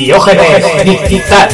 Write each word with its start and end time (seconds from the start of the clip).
Diógenes 0.00 0.64
Digital. 0.82 1.48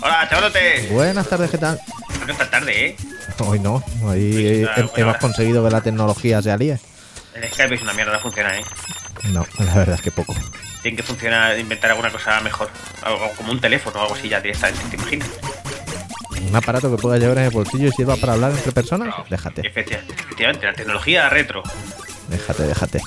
Hola, 0.00 0.26
chavalote. 0.30 0.88
Buenas 0.90 1.28
tardes, 1.28 1.50
¿qué 1.50 1.58
tal? 1.58 1.78
No 2.26 2.32
esta 2.32 2.50
tarde, 2.50 2.86
¿eh? 2.86 2.96
Hoy 3.40 3.58
no, 3.58 3.84
hoy 4.04 4.66
Pues 4.74 4.90
hemos 4.96 5.18
conseguido 5.18 5.62
que 5.62 5.70
la 5.70 5.82
tecnología 5.82 6.40
se 6.40 6.50
alíe. 6.50 6.78
El 7.34 7.52
Skype 7.52 7.74
es 7.74 7.82
una 7.82 7.92
mierda, 7.92 8.14
no 8.14 8.20
funciona, 8.20 8.58
¿eh? 8.58 8.64
No, 9.24 9.44
la 9.58 9.74
verdad 9.74 9.96
es 9.96 10.00
que 10.00 10.12
poco. 10.12 10.34
Tienen 10.84 10.98
que 10.98 11.02
funcionar, 11.02 11.58
inventar 11.58 11.90
alguna 11.92 12.10
cosa 12.10 12.38
mejor. 12.42 12.68
Algo 13.02 13.30
como 13.38 13.52
un 13.52 13.58
teléfono 13.58 13.98
o 14.00 14.02
algo 14.02 14.14
así 14.16 14.28
ya 14.28 14.38
directamente, 14.42 14.84
¿te 14.90 14.96
imaginas? 14.96 15.30
Un 16.46 16.54
aparato 16.54 16.94
que 16.94 17.00
puedas 17.00 17.18
llevar 17.18 17.38
en 17.38 17.44
el 17.44 17.50
bolsillo 17.50 17.88
y 17.88 17.92
sirva 17.92 18.16
para 18.16 18.34
hablar 18.34 18.50
entre 18.50 18.70
personas, 18.70 19.14
déjate, 19.30 19.62
Efecti- 19.62 19.96
Efectivamente, 19.96 20.66
la 20.66 20.74
tecnología 20.74 21.30
retro. 21.30 21.62
déjate, 22.28 22.64
déjate. 22.64 23.00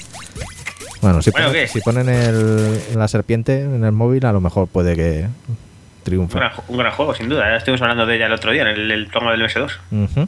Bueno, 1.02 1.22
si, 1.22 1.30
Bueno, 1.30 1.50
ponen, 1.50 1.67
si 1.67 1.80
ponen 1.81 2.09
el, 2.09 2.98
la 2.98 3.08
serpiente 3.08 3.62
en 3.62 3.84
el 3.84 3.91
móvil, 3.91 4.25
a 4.25 4.31
lo 4.34 4.41
mejor 4.41 4.67
puede 4.67 4.95
que 4.95 5.28
Un 5.48 5.58
triunfe. 6.03 6.39
gran, 6.39 6.52
un 6.67 6.78
gran 6.78 6.91
juego, 6.94 7.14
sin 7.14 7.30
duda. 7.30 7.47
Ya 7.52 7.58
estuvimos 7.58 7.84
hablando 7.84 8.08
de 8.08 8.16
ella 8.16 8.25
el 8.25 8.34
otro 8.34 8.52
día 8.52 8.64
en 8.64 8.69
el, 8.69 8.89
el 8.89 9.06
programa 9.06 9.34
del 9.34 9.44
MS2. 9.47 9.72
Ujú. 9.91 10.28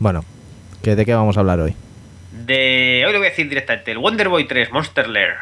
Bueno, 0.00 0.22
¿qué, 0.82 0.94
¿de 0.96 1.06
qué 1.06 1.14
vamos 1.14 1.38
a 1.38 1.40
hablar 1.40 1.60
hoy? 1.60 1.74
De. 2.44 3.04
Hoy 3.06 3.12
lo 3.14 3.18
voy 3.20 3.28
a 3.28 3.30
decir 3.30 3.48
directamente: 3.48 3.90
el 3.90 3.96
Wonder 3.98 4.28
Boy 4.28 4.46
3 4.46 4.70
Monster 4.70 5.08
Lair. 5.08 5.34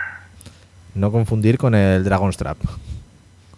No 0.97 1.13
confundir 1.13 1.59
con 1.59 1.75
el 1.75 2.03
Dragon's 2.03 2.37
Trap. 2.37 2.57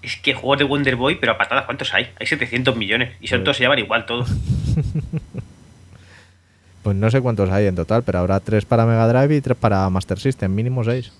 Es 0.02 0.16
que 0.16 0.34
juegos 0.34 0.58
de 0.58 0.64
Wonder 0.64 0.96
Boy, 0.96 1.16
pero 1.16 1.32
a 1.32 1.38
patadas, 1.38 1.64
¿cuántos 1.64 1.94
hay? 1.94 2.08
Hay 2.18 2.26
700 2.26 2.76
millones. 2.76 3.16
Y 3.20 3.28
son 3.28 3.44
todos 3.44 3.56
se 3.56 3.62
llaman 3.62 3.78
igual, 3.78 4.04
todos. 4.06 4.28
Pues 6.88 6.96
no 6.96 7.10
sé 7.10 7.20
cuántos 7.20 7.50
hay 7.50 7.66
en 7.66 7.74
total, 7.74 8.02
pero 8.02 8.20
habrá 8.20 8.40
tres 8.40 8.64
para 8.64 8.86
Mega 8.86 9.06
Drive 9.08 9.36
y 9.36 9.40
tres 9.42 9.58
para 9.58 9.90
Master 9.90 10.18
System, 10.18 10.54
mínimo 10.54 10.82
seis. 10.84 11.12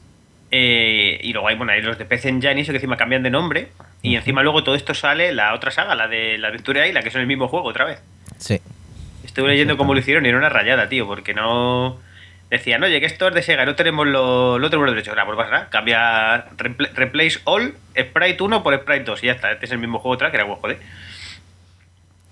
Eh, 0.51 1.21
y 1.23 1.33
luego 1.35 1.49
hay, 1.49 1.57
bueno, 1.57 1.73
hay 1.73 1.83
los 1.83 1.99
de 1.99 2.07
PC 2.07 2.31
Engine 2.31 2.59
y 2.59 2.61
eso 2.63 2.73
que 2.73 2.79
encima 2.79 2.97
cambian 2.97 3.23
de 3.23 3.29
nombre. 3.29 3.69
Y 4.01 4.17
encima 4.17 4.43
luego 4.43 4.65
todo 4.65 4.75
esto 4.75 4.95
sale 4.95 5.33
la 5.35 5.53
otra 5.53 5.71
saga, 5.71 5.95
la 5.95 6.09
de 6.09 6.39
la 6.39 6.49
Aventura 6.49 6.87
Isla, 6.87 7.03
que 7.03 7.11
son 7.11 7.21
el 7.21 7.27
mismo 7.27 7.49
juego 7.49 7.69
otra 7.69 7.85
vez. 7.85 8.01
Sí. 8.39 8.61
Estuve 9.25 9.49
leyendo 9.49 9.77
cómo 9.77 9.93
lo 9.93 10.01
hicieron 10.01 10.25
y 10.25 10.31
era 10.31 10.39
una 10.39 10.49
rayada, 10.49 10.89
tío, 10.89 11.07
porque 11.07 11.35
no. 11.35 11.99
Decían, 12.51 12.83
oye, 12.83 12.99
que 13.01 13.07
esto 13.07 13.29
es 13.29 13.35
de 13.35 13.43
Sega, 13.43 13.67
no 13.67 13.75
tenemos 13.75 14.07
los, 14.07 14.59
no 14.61 14.71
tenemos 14.71 14.87
los 14.87 14.95
derechos. 14.95 15.11
Ahora, 15.11 15.27
pues 15.27 15.37
pasa 15.37 15.51
nada, 15.51 15.69
cambia. 15.69 16.47
repl- 16.57 16.91
Replace 16.95 17.41
all 17.45 17.75
Sprite 17.99 18.43
1 18.43 18.63
por 18.63 18.75
Sprite 18.75 19.05
2 19.05 19.23
y 19.23 19.27
ya 19.27 19.33
está. 19.33 19.53
Este 19.53 19.67
es 19.67 19.73
el 19.73 19.79
mismo 19.79 19.99
juego 19.99 20.15
otra 20.15 20.31
que 20.31 20.37
era 20.39 20.45
bueno, 20.45 20.61
joder. 20.63 20.79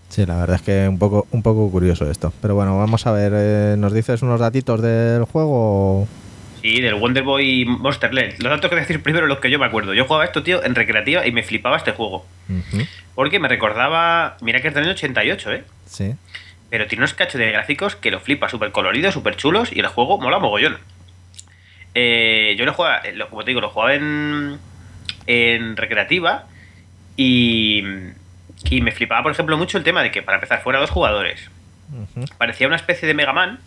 Sí, 0.09 0.25
la 0.25 0.37
verdad 0.37 0.57
es 0.57 0.63
que 0.63 0.89
un 0.89 0.99
poco, 0.99 1.27
un 1.33 1.43
poco 1.43 1.71
curioso 1.71 2.11
esto. 2.11 2.33
Pero 2.41 2.55
bueno, 2.55 2.79
vamos 2.79 3.07
a 3.07 3.13
ver, 3.13 3.33
eh, 3.35 3.75
¿nos 3.77 3.93
dices 3.93 4.23
unos 4.23 4.41
datitos 4.41 4.81
del 4.81 5.25
juego? 5.25 6.09
Sí, 6.63 6.81
del 6.81 6.95
Wonder 6.95 7.23
Boy 7.23 7.67
Monster 7.67 8.15
Lair. 8.15 8.37
Los 8.39 8.51
datos 8.51 8.71
que 8.71 8.77
decir 8.77 9.03
primero 9.03 9.27
los 9.27 9.39
que 9.41 9.51
yo 9.51 9.59
me 9.59 9.67
acuerdo. 9.67 9.93
Yo 9.93 10.05
jugaba 10.07 10.25
esto, 10.25 10.43
tío, 10.43 10.65
en 10.65 10.75
recreativa 10.75 11.27
y 11.27 11.33
me 11.33 11.43
flipaba 11.43 11.77
este 11.77 11.93
juego. 11.93 12.25
Porque 13.15 13.39
me 13.39 13.49
recordaba. 13.49 14.37
Mira 14.41 14.61
que 14.63 14.69
es 14.69 14.75
del 14.75 14.85
año 14.85 14.93
88, 14.93 15.53
¿eh? 15.53 15.65
Sí. 15.87 16.15
Pero 16.71 16.87
tiene 16.87 17.01
unos 17.03 17.15
cachos 17.15 17.39
de 17.39 17.51
gráficos 17.53 17.97
que 17.97 18.11
lo 18.11 18.21
flipa, 18.21 18.49
súper 18.49 18.73
coloridos, 18.73 19.15
súper 19.15 19.37
chulos 19.37 19.73
y 19.73 19.81
el 19.81 19.87
juego 19.87 20.19
mola 20.19 20.39
mogollón. 20.39 20.79
Eh, 21.95 22.55
yo 22.59 22.65
lo 22.65 22.73
jugaba, 22.75 22.99
eh, 22.99 23.13
lo- 23.15 23.29
como 23.31 23.43
te 23.45 23.51
digo, 23.51 23.61
lo 23.61 23.71
jugaba 23.71 23.95
en, 23.95 24.59
en 25.27 25.77
recreativa 25.77 26.45
y, 27.17 27.83
y 28.71 28.81
me 28.83 28.93
flipaba, 28.93 29.23
por 29.23 29.33
ejemplo, 29.33 29.57
mucho 29.57 29.79
el 29.79 29.85
tema 29.85 30.03
de 30.03 30.11
que 30.11 30.23
para 30.23 30.37
empezar 30.37 30.63
fuera 30.63 30.79
dos 30.81 30.91
jugadores. 30.91 31.51
Parecía 32.37 32.67
una 32.67 32.77
especie 32.77 33.07
de 33.09 33.15
Mega 33.15 33.33
Man, 33.33 33.61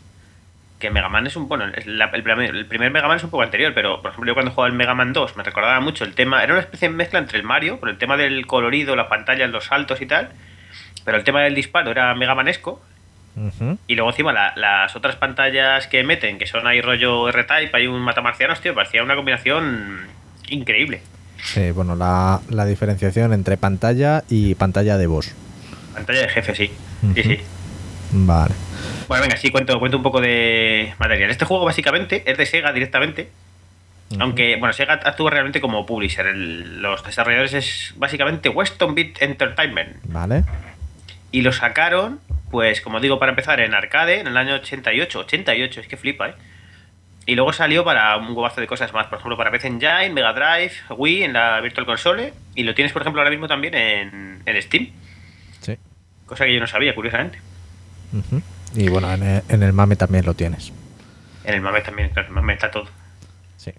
que 0.79 0.91
Mega 0.91 1.09
Man 1.09 1.25
es 1.25 1.35
un, 1.35 1.47
bueno, 1.47 1.66
es 1.75 1.87
la- 1.87 2.05
el, 2.13 2.21
primer, 2.23 2.53
el 2.55 2.66
primer 2.66 2.91
Mega 2.91 3.07
Man 3.07 3.17
es 3.17 3.23
un 3.23 3.29
poco 3.31 3.43
anterior, 3.43 3.73
pero 3.73 4.01
por 4.01 4.11
ejemplo 4.11 4.29
yo 4.29 4.33
cuando 4.35 4.51
jugaba 4.51 4.67
el 4.69 4.75
Mega 4.77 4.93
Man 4.93 5.13
2 5.13 5.35
me 5.35 5.43
recordaba 5.43 5.79
mucho 5.79 6.03
el 6.03 6.13
tema, 6.13 6.43
era 6.43 6.53
una 6.53 6.61
especie 6.61 6.89
de 6.89 6.93
mezcla 6.95 7.17
entre 7.19 7.37
el 7.37 7.43
Mario, 7.43 7.79
por 7.79 7.89
el 7.89 7.97
tema 7.97 8.16
del 8.17 8.45
colorido, 8.45 8.95
las 8.95 9.07
pantallas, 9.07 9.49
los 9.49 9.66
saltos 9.66 10.01
y 10.01 10.05
tal, 10.05 10.29
pero 11.05 11.17
el 11.17 11.23
tema 11.23 11.41
del 11.41 11.55
disparo 11.55 11.91
era 11.91 12.13
Mega 12.15 12.35
Manesco. 12.35 12.81
Y 13.87 13.95
luego 13.95 14.09
encima 14.09 14.33
la- 14.33 14.51
las 14.57 14.95
otras 14.97 15.15
pantallas 15.15 15.87
que 15.87 16.03
meten, 16.03 16.37
que 16.37 16.45
son 16.45 16.67
ahí 16.67 16.81
rollo 16.81 17.29
R-Type, 17.29 17.69
hay 17.73 17.87
un 17.87 18.01
matamarcianos, 18.01 18.59
tío, 18.59 18.75
parecía 18.75 19.01
una 19.01 19.15
combinación 19.15 20.07
increíble. 20.49 21.01
Sí, 21.41 21.71
bueno, 21.71 21.95
la, 21.95 22.41
la 22.49 22.65
diferenciación 22.65 23.31
entre 23.31 23.55
pantalla 23.55 24.23
y 24.29 24.55
pantalla 24.55 24.97
de 24.97 25.07
voz. 25.07 25.33
Pantalla 25.93 26.21
de 26.21 26.27
jefe, 26.29 26.53
sí. 26.53 26.71
Sí, 27.16 27.23
sí. 27.23 27.39
Vale. 28.11 28.53
Bueno, 29.07 29.21
venga, 29.21 29.37
sí, 29.37 29.51
cuento, 29.51 29.79
cuento 29.79 29.95
un 29.95 30.03
poco 30.03 30.19
de 30.19 30.93
material. 30.99 31.29
Este 31.29 31.45
juego 31.45 31.63
básicamente 31.63 32.29
es 32.29 32.37
de 32.37 32.45
Sega 32.45 32.73
directamente. 32.73 33.29
Aunque, 34.19 34.57
bueno, 34.57 34.73
Sega 34.73 34.95
actúa 34.95 35.29
realmente 35.31 35.61
como 35.61 35.85
publisher. 35.85 36.25
El- 36.27 36.81
los 36.81 37.05
desarrolladores 37.05 37.53
es 37.53 37.93
básicamente 37.95 38.49
Weston 38.49 38.95
Beat 38.95 39.21
Entertainment. 39.21 39.97
Vale. 40.05 40.43
Y 41.31 41.41
lo 41.41 41.51
sacaron, 41.51 42.19
pues 42.51 42.81
como 42.81 43.00
digo, 43.00 43.19
para 43.19 43.31
empezar 43.31 43.59
en 43.59 43.73
arcade 43.73 44.19
en 44.19 44.28
el 44.28 44.38
año 44.38 44.56
88. 44.56 45.19
88, 45.19 45.81
es 45.81 45.88
que 45.88 45.97
flipa, 45.97 46.29
¿eh? 46.29 46.35
Y 47.25 47.35
luego 47.35 47.53
salió 47.53 47.84
para 47.84 48.17
un 48.17 48.35
huevazo 48.35 48.59
de 48.59 48.66
cosas 48.66 48.91
más. 48.91 49.06
Por 49.06 49.19
ejemplo, 49.19 49.38
para 49.38 49.51
PC 49.51 49.67
Engine, 49.67 50.09
Mega 50.09 50.34
Drive, 50.34 50.73
Wii, 50.90 51.23
en 51.23 51.34
la 51.34 51.62
Virtual 51.62 51.85
Console. 51.85 52.34
Y 52.56 52.63
lo 52.63 52.73
tienes, 52.73 52.91
por 52.91 53.03
ejemplo, 53.03 53.22
ahora 53.22 53.29
mismo 53.29 53.47
también 53.47 53.75
en, 53.75 54.41
en 54.44 54.62
Steam. 54.63 54.90
Sí. 55.62 55.78
Cosa 56.25 56.45
que 56.45 56.53
yo 56.56 56.59
no 56.59 56.66
sabía, 56.66 56.95
curiosamente. 56.95 57.40
Y 58.75 58.90
bueno, 58.90 59.13
en 59.13 59.22
el, 59.22 59.44
en 59.47 59.61
el 59.61 59.73
MAME 59.73 59.96
también 59.96 60.25
lo 60.25 60.34
tienes. 60.34 60.73
En 61.44 61.53
el 61.53 61.61
MAME 61.61 61.81
también, 61.81 62.09
claro, 62.09 62.29
en 62.29 62.34
el 62.34 62.35
MAME 62.41 62.53
está 62.53 62.72
todo. 62.72 62.88
Sí. 63.57 63.73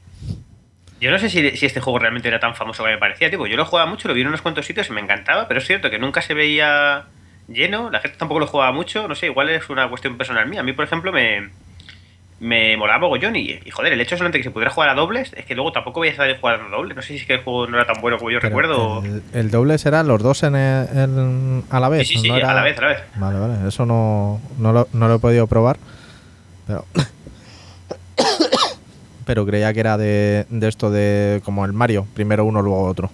Yo 1.00 1.10
no 1.10 1.18
sé 1.18 1.28
si, 1.28 1.56
si 1.56 1.66
este 1.66 1.80
juego 1.80 1.98
realmente 1.98 2.28
era 2.28 2.38
tan 2.38 2.54
famoso 2.54 2.84
como 2.84 2.92
me 2.92 2.98
parecía, 2.98 3.30
tipo, 3.30 3.48
yo 3.48 3.56
lo 3.56 3.64
jugaba 3.64 3.90
mucho, 3.90 4.06
lo 4.06 4.14
vi 4.14 4.20
en 4.20 4.28
unos 4.28 4.42
cuantos 4.42 4.64
sitios 4.64 4.88
y 4.90 4.92
me 4.92 5.00
encantaba, 5.00 5.48
pero 5.48 5.58
es 5.58 5.66
cierto 5.66 5.90
que 5.90 5.98
nunca 5.98 6.22
se 6.22 6.34
veía 6.34 7.06
lleno, 7.50 7.90
la 7.90 8.00
gente 8.00 8.16
tampoco 8.18 8.40
lo 8.40 8.46
jugaba 8.46 8.72
mucho, 8.72 9.08
no 9.08 9.14
sé, 9.14 9.26
igual 9.26 9.48
es 9.50 9.68
una 9.70 9.88
cuestión 9.88 10.16
personal 10.16 10.46
mía. 10.48 10.60
A 10.60 10.62
mí, 10.62 10.72
por 10.72 10.84
ejemplo, 10.84 11.12
me, 11.12 11.50
me 12.40 12.76
molaba 12.76 13.00
mogollón 13.00 13.36
y, 13.36 13.58
y, 13.64 13.70
joder, 13.70 13.92
el 13.92 14.00
hecho 14.00 14.16
solamente 14.16 14.38
que 14.38 14.44
se 14.44 14.50
pudiera 14.50 14.72
jugar 14.72 14.88
a 14.90 14.94
dobles, 14.94 15.32
es 15.36 15.44
que 15.44 15.54
luego 15.54 15.72
tampoco 15.72 16.00
veías 16.00 16.18
a 16.18 16.22
nadie 16.22 16.38
jugar 16.38 16.60
a 16.60 16.68
dobles. 16.68 16.96
No 16.96 17.02
sé 17.02 17.08
si 17.08 17.16
es 17.16 17.26
que 17.26 17.34
el 17.34 17.42
juego 17.42 17.66
no 17.66 17.76
era 17.76 17.86
tan 17.92 18.00
bueno 18.00 18.18
como 18.18 18.30
yo 18.30 18.38
Pero 18.40 18.48
recuerdo. 18.48 19.04
El, 19.04 19.22
el 19.34 19.50
doble 19.50 19.78
será 19.78 20.02
los 20.02 20.22
dos 20.22 20.42
en 20.42 20.54
el- 20.56 20.88
en- 20.96 21.64
a 21.70 21.80
la 21.80 21.88
vez. 21.88 22.06
Sí, 22.08 22.14
sí, 22.14 22.20
sí, 22.22 22.28
¿no 22.28 22.36
era- 22.36 22.50
a 22.50 22.54
la 22.54 22.62
vez, 22.62 22.78
a 22.78 22.82
la 22.82 22.88
vez. 22.88 22.98
Vale, 23.16 23.38
vale. 23.38 23.68
Eso 23.68 23.84
no, 23.84 24.40
no, 24.58 24.72
lo, 24.72 24.88
no 24.92 25.08
lo 25.08 25.16
he 25.16 25.18
podido 25.18 25.46
probar. 25.46 25.76
Pero. 26.66 26.84
pero 29.26 29.46
creía 29.46 29.72
que 29.72 29.80
era 29.80 29.96
de, 29.96 30.46
de 30.50 30.68
esto 30.68 30.90
de 30.90 31.40
como 31.44 31.64
el 31.64 31.72
Mario. 31.72 32.06
Primero 32.14 32.44
uno, 32.44 32.62
luego 32.62 32.84
otro. 32.84 33.10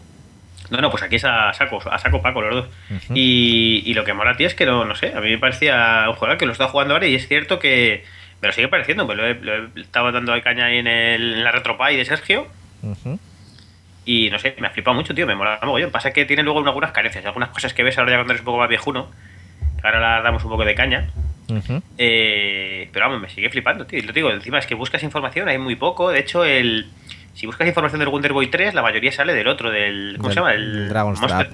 No, 0.70 0.78
no, 0.80 0.90
pues 0.90 1.02
aquí 1.02 1.16
es 1.16 1.24
a 1.24 1.52
saco, 1.52 1.80
a 1.90 1.98
saco 1.98 2.22
Paco 2.22 2.40
los 2.40 2.54
dos. 2.54 2.74
Y, 3.14 3.82
y 3.86 3.94
lo 3.94 4.04
que 4.04 4.12
mola, 4.12 4.36
tío, 4.36 4.46
es 4.46 4.54
que 4.54 4.66
no, 4.66 4.84
no 4.84 4.94
sé, 4.94 5.12
a 5.14 5.20
mí 5.20 5.30
me 5.30 5.38
parecía 5.38 6.04
un 6.08 6.14
juego 6.16 6.36
que 6.38 6.46
lo 6.46 6.52
está 6.52 6.68
jugando 6.68 6.94
ahora 6.94 7.06
y 7.06 7.14
es 7.14 7.28
cierto 7.28 7.58
que 7.58 8.04
me 8.42 8.48
lo 8.48 8.52
sigue 8.52 8.68
pareciendo, 8.68 9.06
me 9.06 9.14
lo 9.14 9.26
he, 9.26 9.34
lo 9.34 9.54
he 9.54 9.80
estado 9.80 10.12
dando 10.12 10.32
de 10.32 10.42
caña 10.42 10.66
ahí 10.66 10.78
en, 10.78 10.86
el, 10.86 11.34
en 11.34 11.44
la 11.44 11.52
Retropie 11.52 11.96
de 11.96 12.04
Sergio 12.04 12.46
y 14.04 14.30
no 14.30 14.38
sé, 14.38 14.54
me 14.60 14.68
ha 14.68 14.70
flipado 14.70 14.94
mucho, 14.94 15.14
tío, 15.14 15.26
me 15.26 15.34
mola 15.34 15.58
mogollón. 15.62 15.90
Pasa 15.90 16.12
que 16.12 16.24
tiene 16.24 16.42
luego 16.42 16.60
algunas 16.64 16.92
carencias, 16.92 17.24
algunas 17.24 17.48
cosas 17.50 17.74
que 17.74 17.82
ves 17.82 17.98
ahora 17.98 18.12
ya 18.12 18.16
cuando 18.18 18.32
eres 18.34 18.40
un 18.42 18.46
poco 18.46 18.58
más 18.58 18.68
viejuno, 18.68 19.10
que 19.80 19.86
ahora 19.86 20.00
las 20.00 20.22
damos 20.22 20.44
un 20.44 20.50
poco 20.50 20.64
de 20.64 20.74
caña. 20.74 21.08
Eh, 21.98 22.88
pero 22.92 23.06
vamos, 23.06 23.20
me 23.20 23.28
sigue 23.28 23.50
flipando, 23.50 23.86
tío. 23.86 23.98
Y 23.98 24.02
lo 24.02 24.12
digo, 24.12 24.30
encima 24.30 24.58
es 24.58 24.66
que 24.66 24.74
buscas 24.74 25.02
información, 25.02 25.48
hay 25.48 25.58
muy 25.58 25.76
poco. 25.76 26.10
De 26.10 26.20
hecho, 26.20 26.44
el 26.44 26.86
si 27.36 27.46
buscas 27.46 27.68
información 27.68 28.00
del 28.00 28.08
Wonder 28.08 28.32
Boy 28.32 28.48
3, 28.48 28.74
la 28.74 28.82
mayoría 28.82 29.12
sale 29.12 29.32
del 29.34 29.46
otro, 29.46 29.70
del. 29.70 30.14
¿Cómo 30.16 30.28
Del- 30.28 30.34
se 30.34 30.40
llama? 30.40 30.52
del 30.52 30.88
Dragon's 30.88 31.20
Trap. 31.20 31.48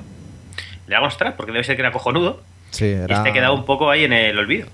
Dragon's 0.87 1.17
Trap, 1.19 1.37
porque 1.37 1.53
debe 1.53 1.65
ser 1.65 1.77
que 1.77 1.83
era 1.83 1.93
cojonudo. 1.93 2.43
Sí, 2.71 2.87
Y 2.87 2.89
era 2.93 3.17
este 3.17 3.29
ha 3.29 3.33
quedado 3.33 3.55
un 3.55 3.65
poco 3.67 3.91
ahí 3.91 4.05
en 4.05 4.13
el 4.15 4.39
olvido. 4.39 4.67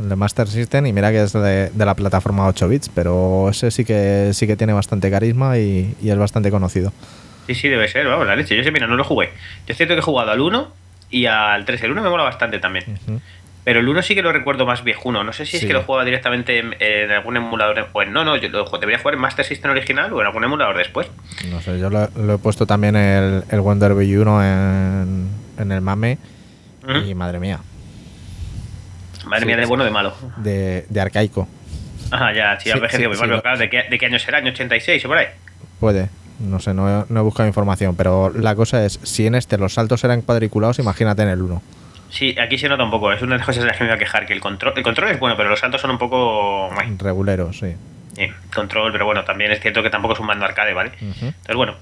el 0.00 0.08
de 0.08 0.16
Master 0.16 0.48
System 0.48 0.86
y 0.86 0.92
mira 0.92 1.10
que 1.12 1.22
es 1.22 1.32
de, 1.32 1.70
de 1.70 1.84
la 1.86 1.94
plataforma 1.94 2.46
8 2.48 2.68
bits, 2.68 2.88
pero 2.88 3.48
ese 3.50 3.70
sí 3.70 3.84
que 3.84 4.30
sí 4.32 4.46
que 4.46 4.56
tiene 4.56 4.72
bastante 4.72 5.10
carisma 5.10 5.56
y, 5.58 5.94
y 6.02 6.10
es 6.10 6.18
bastante 6.18 6.50
conocido. 6.50 6.92
Sí, 7.46 7.54
sí, 7.54 7.68
debe 7.68 7.86
ser, 7.88 8.06
vamos, 8.08 8.26
la 8.26 8.34
leche. 8.36 8.56
Yo 8.56 8.64
sé, 8.64 8.70
mira, 8.72 8.86
no 8.86 8.96
lo 8.96 9.04
jugué. 9.04 9.26
Yo 9.66 9.72
es 9.72 9.76
cierto 9.76 9.94
que 9.94 10.00
he 10.00 10.02
jugado 10.02 10.30
al 10.32 10.40
1 10.40 10.72
y 11.10 11.26
al 11.26 11.64
3. 11.64 11.82
El 11.82 11.92
1 11.92 12.02
me 12.02 12.08
mola 12.10 12.24
bastante 12.24 12.58
también. 12.58 12.84
Pero 13.64 13.80
el 13.80 13.88
1 13.88 14.02
sí 14.02 14.14
que 14.14 14.20
lo 14.22 14.30
recuerdo 14.32 14.66
más 14.66 14.84
viejuno. 14.84 15.24
No 15.24 15.32
sé 15.32 15.46
si 15.46 15.56
es 15.56 15.62
Sí. 15.62 15.66
que 15.66 15.72
lo 15.72 15.82
jugaba 15.82 16.04
directamente 16.04 16.58
en, 16.58 16.74
en 16.80 17.10
algún 17.10 17.36
emulador. 17.38 17.88
Pues 17.92 18.10
no, 18.10 18.22
no, 18.24 18.36
yo 18.36 18.48
lo 18.50 18.64
debería 18.78 18.98
jugar 18.98 19.14
en 19.14 19.20
Master 19.20 19.44
System 19.44 19.70
original 19.70 20.12
o 20.12 20.20
en 20.20 20.26
algún 20.26 20.44
emulador 20.44 20.76
después. 20.76 21.06
No 21.50 21.60
sé, 21.62 21.78
yo 21.78 21.88
lo, 21.88 22.08
lo 22.14 22.34
he 22.34 22.38
puesto 22.38 22.66
también 22.66 22.94
el, 22.94 23.42
el 23.50 23.60
Wonder 23.60 23.94
Boy 23.94 24.14
1 24.16 24.42
en, 24.44 25.28
en 25.58 25.72
el 25.72 25.80
MAME 25.80 26.18
y 27.06 27.14
madre 27.14 27.38
mía, 27.40 27.60
Madre 29.26 29.40
Sí, 29.40 29.46
mía, 29.46 29.56
de 29.56 29.64
bueno 29.66 29.82
o 29.84 29.86
de 29.86 29.90
malo. 29.92 30.14
de, 30.36 30.84
de 30.90 31.00
arcaico. 31.00 31.48
Ajá, 32.10 32.34
ya, 32.34 32.60
sí, 32.60 32.70
Sí, 32.70 32.78
sí, 32.90 33.04
pero 33.08 33.26
lo- 33.26 33.40
claro, 33.42 33.58
¿de 33.58 33.70
qué, 33.70 33.84
¿de 33.88 33.98
qué 33.98 34.06
año 34.06 34.18
será? 34.18 34.38
¿Año 34.38 34.50
86 34.50 35.02
o 35.06 35.08
por 35.08 35.16
ahí? 35.16 35.26
Puede. 35.80 36.10
No 36.40 36.60
sé, 36.60 36.74
no 36.74 36.88
he, 37.00 37.04
no 37.08 37.20
he 37.20 37.22
buscado 37.22 37.46
información, 37.46 37.96
pero 37.96 38.30
la 38.30 38.54
cosa 38.54 38.84
es, 38.84 39.00
si 39.02 39.26
en 39.26 39.34
este 39.34 39.56
los 39.56 39.72
saltos 39.74 40.04
eran 40.04 40.20
cuadriculados, 40.20 40.78
imagínate 40.78 41.22
en 41.22 41.28
el 41.28 41.40
1. 41.40 41.62
Sí, 42.14 42.36
aquí 42.38 42.56
se 42.56 42.68
nota 42.68 42.84
un 42.84 42.92
poco. 42.92 43.12
Es 43.12 43.20
una 43.22 43.32
de 43.32 43.38
las 43.38 43.46
cosas 43.46 43.64
de 43.64 43.68
las 43.68 43.76
que 43.76 43.82
me 43.82 43.90
voy 43.90 43.96
a 43.96 43.98
quejar, 43.98 44.24
que 44.24 44.32
el 44.32 44.40
control, 44.40 44.72
el 44.76 44.84
control 44.84 45.10
es 45.10 45.18
bueno, 45.18 45.36
pero 45.36 45.48
los 45.48 45.58
saltos 45.58 45.80
son 45.80 45.90
un 45.90 45.98
poco... 45.98 46.70
Reguleros, 46.98 47.58
sí. 47.58 47.74
Sí, 48.14 48.28
control, 48.54 48.92
pero 48.92 49.04
bueno, 49.04 49.24
también 49.24 49.50
es 49.50 49.58
cierto 49.58 49.82
que 49.82 49.90
tampoco 49.90 50.14
es 50.14 50.20
un 50.20 50.26
mando 50.26 50.44
arcade, 50.44 50.72
¿vale? 50.74 50.92
Entonces, 51.00 51.56
bueno. 51.56 51.74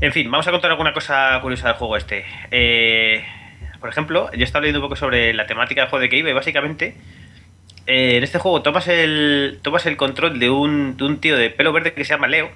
En 0.00 0.12
fin, 0.12 0.30
vamos 0.30 0.48
a 0.48 0.50
contar 0.50 0.70
alguna 0.70 0.94
cosa 0.94 1.38
curiosa 1.42 1.68
del 1.68 1.76
juego 1.76 1.98
este. 1.98 2.24
Eh, 2.50 3.22
por 3.78 3.90
ejemplo, 3.90 4.30
yo 4.32 4.40
he 4.40 4.44
estado 4.44 4.62
leyendo 4.62 4.80
un 4.80 4.86
poco 4.86 4.96
sobre 4.96 5.34
la 5.34 5.46
temática 5.46 5.82
del 5.82 5.90
juego 5.90 6.00
de 6.00 6.08
que 6.08 6.16
iba 6.16 6.30
y 6.30 6.32
básicamente 6.32 6.96
eh, 7.86 8.16
en 8.16 8.24
este 8.24 8.38
juego 8.38 8.62
tomas 8.62 8.88
el, 8.88 9.58
tomas 9.60 9.84
el 9.84 9.98
control 9.98 10.38
de 10.38 10.48
un, 10.48 10.96
de 10.96 11.04
un 11.04 11.18
tío 11.18 11.36
de 11.36 11.50
pelo 11.50 11.72
verde 11.72 11.92
que 11.92 12.04
se 12.04 12.14
llama 12.14 12.28
Leo 12.28 12.50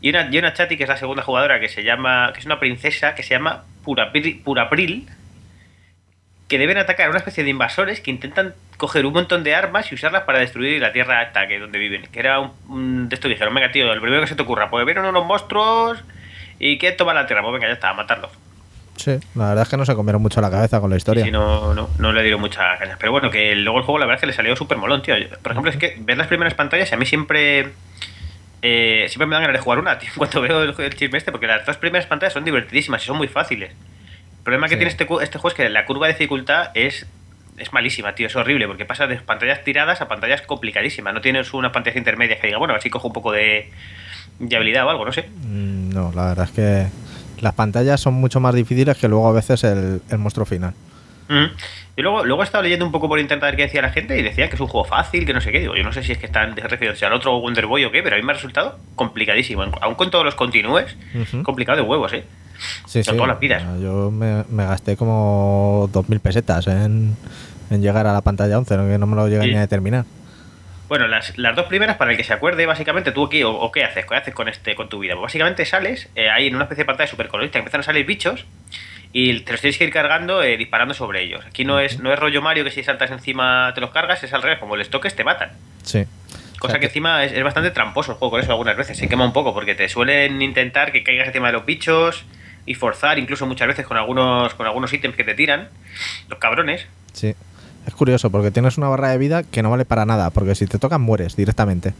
y 0.00 0.08
una, 0.08 0.28
y 0.30 0.38
una 0.38 0.54
chati 0.54 0.78
que 0.78 0.84
es 0.84 0.88
la 0.88 0.96
segunda 0.96 1.22
jugadora 1.22 1.60
que 1.60 1.68
se 1.68 1.82
llama, 1.82 2.30
que 2.32 2.40
es 2.40 2.46
una 2.46 2.58
princesa 2.58 3.14
que 3.14 3.22
se 3.22 3.34
llama 3.34 3.64
Purapril, 3.84 4.40
Purapril 4.42 5.06
que 6.48 6.58
deben 6.58 6.76
atacar 6.78 7.06
a 7.06 7.10
una 7.10 7.18
especie 7.18 7.42
de 7.44 7.50
invasores 7.50 8.00
que 8.00 8.10
intentan 8.10 8.54
coger 8.76 9.06
un 9.06 9.12
montón 9.14 9.44
de 9.44 9.54
armas 9.54 9.90
y 9.90 9.94
usarlas 9.94 10.24
para 10.24 10.38
destruir 10.40 10.80
la 10.80 10.92
tierra 10.92 11.20
alta 11.20 11.46
que 11.48 11.58
donde 11.58 11.78
viven. 11.78 12.02
Que 12.12 12.18
era 12.20 12.40
un, 12.40 12.52
un- 12.68 13.08
de 13.08 13.14
esto 13.14 13.28
que 13.28 13.34
dijeron, 13.34 13.54
venga 13.54 13.72
tío, 13.72 13.92
el 13.92 14.00
primero 14.00 14.20
que 14.22 14.28
se 14.28 14.34
te 14.34 14.42
ocurra, 14.42 14.68
pues 14.70 14.84
vieron 14.84 15.06
unos 15.06 15.24
monstruos 15.24 16.02
y 16.58 16.78
que 16.78 16.92
toma 16.92 17.14
la 17.14 17.26
tierra, 17.26 17.42
pues 17.42 17.54
venga, 17.54 17.66
ya 17.68 17.72
está, 17.74 17.90
a 17.90 17.94
matarlos. 17.94 18.30
Sí, 18.96 19.18
la 19.34 19.48
verdad 19.48 19.62
es 19.62 19.68
que 19.68 19.76
no 19.76 19.84
se 19.84 19.94
comieron 19.96 20.22
mucho 20.22 20.40
la 20.40 20.50
cabeza 20.50 20.80
con 20.80 20.88
la 20.90 20.96
historia. 20.96 21.24
Si 21.24 21.30
no, 21.32 21.74
no, 21.74 21.90
no 21.98 22.12
le 22.12 22.22
dieron 22.22 22.40
mucha 22.40 22.78
caña. 22.78 22.96
Pero 23.00 23.10
bueno, 23.10 23.28
que 23.30 23.54
luego 23.56 23.78
el 23.78 23.84
juego 23.84 23.98
la 23.98 24.06
verdad 24.06 24.16
es 24.18 24.20
que 24.20 24.26
le 24.28 24.32
salió 24.34 24.54
súper 24.54 24.78
molón, 24.78 25.02
tío. 25.02 25.14
Por 25.42 25.50
ejemplo, 25.52 25.70
es 25.70 25.76
que 25.78 25.96
ver 25.98 26.16
las 26.16 26.28
primeras 26.28 26.54
pantallas 26.54 26.92
a 26.92 26.96
mí 26.96 27.04
siempre... 27.06 27.70
eh, 28.62 29.06
siempre 29.08 29.26
me 29.26 29.34
dan 29.34 29.42
ganas 29.42 29.58
de 29.58 29.62
jugar 29.62 29.78
una, 29.78 29.98
tío, 29.98 30.10
en 30.12 30.16
cuanto 30.18 30.40
veo 30.40 30.62
el, 30.62 30.74
el 30.78 30.94
chisme 30.94 31.18
este, 31.18 31.32
porque 31.32 31.46
las 31.46 31.66
dos 31.66 31.76
primeras 31.76 32.06
pantallas 32.06 32.32
son 32.34 32.44
divertidísimas 32.44 33.02
y 33.02 33.06
son 33.06 33.16
muy 33.16 33.28
fáciles. 33.28 33.72
El 34.44 34.52
problema 34.52 34.68
que 34.68 34.74
Sí. 34.74 34.78
tiene 34.78 34.90
este, 34.90 35.06
este 35.22 35.38
juego 35.38 35.48
es 35.48 35.54
que 35.54 35.68
la 35.70 35.86
curva 35.86 36.06
de 36.06 36.12
dificultad 36.12 36.70
es, 36.74 37.06
es 37.56 37.72
malísima, 37.72 38.14
tío. 38.14 38.26
Es 38.26 38.36
horrible, 38.36 38.66
porque 38.66 38.84
pasa 38.84 39.06
de 39.06 39.16
pantallas 39.16 39.64
tiradas 39.64 40.02
a 40.02 40.08
pantallas 40.08 40.42
complicadísimas. 40.42 41.14
No 41.14 41.22
tienes 41.22 41.54
una 41.54 41.72
pantalla 41.72 41.96
intermedia 41.98 42.38
que 42.38 42.48
diga, 42.48 42.58
bueno, 42.58 42.72
a 42.72 42.76
ver 42.76 42.82
si 42.82 42.90
cojo 42.90 43.06
un 43.08 43.14
poco 43.14 43.32
de, 43.32 43.70
de 44.40 44.56
habilidad 44.56 44.84
o 44.86 44.90
algo, 44.90 45.04
no 45.06 45.12
sé. 45.12 45.22
Mm, 45.46 45.88
No, 45.94 46.12
la 46.14 46.26
verdad 46.26 46.44
es 46.44 46.50
que 46.50 46.86
las 47.40 47.54
pantallas 47.54 48.00
son 48.02 48.14
mucho 48.14 48.38
más 48.38 48.54
difíciles 48.54 48.98
que 48.98 49.08
luego 49.08 49.26
a 49.28 49.32
veces 49.32 49.64
el, 49.64 50.02
el 50.10 50.18
monstruo 50.18 50.44
final. 50.44 50.74
Mm. 51.28 51.46
Y 51.96 52.02
luego, 52.02 52.24
luego 52.24 52.42
he 52.42 52.44
estado 52.44 52.64
leyendo 52.64 52.84
un 52.84 52.92
poco 52.92 53.08
por 53.08 53.18
internet 53.18 53.44
a 53.44 53.46
ver 53.46 53.56
qué 53.56 53.62
decía 53.62 53.80
la 53.80 53.90
gente 53.92 54.18
y 54.18 54.22
decía 54.22 54.48
que 54.48 54.56
es 54.56 54.60
un 54.60 54.66
juego 54.66 54.84
fácil, 54.84 55.24
que 55.24 55.32
no 55.32 55.40
sé 55.40 55.52
qué. 55.52 55.60
Digo, 55.60 55.74
yo 55.74 55.84
no 55.84 55.92
sé 55.92 56.02
si 56.02 56.12
es 56.12 56.18
que 56.18 56.26
están 56.26 56.54
refiriéndose 56.54 57.06
al 57.06 57.12
otro 57.14 57.38
Wonder 57.40 57.64
Boy 57.66 57.84
o 57.86 57.90
qué, 57.92 58.02
pero 58.02 58.16
a 58.16 58.18
mí 58.18 58.24
me 58.24 58.32
ha 58.32 58.34
resultado 58.34 58.78
complicadísimo. 58.96 59.62
Aún 59.80 59.94
con 59.94 60.10
todos 60.10 60.24
los 60.24 60.34
continúes, 60.34 60.94
complicado 61.44 61.76
de 61.76 61.82
huevos, 61.88 62.12
¿eh? 62.12 62.24
Sí, 62.86 63.02
Con 63.04 63.16
todas 63.16 63.28
las 63.28 63.40
vidas. 63.40 63.62
Yo 63.80 64.10
me, 64.10 64.44
me 64.50 64.64
gasté 64.64 64.96
como 64.96 65.88
2.000 65.92 66.20
pesetas 66.20 66.66
en, 66.66 67.16
en 67.70 67.82
llegar 67.82 68.06
a 68.06 68.12
la 68.12 68.20
pantalla 68.20 68.58
11, 68.58 68.76
¿no? 68.76 68.86
que 68.88 68.98
no 68.98 69.06
me 69.06 69.16
lo 69.16 69.28
llegué 69.28 69.42
Sí. 69.44 69.50
ni 69.50 69.56
a 69.56 69.60
determinar. 69.60 70.04
Bueno, 70.88 71.08
las, 71.08 71.36
las 71.38 71.56
dos 71.56 71.66
primeras, 71.66 71.96
para 71.96 72.10
el 72.10 72.16
que 72.16 72.24
se 72.24 72.34
acuerde, 72.34 72.66
básicamente, 72.66 73.10
tú 73.10 73.24
aquí, 73.24 73.42
o, 73.42 73.50
o 73.52 73.72
qué 73.72 73.84
haces, 73.84 74.04
qué 74.06 74.14
haces 74.16 74.34
con 74.34 74.48
este 74.48 74.74
con 74.74 74.88
tu 74.88 74.98
vida. 74.98 75.14
Pues 75.14 75.22
básicamente 75.24 75.64
sales, 75.64 76.08
eh, 76.14 76.28
ahí 76.28 76.46
en 76.48 76.54
una 76.54 76.64
especie 76.64 76.82
de 76.84 76.86
pantalla 76.86 77.10
super 77.10 77.28
colorista, 77.28 77.58
empiezan 77.58 77.80
a 77.80 77.84
salir 77.84 78.04
bichos 78.04 78.44
y 79.12 79.40
te 79.40 79.52
los 79.52 79.60
tienes 79.62 79.78
que 79.78 79.84
ir 79.84 79.92
cargando 79.92 80.42
eh, 80.42 80.56
disparando 80.58 80.92
sobre 80.92 81.22
ellos. 81.22 81.42
Aquí 81.46 81.64
no 81.64 81.80
es, 81.80 82.00
no 82.00 82.12
es 82.12 82.18
rollo 82.18 82.42
Mario 82.42 82.64
que 82.64 82.70
si 82.70 82.82
saltas 82.84 83.10
encima 83.10 83.72
te 83.74 83.80
los 83.80 83.90
cargas, 83.90 84.22
es 84.24 84.32
al 84.34 84.42
revés, 84.42 84.58
como 84.58 84.76
les 84.76 84.90
toques 84.90 85.16
te 85.16 85.24
matan. 85.24 85.52
Sí. 85.82 86.04
Cosa 86.58 86.66
O 86.66 86.70
sea 86.70 86.80
que 86.80 86.86
encima 86.86 87.24
es, 87.24 87.32
es 87.32 87.42
bastante 87.42 87.70
tramposo 87.70 88.12
el 88.12 88.18
juego 88.18 88.32
con 88.32 88.40
eso 88.40 88.50
algunas 88.52 88.76
veces, 88.76 88.96
se 88.98 89.08
quema 89.08 89.24
un 89.24 89.32
poco 89.32 89.54
porque 89.54 89.74
te 89.74 89.88
suelen 89.88 90.42
intentar 90.42 90.92
que 90.92 91.02
caigas 91.02 91.28
encima 91.28 91.46
de 91.48 91.54
los 91.54 91.64
bichos 91.64 92.24
y 92.66 92.74
forzar 92.74 93.18
incluso 93.18 93.46
muchas 93.46 93.68
veces 93.68 93.86
con 93.86 93.96
algunos 93.96 94.54
con 94.54 94.66
algunos 94.66 94.92
ítems 94.92 95.16
que 95.16 95.24
te 95.24 95.34
tiran, 95.34 95.68
los 96.28 96.38
cabrones. 96.38 96.86
Sí. 97.12 97.34
Es 97.86 97.94
curioso 97.94 98.30
porque 98.30 98.50
tienes 98.50 98.78
una 98.78 98.88
barra 98.88 99.10
de 99.10 99.18
vida 99.18 99.42
que 99.42 99.62
no 99.62 99.70
vale 99.70 99.84
para 99.84 100.06
nada, 100.06 100.30
porque 100.30 100.54
si 100.54 100.66
te 100.66 100.78
tocan 100.78 101.02
mueres 101.02 101.36
directamente. 101.36 101.92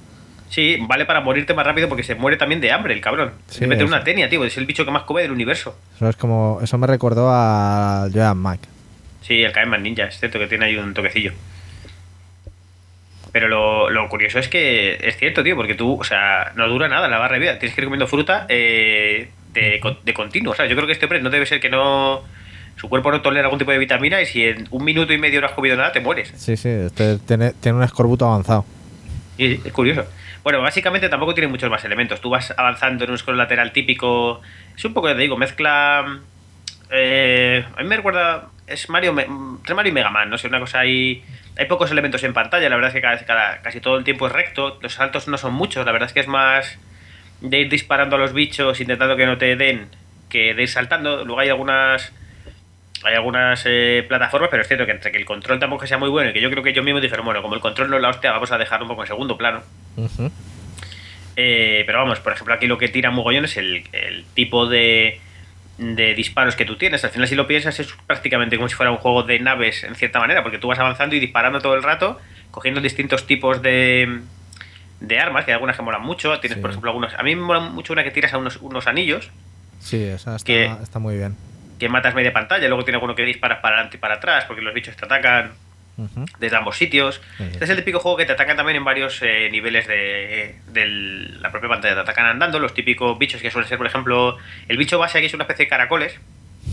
Sí, 0.49 0.79
vale 0.81 1.05
para 1.05 1.21
morirte 1.21 1.53
más 1.53 1.67
rápido 1.67 1.89
porque 1.89 2.05
se 2.05 2.15
muere 2.15 2.37
también 2.37 2.61
de 2.61 2.71
hambre 2.71 2.95
el 2.95 3.01
cabrón. 3.01 3.33
Sí, 3.49 3.61
Se 3.61 3.67
mete 3.67 3.85
una 3.85 4.05
tenia, 4.05 4.29
tío, 4.29 4.45
es 4.45 4.57
el 4.57 4.67
bicho 4.67 4.85
que 4.85 4.91
más 4.91 5.03
come 5.03 5.23
del 5.23 5.33
universo. 5.33 5.77
Eso 5.97 6.09
es 6.09 6.17
como. 6.17 6.61
Eso 6.63 6.79
me 6.79 6.87
recordó 6.87 7.29
a 7.31 8.09
Joan 8.13 8.41
Mike. 8.41 8.69
Sí, 9.23 9.43
el 9.43 9.53
Caeman 9.53 9.83
Ninja, 9.83 10.05
es 10.05 10.19
cierto 10.19 10.39
que 10.39 10.47
tiene 10.47 10.67
ahí 10.67 10.77
un 10.77 10.95
toquecillo. 10.95 11.33
Pero 13.33 13.49
lo, 13.49 13.91
lo 13.91 14.09
curioso 14.09 14.39
es 14.39 14.49
que 14.49 14.97
es 15.03 15.17
cierto, 15.17 15.43
tío, 15.43 15.57
porque 15.57 15.75
tú, 15.75 15.99
o 16.01 16.05
sea, 16.05 16.53
no 16.55 16.69
dura 16.69 16.89
nada 16.89 17.09
la 17.09 17.19
barra 17.19 17.35
de 17.35 17.41
vida. 17.41 17.59
Tienes 17.59 17.75
que 17.75 17.81
ir 17.81 17.87
comiendo 17.87 18.07
fruta 18.07 18.47
eh, 18.49 19.31
de, 19.55 19.81
de 20.05 20.15
continuo. 20.15 20.53
O 20.53 20.57
sea, 20.57 20.67
yo 20.67 20.75
creo 20.77 20.87
que 20.87 20.93
este 20.93 21.07
hombre 21.07 21.23
no 21.23 21.31
debe 21.31 21.47
ser 21.47 21.61
que 21.61 21.71
no. 21.71 22.23
Su 22.77 22.89
cuerpo 22.89 23.11
no 23.13 23.23
tolera 23.23 23.47
algún 23.47 23.59
tipo 23.59 23.71
de 23.71 23.79
vitamina 23.79 24.21
y 24.21 24.27
si 24.27 24.45
en 24.45 24.67
un 24.71 24.85
minuto 24.85 25.13
y 25.13 25.19
medio 25.19 25.41
no 25.41 25.47
has 25.47 25.53
comido 25.53 25.77
nada, 25.77 25.93
te 25.93 26.01
mueres. 26.01 26.33
Sí, 26.37 26.57
sí, 26.57 26.69
este 26.69 27.19
tiene, 27.19 27.53
tiene 27.53 27.79
un 27.79 27.85
escorbuto 27.85 28.27
avanzado. 28.27 28.65
Y 29.39 29.55
es 29.67 29.73
curioso. 29.73 30.05
Bueno, 30.43 30.61
básicamente 30.61 31.09
tampoco 31.09 31.33
tiene 31.35 31.49
muchos 31.49 31.71
más 31.71 31.85
elementos. 31.85 32.21
Tú 32.21 32.31
vas 32.31 32.53
avanzando 32.57 33.05
en 33.05 33.11
un 33.13 33.17
scroll 33.19 33.39
lateral 33.39 33.73
típico. 33.73 34.43
Es 34.77 34.85
un 34.85 34.93
poco, 34.93 35.09
ya 35.09 35.15
te 35.15 35.21
digo, 35.23 35.37
mezcla. 35.37 36.19
eh, 36.91 37.65
a 37.77 37.83
mí 37.83 37.89
me 37.89 37.97
recuerda. 37.97 38.49
Es 38.67 38.89
Mario, 38.89 39.15
entre 39.19 39.75
Mario 39.75 39.91
y 39.91 39.95
Mega 39.95 40.11
Man, 40.11 40.31
no 40.31 40.39
sé, 40.39 40.49
una 40.49 40.59
cosa 40.59 40.81
ahí. 40.81 41.23
Hay 41.57 41.67
pocos 41.67 41.91
elementos 41.91 42.23
en 42.25 42.33
pantalla, 42.33 42.69
la 42.69 42.77
verdad 42.77 42.89
es 42.89 42.95
que 42.95 43.01
cada- 43.03 43.19
cada- 43.25 43.63
casi 43.63 43.81
todo 43.81 43.99
el 43.99 44.05
tiempo 44.05 44.27
es 44.27 44.33
recto. 44.33 44.79
Los 44.83 44.95
saltos 44.95 45.29
no 45.29 45.37
son 45.39 45.53
muchos, 45.55 45.85
la 45.87 45.93
verdad 45.93 46.09
es 46.09 46.13
que 46.15 46.21
es 46.21 46.29
más 46.29 46.79
de 47.45 47.61
ir 47.61 47.69
disparando 47.69 48.17
a 48.17 48.19
los 48.19 48.33
bichos, 48.33 48.81
intentando 48.81 49.17
que 49.17 49.27
no 49.27 49.37
te 49.37 49.55
den, 49.55 49.89
que 50.31 50.55
de 50.55 50.63
ir 50.63 50.69
saltando. 50.69 51.25
Luego 51.25 51.41
hay 51.41 51.51
algunas. 51.51 52.13
Hay 53.05 53.15
algunas 53.15 53.63
eh, 53.67 54.03
plataformas, 54.09 54.49
pero 54.51 54.63
es 54.63 54.69
cierto 54.69 54.87
que 54.87 54.93
entre 54.93 55.13
que 55.13 55.19
el 55.19 55.27
control 55.27 55.59
tampoco 55.59 55.87
sea 55.87 55.99
muy 55.99 56.09
bueno 56.09 56.31
y 56.31 56.33
que 56.33 56.41
yo 56.41 56.51
creo 56.51 56.63
que 56.63 56.71
ellos 56.71 56.83
mismos 56.83 57.03
dijeron, 57.03 57.27
bueno, 57.27 57.43
como 57.43 57.55
el 57.55 57.61
control 57.61 57.91
no 57.91 57.97
es 57.97 58.03
la 58.03 58.09
hostia, 58.09 58.33
vamos 58.33 58.51
a 58.51 58.57
dejarlo 58.57 58.87
un 58.87 58.89
poco 58.89 59.03
en 59.03 59.09
segundo 59.09 59.37
plano. 59.37 59.63
Eh, 61.37 61.83
pero 61.85 61.99
vamos, 61.99 62.21
por 62.21 62.33
ejemplo, 62.33 62.55
aquí 62.55 62.67
lo 62.67 62.79
que 62.79 62.89
tira 62.89 63.11
mogollón 63.11 63.45
es 63.45 63.59
el, 63.59 63.85
el 63.93 64.25
tipo 64.33 64.67
de, 64.67 65.21
de 65.77 66.15
disparos 66.15 66.57
que 66.57 66.65
tú 66.65 66.77
tienes. 66.77 67.05
Al 67.05 67.11
final, 67.11 67.29
si 67.29 67.35
lo 67.35 67.47
piensas, 67.47 67.79
es 67.79 67.93
prácticamente 68.07 68.57
como 68.57 68.71
si 68.71 68.75
fuera 68.75 68.91
un 68.91 68.97
juego 68.97 69.23
de 69.23 69.39
naves, 69.39 69.85
en 69.85 69.95
cierta 69.97 70.19
manera, 70.19 70.43
porque 70.43 70.57
tú 70.57 70.69
vas 70.69 70.79
avanzando 70.79 71.15
y 71.15 71.21
disparando 71.21 71.61
todo 71.61 71.75
el 71.75 71.83
rato, 71.83 72.19
cogiendo 72.51 72.81
distintos 72.81 73.27
tipos 73.27 73.61
de, 73.61 74.21
de 75.07 75.19
armas, 75.19 75.45
que 75.45 75.51
hay 75.51 75.55
algunas 75.55 75.77
que 75.77 75.83
molan 75.83 76.03
mucho. 76.03 76.39
Tienes, 76.41 76.57
Sí. 76.57 76.61
por 76.63 76.71
ejemplo, 76.71 76.91
algunos. 76.91 77.15
A 77.15 77.23
mí 77.23 77.35
me 77.37 77.43
mola 77.43 77.61
mucho 77.61 77.93
una 77.93 78.03
que 78.05 78.11
tiras 78.11 78.33
a 78.35 78.39
unos, 78.39 78.57
unos 78.59 78.87
anillos, 78.87 79.31
Sí, 79.81 80.03
esa 80.03 80.37
está, 80.37 80.47
Que- 80.47 80.65
está 80.83 80.99
muy 80.99 81.17
bien. 81.17 81.37
que 81.79 81.89
matas 81.91 82.15
media 82.15 82.33
pantalla, 82.33 82.67
luego 82.69 82.85
tiene 82.85 82.97
alguno 82.97 83.15
que 83.15 83.23
disparas 83.25 83.59
para 83.61 83.77
adelante 83.77 83.97
y 83.99 84.01
para 84.01 84.15
atrás, 84.15 84.45
porque 84.47 84.63
los 84.63 84.73
bichos 84.73 84.97
te 84.97 85.05
atacan 85.05 85.53
desde 86.41 86.57
ambos 86.57 86.77
sitios. 86.77 87.21
Sí. 87.37 87.45
Este 87.53 87.65
es 87.65 87.71
el 87.71 87.77
típico 87.77 88.01
juego 88.01 88.17
que 88.17 88.25
te 88.25 88.33
atacan 88.33 88.57
también 88.57 88.77
en 88.77 88.85
varios 88.85 89.21
eh, 89.23 89.49
niveles 89.53 89.87
de, 89.87 90.57
de 90.73 90.87
la 90.87 91.51
propia 91.53 91.69
pantalla. 91.69 91.95
Te 91.95 92.01
atacan 92.01 92.27
andando, 92.27 92.59
los 92.59 92.73
típicos 92.75 93.17
bichos 93.19 93.41
que 93.43 93.51
suelen 93.51 93.69
ser, 93.69 93.79
por 93.79 93.87
ejemplo, 93.87 94.37
el 94.69 94.77
bicho 94.77 94.99
base 94.99 95.19
aquí 95.19 95.27
es 95.29 95.35
una 95.35 95.45
especie 95.45 95.67
de 95.67 95.69
caracoles 95.69 96.19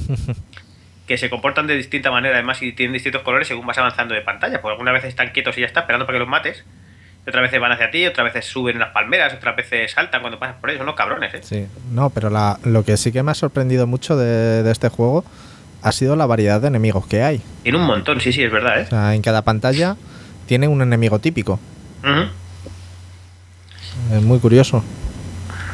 que 1.08 1.18
se 1.18 1.30
comportan 1.30 1.68
de 1.68 1.76
distinta 1.76 2.10
manera, 2.12 2.36
además, 2.36 2.62
y 2.62 2.72
tienen 2.72 2.94
distintos 2.94 3.22
colores 3.24 3.48
según 3.48 3.66
vas 3.66 3.78
avanzando 3.78 4.14
de 4.16 4.22
pantalla. 4.22 4.62
Porque 4.62 4.72
algunas 4.74 4.94
veces 4.94 5.10
están 5.10 5.30
quietos 5.32 5.58
y 5.58 5.62
ya 5.62 5.68
está, 5.68 5.82
esperando 5.82 6.06
para 6.06 6.16
que 6.16 6.20
los 6.22 6.30
mates. 6.30 6.64
Otras 7.28 7.44
veces 7.44 7.60
van 7.60 7.72
hacia 7.72 7.92
ti, 7.92 8.06
otras 8.08 8.26
veces 8.34 8.46
suben 8.52 8.76
en 8.76 8.80
las 8.80 8.90
palmeras, 8.90 9.34
otras 9.34 9.56
veces 9.56 9.92
saltan 9.92 10.22
cuando 10.22 10.40
pasas 10.40 10.56
por 10.60 10.70
ellos. 10.70 10.80
Son 10.80 10.88
los 10.88 10.96
cabrones, 10.96 11.34
¿eh? 11.36 11.40
Sí, 11.44 11.68
no, 11.92 12.10
pero 12.10 12.30
la- 12.30 12.60
lo 12.64 12.84
que 12.84 12.98
sí 12.98 13.12
que 13.12 13.22
me 13.22 13.32
ha 13.32 13.36
sorprendido 13.36 13.86
mucho 13.86 14.18
de, 14.18 14.64
de 14.64 14.72
este 14.72 14.90
juego 14.90 15.24
ha 15.84 15.92
sido 15.92 16.16
la 16.16 16.26
variedad 16.26 16.60
de 16.62 16.68
enemigos 16.68 17.06
que 17.08 17.22
hay. 17.22 17.42
Tiene 17.64 17.78
un 17.78 17.86
montón, 17.86 18.20
sí, 18.22 18.32
sí, 18.34 18.44
es 18.44 18.52
verdad, 18.52 18.78
O 18.78 18.82
¿eh? 18.82 18.86
sea, 18.88 19.14
en 19.16 19.22
cada 19.22 19.44
pantalla 19.44 19.96
tiene 20.48 20.68
un 20.68 20.82
enemigo 20.82 21.20
típico. 21.20 21.60
Es 24.14 24.22
muy 24.22 24.40
curioso. 24.40 24.84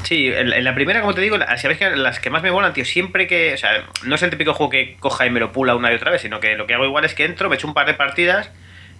Sí, 0.03 0.27
en, 0.27 0.63
la 0.63 0.73
primera, 0.75 1.01
como 1.01 1.13
te 1.13 1.21
digo, 1.21 1.37
sabéis 1.57 1.79
que 1.79 1.89
las 1.95 2.19
que 2.19 2.29
más 2.29 2.41
me 2.41 2.51
molan, 2.51 2.73
tío, 2.73 2.85
siempre 2.85 3.27
que. 3.27 3.53
O 3.53 3.57
sea, 3.57 3.83
no 4.03 4.15
es 4.15 4.23
el 4.23 4.29
típico 4.29 4.53
juego 4.53 4.69
que 4.69 4.95
coja 4.99 5.25
y 5.25 5.29
me 5.29 5.39
lo 5.39 5.51
pula 5.51 5.75
una 5.75 5.91
y 5.91 5.95
otra 5.95 6.11
vez, 6.11 6.21
sino 6.21 6.39
que 6.39 6.55
lo 6.55 6.65
que 6.67 6.73
hago 6.73 6.85
igual 6.85 7.03
es 7.05 7.13
que 7.13 7.25
entro, 7.25 7.49
me 7.49 7.55
echo 7.55 7.67
un 7.67 7.73
par 7.73 7.87
de 7.87 7.93
partidas, 7.93 8.49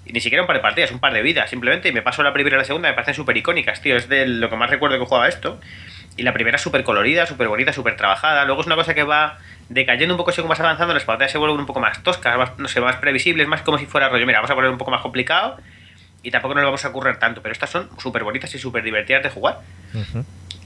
y 0.07 0.13
ni 0.13 0.21
siquiera 0.21 0.41
un 0.41 0.47
par 0.47 0.55
de 0.55 0.61
partidas, 0.61 0.91
un 0.91 0.99
par 0.99 1.13
de 1.13 1.21
vidas, 1.21 1.49
simplemente, 1.49 1.89
y 1.89 1.91
me 1.91 2.01
paso 2.01 2.23
la 2.23 2.31
primera 2.31 2.55
y 2.55 2.59
la 2.59 2.65
segunda, 2.65 2.87
me 2.87 2.95
parecen 2.95 3.13
súper 3.13 3.35
icónicas, 3.35 3.81
tío. 3.81 3.97
Es 3.97 4.07
de 4.07 4.25
lo 4.25 4.49
que 4.49 4.55
más 4.55 4.69
recuerdo 4.69 4.97
que 4.97 5.05
jugaba 5.05 5.27
esto. 5.27 5.59
Y 6.15 6.23
la 6.23 6.33
primera 6.33 6.55
es 6.55 6.61
súper 6.61 6.83
colorida, 6.83 7.25
súper 7.25 7.47
bonita, 7.49 7.73
súper 7.73 7.97
trabajada. 7.97 8.45
Luego 8.45 8.61
es 8.61 8.67
una 8.67 8.75
cosa 8.75 8.93
que 8.93 9.03
va 9.03 9.37
decayendo 9.69 10.13
un 10.13 10.17
poco 10.17 10.31
según 10.31 10.49
vas 10.49 10.59
avanzando, 10.61 10.93
las 10.93 11.03
pantallas 11.03 11.33
se 11.33 11.37
vuelven 11.37 11.59
un 11.59 11.65
poco 11.65 11.81
más 11.81 12.01
toscas, 12.03 12.37
más- 12.37 12.57
no 12.57 12.69
sé, 12.69 12.79
más 12.79 12.95
previsibles, 12.95 13.47
más 13.47 13.61
como 13.63 13.77
si 13.77 13.85
fuera 13.85 14.07
rollo. 14.07 14.25
Mira, 14.25 14.39
vamos 14.39 14.49
a 14.49 14.55
poner 14.55 14.71
un 14.71 14.77
poco 14.77 14.91
más 14.91 15.01
complicado. 15.01 15.57
Y 16.23 16.31
tampoco 16.31 16.55
nos 16.55 16.61
lo 16.61 16.67
vamos 16.69 16.85
a 16.85 16.91
currar 16.91 17.19
tanto, 17.19 17.41
pero 17.41 17.51
estas 17.51 17.69
son 17.69 17.89
súper 17.99 18.23
bonitas 18.23 18.53
y 18.55 18.59
súper 18.59 18.83
divertidas 18.83 19.23
de 19.23 19.29
jugar. 19.29 19.59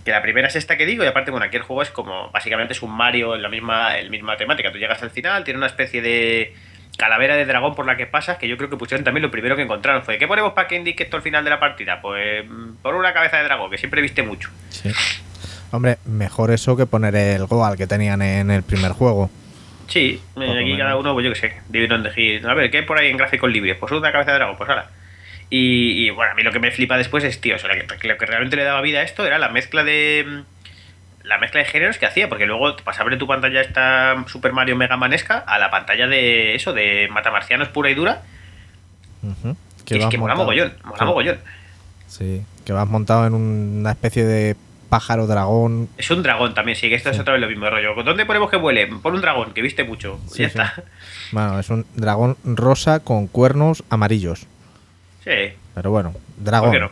Que 0.06 0.12
la 0.12 0.22
primera 0.22 0.48
es 0.48 0.56
esta 0.56 0.78
que 0.78 0.86
digo, 0.86 1.04
y 1.04 1.08
aparte, 1.08 1.32
bueno, 1.32 1.46
aquí 1.46 1.58
el 1.58 1.64
juego 1.64 1.82
es 1.82 1.90
como, 1.90 2.32
básicamente 2.32 2.74
es 2.74 2.82
un 2.82 2.92
Mario 2.92 3.36
en 3.36 3.42
la 3.42 3.50
misma, 3.50 3.98
en 3.98 4.06
la 4.06 4.12
misma 4.12 4.38
temática. 4.38 4.72
Tú 4.72 4.78
llegas 4.78 5.04
al 5.04 5.12
final, 5.12 5.44
tiene 5.44 5.58
una 5.58 5.68
especie 5.68 6.02
de 6.02 6.56
calavera 7.02 7.36
de 7.36 7.48
dragón 7.48 7.74
por 7.74 7.88
la 7.88 7.98
que 7.98 8.06
pasas, 8.06 8.38
que 8.38 8.48
yo 8.48 8.58
creo 8.58 8.70
que 8.70 8.78
pusieron 8.78 9.04
también 9.04 9.24
lo 9.24 9.32
primero 9.32 9.56
que 9.56 9.64
encontraron. 9.64 10.04
Fue, 10.04 10.20
¿qué 10.20 10.28
ponemos 10.28 10.54
para 10.54 10.68
que 10.68 10.76
indique 10.76 11.02
esto 11.02 11.18
al 11.18 11.24
final 11.24 11.44
de 11.44 11.50
la 11.50 11.60
partida? 11.60 12.00
Pues 12.00 12.48
mm, 12.48 12.76
por 12.84 12.94
una 12.94 13.12
cabeza 13.12 13.38
de 13.38 13.44
dragón, 13.46 13.72
que 13.72 13.80
siempre 13.80 14.04
viste 14.04 14.22
mucho. 14.22 14.52
Sí. 14.70 14.92
Hombre, 15.72 15.98
mejor 16.06 16.52
eso 16.52 16.78
que 16.78 16.86
poner 16.86 17.16
el 17.16 17.48
Goal 17.48 17.76
que 17.76 17.88
tenían 17.88 18.22
en 18.22 18.52
el 18.52 18.62
primer 18.62 18.92
juego. 18.92 19.32
Sí, 19.88 20.22
aquí 20.36 20.40
menos. 20.40 20.78
cada 20.78 20.96
uno, 20.96 21.14
pues 21.14 21.26
yo 21.26 21.34
qué 21.34 21.40
sé, 21.40 21.54
debieron 21.70 22.02
elegir. 22.02 22.48
A 22.48 22.54
ver, 22.54 22.70
¿qué 22.70 22.78
hay 22.78 22.86
por 22.86 23.00
ahí 23.00 23.10
en 23.10 23.18
gráficos 23.18 23.50
libres? 23.50 23.78
Pues 23.80 23.92
una 23.92 24.12
cabeza 24.12 24.34
de 24.34 24.38
dragón, 24.38 24.58
pues 24.58 24.70
ahora. 24.70 24.92
Y, 25.50 26.06
y, 26.06 26.10
bueno, 26.12 26.34
a 26.34 26.36
mí 26.36 26.44
lo 26.44 26.52
que 26.52 26.60
me 26.60 26.70
flipa 26.70 26.98
después 26.98 27.24
es, 27.24 27.42
tío, 27.42 27.56
o 27.56 27.60
sea, 27.60 27.72
que 27.72 28.08
lo 28.08 28.18
que 28.18 28.26
realmente 28.28 28.56
le 28.56 28.64
daba 28.64 28.80
vida 28.82 29.00
a 29.00 29.04
esto 29.04 29.26
era 29.26 29.40
la 29.40 29.50
mezcla 29.50 29.84
de. 29.84 30.44
La 31.24 31.38
mezcla 31.38 31.60
de 31.60 31.66
géneros 31.66 31.98
que 31.98 32.06
hacía, 32.06 32.28
porque 32.30 32.46
luego 32.46 32.76
pasaba 32.84 33.10
de 33.10 33.18
tu 33.18 33.28
pantalla 33.28 33.62
esta 33.62 34.24
Super 34.28 34.54
Mario 34.54 34.76
Mega 34.76 34.98
Manesca 34.98 35.38
a 35.40 35.60
la 35.60 35.70
pantalla 35.70 36.08
de 36.08 36.56
eso, 36.56 36.74
de 36.74 37.08
matamarcianos 37.12 37.68
pura 37.70 37.90
y 37.90 37.96
dura. 37.96 38.22
Ujú. 39.24 39.56
Que 39.86 39.98
es 39.98 40.06
que 40.08 40.18
mola 40.18 40.36
mogollón, 40.36 40.74
mola 40.84 40.98
Sí. 41.00 41.06
mogollón. 41.06 41.38
Sí, 42.08 42.42
que 42.66 42.74
vas 42.74 42.88
montado 42.88 43.26
en 43.28 43.34
una 43.34 43.92
especie 43.92 44.24
de 44.26 44.56
pájaro 44.90 45.28
dragón. 45.28 45.88
Es 45.98 46.10
un 46.12 46.22
dragón 46.24 46.54
también, 46.54 46.76
sí, 46.76 46.90
que 46.90 46.96
esto 46.96 47.10
es 47.12 47.20
otra 47.20 47.34
vez 47.34 47.42
lo 47.42 47.48
mismo 47.48 47.70
rollo. 47.70 47.94
¿Dónde 48.04 48.26
ponemos 48.26 48.50
que 48.50 48.58
vuele? 48.58 48.88
Pon 48.88 49.16
un 49.16 49.22
dragón, 49.22 49.54
que 49.54 49.62
viste 49.62 49.84
mucho. 49.84 50.20
Sí, 50.28 50.42
ya 50.42 50.48
está. 50.48 50.74
Bueno, 51.32 51.60
es 51.60 51.70
un 51.70 51.86
dragón 51.96 52.36
rosa 52.44 53.00
con 53.00 53.28
cuernos 53.28 53.84
amarillos. 53.90 54.48
Sí, 55.24 55.54
Pero 55.76 55.92
bueno, 55.92 56.12
¿por 56.12 56.22
dragón. 56.44 56.72
qué 56.72 56.80
no? 56.80 56.92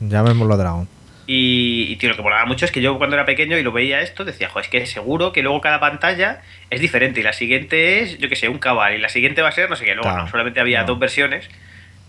Llamémoslo 0.00 0.56
dragón. 0.56 0.88
Y, 1.34 1.86
y, 1.90 1.96
tío, 1.96 2.10
lo 2.10 2.16
que 2.16 2.20
molaba 2.22 2.44
mucho 2.44 2.66
es 2.66 2.72
que 2.72 2.82
yo 2.82 2.98
cuando 2.98 3.16
era 3.16 3.24
pequeño 3.24 3.56
y 3.56 3.62
lo 3.62 3.72
veía 3.72 4.02
esto, 4.02 4.22
decía, 4.22 4.50
jo, 4.50 4.60
es 4.60 4.68
que 4.68 4.84
seguro 4.84 5.32
que 5.32 5.42
luego 5.42 5.62
cada 5.62 5.80
pantalla 5.80 6.42
es 6.68 6.78
diferente. 6.82 7.20
Y 7.20 7.22
la 7.22 7.32
siguiente 7.32 8.00
es, 8.02 8.18
yo 8.18 8.28
qué 8.28 8.36
sé, 8.36 8.50
un 8.50 8.58
cabal. 8.58 8.94
Y 8.94 8.98
la 8.98 9.08
siguiente 9.08 9.40
va 9.40 9.48
a 9.48 9.52
ser 9.52 9.70
no 9.70 9.76
sé 9.76 9.86
qué. 9.86 9.94
Luego 9.94 10.10
Claro. 10.10 10.24
no, 10.24 10.30
solamente 10.30 10.60
había 10.60 10.82
No. 10.82 10.88
dos 10.88 10.98
versiones. 10.98 11.48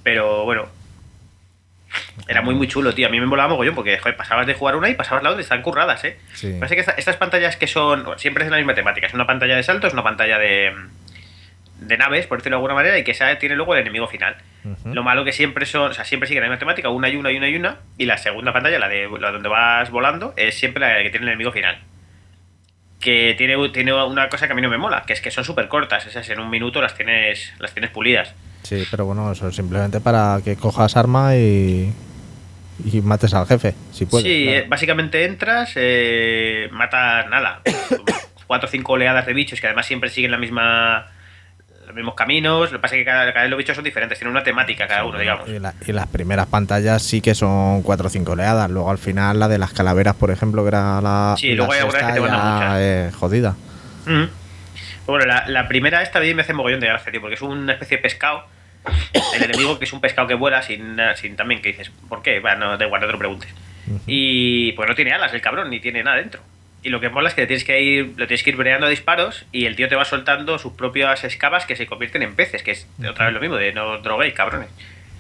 Pero 0.03 0.43
bueno. 0.43 0.67
Era 2.27 2.41
muy, 2.41 2.53
muy 2.53 2.67
chulo, 2.67 2.93
tío. 2.93 3.07
A 3.07 3.09
mí 3.09 3.19
me 3.21 3.25
molaba 3.25 3.49
mogollón 3.49 3.75
porque 3.75 3.97
joder, 3.97 4.17
pasabas 4.17 4.45
de 4.45 4.55
jugar 4.55 4.75
una 4.75 4.89
y 4.89 4.95
pasabas 4.95 5.23
la 5.23 5.29
otra 5.29 5.41
y 5.41 5.43
están 5.43 5.61
curradas, 5.61 6.03
¿eh? 6.03 6.17
Sí. 6.33 6.55
Parece 6.59 6.75
que 6.75 6.81
esta- 6.81 6.93
estas 6.97 7.15
pantallas 7.15 7.55
que 7.55 7.67
son. 7.67 8.03
bueno, 8.03 8.19
siempre 8.19 8.43
es 8.43 8.49
la 8.51 8.57
misma 8.57 8.73
temática. 8.73 9.07
Es 9.07 9.13
una 9.13 9.25
pantalla 9.27 9.55
de 9.55 9.63
salto, 9.63 9.87
es 9.87 9.93
una 9.93 10.03
pantalla 10.03 10.37
de. 10.37 10.73
De 11.87 11.97
naves, 11.97 12.27
por 12.27 12.39
decirlo 12.39 12.57
de 12.57 12.59
alguna 12.59 12.73
manera, 12.75 12.97
y 12.97 13.03
que 13.03 13.11
esa 13.11 13.37
tiene 13.37 13.55
luego 13.55 13.73
el 13.75 13.81
enemigo 13.81 14.07
final. 14.07 14.35
Lo 14.85 15.03
malo 15.03 15.25
que 15.25 15.31
siempre 15.33 15.65
son, 15.65 15.91
o 15.91 15.93
sea, 15.93 16.05
siempre 16.05 16.27
sigue 16.27 16.39
la 16.39 16.47
misma 16.47 16.59
temática, 16.59 16.89
una 16.89 17.09
y 17.09 17.15
una 17.15 17.31
y 17.31 17.37
una 17.37 17.49
y 17.49 17.55
una, 17.55 17.79
y 17.97 18.05
la 18.05 18.17
segunda 18.17 18.53
pantalla, 18.53 18.79
la 18.79 18.87
de 18.87 19.09
la 19.19 19.31
donde 19.31 19.49
vas 19.49 19.89
volando, 19.91 20.33
es 20.37 20.55
siempre 20.55 20.81
la 20.81 21.03
que 21.03 21.09
tiene 21.09 21.25
el 21.25 21.29
enemigo 21.29 21.51
final. 21.51 21.79
Que 22.99 23.35
tiene, 23.37 23.57
tiene 23.69 23.93
una 23.93 24.29
cosa 24.29 24.47
que 24.47 24.53
a 24.53 24.55
mí 24.55 24.61
no 24.61 24.69
me 24.69 24.77
mola, 24.77 25.03
que 25.05 25.13
es 25.13 25.21
que 25.21 25.31
son 25.31 25.43
súper 25.43 25.67
cortas, 25.67 26.05
esas 26.05 26.29
en 26.29 26.39
un 26.39 26.49
minuto 26.49 26.81
las 26.81 26.95
tienes, 26.95 27.53
las 27.59 27.73
tienes 27.73 27.91
pulidas. 27.91 28.33
Sí, 28.63 28.87
pero 28.89 29.05
bueno, 29.05 29.29
eso 29.31 29.49
es 29.49 29.55
simplemente 29.55 29.99
para 29.99 30.39
que 30.41 30.55
cojas 30.55 30.95
arma 30.95 31.35
y, 31.35 31.91
y 32.85 33.01
mates 33.01 33.33
al 33.33 33.45
jefe, 33.45 33.75
si 33.91 34.05
puedes. 34.05 34.25
sí, 34.25 34.45
claro. 34.45 34.65
básicamente 34.69 35.25
entras, 35.25 35.73
eh, 35.75 36.69
matas 36.71 37.29
nada, 37.29 37.61
cuatro 38.47 38.67
o 38.67 38.71
cinco 38.71 38.93
oleadas 38.93 39.25
de 39.25 39.33
bichos 39.33 39.59
que 39.59 39.67
además 39.67 39.85
siempre 39.85 40.09
siguen 40.09 40.31
la 40.31 40.37
misma 40.37 41.11
los 41.85 41.95
mismos 41.95 42.15
caminos, 42.15 42.71
lo 42.71 42.77
que 42.77 42.81
pasa 42.81 42.95
es 42.95 43.01
que 43.01 43.05
cada, 43.05 43.25
cada 43.33 43.41
vez 43.43 43.49
los 43.51 43.57
bichos 43.57 43.75
son 43.75 43.83
diferentes, 43.83 44.17
tienen 44.17 44.31
una 44.35 44.43
temática 44.43 44.87
cada 44.87 45.05
uno, 45.05 45.17
digamos. 45.19 45.47
Y, 45.49 45.59
la- 45.59 45.73
y 45.85 45.91
las 45.91 46.07
primeras 46.07 46.47
pantallas 46.47 47.01
sí 47.03 47.21
que 47.21 47.35
son 47.35 47.81
4 47.83 48.07
o 48.07 48.09
5 48.09 48.31
oleadas. 48.33 48.69
Luego 48.69 48.89
al 48.91 48.97
final 48.97 49.39
la 49.39 49.47
de 49.47 49.57
las 49.57 49.73
calaveras, 49.73 50.15
por 50.15 50.31
ejemplo, 50.31 50.63
que 50.63 50.69
era 50.69 51.01
la. 51.01 51.35
Sí, 51.37 51.53
luego 51.53 51.71
hay 51.73 51.79
algunas 51.81 52.03
que 52.03 52.13
te 52.13 52.19
mandan 52.21 52.53
muchas. 52.53 52.79
es 52.79 53.15
jodida. 53.15 53.49
Ujú. 54.05 54.27
Pues 55.05 55.05
Bueno, 55.05 55.25
la, 55.25 55.47
la 55.47 55.67
primera 55.67 56.01
esta 56.01 56.19
mí 56.19 56.33
me 56.33 56.41
hace 56.43 56.53
mogollón 56.53 56.79
de 56.79 56.87
gracia, 56.87 57.11
tío, 57.11 57.19
porque 57.21 57.35
es 57.35 57.41
una 57.41 57.73
especie 57.73 57.97
de 57.97 58.03
pescado. 58.03 58.45
El 59.33 59.43
enemigo 59.43 59.79
que 59.79 59.85
es 59.85 59.93
un 59.93 60.01
pescado 60.01 60.27
que 60.27 60.33
vuela 60.33 60.61
sin, 60.61 60.97
sin 61.15 61.35
también 61.35 61.61
que 61.61 61.69
dices, 61.69 61.91
¿por 62.09 62.21
qué? 62.21 62.39
Bueno, 62.39 62.71
no, 62.71 62.77
da 62.77 62.85
igual, 62.85 63.01
no 63.01 63.07
te 63.07 63.13
lo 63.13 63.19
preguntes. 63.19 63.49
Y 64.07 64.71
pues 64.73 64.87
no 64.89 64.95
tiene 64.95 65.11
alas 65.13 65.33
el 65.33 65.41
cabrón, 65.41 65.69
ni 65.69 65.79
tiene 65.79 66.03
nada 66.03 66.17
dentro. 66.17 66.41
Y 66.83 66.89
lo 66.89 66.99
que 66.99 67.09
mola 67.09 67.29
es 67.29 67.35
que 67.35 67.47
tienes 67.47 67.63
que 67.63 67.81
ir, 67.81 68.13
lo 68.17 68.27
tienes 68.27 68.43
que 68.43 68.49
ir 68.49 68.57
breando 68.57 68.87
a 68.87 68.89
disparos 68.89 69.45
y 69.53 69.65
el 69.65 69.75
tío 69.75 69.87
te 69.87 69.95
va 69.95 70.03
soltando 70.03 70.59
sus 70.59 70.73
propias 70.73 71.23
escabas 71.23 71.65
que 71.65 71.77
se 71.77 71.87
convierten 71.87 72.23
en 72.23 72.35
peces, 72.35 72.61
que 72.61 72.71
es 72.71 72.87
otra 73.09 73.25
vez 73.25 73.33
lo 73.33 73.39
mismo, 73.39 73.55
de 73.55 73.71
no 73.71 73.99
droguéis, 73.99 74.33
cabrones. 74.33 74.69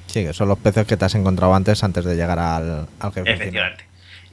Sí, 0.07 0.25
que 0.25 0.33
son 0.33 0.49
los 0.49 0.59
peces 0.59 0.85
que 0.85 0.97
te 0.97 1.05
has 1.05 1.15
encontrado 1.15 1.55
antes 1.55 1.83
antes 1.83 2.03
de 2.03 2.15
llegar 2.15 2.37
al, 2.37 2.87
al 2.99 3.13
jefe. 3.13 3.21
final. 3.23 3.33
Efectivamente. 3.33 3.85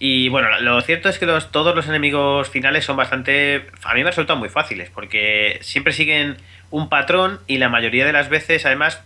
Y 0.03 0.31
bueno, 0.31 0.49
lo 0.61 0.81
cierto 0.81 1.09
es 1.09 1.19
que 1.19 1.27
los, 1.27 1.53
todos 1.53 1.77
los 1.77 1.87
enemigos 1.87 2.49
finales 2.49 2.85
son 2.85 2.97
bastante. 2.97 3.67
A 3.85 3.95
mí 3.95 4.03
me 4.03 4.11
resultan 4.11 4.39
muy 4.39 4.49
fáciles, 4.49 4.91
porque 4.91 5.59
siempre 5.61 5.93
siguen 5.93 6.37
un 6.71 6.89
patrón 6.89 7.39
y 7.47 7.59
la 7.59 7.69
mayoría 7.69 8.07
de 8.07 8.13
las 8.13 8.31
veces, 8.31 8.65
además, 8.65 9.03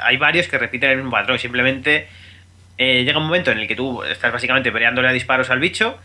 hay 0.00 0.16
varios 0.16 0.48
que 0.48 0.58
repiten 0.58 0.90
el 0.90 0.96
mismo 0.98 1.12
patrón. 1.12 1.38
Simplemente 1.38 2.08
eh, 2.78 3.04
llega 3.04 3.18
un 3.18 3.26
momento 3.26 3.52
en 3.52 3.58
el 3.58 3.68
que 3.68 3.76
tú 3.76 4.02
estás 4.02 4.32
básicamente 4.32 4.72
peleándole 4.72 5.08
a 5.08 5.12
disparos 5.12 5.50
al 5.50 5.60
bicho 5.60 5.98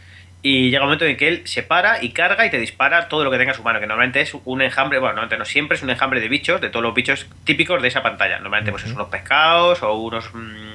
y 0.45 0.69
llega 0.69 0.83
un 0.83 0.88
momento 0.88 1.05
en 1.05 1.15
que 1.15 1.29
él 1.29 1.41
se 1.45 1.63
para 1.63 2.03
y 2.03 2.09
carga 2.09 2.45
y 2.45 2.50
te 2.50 2.59
dispara 2.59 3.07
todo 3.07 3.23
lo 3.23 3.31
que 3.31 3.38
tenga 3.38 3.53
en 3.53 3.57
su 3.57 3.63
mano, 3.63 3.79
que 3.79 3.88
normalmente 3.88 4.19
es 4.19 4.35
un 4.43 4.62
enjambre, 4.62 5.00
bueno, 5.00 5.13
normalmente 5.13 5.38
no 5.38 5.45
siempre 5.45 5.77
es 5.77 5.83
un 5.83 5.89
enjambre 5.89 6.19
de 6.19 6.27
bichos, 6.27 6.59
de 6.59 6.69
todos 6.69 6.83
los 6.83 6.93
bichos 6.93 7.27
típicos 7.45 7.81
de 7.81 7.88
esa 7.88 8.03
pantalla. 8.03 8.39
Normalmente 8.39 8.69
pues 8.71 8.83
es 8.83 8.91
unos 8.91 9.07
pescados 9.07 9.81
o 9.81 9.93
unos, 9.93 10.33
mm, 10.33 10.73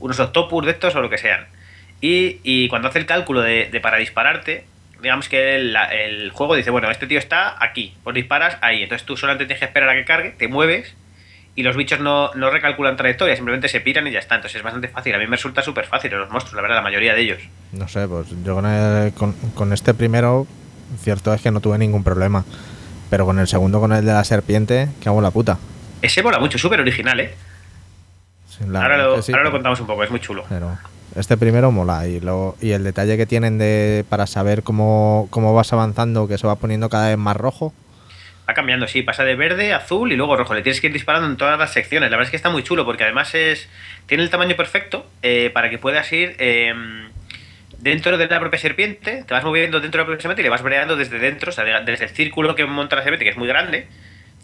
unos 0.00 0.18
octopus 0.18 0.66
de 0.66 0.72
estos 0.72 0.96
o 0.96 1.00
lo 1.00 1.08
que 1.08 1.18
sean. 1.18 1.46
Y, 2.00 2.40
y 2.42 2.66
cuando 2.66 2.88
hace 2.88 2.98
el 2.98 3.06
cálculo 3.06 3.42
de, 3.42 3.68
de 3.70 3.80
para 3.80 3.98
dispararte, 3.98 4.64
digamos 5.00 5.28
que 5.28 5.54
el, 5.54 5.76
el 5.76 6.30
juego 6.32 6.56
dice, 6.56 6.70
bueno, 6.70 6.90
este 6.90 7.06
tío 7.06 7.20
está 7.20 7.62
aquí, 7.62 7.94
pues 8.02 8.14
disparas 8.14 8.58
ahí. 8.60 8.82
Entonces 8.82 9.06
tú 9.06 9.16
solamente 9.16 9.46
tienes 9.46 9.60
que 9.60 9.66
esperar 9.66 9.88
a 9.90 9.94
que 9.94 10.04
cargue, 10.04 10.30
te 10.30 10.48
mueves 10.48 10.96
y 11.56 11.62
los 11.62 11.76
bichos 11.76 12.00
no, 12.00 12.32
no 12.34 12.50
recalculan 12.50 12.96
trayectoria, 12.96 13.34
simplemente 13.36 13.68
se 13.68 13.80
piran 13.80 14.06
y 14.06 14.12
ya 14.12 14.18
está. 14.20 14.36
Entonces 14.36 14.58
es 14.58 14.62
bastante 14.62 14.88
fácil. 14.88 15.14
A 15.14 15.18
mí 15.18 15.26
me 15.26 15.36
resulta 15.36 15.62
súper 15.62 15.86
fácil 15.86 16.10
los 16.12 16.30
monstruos, 16.30 16.56
la 16.56 16.62
verdad, 16.62 16.76
la 16.76 16.82
mayoría 16.82 17.14
de 17.14 17.20
ellos. 17.20 17.38
No 17.72 17.86
sé, 17.88 18.06
pues 18.08 18.28
yo 18.44 18.54
con, 18.54 18.66
el- 18.66 19.12
con, 19.12 19.32
con 19.54 19.72
este 19.72 19.92
primero, 19.94 20.46
cierto 21.02 21.34
es 21.34 21.40
que 21.42 21.50
no 21.50 21.60
tuve 21.60 21.78
ningún 21.78 22.02
problema. 22.04 22.44
Pero 23.10 23.26
con 23.26 23.38
el 23.40 23.48
segundo, 23.48 23.80
con 23.80 23.92
el 23.92 24.04
de 24.06 24.12
la 24.12 24.22
serpiente, 24.24 24.88
que 25.00 25.08
hago 25.08 25.20
la 25.20 25.32
puta. 25.32 25.58
Ese 26.00 26.22
mola 26.22 26.38
mucho, 26.38 26.56
súper 26.58 26.80
original, 26.80 27.18
¿eh? 27.20 27.34
Sí, 28.48 28.64
ahora 28.74 28.96
lo, 28.98 29.16
que 29.16 29.22
sí, 29.22 29.32
ahora 29.32 29.44
lo 29.44 29.48
pero- 29.50 29.58
contamos 29.58 29.80
un 29.80 29.86
poco, 29.86 30.04
es 30.04 30.10
muy 30.10 30.20
chulo. 30.20 30.44
Pero 30.48 30.78
este 31.16 31.36
primero 31.36 31.72
mola 31.72 32.06
y, 32.06 32.20
lo, 32.20 32.56
y 32.60 32.70
el 32.70 32.84
detalle 32.84 33.16
que 33.16 33.26
tienen 33.26 33.58
de 33.58 34.04
para 34.08 34.26
saber 34.28 34.62
cómo, 34.62 35.26
cómo 35.30 35.52
vas 35.54 35.72
avanzando, 35.72 36.28
que 36.28 36.38
se 36.38 36.46
va 36.46 36.54
poniendo 36.56 36.88
cada 36.88 37.08
vez 37.08 37.18
más 37.18 37.36
rojo. 37.36 37.72
Va 38.50 38.54
cambiando, 38.54 38.88
sí, 38.88 39.02
pasa 39.02 39.22
de 39.22 39.36
verde, 39.36 39.72
azul 39.72 40.10
y 40.10 40.16
luego 40.16 40.34
rojo. 40.36 40.54
Le 40.54 40.62
tienes 40.62 40.80
que 40.80 40.88
ir 40.88 40.92
disparando 40.92 41.28
en 41.28 41.36
todas 41.36 41.56
las 41.56 41.72
secciones. 41.72 42.10
La 42.10 42.16
verdad 42.16 42.26
es 42.26 42.30
que 42.30 42.36
está 42.36 42.50
muy 42.50 42.64
chulo 42.64 42.84
porque 42.84 43.04
además 43.04 43.32
es 43.36 43.68
tiene 44.06 44.24
el 44.24 44.30
tamaño 44.30 44.56
perfecto 44.56 45.08
eh, 45.22 45.50
para 45.54 45.70
que 45.70 45.78
puedas 45.78 46.12
ir 46.12 46.34
eh, 46.40 46.74
dentro 47.78 48.18
de 48.18 48.26
la 48.26 48.40
propia 48.40 48.58
serpiente. 48.58 49.22
Te 49.24 49.32
vas 49.34 49.44
moviendo 49.44 49.78
dentro 49.78 49.98
de 49.98 50.02
la 50.02 50.06
propia 50.06 50.22
serpiente 50.22 50.42
y 50.42 50.46
le 50.46 50.48
vas 50.50 50.62
breando 50.62 50.96
desde 50.96 51.20
dentro, 51.20 51.50
o 51.50 51.52
sea, 51.52 51.62
de- 51.62 51.84
desde 51.84 52.06
el 52.06 52.10
círculo 52.10 52.56
que 52.56 52.64
monta 52.66 52.96
la 52.96 53.02
serpiente, 53.02 53.24
que 53.24 53.30
es 53.30 53.36
muy 53.36 53.46
grande. 53.46 53.86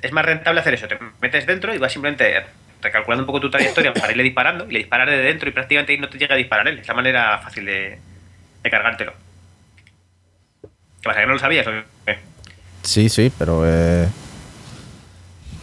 Es 0.02 0.12
más 0.12 0.24
rentable 0.24 0.60
hacer 0.60 0.74
eso. 0.74 0.86
Te 0.86 0.98
metes 1.20 1.44
dentro 1.44 1.74
y 1.74 1.78
vas 1.78 1.92
simplemente 1.92 2.44
recalculando 2.80 3.24
un 3.24 3.26
poco 3.26 3.40
tu 3.40 3.50
trayectoria 3.50 3.92
para 3.92 4.12
irle 4.12 4.22
disparando 4.22 4.66
y 4.68 4.72
le 4.74 4.78
disparar 4.78 5.10
desde 5.10 5.24
dentro 5.24 5.48
y 5.48 5.52
prácticamente 5.52 5.98
no 5.98 6.08
te 6.08 6.16
llega 6.18 6.36
a 6.36 6.38
disparar 6.38 6.68
él. 6.68 6.78
Es 6.78 6.86
la 6.86 6.94
manera 6.94 7.38
fácil 7.38 7.64
de, 7.64 7.98
de 8.62 8.70
cargártelo. 8.70 9.14
¿Qué 10.62 11.08
pasa? 11.08 11.18
¿Que 11.22 11.26
no 11.26 11.32
lo 11.32 11.38
sabías? 11.40 11.66
o? 11.66 11.72
Sí, 12.86 13.08
sí, 13.08 13.32
pero 13.36 13.62
eh, 13.66 14.08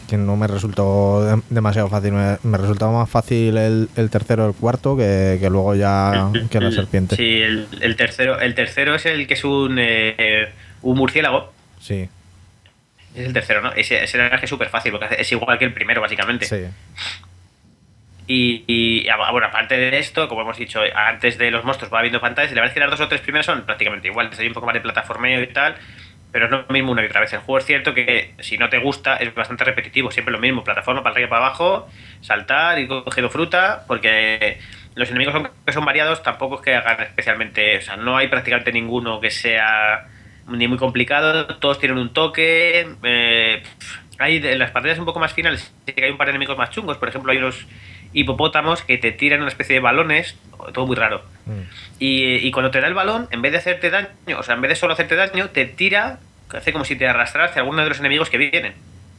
que 0.08 0.16
no 0.18 0.36
me 0.36 0.46
resultó 0.46 1.26
dem- 1.28 1.42
demasiado 1.48 1.88
fácil. 1.88 2.12
Me, 2.12 2.36
me 2.42 2.58
resultaba 2.58 2.92
más 2.92 3.08
fácil 3.10 3.56
el, 3.56 3.88
el 3.96 4.10
tercero 4.10 4.44
o 4.44 4.48
el 4.48 4.54
cuarto 4.54 4.96
que, 4.96 5.38
que 5.40 5.48
luego 5.50 5.74
ya 5.74 6.30
que 6.50 6.60
la 6.60 6.70
serpiente. 6.70 7.16
Sí, 7.16 7.40
el, 7.40 7.66
el 7.80 7.96
tercero, 7.96 8.38
el 8.40 8.54
tercero 8.54 8.94
es 8.94 9.06
el 9.06 9.26
que 9.26 9.34
es 9.34 9.44
un, 9.44 9.76
eh, 9.80 10.52
un 10.82 10.98
murciélago. 10.98 11.52
Sí, 11.80 12.08
Es 13.14 13.26
el 13.26 13.32
tercero, 13.32 13.62
¿no? 13.62 13.72
Ese, 13.72 14.04
ese 14.04 14.18
era 14.18 14.38
que 14.38 14.44
es 14.44 14.50
súper 14.50 14.68
fácil, 14.68 14.92
porque 14.92 15.08
es 15.18 15.32
igual 15.32 15.58
que 15.58 15.64
el 15.64 15.72
primero, 15.72 16.00
básicamente. 16.00 16.44
sí. 16.46 16.64
Y, 18.26 18.64
y, 18.66 19.08
ah, 19.10 19.30
bueno, 19.32 19.48
aparte 19.48 19.76
de 19.76 19.98
esto, 19.98 20.28
como 20.28 20.40
hemos 20.40 20.56
dicho, 20.56 20.80
antes 20.94 21.36
de 21.36 21.50
los 21.50 21.62
monstruos 21.62 21.92
va 21.92 21.98
habiendo 21.98 22.22
pantallas, 22.22 22.52
y 22.52 22.54
la 22.54 22.62
verdad 22.62 22.70
es 22.70 22.74
que 22.74 22.80
las 22.80 22.90
dos 22.90 23.00
o 23.02 23.08
tres 23.08 23.20
primeras 23.20 23.44
son 23.44 23.62
prácticamente 23.66 24.08
iguales. 24.08 24.38
Hay 24.38 24.46
un 24.46 24.54
poco 24.54 24.64
más 24.64 24.72
de 24.74 24.80
plataformeo 24.80 25.42
y 25.42 25.48
tal, 25.48 25.74
pero 26.34 26.46
es 26.46 26.50
lo 26.50 26.64
mismo 26.68 26.90
una 26.90 27.00
y 27.04 27.06
otra 27.06 27.20
vez. 27.20 27.32
El 27.32 27.38
juego 27.38 27.58
es 27.58 27.64
cierto 27.64 27.94
que 27.94 28.34
si 28.40 28.58
no 28.58 28.68
te 28.68 28.78
gusta 28.78 29.14
es 29.18 29.32
bastante 29.32 29.62
repetitivo, 29.62 30.10
siempre 30.10 30.32
lo 30.32 30.40
mismo, 30.40 30.64
plataforma 30.64 31.00
para 31.00 31.12
arriba 31.12 31.28
y 31.28 31.30
para 31.30 31.46
abajo, 31.46 31.88
saltar, 32.22 32.80
ir 32.80 32.88
cogiendo 32.88 33.30
fruta, 33.30 33.84
porque 33.86 34.58
los 34.96 35.08
enemigos 35.10 35.48
que 35.64 35.72
son 35.72 35.84
variados, 35.84 36.24
tampoco 36.24 36.56
es 36.56 36.62
que 36.62 36.74
hagan 36.74 37.02
especialmente, 37.02 37.78
o 37.78 37.82
sea, 37.82 37.94
no 37.94 38.16
hay 38.16 38.26
prácticamente 38.26 38.72
ninguno 38.72 39.20
que 39.20 39.30
sea 39.30 40.08
ni 40.48 40.66
muy 40.66 40.76
complicado, 40.76 41.46
todos 41.46 41.78
tienen 41.78 41.98
un 41.98 42.12
toque, 42.12 42.84
eh, 43.04 43.62
hay 44.18 44.38
en 44.38 44.58
las 44.58 44.72
pantallas 44.72 44.98
un 44.98 45.04
poco 45.04 45.20
más 45.20 45.32
finales, 45.32 45.72
hay 45.86 46.10
un 46.10 46.16
par 46.16 46.26
de 46.26 46.30
enemigos 46.30 46.58
más 46.58 46.70
chungos, 46.70 46.96
por 46.96 47.10
ejemplo 47.10 47.30
hay 47.30 47.38
unos 47.38 47.64
hipopótamos 48.14 48.82
que 48.82 48.96
te 48.96 49.12
tiran 49.12 49.40
una 49.40 49.48
especie 49.48 49.74
de 49.74 49.80
balones, 49.80 50.36
todo 50.72 50.86
muy 50.86 50.96
raro. 50.96 51.22
Mm. 51.44 51.60
Y, 51.98 52.36
y 52.36 52.50
cuando 52.50 52.70
te 52.70 52.80
da 52.80 52.86
el 52.88 52.94
balón, 52.94 53.28
en 53.30 53.42
vez 53.42 53.52
de 53.52 53.58
hacerte 53.58 53.90
daño, 53.90 54.08
o 54.38 54.42
sea, 54.42 54.54
en 54.54 54.62
vez 54.62 54.70
de 54.70 54.76
solo 54.76 54.94
hacerte 54.94 55.16
daño, 55.16 55.50
te 55.50 55.66
tira, 55.66 56.18
hace 56.52 56.72
como 56.72 56.84
si 56.86 56.96
te 56.96 57.06
arrastrara 57.06 57.48
hacia 57.48 57.60
alguno 57.60 57.82
de 57.82 57.88
los 57.90 57.98
enemigos 58.00 58.30
que 58.30 58.38
vienen. 58.38 58.72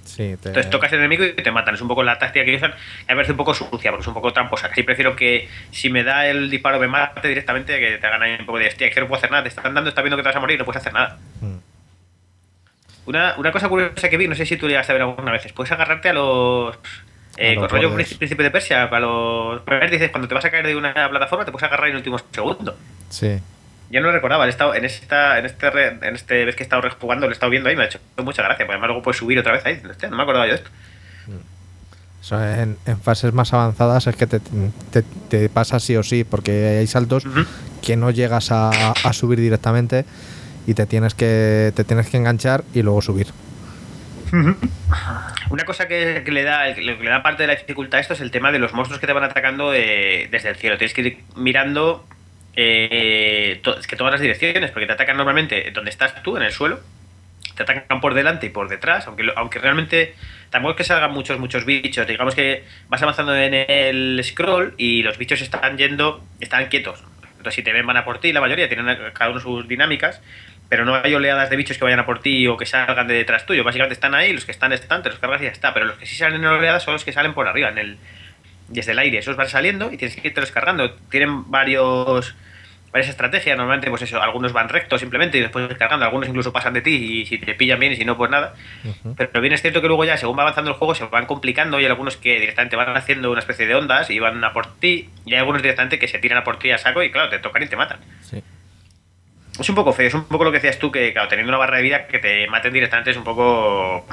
Sí, 0.05 0.37
te- 0.41 0.49
Entonces 0.49 0.69
tocas 0.69 0.93
al 0.93 0.99
enemigo 0.99 1.23
y 1.25 1.33
te 1.33 1.51
matan. 1.51 1.73
Es 1.75 1.81
un 1.81 1.87
poco 1.87 2.03
la 2.03 2.17
táctica 2.19 2.45
que 2.45 2.55
usan. 2.55 2.73
Me 3.07 3.15
parece 3.15 3.31
un 3.31 3.37
poco 3.37 3.53
sucia, 3.55 3.89
porque 3.91 4.01
es 4.01 4.07
un 4.07 4.13
poco 4.13 4.31
tramposa. 4.33 4.69
Casi 4.69 4.83
prefiero 4.83 5.15
que 5.15 5.49
si 5.71 5.89
me 5.89 6.03
da 6.03 6.27
el 6.27 6.49
disparo 6.49 6.79
me 6.79 6.87
mate 6.87 7.27
directamente 7.27 7.79
que 7.79 7.97
te 7.97 8.05
hagan 8.07 8.21
ahí 8.21 8.35
un 8.39 8.45
poco 8.45 8.59
de 8.59 8.67
hostia, 8.67 8.89
que 8.91 8.99
no 9.01 9.07
puedo 9.07 9.17
hacer 9.17 9.31
nada. 9.31 9.43
Te 9.43 9.49
están 9.49 9.73
dando, 9.73 9.89
estás 9.89 10.03
viendo 10.03 10.15
que 10.15 10.21
te 10.23 10.29
vas 10.29 10.35
a 10.35 10.39
morir 10.39 10.55
y 10.55 10.59
no 10.59 10.65
puedes 10.65 10.79
hacer 10.81 10.93
nada. 10.93 11.17
Mm. 11.41 11.55
Una, 13.07 13.35
una 13.37 13.51
cosa 13.51 13.67
curiosa 13.69 14.09
que 14.09 14.17
vi, 14.17 14.27
no 14.27 14.35
sé 14.35 14.45
si 14.45 14.57
tú 14.57 14.67
llegaste 14.67 14.91
a 14.91 14.95
ver 14.95 15.01
alguna 15.03 15.31
vez, 15.31 15.51
puedes 15.53 15.71
agarrarte 15.71 16.09
a 16.09 16.13
los. 16.13 16.77
Eh, 17.37 17.55
con 17.55 17.67
rollo. 17.69 17.93
Príncipe 17.95 18.43
de 18.43 18.51
Persia, 18.51 18.83
a 18.83 18.99
los. 18.99 19.61
Dices, 19.91 20.09
cuando 20.11 20.27
te 20.27 20.35
vas 20.35 20.45
a 20.45 20.51
caer 20.51 20.65
de 20.67 20.75
una 20.75 20.93
plataforma, 21.09 21.43
te 21.45 21.51
puedes 21.51 21.63
agarrar 21.65 21.87
en 21.87 21.91
el 21.91 21.97
último 21.97 22.17
segundo. 22.31 22.77
Sí. 23.09 23.39
Ya 23.91 23.99
no 23.99 24.07
lo 24.07 24.13
recordaba, 24.13 24.45
he 24.47 24.49
estado 24.49 24.73
en 24.73 24.83
esta, 24.85 25.37
en 25.37 25.45
este, 25.45 25.67
en 25.67 26.15
este 26.15 26.43
vez 26.45 26.55
que 26.55 26.63
he 26.63 26.65
estado 26.65 26.81
rejugando, 26.81 27.27
lo 27.27 27.31
he 27.31 27.33
estado 27.33 27.51
viendo 27.51 27.69
ahí, 27.69 27.75
me 27.75 27.83
ha 27.83 27.85
hecho 27.85 27.99
mucha 28.17 28.41
gracia, 28.41 28.65
porque 28.65 28.73
además 28.73 28.87
luego 28.87 29.03
puedes 29.03 29.17
subir 29.19 29.37
otra 29.37 29.53
vez 29.53 29.65
ahí. 29.65 29.81
No 30.09 30.17
me 30.17 30.23
acordaba 30.23 30.47
yo 30.47 30.53
de 30.53 30.57
esto. 30.57 30.69
Eso 32.21 32.43
en, 32.43 32.77
en 32.87 32.99
fases 32.99 33.31
más 33.33 33.53
avanzadas 33.53 34.07
es 34.07 34.15
que 34.15 34.25
te, 34.25 34.39
te- 34.91 35.03
te 35.29 35.47
pasa 35.49 35.79
sí 35.79 35.95
o 35.95 36.01
sí, 36.01 36.23
porque 36.23 36.77
hay 36.79 36.87
saltos 36.87 37.23
que 37.83 37.95
no 37.95 38.09
llegas 38.09 38.51
a, 38.51 38.71
a 38.91 39.13
subir 39.13 39.39
directamente 39.39 40.05
y 40.65 40.73
te 40.73 40.87
tienes 40.87 41.13
que 41.13 41.71
te 41.75 41.83
tienes 41.83 42.09
que 42.09 42.17
enganchar 42.17 42.63
y 42.73 42.81
luego 42.81 43.03
subir. 43.03 43.27
Una 44.31 45.65
cosa 45.65 45.87
que, 45.87 46.23
le 46.25 46.43
da 46.43 47.23
parte 47.23 47.43
de 47.43 47.47
la 47.47 47.55
dificultad 47.55 47.99
a 47.99 48.01
esto 48.01 48.13
es 48.13 48.21
el 48.21 48.31
tema 48.31 48.51
de 48.51 48.59
los 48.59 48.73
monstruos 48.73 48.99
que 48.99 49.07
te 49.07 49.13
van 49.13 49.23
atacando 49.23 49.73
eh, 49.73 50.27
desde 50.31 50.49
el 50.49 50.55
cielo. 50.55 50.77
Tienes 50.77 50.93
que 50.93 51.01
ir 51.01 51.17
mirando 51.35 52.05
eh, 52.55 53.61
que 53.87 53.95
todas 53.95 54.11
las 54.11 54.21
direcciones, 54.21 54.71
porque 54.71 54.87
te 54.87 54.93
atacan 54.93 55.17
normalmente 55.17 55.71
donde 55.71 55.91
estás 55.91 56.21
tú, 56.23 56.37
en 56.37 56.43
el 56.43 56.51
suelo. 56.51 56.79
Te 57.55 57.63
atacan 57.63 58.01
por 58.01 58.13
delante 58.13 58.47
y 58.47 58.49
por 58.49 58.67
detrás, 58.67 59.07
aunque, 59.07 59.31
aunque 59.35 59.59
realmente 59.59 60.15
tampoco 60.49 60.71
es 60.71 60.77
que 60.77 60.83
salgan 60.83 61.11
muchos, 61.11 61.39
muchos 61.39 61.65
bichos. 61.65 62.05
Digamos 62.05 62.35
que 62.35 62.65
vas 62.89 63.01
avanzando 63.01 63.35
en 63.35 63.53
el 63.53 64.19
scroll 64.23 64.73
y 64.77 65.03
los 65.03 65.17
bichos 65.17 65.41
están 65.41 65.77
yendo, 65.77 66.23
están 66.41 66.67
quietos. 66.67 67.03
Entonces, 67.37 67.55
si 67.55 67.63
te 67.63 67.71
ven, 67.71 67.85
van 67.85 67.97
a 67.97 68.03
por 68.03 68.19
ti, 68.19 68.33
la 68.33 68.41
mayoría 68.41 68.67
tienen 68.67 68.97
cada 69.13 69.29
uno 69.29 69.39
sus 69.39 69.67
dinámicas, 69.67 70.19
pero 70.69 70.85
no 70.85 70.95
hay 70.95 71.13
oleadas 71.13 71.49
de 71.49 71.55
bichos 71.55 71.77
que 71.77 71.83
vayan 71.83 71.99
a 71.99 72.05
por 72.05 72.19
ti 72.19 72.47
o 72.47 72.57
que 72.57 72.65
salgan 72.65 73.07
de 73.07 73.13
detrás 73.13 73.45
tuyo. 73.45 73.63
Básicamente 73.63 73.93
están 73.93 74.15
ahí, 74.15 74.33
los 74.33 74.45
que 74.45 74.51
están, 74.51 74.73
están, 74.73 75.03
te 75.03 75.09
los 75.09 75.19
cargas 75.19 75.41
y 75.41 75.45
ya 75.45 75.51
está. 75.51 75.73
Pero 75.73 75.85
los 75.85 75.97
que 75.97 76.05
sí 76.05 76.15
salen 76.15 76.41
en 76.41 76.47
oleadas 76.47 76.83
son 76.83 76.93
los 76.93 77.03
que 77.03 77.11
salen 77.11 77.33
por 77.33 77.47
arriba, 77.47 77.69
en 77.69 77.77
el, 77.77 77.97
desde 78.67 78.93
el 78.93 78.99
aire. 78.99 79.19
Esos 79.19 79.35
van 79.35 79.47
saliendo 79.49 79.91
y 79.91 79.97
tienes 79.97 80.15
que 80.15 80.27
irte 80.27 80.41
los 80.41 80.51
cargando. 80.51 80.91
Tienen 81.09 81.49
varios 81.51 82.35
varias 82.91 83.09
estrategias. 83.09 83.57
Normalmente, 83.57 83.89
pues 83.89 84.03
eso, 84.03 84.21
algunos 84.21 84.53
van 84.53 84.69
rectos 84.69 85.01
simplemente 85.01 85.37
y 85.37 85.41
después 85.41 85.67
cargando. 85.77 86.05
Algunos 86.05 86.29
incluso 86.29 86.53
pasan 86.53 86.73
de 86.73 86.81
ti 86.81 86.91
y 86.95 87.25
si 87.25 87.37
te 87.37 87.53
pillan 87.53 87.77
bien 87.77 87.91
y 87.91 87.97
si 87.97 88.05
no, 88.05 88.15
pues 88.15 88.31
nada. 88.31 88.53
Pero 89.17 89.41
bien 89.41 89.53
es 89.53 89.61
cierto 89.61 89.81
que 89.81 89.87
luego 89.87 90.05
ya, 90.05 90.15
según 90.15 90.37
va 90.37 90.43
avanzando 90.43 90.71
el 90.71 90.77
juego, 90.77 90.95
se 90.95 91.05
van 91.05 91.25
complicando 91.25 91.77
y 91.77 91.83
hay 91.83 91.89
algunos 91.89 92.15
que 92.15 92.39
directamente 92.39 92.77
van 92.77 92.95
haciendo 92.95 93.31
una 93.31 93.39
especie 93.39 93.67
de 93.67 93.75
ondas 93.75 94.09
y 94.09 94.19
van 94.19 94.41
a 94.43 94.53
por 94.53 94.73
ti. 94.77 95.09
Y 95.25 95.33
hay 95.33 95.39
algunos 95.39 95.61
directamente 95.61 95.99
que 95.99 96.07
se 96.07 96.19
tiran 96.19 96.37
a 96.37 96.43
por 96.45 96.57
ti 96.57 96.71
a 96.71 96.77
saco 96.77 97.03
y 97.03 97.11
claro, 97.11 97.29
te 97.29 97.39
tocan 97.39 97.63
y 97.63 97.67
te 97.67 97.75
matan. 97.75 97.99
Sí. 98.21 98.41
Es 99.59 99.69
un 99.69 99.75
poco 99.75 99.93
feo, 99.93 100.07
es 100.07 100.13
un 100.13 100.25
poco 100.25 100.43
lo 100.43 100.51
que 100.51 100.57
decías 100.57 100.77
tú, 100.79 100.91
que 100.91 101.13
claro, 101.13 101.27
teniendo 101.29 101.49
una 101.51 101.57
barra 101.57 101.77
de 101.77 101.83
vida 101.83 102.07
que 102.07 102.19
te 102.19 102.47
maten 102.47 102.73
directamente 102.73 103.11
es 103.11 103.17
un 103.17 103.23
poco... 103.23 104.05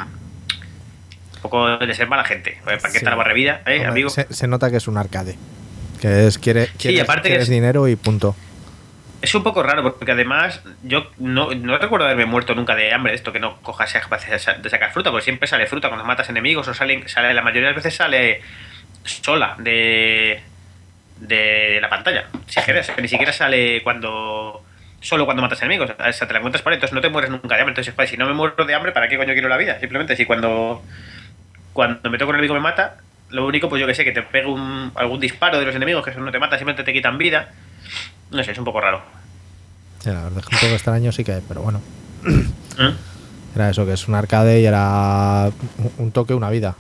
Un 1.36 1.40
poco 1.42 1.76
de 1.78 1.94
ser 1.94 2.06
mala 2.08 2.22
gente. 2.24 2.60
¿Para 2.64 2.78
qué 2.78 2.90
Sí. 2.90 2.96
está 2.98 3.10
la 3.10 3.16
barra 3.16 3.30
de 3.30 3.34
vida, 3.34 3.62
eh, 3.66 3.74
Hombre, 3.78 3.86
amigo? 3.88 4.10
Se, 4.10 4.32
se 4.32 4.46
nota 4.46 4.70
que 4.70 4.76
es 4.76 4.86
un 4.86 4.96
arcade. 4.96 5.36
Que 6.00 6.26
es 6.28 6.38
quiere, 6.38 6.68
quieres, 6.78 7.00
aparte 7.02 7.22
que 7.22 7.28
quieres 7.30 7.48
es- 7.48 7.50
dinero 7.50 7.88
y 7.88 7.96
punto. 7.96 8.36
Es 9.20 9.34
un 9.36 9.42
poco 9.44 9.62
raro 9.62 9.82
porque 9.96 10.10
además 10.12 10.60
yo 10.82 11.08
no, 11.18 11.52
no 11.54 11.78
recuerdo 11.78 12.06
haberme 12.06 12.26
muerto 12.26 12.56
nunca 12.56 12.74
de 12.74 12.92
hambre, 12.92 13.14
esto 13.14 13.32
que 13.32 13.38
no 13.38 13.56
cojas 13.62 13.92
de 13.92 14.70
sacar 14.70 14.92
fruta, 14.92 15.10
porque 15.12 15.22
siempre 15.24 15.46
sale 15.46 15.66
fruta 15.66 15.88
cuando 15.88 16.04
matas 16.04 16.28
enemigos 16.28 16.66
o 16.66 16.74
sale, 16.74 17.08
sale 17.08 17.32
la 17.32 17.42
mayoría 17.42 17.68
de 17.68 17.74
las 17.74 17.84
veces 17.84 17.96
sale 17.96 18.40
sola 19.04 19.54
de, 19.58 20.40
de 21.20 21.78
la 21.80 21.88
pantalla. 21.88 22.26
Si 22.48 22.60
quieres, 22.62 22.90
que 22.90 23.00
ni 23.02 23.06
siquiera 23.08 23.32
sale 23.32 23.80
cuando 23.84 24.64
solo 25.02 25.26
cuando 25.26 25.42
matas 25.42 25.60
enemigos, 25.60 25.90
o 25.90 26.12
sea, 26.12 26.26
te 26.26 26.32
la 26.32 26.38
encuentras 26.38 26.62
por 26.62 26.72
ahí, 26.72 26.76
entonces 26.76 26.94
no 26.94 27.02
te 27.02 27.10
mueres 27.10 27.30
nunca 27.30 27.54
de 27.56 27.60
hambre. 27.60 27.74
Entonces, 27.76 28.10
si 28.10 28.16
no 28.16 28.26
me 28.26 28.32
muero 28.32 28.64
de 28.64 28.74
hambre, 28.74 28.92
¿para 28.92 29.08
qué 29.08 29.18
coño 29.18 29.34
quiero 29.34 29.48
la 29.50 29.58
vida? 29.58 29.78
Simplemente 29.78 30.16
si 30.16 30.24
cuando 30.24 30.82
cuando 31.74 32.08
me 32.10 32.18
toca 32.18 32.30
un 32.30 32.36
enemigo 32.36 32.54
me 32.54 32.60
mata, 32.60 32.98
lo 33.30 33.46
único 33.46 33.68
pues 33.68 33.80
yo 33.80 33.86
que 33.86 33.94
sé, 33.94 34.04
que 34.04 34.12
te 34.12 34.22
pegue 34.22 34.46
un, 34.46 34.92
algún 34.94 35.20
disparo 35.20 35.58
de 35.58 35.64
los 35.66 35.74
enemigos 35.74 36.04
que 36.04 36.10
eso 36.10 36.20
no 36.20 36.30
te 36.30 36.38
mata, 36.38 36.56
simplemente 36.56 36.84
te 36.84 36.92
quitan 36.92 37.18
vida. 37.18 37.50
No 38.30 38.42
sé, 38.42 38.52
es 38.52 38.58
un 38.58 38.64
poco 38.64 38.80
raro. 38.80 39.02
Sí, 40.00 40.10
la 40.10 40.24
verdad 40.24 40.38
es 40.40 40.46
que 40.46 40.54
un 40.56 40.60
poco 40.60 40.72
extraño 40.74 41.12
sí 41.12 41.24
que 41.24 41.32
hay, 41.32 41.42
pero 41.46 41.62
bueno. 41.62 41.80
¿Mm? 42.22 42.90
Era 43.54 43.70
eso, 43.70 43.84
que 43.84 43.92
es 43.92 44.08
un 44.08 44.14
arcade 44.14 44.60
y 44.60 44.66
era 44.66 45.50
un- 45.98 46.12
toque, 46.12 46.34
una 46.34 46.50
vida. 46.50 46.74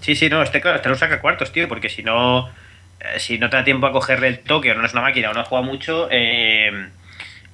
Sí, 0.00 0.14
sí, 0.14 0.28
no, 0.28 0.42
este 0.42 0.60
claro, 0.60 0.80
te 0.80 0.88
lo 0.88 0.94
saca 0.94 1.20
cuartos, 1.20 1.50
tío, 1.52 1.66
porque 1.68 1.88
si 1.88 2.02
no, 2.02 2.48
eh, 3.00 3.18
si 3.18 3.38
no 3.38 3.50
te 3.50 3.56
da 3.56 3.64
tiempo 3.64 3.86
a 3.86 3.92
cogerle 3.92 4.28
el 4.28 4.38
toque 4.40 4.70
o 4.70 4.74
no 4.74 4.84
es 4.86 4.92
una 4.92 5.02
máquina 5.02 5.30
o 5.30 5.34
no 5.34 5.44
jugado 5.44 5.66
mucho, 5.66 6.08
eh, 6.10 6.90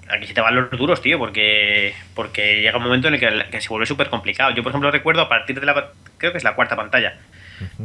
aquí 0.09 0.27
se 0.27 0.35
te 0.35 0.41
van 0.41 0.55
los 0.55 0.71
duros, 0.71 1.01
tío, 1.01 1.19
porque 1.19 1.95
porque 2.15 2.61
llega 2.61 2.77
un 2.79 2.85
momento 2.85 3.09
en 3.09 3.15
el 3.15 3.21
que, 3.21 3.51
que 3.51 3.61
se 3.61 3.69
vuelve 3.69 3.87
súper 3.87 4.09
complicado. 4.09 4.51
Yo, 4.55 4.63
por 4.63 4.71
ejemplo, 4.71 4.91
recuerdo 4.91 5.23
a 5.23 5.29
partir 5.29 5.59
de 5.59 5.67
la, 5.67 5.91
creo 6.19 6.33
que 6.33 6.39
es 6.39 6.45
la 6.45 6.55
cuarta 6.55 6.77
pantalla, 6.77 7.19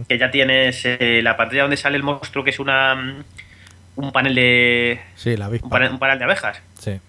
que 0.08 0.18
ya 0.18 0.32
tienes 0.32 0.84
eh, 0.86 1.22
la 1.24 1.38
pantalla 1.38 1.64
donde 1.64 1.78
sale 1.78 1.98
el 1.98 2.04
monstruo, 2.04 2.44
que 2.44 2.50
es 2.50 2.60
una 2.60 2.96
mm, 2.96 3.24
un 3.98 4.12
panel 4.12 4.36
de 4.36 5.02
Sí, 5.16 5.36
la 5.36 5.50
un 5.50 5.70
panel, 5.70 5.92
un 5.92 6.00
panel 6.00 6.20
de 6.20 6.26
abejas. 6.26 6.62
Sí. 6.80 7.00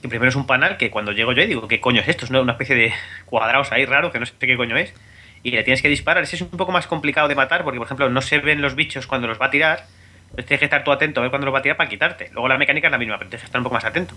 Que 0.00 0.08
primero 0.08 0.28
es 0.28 0.36
un 0.36 0.46
panel 0.46 0.76
que 0.76 0.90
cuando 0.90 1.12
llego 1.12 1.32
yo 1.32 1.42
ahí 1.42 1.48
digo, 1.48 1.66
¿qué 1.66 1.80
coño 1.80 2.00
es 2.00 2.08
esto? 2.08 2.24
Es 2.24 2.30
una, 2.30 2.40
una 2.40 2.52
especie 2.52 2.76
de 2.76 2.92
cuadrados 3.26 3.72
ahí 3.72 3.84
raro 3.84 4.12
que 4.12 4.20
no 4.20 4.26
sé 4.26 4.32
qué 4.38 4.56
coño 4.56 4.76
es. 4.76 4.94
Y 5.42 5.50
le 5.52 5.62
tienes 5.62 5.82
que 5.82 5.88
disparar. 5.88 6.22
Ese 6.22 6.36
es 6.36 6.42
un 6.42 6.50
poco 6.50 6.72
más 6.72 6.86
complicado 6.86 7.28
de 7.28 7.34
matar 7.34 7.62
porque, 7.62 7.78
por 7.78 7.86
ejemplo, 7.86 8.08
no 8.08 8.20
se 8.20 8.38
ven 8.38 8.60
los 8.60 8.74
bichos 8.74 9.06
cuando 9.06 9.28
los 9.28 9.40
va 9.40 9.46
a 9.46 9.50
tirar. 9.50 9.86
Entonces 10.30 10.46
tienes 10.46 10.60
que 10.60 10.64
estar 10.66 10.84
tú 10.84 10.92
atento 10.92 11.20
a 11.20 11.22
ver 11.22 11.30
cuándo 11.30 11.46
los 11.46 11.54
va 11.54 11.60
a 11.60 11.62
tirar 11.62 11.76
para 11.76 11.88
quitarte. 11.88 12.30
Luego 12.32 12.48
la 12.48 12.58
mecánica 12.58 12.88
es 12.88 12.92
la 12.92 12.98
misma, 12.98 13.18
pero 13.18 13.30
tienes 13.30 13.42
que 13.42 13.46
estar 13.46 13.58
un 13.58 13.64
poco 13.64 13.74
más 13.74 13.84
atento. 13.84 14.14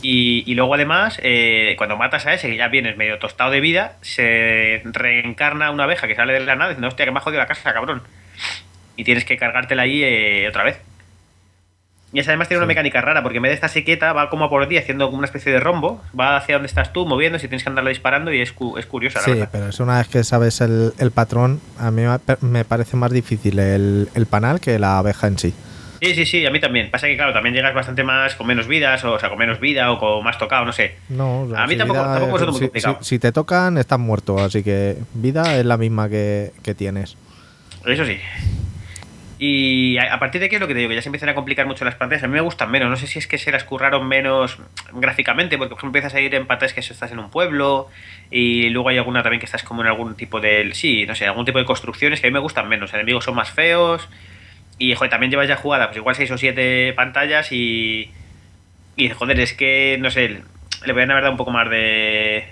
Y, 0.00 0.44
y 0.46 0.54
luego 0.54 0.74
además, 0.74 1.18
eh, 1.22 1.74
cuando 1.76 1.96
matas 1.96 2.26
a 2.26 2.34
ese, 2.34 2.48
que 2.48 2.56
ya 2.56 2.68
vienes 2.68 2.96
medio 2.96 3.18
tostado 3.18 3.50
de 3.50 3.60
vida, 3.60 3.96
se 4.00 4.82
reencarna 4.84 5.70
una 5.70 5.84
abeja 5.84 6.06
que 6.06 6.14
sale 6.14 6.34
de 6.34 6.40
la 6.40 6.54
nada 6.54 6.70
diciendo, 6.70 6.88
hostia, 6.88 7.04
que 7.04 7.10
me 7.10 7.18
ha 7.18 7.22
jodido 7.22 7.40
la 7.40 7.46
casa, 7.46 7.72
cabrón. 7.72 8.02
Y 8.96 9.04
tienes 9.04 9.24
que 9.24 9.36
cargártela 9.36 9.82
ahí 9.82 10.02
eh, 10.04 10.46
otra 10.48 10.62
vez. 10.62 10.80
Y 12.12 12.20
además 12.20 12.48
tiene 12.48 12.58
una 12.60 12.66
mecánica 12.66 13.00
rara, 13.02 13.22
porque 13.22 13.36
en 13.36 13.42
vez 13.42 13.50
de 13.50 13.66
estar 13.66 13.84
quieta, 13.84 14.14
va 14.14 14.30
como 14.30 14.46
a 14.46 14.48
por 14.50 14.66
ti 14.66 14.78
haciendo 14.78 15.06
como 15.06 15.18
una 15.18 15.26
especie 15.26 15.52
de 15.52 15.60
rombo, 15.60 16.02
va 16.18 16.36
hacia 16.38 16.54
donde 16.54 16.66
estás 16.68 16.92
tú, 16.92 17.04
moviendo, 17.04 17.38
si 17.38 17.48
tienes 17.48 17.62
que 17.62 17.68
andarlo 17.68 17.90
disparando 17.90 18.32
y 18.32 18.40
es, 18.40 18.52
cu- 18.52 18.78
es 18.78 18.86
curiosa, 18.86 19.20
Sí, 19.20 19.32
pero 19.52 19.68
es 19.68 19.78
una 19.78 19.98
vez 19.98 20.08
que 20.08 20.24
sabes 20.24 20.60
el, 20.62 20.94
el 20.98 21.10
patrón, 21.10 21.60
a 21.78 21.90
mí 21.90 22.02
me 22.02 22.18
pa- 22.18 22.38
me 22.40 22.64
parece 22.64 22.96
más 22.96 23.10
difícil 23.12 23.58
el, 23.58 24.08
el 24.14 24.24
panal 24.26 24.58
que 24.58 24.78
la 24.78 24.98
abeja 24.98 25.26
en 25.26 25.38
sí. 25.38 25.52
Sí, 26.00 26.14
sí, 26.14 26.24
sí, 26.26 26.46
a 26.46 26.50
mí 26.50 26.60
también. 26.60 26.90
Pasa 26.92 27.08
que, 27.08 27.16
claro, 27.16 27.32
también 27.32 27.54
llegas 27.56 27.74
bastante 27.74 28.04
más 28.04 28.36
con 28.36 28.46
menos 28.46 28.68
vidas, 28.68 29.04
o, 29.04 29.12
o 29.14 29.18
sea, 29.18 29.28
con 29.28 29.36
menos 29.38 29.58
vida 29.60 29.90
o 29.92 29.98
con 29.98 30.22
más 30.24 30.38
tocado, 30.38 30.64
no 30.64 30.72
sé. 30.72 30.94
No, 31.08 31.42
o 31.42 31.50
sea, 31.50 31.64
A 31.64 31.66
mí 31.66 31.72
si 31.74 31.78
tampoco- 31.78 32.00
vida- 32.00 32.12
tampoco 32.14 32.36
es 32.36 32.42
muy 32.46 32.54
si, 32.54 32.60
complicado. 32.60 32.98
si- 33.00 33.04
si 33.08 33.18
te 33.18 33.32
tocan, 33.32 33.76
estás 33.76 33.98
muerto, 33.98 34.38
así 34.38 34.62
que 34.62 34.96
vida 35.12 35.58
es 35.58 35.66
la 35.66 35.76
misma 35.76 36.08
que, 36.08 36.52
que 36.62 36.74
tienes. 36.74 37.16
Eso 37.84 38.04
sí. 38.04 38.16
Y 39.40 39.98
a 39.98 40.18
partir 40.18 40.40
de 40.40 40.46
aquí 40.46 40.56
es 40.56 40.60
lo 40.60 40.66
que 40.66 40.74
te 40.74 40.80
digo, 40.80 40.88
que 40.88 40.96
ya 40.96 41.02
se 41.02 41.08
empiezan 41.08 41.28
a 41.28 41.34
complicar 41.34 41.64
mucho 41.64 41.84
las 41.84 41.94
pantallas. 41.94 42.24
A 42.24 42.26
mí 42.26 42.34
me 42.34 42.40
gustan 42.40 42.72
menos. 42.72 42.90
No 42.90 42.96
sé 42.96 43.06
si 43.06 43.20
es 43.20 43.28
que 43.28 43.38
se 43.38 43.52
las 43.52 43.62
curraron 43.62 44.08
menos 44.08 44.58
gráficamente, 44.92 45.56
porque 45.56 45.70
por 45.70 45.78
ejemplo 45.78 45.98
empiezas 45.98 46.14
a 46.14 46.20
ir 46.20 46.34
en 46.34 46.46
pantallas 46.46 46.74
que 46.74 46.80
estás 46.80 47.12
en 47.12 47.20
un 47.20 47.30
pueblo 47.30 47.88
y 48.32 48.68
luego 48.70 48.88
hay 48.88 48.98
alguna 48.98 49.22
también 49.22 49.38
que 49.38 49.46
estás 49.46 49.62
como 49.62 49.82
en 49.82 49.88
algún 49.88 50.16
tipo 50.16 50.40
de... 50.40 50.70
Sí, 50.74 51.06
no 51.06 51.14
sé, 51.14 51.26
algún 51.26 51.44
tipo 51.44 51.58
de 51.58 51.64
construcciones 51.64 52.20
que 52.20 52.26
a 52.26 52.30
mí 52.30 52.34
me 52.34 52.40
gustan 52.40 52.68
menos. 52.68 52.90
Los 52.90 52.94
enemigos 52.94 53.24
son 53.24 53.36
más 53.36 53.52
feos 53.52 54.08
y 54.76 54.94
joder, 54.94 55.10
también 55.10 55.30
llevas 55.30 55.46
ya 55.46 55.56
jugada 55.56 55.86
pues 55.86 55.98
igual 55.98 56.16
6 56.16 56.30
o 56.32 56.38
7 56.38 56.92
pantallas 56.94 57.52
y... 57.52 58.10
Y 58.96 59.10
joder, 59.10 59.38
es 59.38 59.52
que, 59.52 59.96
no 60.00 60.10
sé, 60.10 60.42
le 60.84 60.90
a 60.90 60.92
haber 60.92 61.08
dado 61.08 61.30
un 61.30 61.36
poco 61.36 61.52
más 61.52 61.70
de 61.70 62.48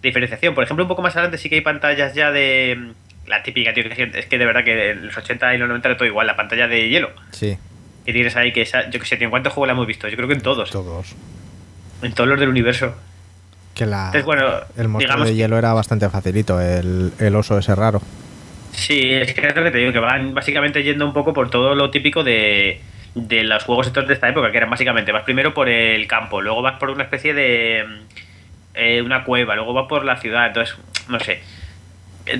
diferenciación. 0.00 0.54
Por 0.54 0.64
ejemplo, 0.64 0.84
un 0.84 0.88
poco 0.88 1.02
más 1.02 1.14
adelante 1.16 1.36
sí 1.36 1.50
que 1.50 1.56
hay 1.56 1.60
pantallas 1.60 2.14
ya 2.14 2.32
de... 2.32 2.92
La 3.28 3.42
típica, 3.42 3.72
tío, 3.74 3.84
que 3.84 4.10
es 4.14 4.26
que 4.26 4.38
de 4.38 4.46
verdad 4.46 4.64
que 4.64 4.90
en 4.90 5.06
los 5.06 5.16
80 5.16 5.54
y 5.54 5.58
los 5.58 5.68
90 5.68 5.88
era 5.88 5.96
todo 5.96 6.06
igual, 6.06 6.26
la 6.26 6.36
pantalla 6.36 6.66
de 6.66 6.88
hielo. 6.88 7.10
Sí, 7.30 7.56
Que 8.04 8.12
tienes 8.12 8.34
ahí, 8.36 8.52
que 8.52 8.62
esa, 8.62 8.88
yo 8.90 8.98
que 8.98 9.06
sé, 9.06 9.16
tío, 9.16 9.26
¿en 9.26 9.30
cuántos 9.30 9.52
juegos 9.52 9.68
la 9.68 9.72
hemos 9.72 9.86
visto? 9.86 10.08
Yo 10.08 10.16
creo 10.16 10.28
que 10.28 10.34
en 10.34 10.40
todos. 10.40 10.70
todos. 10.70 11.14
En 12.02 12.12
todos 12.14 12.28
los 12.28 12.40
del 12.40 12.48
universo. 12.48 12.94
Que 13.74 13.86
la, 13.86 14.06
Entonces, 14.06 14.24
bueno, 14.24 14.48
el 14.76 14.88
monstruo 14.88 15.24
de 15.24 15.34
hielo 15.34 15.58
era 15.58 15.72
bastante 15.72 16.08
facilito, 16.08 16.60
el, 16.60 17.12
el 17.18 17.36
oso 17.36 17.58
ese 17.58 17.74
raro. 17.74 18.00
Sí, 18.72 19.12
es 19.12 19.34
que 19.34 19.46
es 19.46 19.56
lo 19.56 19.64
que 19.64 19.70
te 19.70 19.78
digo, 19.78 19.92
que 19.92 19.98
van 19.98 20.34
básicamente 20.34 20.82
yendo 20.82 21.06
un 21.06 21.12
poco 21.12 21.32
por 21.32 21.50
todo 21.50 21.74
lo 21.74 21.90
típico 21.90 22.24
de, 22.24 22.80
de 23.14 23.44
los 23.44 23.64
juegos 23.64 23.88
estos 23.88 24.06
de 24.06 24.14
esta 24.14 24.28
época, 24.28 24.50
que 24.50 24.56
eran 24.56 24.70
básicamente, 24.70 25.12
vas 25.12 25.24
primero 25.24 25.54
por 25.54 25.68
el 25.68 26.06
campo, 26.06 26.40
luego 26.40 26.62
vas 26.62 26.78
por 26.78 26.90
una 26.90 27.04
especie 27.04 27.34
de 27.34 27.84
eh, 28.74 29.02
una 29.02 29.24
cueva, 29.24 29.54
luego 29.56 29.72
vas 29.72 29.86
por 29.88 30.04
la 30.04 30.16
ciudad, 30.16 30.46
entonces, 30.46 30.76
no 31.08 31.18
sé. 31.20 31.40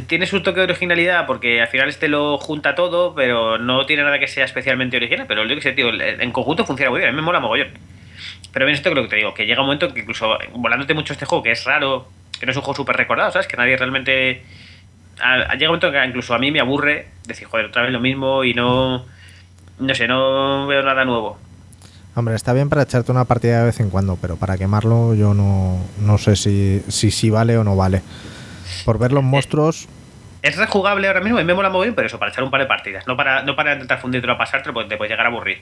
Tiene 0.07 0.27
su 0.27 0.43
toque 0.43 0.61
de 0.61 0.65
originalidad 0.65 1.27
porque 1.27 1.61
al 1.61 1.69
final 1.69 1.89
este 1.89 2.09
lo 2.09 2.39
junta 2.39 2.75
todo, 2.75 3.15
pero 3.15 3.59
no 3.59 3.87
tiene 3.87 4.03
nada 4.03 4.19
que 4.19 4.27
sea 4.27 4.45
especialmente 4.45 4.97
original, 4.97 5.27
pero 5.27 5.45
yo 5.45 5.55
que 5.55 5.63
sé, 5.63 5.73
tío, 5.73 5.89
en 5.93 6.31
conjunto 6.33 6.65
funciona 6.65 6.91
muy 6.91 7.01
bien, 7.01 7.11
a 7.11 7.13
mí 7.13 7.17
me 7.17 7.23
mola 7.23 7.41
mogollón. 7.41 7.69
Pero 8.53 8.67
bien, 8.67 8.77
esto 8.77 8.89
es 8.89 8.95
lo 8.95 9.03
que 9.03 9.09
te 9.09 9.17
digo, 9.17 9.35
que 9.35 9.47
llega 9.47 9.61
un 9.61 9.67
momento 9.67 9.93
que 9.93 10.01
incluso 10.01 10.39
volándote 10.55 10.95
mucho 10.95 11.13
este 11.13 11.27
juego, 11.27 11.43
que 11.43 11.53
es 11.53 11.65
raro 11.65 12.09
que 12.39 12.47
no 12.47 12.53
es 12.53 12.57
un 12.57 12.63
juego 12.63 12.77
súper 12.77 12.97
recordado, 12.97 13.31
¿sabes? 13.33 13.47
Que 13.47 13.57
nadie 13.57 13.77
realmente... 13.77 14.43
Llega 15.19 15.71
un 15.71 15.79
momento 15.79 15.91
que 15.91 16.05
incluso 16.05 16.35
a 16.35 16.39
mí 16.39 16.53
me 16.53 16.61
aburre 16.61 17.09
decir, 17.27 17.49
joder, 17.49 17.67
otra 17.67 17.83
vez 17.83 17.93
lo 17.93 18.01
mismo 18.01 18.45
y 18.45 18.55
no... 18.55 19.05
No 19.79 19.95
sé, 19.95 20.09
no 20.09 20.67
veo 20.67 20.83
nada 20.83 21.05
nuevo. 21.05 21.39
Hombre, 22.15 22.35
está 22.35 22.53
bien 22.53 22.69
para 22.69 22.83
echarte 22.83 23.13
una 23.13 23.25
partida 23.25 23.61
de 23.61 23.67
vez 23.67 23.79
en 23.79 23.91
cuando, 23.91 24.17
pero 24.17 24.37
para 24.37 24.59
quemarlo 24.59 25.15
yo 25.15 25.35
no, 25.35 25.79
no 26.01 26.19
sé 26.19 26.35
si, 26.35 26.83
si, 26.89 27.13
si 27.13 27.31
vale 27.31 27.57
o 27.59 27.65
no 27.65 27.77
vale. 27.77 28.03
Por 28.85 28.99
ver 28.99 29.13
los 29.13 29.23
monstruos, 29.25 29.89
Es 30.43 30.57
rejugable 30.57 31.09
ahora 31.09 31.21
mismo 31.21 31.41
y 31.41 31.45
me 31.45 31.53
mola 31.55 31.69
muy 31.69 31.87
bien, 31.87 31.95
pero 31.97 32.07
eso, 32.07 32.19
para 32.19 32.31
echar 32.31 32.45
un 32.45 32.51
par 32.51 32.61
de 32.61 32.67
partidas. 32.67 33.07
No 33.09 33.17
para, 33.17 33.43
no 33.43 33.57
para 33.57 33.73
intentar 33.73 34.01
fundirte 34.01 34.31
a 34.31 34.39
pasarte, 34.39 34.73
porque 34.73 34.89
te 34.89 34.97
puedes 34.97 35.11
llegar 35.11 35.27
a 35.27 35.31
aburrir. 35.31 35.61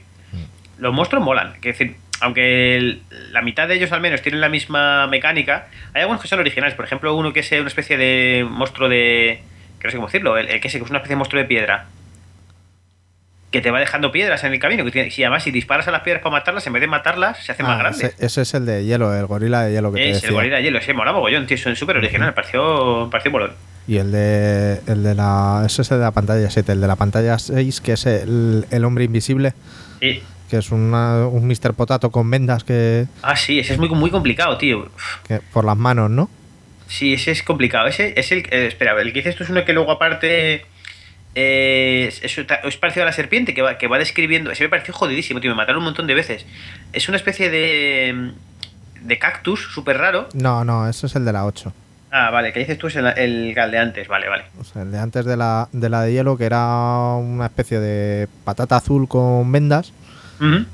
Los 0.78 0.92
monstruos 0.92 1.24
molan. 1.24 1.54
Que 1.62 1.68
decir, 1.70 1.96
aunque 2.20 2.76
el- 2.76 3.02
la 3.32 3.40
mitad 3.40 3.66
de 3.68 3.74
ellos 3.76 3.90
al 3.92 4.02
menos 4.02 4.20
tienen 4.20 4.40
la 4.42 4.50
misma 4.50 5.06
mecánica, 5.06 5.68
hay 5.94 6.02
algunos 6.02 6.20
que 6.20 6.28
son 6.28 6.38
originales. 6.40 6.74
Por 6.74 6.84
ejemplo, 6.84 7.14
uno 7.16 7.32
que 7.32 7.40
es 7.40 7.50
una 7.52 7.66
especie 7.68 7.96
de 7.96 8.46
monstruo 8.48 8.88
de. 8.90 9.40
que 9.80 9.88
no 9.88 9.90
sé 9.90 9.96
cómo 9.96 10.08
decirlo, 10.08 10.36
el, 10.36 10.48
el 10.48 10.60
que 10.60 10.68
es 10.68 10.74
una 10.74 10.84
especie 10.98 11.08
de 11.08 11.16
monstruo 11.16 11.40
de 11.40 11.48
piedra. 11.48 11.86
Que 13.50 13.60
te 13.60 13.70
va 13.70 13.78
dejando 13.80 14.10
piedras 14.12 14.42
en 14.44 14.52
el 14.52 14.58
camino. 14.58 14.84
Que 14.90 15.10
si 15.10 15.22
además 15.22 15.44
si 15.44 15.50
disparas 15.50 15.86
a 15.88 15.90
las 15.92 16.02
piedras 16.02 16.22
para 16.22 16.32
matarlas, 16.32 16.66
en 16.66 16.72
vez 16.72 16.80
de 16.80 16.88
matarlas, 16.88 17.38
se 17.44 17.52
hacen 17.52 17.64
más 17.64 17.76
ah, 17.76 17.82
grandes. 17.82 18.02
ese, 18.14 18.26
ese 18.26 18.42
es 18.42 18.54
el 18.54 18.66
de 18.66 18.84
hielo, 18.84 19.14
el 19.14 19.26
gorila 19.26 19.62
de 19.62 19.72
hielo 19.72 19.92
que 19.92 20.00
te 20.00 20.08
Es 20.10 20.14
decía. 20.16 20.28
el 20.30 20.34
gorila 20.34 20.56
de 20.56 20.62
hielo, 20.64 20.78
ese 20.78 20.92
mola 20.94 21.12
mogollón, 21.12 21.46
tío. 21.46 21.56
Son 21.56 21.76
súper 21.76 21.96
original, 21.96 22.34
pareció, 22.34 23.08
pareció 23.10 23.30
molón. 23.30 23.52
Y 23.88 23.98
el 23.98 24.10
de, 24.10 24.80
el 24.88 25.02
de 25.04 25.14
la. 25.14 25.62
Ese 25.64 25.82
es 25.82 25.90
el 25.92 25.98
de 25.98 26.04
la 26.04 26.10
pantalla 26.10 26.50
7, 26.50 26.72
el 26.72 26.80
de 26.80 26.86
la 26.88 26.96
pantalla 26.96 27.38
6, 27.38 27.80
que 27.80 27.92
es 27.92 28.04
el, 28.06 28.66
el 28.70 28.84
hombre 28.84 29.04
invisible, 29.04 29.54
Sí. 30.00 30.20
que 30.50 30.56
es 30.58 30.70
una- 30.72 31.26
un 31.28 31.46
Mr. 31.46 31.72
Potato 31.74 32.10
con 32.10 32.28
vendas 32.28 32.64
que, 32.64 33.06
Ah, 33.22 33.36
sí, 33.36 33.60
ese 33.60 33.74
es 33.74 33.78
muy, 33.78 33.88
muy 33.90 34.10
complicado, 34.10 34.58
tío. 34.58 34.88
que 35.28 35.38
por 35.52 35.64
las 35.64 35.76
manos, 35.76 36.10
¿no? 36.10 36.28
Sí, 36.88 37.14
ese 37.14 37.30
es 37.30 37.42
complicado. 37.44 37.86
Ese 37.86 38.12
es 38.18 38.32
el. 38.32 38.40
eh, 38.50 38.66
espera, 38.66 39.00
el 39.00 39.12
que 39.12 39.20
dices 39.20 39.36
tú 39.36 39.44
es 39.44 39.50
uno 39.50 39.64
que 39.64 39.72
luego 39.72 39.92
aparte. 39.92 40.66
Eh, 41.38 42.10
es, 42.22 42.76
parecido 42.78 43.02
a 43.02 43.06
la 43.06 43.12
serpiente 43.12 43.52
que 43.52 43.60
va, 43.60 43.76
que 43.76 43.88
va 43.88 43.98
describiendo. 43.98 44.50
Ese 44.50 44.64
me 44.64 44.70
pareció 44.70 44.94
jodidísimo, 44.94 45.38
tío. 45.38 45.50
Me 45.50 45.56
mataron 45.56 45.80
un 45.80 45.84
montón 45.84 46.06
de 46.06 46.14
veces. 46.14 46.46
Es 46.94 47.08
una 47.08 47.18
especie 47.18 47.50
de. 47.50 48.32
de 49.02 49.18
cactus 49.18 49.60
súper 49.70 49.98
raro. 49.98 50.30
No, 50.32 50.64
no, 50.64 50.88
ese 50.88 51.06
es 51.06 51.14
el 51.14 51.26
de 51.26 51.34
la 51.34 51.44
8. 51.44 51.74
Ah, 52.10 52.30
vale, 52.30 52.54
que 52.54 52.60
dices 52.60 52.78
tú 52.78 52.86
es 52.86 52.96
el, 52.96 53.06
el, 53.06 53.54
el 53.54 53.70
de 53.70 53.78
antes. 53.78 54.08
Vale, 54.08 54.28
vale. 54.30 54.44
O 54.58 54.64
sea, 54.64 54.80
el 54.80 54.90
de 54.90 54.98
antes 54.98 55.26
de 55.26 55.36
la, 55.36 55.68
de 55.72 55.90
la 55.90 56.02
de 56.02 56.12
hielo, 56.14 56.38
que 56.38 56.46
era 56.46 57.14
una 57.16 57.44
especie 57.44 57.80
de 57.80 58.28
patata 58.44 58.76
azul 58.76 59.06
con 59.06 59.52
vendas. 59.52 59.92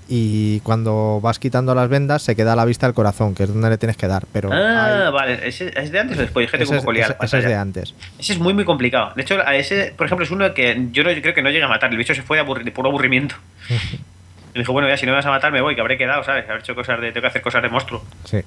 Y 0.09 0.61
cuando 0.61 1.21
vas 1.23 1.39
quitando 1.39 1.75
las 1.75 1.89
vendas, 1.89 2.23
se 2.23 2.35
queda 2.37 2.55
a 2.55 2.57
la 2.57 2.65
vista 2.65 2.87
el 2.87 2.95
corazón, 2.95 3.35
que 3.35 3.45
es 3.45 3.49
donde 3.53 3.71
le 3.71 3.79
tienes 3.79 3.97
que 3.97 4.07
dar. 4.09 4.25
Pero 4.33 4.51
Ah, 4.53 5.07
hay- 5.07 5.13
vale. 5.13 5.47
¿Ese 5.47 5.73
¿Es 5.81 5.93
de 5.93 6.01
antes 6.01 6.19
o 6.19 6.21
después? 6.23 6.53
Es, 6.53 6.69
poco 6.71 6.93
liada 6.93 7.15
ese- 7.15 7.25
ese 7.27 7.39
es 7.39 7.45
de 7.45 7.55
antes. 7.55 7.95
Ese 8.19 8.33
es 8.33 8.39
muy, 8.39 8.55
muy 8.55 8.65
complicado. 8.65 9.13
De 9.15 9.23
hecho, 9.23 9.39
a 9.45 9.55
ese, 9.55 9.95
por 9.97 10.07
ejemplo, 10.07 10.25
es 10.25 10.31
uno 10.31 10.53
que 10.55 10.89
yo, 10.93 11.05
no, 11.05 11.13
yo 11.13 11.23
creo 11.23 11.35
que 11.35 11.43
no 11.43 11.51
llega 11.51 11.67
a 11.67 11.69
matar. 11.69 11.91
El 11.91 11.97
bicho 11.99 12.15
se 12.15 12.23
fue 12.23 12.37
de, 12.39 12.45
aburri- 12.45 12.65
de 12.65 12.73
puro 12.73 12.89
aburrimiento. 12.89 13.35
Y 14.55 14.59
dijo, 14.59 14.75
bueno, 14.75 14.87
ya 14.87 14.99
si 14.99 15.07
no 15.07 15.13
me 15.13 15.17
vas 15.17 15.25
a 15.25 15.31
matar, 15.31 15.51
me 15.51 15.63
voy, 15.63 15.75
que 15.75 15.81
habré 15.81 15.97
quedado, 15.97 16.23
¿sabes? 16.25 16.45
Haber 16.47 16.61
hecho 16.61 16.75
cosas 16.75 17.01
de. 17.01 17.11
Tengo 17.11 17.23
que 17.23 17.29
hacer 17.29 17.41
cosas 17.41 17.63
de 17.63 17.71
monstruo. 17.71 18.05
Sí. 18.25 18.41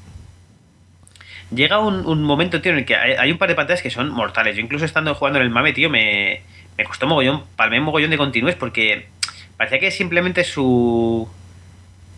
Llega 1.53 1.79
un, 1.79 2.05
un 2.05 2.23
momento, 2.23 2.61
tío, 2.61 2.71
en 2.73 2.79
el 2.79 2.85
que 2.85 2.95
hay, 2.95 3.13
hay 3.13 3.31
un 3.31 3.37
par 3.39 3.49
de 3.49 3.55
pantallas 3.55 3.81
que 3.81 3.89
son 3.89 4.09
mortales. 4.09 4.55
Yo 4.55 4.61
incluso 4.61 4.85
estando 4.85 5.15
jugando 5.15 5.39
en 5.39 5.45
el 5.45 5.51
mame, 5.51 5.73
tío, 5.73 5.89
me, 5.89 6.41
me 6.77 6.83
costó 6.83 7.07
mogollón, 7.07 7.43
palmé 7.55 7.79
mogollón 7.79 8.11
de 8.11 8.17
continúes 8.17 8.55
porque 8.55 9.07
parecía 9.57 9.79
que 9.79 9.91
simplemente 9.91 10.43
su... 10.43 11.27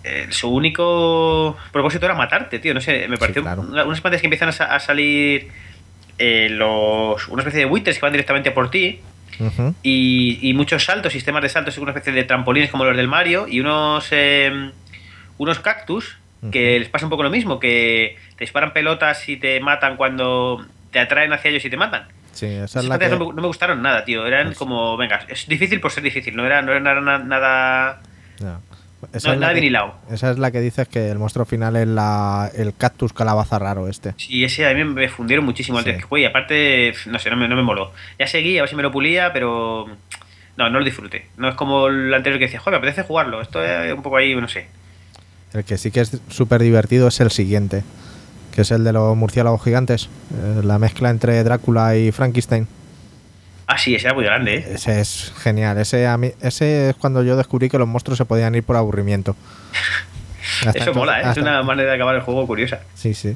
eh, 0.04 0.28
su 0.30 0.50
único 0.50 1.58
propósito 1.71 2.06
era 2.06 2.15
matarte, 2.15 2.60
tío. 2.60 2.73
No 2.73 2.82
sé, 2.82 3.08
me 3.08 3.17
pareció 3.17 3.41
claro. 3.43 3.62
una- 3.62 3.84
unas 3.86 4.02
pantallas 4.02 4.21
que 4.21 4.28
empiezan 4.28 4.50
a, 4.50 4.52
sa- 4.54 4.73
a 4.76 4.80
salir 4.80 5.50
eh, 6.17 6.47
los 6.50 7.28
una 7.28 7.41
especie 7.43 7.60
de 7.60 7.65
buitres 7.65 7.97
que 7.97 8.02
van 8.02 8.12
directamente 8.13 8.52
por 8.52 8.71
ti 8.71 9.02
y, 9.84 10.39
y 10.41 10.54
muchos 10.56 10.84
saltos, 10.86 11.13
sistemas 11.13 11.43
de 11.43 11.50
saltos, 11.50 11.78
una 11.78 11.91
especie 11.91 12.12
de 12.13 12.23
trampolines 12.23 12.71
como 12.71 12.86
los 12.86 12.97
del 12.97 13.08
Mario 13.08 13.47
y 13.47 13.60
unos 13.60 14.08
eh, 14.12 14.71
unos 15.38 15.60
cactus 15.60 16.17
que 16.52 16.80
les 16.80 16.89
pasa 16.89 17.06
un 17.06 17.10
poco 17.10 17.23
lo 17.23 17.30
mismo, 17.30 17.60
que 17.60 18.15
te 18.38 18.43
disparan 18.45 18.71
pelotas 18.73 19.28
y 19.30 19.38
te 19.38 19.60
matan 19.60 19.95
cuando 19.97 20.65
te 20.91 21.00
atraen 21.00 21.34
hacia 21.34 21.50
ellos 21.52 21.65
y 21.65 21.69
te 21.69 21.78
matan. 21.78 22.08
Sí, 22.38 22.45
esa 22.45 22.65
Esas 22.65 22.84
es 22.84 22.89
la 22.89 22.95
que. 23.00 23.06
pantallas 23.06 23.19
no, 23.19 23.26
me, 23.30 23.36
no 23.36 23.41
me 23.41 23.47
gustaron 23.47 23.82
nada, 23.82 24.06
tío. 24.06 24.26
Eran 24.28 24.47
Pues- 24.47 24.58
como, 24.60 24.95
venga, 24.95 25.21
es 25.28 25.47
difícil 25.47 25.80
por 25.82 25.91
ser 25.91 26.04
difícil, 26.04 26.36
no 26.36 26.45
era, 26.45 26.62
no 26.62 26.71
era 26.71 26.80
nada, 27.02 28.00
no, 28.39 28.62
Esa, 29.13 29.17
es 29.17 29.23
la 29.26 29.36
nada 29.36 29.54
que, 29.54 29.60
vinilado. 29.62 29.95
esa 30.12 30.32
es 30.32 30.38
la 30.38 30.52
que 30.52 30.60
dices 30.60 30.88
que 30.88 31.10
el 31.10 31.17
monstruo 31.17 31.45
final 31.45 31.76
es 31.76 31.88
la, 31.88 32.52
el 32.56 32.76
cactus 32.76 33.13
calabaza 33.13 33.58
raro 33.58 33.88
este. 33.88 34.13
Sí, 34.17 34.43
ese 34.43 34.67
a 34.67 34.73
mí 34.73 34.84
me 34.84 35.10
fundieron 35.10 35.45
muchísimo 35.45 35.78
Sí. 35.80 35.89
antes 35.89 35.97
que 36.04 36.08
jugué 36.08 36.21
y 36.21 36.26
aparte, 36.26 36.93
no 37.08 37.17
sé, 37.19 37.30
no 37.30 37.38
me, 37.38 37.47
no 37.47 37.56
me 37.56 37.63
moló. 37.63 37.91
Ya 38.19 38.28
seguí, 38.28 38.58
a 38.58 38.62
ver 38.62 38.69
si 38.69 38.76
me 38.76 38.84
lo 38.84 38.91
pulía, 38.91 39.32
pero 39.34 39.88
no, 40.58 40.69
no 40.69 40.80
lo 40.80 40.86
disfruté. 40.86 41.28
No 41.38 41.50
es 41.50 41.56
como 41.56 41.88
el 41.88 42.13
anterior 42.13 42.39
que 42.39 42.45
decía, 42.45 42.60
joder, 42.60 42.80
me 42.80 42.88
apetece 42.88 43.08
jugarlo. 43.08 43.41
Esto 43.41 43.63
es 43.63 43.93
un 43.93 44.02
poco 44.04 44.17
ahí, 44.17 44.36
no 44.36 44.47
sé. 44.47 44.67
El 45.54 45.63
que 45.63 45.78
sí 45.78 45.89
que 45.91 46.02
es 46.02 46.19
súper 46.30 46.62
divertido 46.62 47.08
es 47.08 47.19
el 47.19 47.32
siguiente, 47.32 47.84
que 48.58 48.63
es 48.63 48.72
el 48.72 48.84
de 48.84 48.91
los 48.91 49.15
murciélagos 49.15 49.63
gigantes. 49.63 50.10
eh, 50.34 50.62
la 50.63 50.80
mezcla 50.80 51.12
entre 51.12 51.43
Drácula 51.43 51.96
y 51.96 52.12
Frankenstein. 52.12 52.67
Ah, 53.67 53.78
sí, 53.78 53.93
ese 53.93 54.08
era 54.08 54.15
muy 54.15 54.24
grande, 54.24 54.56
¿eh? 54.56 54.65
Ese 54.74 55.00
es 55.00 55.32
genial. 55.38 55.78
Ese, 55.78 56.08
a 56.08 56.17
mí, 56.17 56.32
ese 56.41 56.89
es 56.89 56.96
cuando 56.96 57.22
yo 57.22 57.38
descubrí 57.38 57.70
que 57.70 57.78
los 57.78 57.88
monstruos 57.88 58.17
se 58.17 58.26
podían 58.26 58.56
ir 58.56 58.63
por 58.63 58.76
aburrimiento. 58.76 59.36
Hasta 60.65 60.70
Eso 60.72 60.78
entonces- 60.89 60.96
mola, 60.96 61.22
¿eh? 61.22 61.32
Es 61.32 61.38
una 61.38 61.62
manera 61.62 61.89
de 61.91 61.96
acabar 61.98 62.15
el 62.15 62.22
juego 62.22 62.48
curiosa. 62.48 62.80
Sí, 62.96 63.13
sí. 63.13 63.36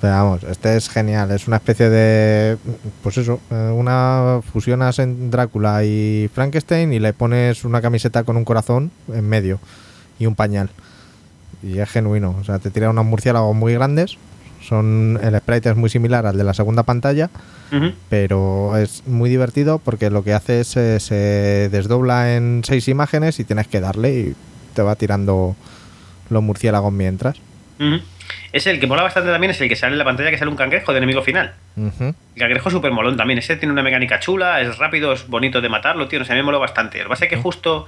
Pero 0.00 0.14
vamos, 0.14 0.44
este 0.44 0.78
es 0.78 0.88
genial. 0.88 1.30
Es 1.30 1.46
una 1.46 1.56
especie 1.56 1.90
de. 1.90 2.56
Pues 3.02 3.18
eso, 3.18 3.38
eh, 3.50 3.70
una 3.74 4.40
fusionas 4.50 4.98
en 4.98 5.30
Drácula 5.30 5.84
y 5.84 6.30
Frankenstein 6.34 6.90
y 6.94 7.00
le 7.00 7.12
pones 7.12 7.64
una 7.66 7.82
camiseta 7.82 8.24
con 8.24 8.38
un 8.38 8.46
corazón 8.46 8.90
en 9.12 9.28
medio 9.28 9.58
y 10.18 10.24
un 10.24 10.34
pañal. 10.34 10.70
Y 11.66 11.80
es 11.80 11.90
genuino. 11.90 12.36
O 12.40 12.44
sea, 12.44 12.58
te 12.58 12.70
tira 12.70 12.90
unos 12.90 13.04
murciélagos 13.04 13.54
muy 13.54 13.74
grandes. 13.74 14.16
Son, 14.62 15.18
el 15.22 15.36
sprite 15.38 15.70
es 15.70 15.76
muy 15.76 15.90
similar 15.90 16.26
al 16.26 16.36
de 16.36 16.44
la 16.44 16.54
segunda 16.54 16.82
pantalla, 16.82 17.30
pero 18.08 18.76
es 18.76 19.06
muy 19.06 19.30
divertido 19.30 19.78
porque 19.78 20.10
lo 20.10 20.24
que 20.24 20.32
hace 20.32 20.60
es 20.60 20.76
eh, 20.76 20.98
se 20.98 21.68
desdobla 21.70 22.34
en 22.34 22.62
seis 22.64 22.88
imágenes 22.88 23.38
y 23.38 23.44
tienes 23.44 23.68
que 23.68 23.80
darle 23.80 24.14
y 24.14 24.34
te 24.74 24.82
va 24.82 24.96
tirando 24.96 25.54
los 26.30 26.42
murciélagos 26.42 26.92
mientras. 26.92 27.36
Es 28.52 28.66
el 28.66 28.80
que 28.80 28.86
mola 28.86 29.02
bastante 29.02 29.30
también, 29.30 29.50
es 29.50 29.60
el 29.60 29.68
que 29.68 29.76
sale 29.76 29.92
en 29.92 29.98
la 29.98 30.04
pantalla 30.04 30.30
que 30.30 30.38
sale 30.38 30.50
un 30.50 30.56
cangrejo 30.56 30.92
de 30.92 30.98
enemigo 30.98 31.22
final. 31.22 31.54
Ujú. 31.76 32.04
El 32.34 32.40
cangrejo 32.40 32.68
es 32.68 32.72
súper 32.72 32.90
molón 32.90 33.16
también. 33.16 33.38
Ese 33.38 33.56
tiene 33.56 33.72
una 33.72 33.82
mecánica 33.82 34.18
chula, 34.18 34.60
es 34.60 34.78
rápido, 34.78 35.12
es 35.12 35.28
bonito 35.28 35.60
de 35.60 35.68
matarlo, 35.68 36.08
tío. 36.08 36.18
No 36.18 36.24
sé, 36.24 36.32
a 36.32 36.34
mí 36.34 36.40
me 36.40 36.46
moló 36.46 36.58
bastante. 36.58 36.98
Lo 36.98 37.04
que 37.04 37.10
pasa 37.10 37.24
es 37.26 37.30
que 37.30 37.36
justo 37.36 37.86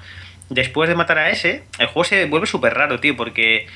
después 0.51 0.89
de 0.89 0.95
matar 0.95 1.19
a 1.19 1.31
ese, 1.31 1.65
el 1.79 1.87
juego 1.87 2.05
se 2.05 2.25
vuelve 2.27 2.47
súper 2.47 2.75
raro, 2.75 3.01
tío, 3.01 3.17
porque 3.17 3.67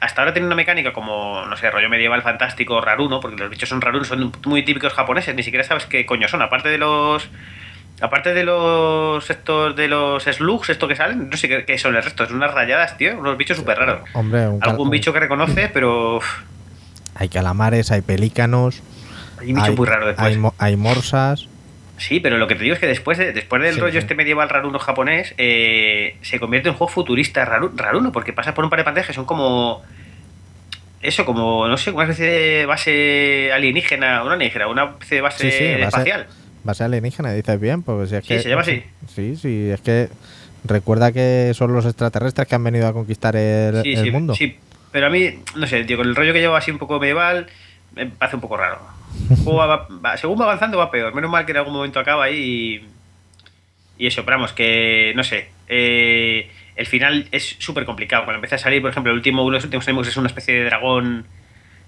hasta 0.00 0.22
ahora 0.22 0.32
tiene 0.32 0.46
una 0.46 0.56
mecánica 0.56 0.92
como, 0.92 1.44
no 1.46 1.56
sé, 1.56 1.70
rollo 1.70 1.88
medieval 1.88 2.22
fantástico, 2.22 2.80
raruno, 2.80 3.20
porque 3.20 3.36
los 3.36 3.50
bichos 3.50 3.68
son 3.68 3.80
rarunos, 3.80 4.08
son 4.08 4.32
muy 4.44 4.64
típicos 4.64 4.92
japoneses, 4.92 5.34
ni 5.34 5.42
siquiera 5.42 5.64
sabes 5.64 5.86
qué 5.86 6.06
coño 6.06 6.28
son, 6.28 6.42
aparte 6.42 6.68
de 6.68 6.78
los. 6.78 7.28
Aparte 8.00 8.32
de 8.32 8.44
los 8.44 9.28
estos 9.28 9.74
de 9.74 9.88
los 9.88 10.22
slugs, 10.22 10.70
esto 10.70 10.86
que 10.86 10.94
salen, 10.94 11.28
no 11.28 11.36
sé 11.36 11.48
qué, 11.48 11.64
qué 11.64 11.78
son 11.78 11.96
el 11.96 12.02
resto, 12.04 12.26
son 12.26 12.36
unas 12.36 12.54
rayadas, 12.54 12.96
tío, 12.96 13.18
unos 13.18 13.36
bichos 13.36 13.56
súper 13.56 13.76
raros. 13.76 14.08
Hombre, 14.14 14.46
un 14.46 14.62
Algún 14.62 14.88
bicho 14.88 15.12
que 15.12 15.18
reconoce, 15.18 15.68
pero 15.74 16.20
Hay 17.16 17.28
calamares, 17.28 17.90
hay 17.90 18.02
pelícanos, 18.02 18.82
hay 19.40 19.48
un 19.48 19.54
bicho 19.56 19.70
hay, 19.70 19.76
muy 19.76 19.86
raro 19.88 20.06
después. 20.06 20.28
hay 20.28 20.40
hay 20.58 20.76
morsas. 20.76 21.48
Sí, 21.98 22.20
pero 22.20 22.38
lo 22.38 22.46
que 22.46 22.54
te 22.54 22.62
digo 22.62 22.74
es 22.74 22.80
que 22.80 22.86
después, 22.86 23.18
de, 23.18 23.32
después 23.32 23.60
del 23.62 23.74
Sí, 23.74 23.80
rollo 23.80 23.92
sí. 23.92 23.98
este 23.98 24.14
medieval 24.14 24.48
raruno 24.48 24.78
japonés, 24.78 25.34
eh, 25.36 26.16
se 26.22 26.38
convierte 26.40 26.68
en 26.68 26.72
un 26.74 26.78
juego 26.78 26.92
futurista 26.92 27.44
raru- 27.44 27.72
raruno, 27.76 28.12
porque 28.12 28.32
pasas 28.32 28.54
por 28.54 28.64
un 28.64 28.70
par 28.70 28.78
de 28.78 28.84
pantallas 28.84 29.06
que 29.08 29.12
son 29.12 29.24
como. 29.24 29.82
Eso, 31.00 31.24
como, 31.24 31.68
no 31.68 31.76
sé, 31.76 31.90
una 31.92 32.04
especie 32.04 32.26
de 32.26 32.66
base 32.66 33.50
alienígena, 33.52 34.22
una 34.24 34.34
alienígena, 34.34 34.66
una 34.66 34.84
especie 34.84 35.16
de 35.16 35.20
base 35.22 35.50
Sí, 35.50 35.56
sí, 35.56 35.64
base- 35.74 35.84
espacial. 35.84 36.26
Base 36.64 36.84
alienígena, 36.84 37.32
dices 37.32 37.60
bien, 37.60 37.82
pues 37.82 38.10
si 38.10 38.16
es 38.16 38.22
Sí, 38.24 38.28
que. 38.34 38.40
se 38.42 38.48
llama 38.48 38.62
así. 38.62 38.82
Sí, 39.14 39.36
sí, 39.36 39.70
es 39.70 39.80
que. 39.80 40.08
Recuerda 40.64 41.12
que 41.12 41.52
son 41.54 41.72
los 41.72 41.86
extraterrestres 41.86 42.48
que 42.48 42.54
han 42.56 42.64
venido 42.64 42.88
a 42.88 42.92
conquistar 42.92 43.36
el, 43.36 43.80
Sí, 43.84 43.92
el 43.94 44.04
sí, 44.04 44.10
mundo. 44.10 44.34
sí. 44.34 44.56
Pero 44.90 45.06
a 45.06 45.10
mí, 45.10 45.38
no 45.54 45.66
sé, 45.68 45.84
tío, 45.84 45.96
con 45.96 46.06
el 46.08 46.16
rollo 46.16 46.32
que 46.32 46.40
llevo 46.40 46.56
así 46.56 46.70
un 46.72 46.78
poco 46.78 46.98
medieval, 46.98 47.46
me 47.94 48.10
hace 48.18 48.34
un 48.34 48.40
poco 48.42 48.56
raro. 48.56 48.80
El 49.30 49.36
juego 49.36 49.58
va- 49.58 49.86
va- 50.04 50.16
según 50.16 50.40
va 50.40 50.44
avanzando 50.44 50.78
va 50.78 50.90
peor. 50.90 51.14
Menos 51.14 51.30
mal 51.30 51.44
que 51.44 51.52
en 51.52 51.58
algún 51.58 51.74
momento 51.74 51.98
acaba 52.00 52.24
ahí 52.24 52.82
y, 53.98 54.04
y 54.04 54.06
eso, 54.06 54.24
pero 54.24 54.36
vamos, 54.38 54.52
que 54.52 55.12
no 55.16 55.22
sé. 55.24 55.50
eh, 55.68 56.50
el 56.76 56.86
final 56.86 57.26
es 57.32 57.56
súper 57.58 57.84
complicado. 57.84 58.24
Cuando 58.24 58.36
empieza 58.36 58.54
a 58.56 58.58
salir, 58.58 58.80
por 58.80 58.90
ejemplo, 58.90 59.10
el 59.12 59.16
último, 59.18 59.42
uno 59.42 59.52
de 59.52 59.56
los 59.58 59.64
últimos 59.64 59.86
enemigos 59.88 60.08
es 60.08 60.16
una 60.16 60.28
especie 60.28 60.54
de 60.54 60.64
dragón 60.64 61.26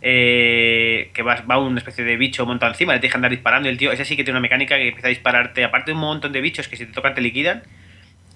eh, 0.02 1.10
que 1.14 1.22
va, 1.22 1.36
va 1.48 1.58
una 1.58 1.78
especie 1.78 2.04
de 2.04 2.16
bicho 2.16 2.44
montado 2.46 2.72
encima, 2.72 2.92
le 2.94 2.98
tienes 3.00 3.12
que 3.12 3.18
andar 3.18 3.30
disparando 3.30 3.68
y 3.68 3.72
el 3.72 3.78
tío, 3.78 3.92
ese 3.92 4.04
sí 4.04 4.16
que 4.16 4.24
tiene 4.24 4.38
una 4.38 4.42
mecánica 4.42 4.76
que 4.76 4.88
empieza 4.88 5.06
a 5.08 5.10
dispararte, 5.10 5.62
aparte 5.62 5.90
de 5.90 5.94
un 5.94 6.00
montón 6.00 6.32
de 6.32 6.40
bichos 6.40 6.66
que 6.68 6.76
si 6.76 6.86
te 6.86 6.92
tocan 6.92 7.14
te 7.14 7.20
liquidan, 7.20 7.62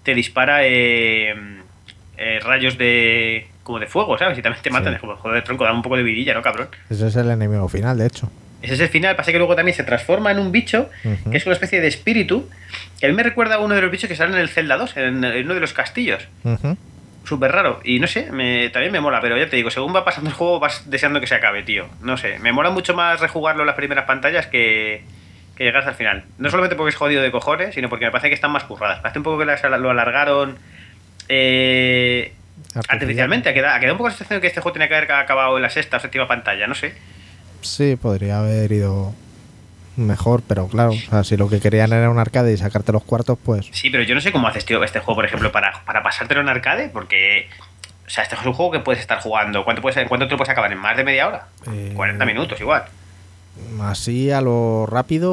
te 0.02 0.14
dispara 0.14 0.60
eh, 0.66 1.34
eh, 2.18 2.38
rayos 2.44 2.78
de 2.78 3.48
como 3.62 3.78
de 3.80 3.86
fuego, 3.86 4.16
¿sabes? 4.18 4.38
Y 4.38 4.42
también 4.42 4.62
te 4.62 4.70
matan, 4.70 4.92
Sí. 4.92 4.94
es 4.96 5.00
como, 5.00 5.16
joder, 5.16 5.42
tronco, 5.42 5.64
da 5.64 5.72
un 5.72 5.80
poco 5.82 5.96
de 5.96 6.02
vidilla, 6.02 6.34
¿no, 6.34 6.42
cabrón? 6.42 6.68
Ese 6.90 7.06
es 7.08 7.16
el 7.16 7.30
enemigo 7.30 7.66
final, 7.68 7.96
de 7.98 8.06
hecho. 8.06 8.30
Ese 8.64 8.74
es 8.74 8.80
el 8.80 8.88
final. 8.88 9.14
Pasa 9.16 9.30
que 9.32 9.38
luego 9.38 9.54
también 9.54 9.76
se 9.76 9.84
transforma 9.84 10.30
en 10.30 10.38
un 10.38 10.50
bicho, 10.52 10.90
que 11.30 11.36
es 11.36 11.46
una 11.46 11.52
especie 11.54 11.80
de 11.80 11.88
espíritu, 11.88 12.48
que 13.00 13.06
a 13.06 13.08
mí 13.08 13.14
me 13.14 13.22
recuerda 13.22 13.56
a 13.56 13.58
uno 13.58 13.74
de 13.74 13.82
los 13.82 13.90
bichos 13.90 14.08
que 14.08 14.16
salen 14.16 14.34
en 14.34 14.40
el 14.40 14.48
Zelda 14.48 14.76
2, 14.76 14.96
en, 14.96 15.24
en 15.24 15.44
uno 15.44 15.54
de 15.54 15.60
los 15.60 15.72
castillos. 15.72 16.26
Ujú. 16.42 16.76
Súper 17.24 17.52
raro. 17.52 17.80
Y 17.84 18.00
no 18.00 18.06
sé, 18.06 18.30
me, 18.32 18.68
también 18.70 18.92
me 18.92 19.00
mola, 19.00 19.20
pero 19.20 19.36
ya 19.38 19.48
te 19.48 19.56
digo, 19.56 19.70
según 19.70 19.94
va 19.94 20.04
pasando 20.04 20.28
el 20.30 20.36
juego 20.36 20.60
vas 20.60 20.90
deseando 20.90 21.20
que 21.20 21.26
se 21.26 21.34
acabe, 21.34 21.62
tío. 21.62 21.86
No 22.02 22.16
sé, 22.18 22.38
me 22.40 22.52
mola 22.52 22.68
mucho 22.70 22.92
más 22.94 23.20
rejugarlo 23.20 23.62
en 23.62 23.66
las 23.66 23.76
primeras 23.76 24.04
pantallas 24.04 24.46
que, 24.46 25.02
que 25.56 25.64
llegar 25.64 25.78
hasta 25.78 25.90
el 25.92 25.96
final. 25.96 26.24
No 26.38 26.50
solamente 26.50 26.76
porque 26.76 26.90
es 26.90 26.96
jodido 26.96 27.22
de 27.22 27.30
cojones, 27.30 27.74
sino 27.74 27.88
porque 27.88 28.04
me 28.04 28.10
parece 28.10 28.28
que 28.28 28.34
están 28.34 28.50
más 28.50 28.64
curradas. 28.64 29.00
Parece 29.00 29.18
un 29.20 29.22
poco 29.24 29.38
que 29.38 29.46
las- 29.46 29.62
lo 29.62 29.90
alargaron 29.90 30.58
eh, 31.28 32.32
artificialmente. 32.88 33.48
Ha 33.48 33.54
quedado, 33.54 33.74
ha 33.76 33.80
quedado 33.80 33.94
un 33.94 33.98
poco 33.98 34.08
la 34.08 34.14
sensación 34.14 34.38
de 34.38 34.40
que 34.42 34.46
este 34.48 34.60
juego 34.60 34.74
tenía 34.74 34.88
que 34.88 34.94
haber 34.96 35.10
acabado 35.12 35.56
en 35.56 35.62
la 35.62 35.70
sexta 35.70 35.96
o 35.96 36.00
séptima 36.00 36.28
pantalla, 36.28 36.66
no 36.66 36.74
sé. 36.74 36.92
Sí, 37.64 37.96
podría 37.96 38.38
haber 38.40 38.70
ido 38.72 39.12
mejor, 39.96 40.42
pero 40.46 40.66
claro, 40.68 40.90
o 40.90 40.94
sea, 41.10 41.24
si 41.24 41.36
lo 41.36 41.48
que 41.48 41.60
querían 41.60 41.92
era 41.92 42.10
un 42.10 42.18
arcade 42.18 42.52
y 42.52 42.56
sacarte 42.56 42.92
los 42.92 43.04
cuartos, 43.04 43.38
pues 43.44 43.66
Sí, 43.72 43.90
pero 43.90 44.02
yo 44.02 44.14
no 44.14 44.20
sé 44.20 44.32
cómo 44.32 44.46
haces, 44.48 44.64
tío, 44.64 44.82
este 44.84 44.98
juego, 45.00 45.16
por 45.16 45.24
ejemplo, 45.24 45.50
para, 45.52 45.82
para 45.84 46.02
pasártelo 46.02 46.40
en 46.40 46.48
arcade, 46.48 46.88
porque. 46.88 47.48
O 48.06 48.10
sea, 48.10 48.22
este 48.22 48.34
es 48.36 48.44
un 48.44 48.52
juego 48.52 48.70
que 48.70 48.80
puedes 48.80 49.00
estar 49.00 49.18
jugando. 49.20 49.64
¿Cuánto, 49.64 49.80
puedes, 49.80 49.96
¿En 49.96 50.08
cuánto 50.08 50.26
te 50.26 50.32
lo 50.32 50.36
puedes 50.36 50.50
acabar? 50.50 50.70
¿En 50.70 50.78
más 50.78 50.94
de 50.96 51.04
media 51.04 51.26
hora? 51.26 51.46
Eh, 51.72 51.92
40 51.96 52.24
minutos, 52.26 52.60
igual. 52.60 52.84
así 53.80 54.30
a 54.30 54.42
lo 54.42 54.84
rápido 54.86 55.32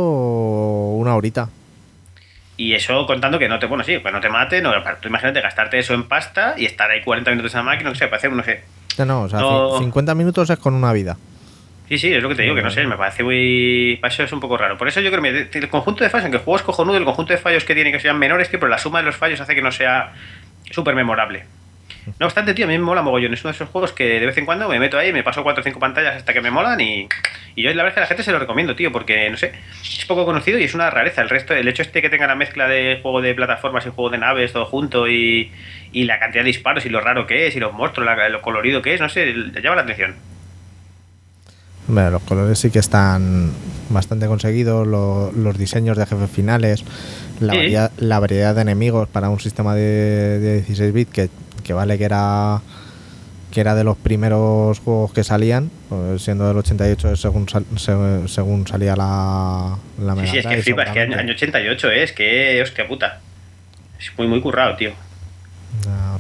una 0.96 1.16
horita. 1.16 1.50
Y 2.58 2.74
eso 2.74 3.06
contando 3.08 3.40
que 3.40 3.50
no 3.50 3.60
te, 3.60 3.66
bueno, 3.66 3.84
sí, 3.84 3.98
pues 4.00 4.14
no 4.14 4.22
te 4.22 4.30
mate, 4.30 4.62
no, 4.62 4.72
tú 5.02 5.08
imagínate 5.10 5.42
gastarte 5.42 5.80
eso 5.80 5.94
en 5.96 6.08
pasta 6.08 6.54
y 6.58 6.66
estar 6.66 6.90
ahí 6.92 7.02
40 7.04 7.32
minutos 7.32 7.54
en 7.56 7.58
la 7.60 7.64
máquina, 7.64 7.90
no 7.90 7.96
sé, 7.96 8.08
parece, 8.08 8.30
no 8.30 8.44
sé. 8.44 8.62
No, 9.00 9.06
no, 9.06 9.22
o 9.24 9.30
sea, 9.30 9.40
No. 9.40 9.72
ci- 9.72 9.80
50 9.80 10.14
minutos 10.16 10.50
es 10.50 10.60
con 10.60 10.74
una 10.76 10.94
vida. 10.94 11.18
Sí, 11.92 11.98
sí, 11.98 12.14
es 12.14 12.24
lo 12.24 12.30
que 12.30 12.36
te 12.36 12.44
digo, 12.44 12.56
que 12.56 12.62
no 12.62 12.70
sé, 12.72 12.88
me 12.88 12.96
parece 12.96 13.22
muy... 13.22 13.98
Para 14.00 14.14
eso 14.14 14.24
es 14.24 14.32
un 14.32 14.40
poco 14.40 14.56
raro. 14.58 14.78
Por 14.78 14.88
eso 14.88 15.02
yo 15.02 15.12
creo 15.12 15.22
que 15.52 15.60
el 15.60 15.68
conjunto 15.68 16.06
de 16.06 16.10
fallos, 16.10 16.24
aunque 16.24 16.38
el 16.38 16.44
juego 16.44 16.56
es 16.56 16.64
cojonudo, 16.64 16.96
el 16.96 17.04
conjunto 17.04 17.34
de 17.34 17.38
fallos 17.38 17.66
que 17.66 17.76
tiene 17.76 17.92
que 17.92 18.00
sean 18.00 18.18
menores, 18.18 18.50
tío, 18.50 18.60
pero 18.62 18.70
la 18.70 18.78
suma 18.78 19.00
de 19.00 19.06
los 19.06 19.18
fallos 19.18 19.42
hace 19.42 19.56
que 19.56 19.62
no 19.62 19.74
sea 19.74 20.14
súper 20.70 20.96
memorable. 20.96 21.44
No 22.18 22.28
obstante, 22.28 22.54
tío, 22.54 22.64
a 22.64 22.70
mí 22.70 22.78
me 22.78 22.84
mola 22.86 23.02
mogollón. 23.02 23.34
Es 23.34 23.42
uno 23.44 23.52
de 23.52 23.56
esos 23.58 23.68
juegos 23.68 23.92
que 23.92 24.06
de 24.22 24.26
vez 24.26 24.38
en 24.38 24.46
cuando 24.46 24.70
me 24.70 24.80
meto 24.80 24.98
ahí, 24.98 25.12
me 25.12 25.22
paso 25.22 25.44
4 25.44 25.60
o 25.60 25.64
5 25.66 25.80
pantallas 25.82 26.16
hasta 26.16 26.32
que 26.34 26.40
me 26.40 26.50
molan 26.50 26.80
y, 26.80 27.10
y 27.56 27.62
yo 27.64 27.74
la 27.74 27.84
verdad 27.84 27.90
es 27.90 27.94
que 27.96 28.00
a 28.00 28.04
la 28.04 28.08
gente 28.08 28.24
se 28.24 28.32
lo 28.32 28.40
recomiendo, 28.40 28.74
tío, 28.74 28.94
porque, 28.94 29.30
no 29.30 29.36
sé, 29.36 29.52
es 29.84 30.06
poco 30.06 30.24
conocido 30.26 30.58
y 30.60 30.64
es 30.64 30.74
una 30.74 30.90
rareza. 30.90 31.22
El 31.22 31.30
resto, 31.30 31.54
el 31.54 31.68
hecho 31.68 31.82
este 31.82 32.02
que 32.02 32.10
tenga 32.10 32.26
la 32.26 32.36
mezcla 32.36 32.70
de 32.70 33.00
juego 33.02 33.22
de 33.22 33.36
plataformas 33.36 33.86
y 33.86 33.90
juego 33.90 34.10
de 34.10 34.18
naves 34.18 34.54
todo 34.54 34.66
junto 34.66 35.10
y, 35.10 35.52
y 35.92 36.06
la 36.06 36.20
cantidad 36.20 36.44
de 36.44 36.48
disparos 36.48 36.86
y 36.86 36.90
lo 36.90 37.02
raro 37.02 37.28
que 37.28 37.48
es 37.48 37.56
y 37.58 37.60
los 37.60 37.74
monstruos, 37.74 38.06
la- 38.06 38.30
lo 38.30 38.42
colorido 38.42 38.82
que 38.82 38.94
es, 38.94 39.02
no 39.02 39.10
sé, 39.10 39.34
llama 39.62 39.76
la 39.76 39.82
atención. 39.82 40.16
Hombre, 41.88 42.10
los 42.12 42.22
colores 42.24 42.60
sí 42.60 42.70
que 42.70 42.80
están 42.80 43.52
bastante 43.90 44.28
conseguidos, 44.28 44.88
lo- 44.88 45.32
los 45.34 45.58
diseños 45.58 45.98
de 45.98 46.06
jefes 46.06 46.30
finales, 46.30 46.84
la, 47.40 47.54
Sí. 47.54 47.60
variedad, 47.60 47.92
la 47.98 48.20
variedad 48.20 48.56
de 48.56 48.62
enemigos 48.62 49.08
para 49.10 49.30
un 49.30 49.40
sistema 49.40 49.76
de, 49.76 50.40
de 50.40 50.54
16 50.62 50.94
bits 50.94 51.12
que, 51.12 51.30
que 51.64 51.74
vale 51.74 51.98
que 51.98 52.06
era 52.06 52.62
que 53.52 53.60
era 53.60 53.76
de 53.76 53.84
los 53.84 53.98
primeros 53.98 54.80
juegos 54.80 55.12
que 55.12 55.26
salían, 55.26 55.70
pues 55.90 56.22
siendo 56.22 56.48
del 56.48 56.56
88 56.56 57.12
es 57.12 57.20
según 57.20 57.50
sal- 57.50 57.66
se- 57.76 58.26
según 58.30 58.66
salía 58.66 58.96
la, 58.96 59.78
la 60.00 60.14
Sí, 60.14 60.20
Mega 60.22 60.32
sí, 60.32 60.38
es 60.38 60.44
que 60.46 60.50
Drive, 60.52 60.64
flipa, 60.64 60.84
es 60.84 60.92
que 60.92 61.00
año 61.02 61.34
88 61.34 61.92
es, 61.92 62.12
que 62.14 62.62
hostia 62.64 62.88
puta. 62.88 63.20
Es 64.00 64.10
muy, 64.18 64.28
muy 64.28 64.40
currado, 64.40 64.78
tío. 64.78 64.92
Ah, 65.86 66.18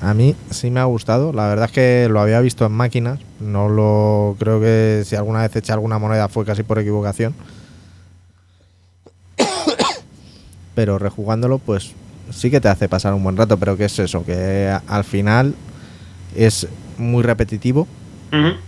A 0.00 0.14
mí 0.14 0.36
sí 0.50 0.70
me 0.70 0.78
ha 0.78 0.84
gustado. 0.84 1.32
La 1.32 1.48
verdad 1.48 1.64
es 1.64 1.72
que 1.72 2.06
lo 2.08 2.20
había 2.20 2.40
visto 2.40 2.64
en 2.66 2.72
máquinas. 2.72 3.18
No 3.44 3.68
lo 3.68 4.36
creo 4.38 4.58
que 4.60 5.02
si 5.04 5.16
alguna 5.16 5.42
vez 5.42 5.54
eché 5.56 5.72
alguna 5.72 5.98
moneda 5.98 6.28
fue 6.28 6.44
casi 6.44 6.62
por 6.62 6.78
equivocación. 6.78 7.34
Pero 10.74 10.98
rejugándolo, 10.98 11.58
pues 11.58 11.92
sí 12.30 12.50
que 12.50 12.60
te 12.60 12.68
hace 12.68 12.88
pasar 12.88 13.14
un 13.14 13.22
buen 13.22 13.36
rato. 13.36 13.58
Pero 13.58 13.76
que 13.76 13.84
es 13.84 13.98
eso, 13.98 14.24
que 14.24 14.68
a- 14.68 14.82
al 14.88 15.04
final 15.04 15.54
es 16.36 16.66
muy 16.98 17.22
repetitivo 17.22 17.86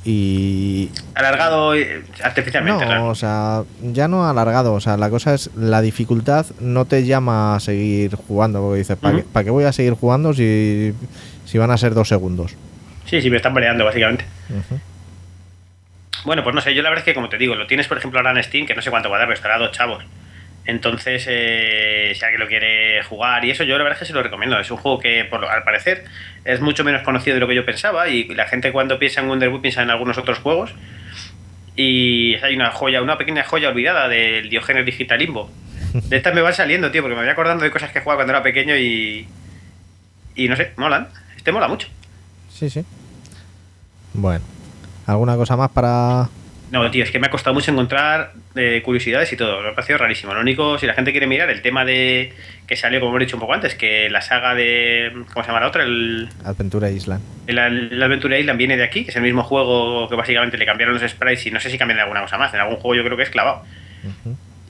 y 0.04 0.90
Alargado 1.14 1.74
eh, 1.74 2.04
artificialmente, 2.22 2.84
no, 2.84 2.86
claro. 2.88 3.08
o 3.08 3.14
sea, 3.16 3.64
ya 3.82 4.06
no 4.06 4.24
alargado. 4.28 4.74
O 4.74 4.80
sea, 4.80 4.96
la 4.96 5.10
cosa 5.10 5.34
es 5.34 5.50
la 5.56 5.80
dificultad 5.80 6.46
no 6.60 6.84
te 6.84 7.04
llama 7.04 7.56
a 7.56 7.60
seguir 7.60 8.14
jugando. 8.14 8.60
Porque 8.60 8.78
dices, 8.78 8.96
¿para 8.96 9.16
qué, 9.16 9.22
pa' 9.24 9.42
qué 9.42 9.50
voy 9.50 9.64
a 9.64 9.72
seguir 9.72 9.94
jugando 9.94 10.32
si, 10.34 10.92
si 11.46 11.58
van 11.58 11.72
a 11.72 11.78
ser 11.78 11.94
dos 11.94 12.08
segundos? 12.08 12.52
Sí, 13.06 13.20
sí, 13.20 13.28
me 13.28 13.38
están 13.38 13.54
peleando, 13.54 13.84
básicamente. 13.84 14.24
Bueno, 16.24 16.42
pues 16.42 16.54
no 16.54 16.60
sé, 16.60 16.74
yo 16.74 16.82
la 16.82 16.88
verdad 16.88 17.02
es 17.02 17.04
que 17.04 17.14
como 17.14 17.28
te 17.28 17.38
digo, 17.38 17.54
lo 17.54 17.66
tienes 17.66 17.86
por 17.86 17.98
ejemplo 17.98 18.18
ahora 18.18 18.32
en 18.32 18.42
Steam, 18.42 18.66
que 18.66 18.74
no 18.74 18.82
sé 18.82 18.90
cuánto 18.90 19.10
va 19.10 19.16
a 19.16 19.18
dar, 19.20 19.28
pero 19.28 19.36
estará 19.36 19.56
a 19.56 19.58
dos 19.58 19.72
chavos. 19.72 20.04
Entonces, 20.66 21.24
eh, 21.28 22.12
si 22.14 22.24
alguien 22.24 22.40
lo 22.40 22.48
quiere 22.48 23.00
jugar 23.04 23.44
y 23.44 23.52
eso, 23.52 23.62
yo 23.62 23.78
la 23.78 23.84
verdad 23.84 23.96
es 23.96 24.00
que 24.00 24.06
se 24.06 24.12
lo 24.12 24.22
recomiendo. 24.22 24.58
Es 24.58 24.70
un 24.72 24.78
juego 24.78 24.98
que, 24.98 25.24
por, 25.24 25.44
al 25.44 25.62
parecer, 25.62 26.04
es 26.44 26.60
mucho 26.60 26.82
menos 26.82 27.02
conocido 27.02 27.34
de 27.34 27.40
lo 27.40 27.46
que 27.46 27.54
yo 27.54 27.64
pensaba 27.64 28.08
y 28.08 28.24
la 28.34 28.48
gente 28.48 28.72
cuando 28.72 28.98
piensa 28.98 29.20
en 29.20 29.28
Wonderwood 29.28 29.60
piensa 29.60 29.82
en 29.82 29.90
algunos 29.90 30.18
otros 30.18 30.38
juegos. 30.38 30.74
Y 31.76 32.34
hay 32.36 32.56
una 32.56 32.72
joya, 32.72 33.00
una 33.00 33.16
pequeña 33.16 33.44
joya 33.44 33.68
olvidada 33.68 34.08
del 34.08 34.48
Diogenes 34.48 34.84
Digital 34.84 35.20
Limbo. 35.20 35.50
De 35.92 36.16
estas 36.16 36.34
me 36.34 36.42
van 36.42 36.52
saliendo, 36.52 36.90
tío, 36.90 37.02
porque 37.02 37.14
me 37.14 37.22
voy 37.22 37.30
acordando 37.30 37.62
de 37.62 37.70
cosas 37.70 37.92
que 37.92 38.00
jugaba 38.00 38.18
cuando 38.18 38.32
era 38.32 38.42
pequeño 38.42 38.76
y... 38.76 39.28
Y 40.34 40.48
no 40.48 40.56
sé, 40.56 40.72
molan. 40.76 41.08
Este 41.36 41.52
mola 41.52 41.68
mucho. 41.68 41.88
Sí, 42.50 42.68
sí. 42.68 42.84
Bueno, 44.16 44.44
¿alguna 45.06 45.36
cosa 45.36 45.56
más 45.56 45.70
para...? 45.70 46.28
No, 46.70 46.90
tío, 46.90 47.04
es 47.04 47.12
que 47.12 47.20
me 47.20 47.28
ha 47.28 47.30
costado 47.30 47.54
mucho 47.54 47.70
encontrar 47.70 48.32
eh, 48.56 48.82
curiosidades 48.84 49.32
y 49.32 49.36
todo. 49.36 49.62
Me 49.62 49.68
ha 49.68 49.74
parecido 49.74 49.98
rarísimo. 49.98 50.34
Lo 50.34 50.40
único, 50.40 50.78
si 50.78 50.86
la 50.86 50.94
gente 50.94 51.12
quiere 51.12 51.28
mirar 51.28 51.48
el 51.48 51.62
tema 51.62 51.84
de 51.84 52.32
que 52.66 52.74
salió, 52.74 52.98
como 52.98 53.12
hemos 53.12 53.20
dicho 53.20 53.36
un 53.36 53.40
poco 53.40 53.54
antes, 53.54 53.76
que 53.76 54.10
la 54.10 54.20
saga 54.20 54.54
de. 54.56 55.12
¿Cómo 55.32 55.44
se 55.44 55.48
llama 55.48 55.60
la 55.60 55.68
otra? 55.68 55.84
El, 55.84 56.28
Adventure 56.44 56.90
Island. 56.90 57.22
el, 57.46 57.58
el 57.58 58.02
Adventure 58.02 58.40
Island 58.40 58.58
viene 58.58 58.76
de 58.76 58.82
aquí, 58.82 59.04
que 59.04 59.10
es 59.10 59.16
el 59.16 59.22
mismo 59.22 59.44
juego 59.44 60.08
que 60.08 60.16
básicamente 60.16 60.58
le 60.58 60.66
cambiaron 60.66 61.00
los 61.00 61.08
sprites 61.08 61.46
y 61.46 61.52
no 61.52 61.60
sé 61.60 61.70
si 61.70 61.78
cambian 61.78 62.00
alguna 62.00 62.22
cosa 62.22 62.36
más. 62.36 62.52
En 62.52 62.58
algún 62.58 62.76
juego 62.76 62.96
yo 62.96 63.04
creo 63.04 63.16
que 63.16 63.22
es 63.22 63.30
clavado. 63.30 63.62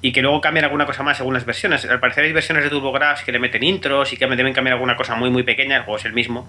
Y 0.02 0.12
que 0.12 0.20
luego 0.20 0.42
cambian 0.42 0.66
alguna 0.66 0.84
cosa 0.84 1.02
más 1.02 1.16
según 1.16 1.32
las 1.32 1.46
versiones. 1.46 1.86
Al 1.86 1.98
parecer 1.98 2.24
hay 2.24 2.32
versiones 2.32 2.62
de 2.62 2.70
TurboGrafx 2.70 3.24
que 3.24 3.32
le 3.32 3.38
meten 3.38 3.62
intros 3.62 4.12
y 4.12 4.18
que 4.18 4.26
deben 4.26 4.52
cambiar 4.52 4.74
alguna 4.74 4.96
cosa 4.96 5.14
muy, 5.14 5.30
muy 5.30 5.44
pequeña. 5.44 5.78
El 5.78 5.82
juego 5.84 5.96
es 5.96 6.04
el 6.04 6.12
mismo. 6.12 6.46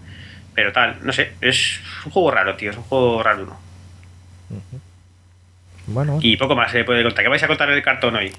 Pero 0.57 0.73
tal, 0.73 0.97
no 1.03 1.13
sé. 1.13 1.33
Es 1.39 1.79
un 2.03 2.11
juego 2.11 2.31
raro, 2.31 2.55
tío. 2.55 2.71
Es 2.71 2.77
un 2.77 2.81
juego 2.83 3.21
raro 3.21 3.43
uno. 3.43 3.55
Bueno, 5.85 6.17
Y 6.19 6.35
poco 6.35 6.55
más 6.55 6.71
se 6.71 6.83
puede 6.83 7.03
contar. 7.03 7.23
¿Qué 7.23 7.29
vais 7.29 7.43
a 7.43 7.47
contar 7.47 7.69
en 7.69 7.75
el 7.75 7.83
cartón 7.83 8.15
hoy? 8.15 8.33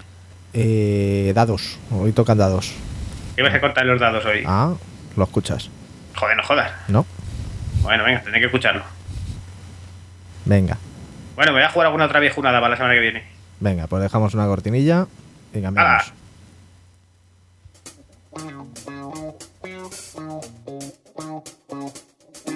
eh, 0.53 1.31
dados. 1.33 1.79
Hoy 1.93 2.11
tocan 2.11 2.37
dados. 2.37 2.73
¿Qué 3.37 3.43
vais 3.43 3.55
a 3.55 3.61
contar 3.61 3.85
en 3.85 3.91
los 3.91 4.01
dados 4.01 4.25
hoy? 4.25 4.43
Ah, 4.45 4.75
lo 5.17 5.23
escuchas. 5.25 5.71
Joder, 6.17 6.37
no 6.37 6.43
jodas. 6.43 6.73
¿No? 6.89 7.07
Bueno, 7.83 8.03
venga, 8.03 8.21
tendré 8.21 8.41
que 8.41 8.47
escucharlo. 8.47 8.83
Venga, 10.45 10.77
Bueno, 11.37 11.53
me 11.53 11.59
voy 11.61 11.67
a 11.67 11.71
jugar 11.71 11.87
alguna 11.87 12.07
otra 12.07 12.19
viejunada 12.19 12.59
para 12.59 12.71
la 12.71 12.77
semana 12.77 12.95
que 12.95 13.01
viene. 13.01 13.25
venga, 13.61 13.87
pues 13.87 14.03
dejamos 14.03 14.35
una 14.35 14.47
cortinilla 14.47 15.07
y 15.55 15.63
cambiamos. 15.63 16.13
¡Hala! 16.13 16.15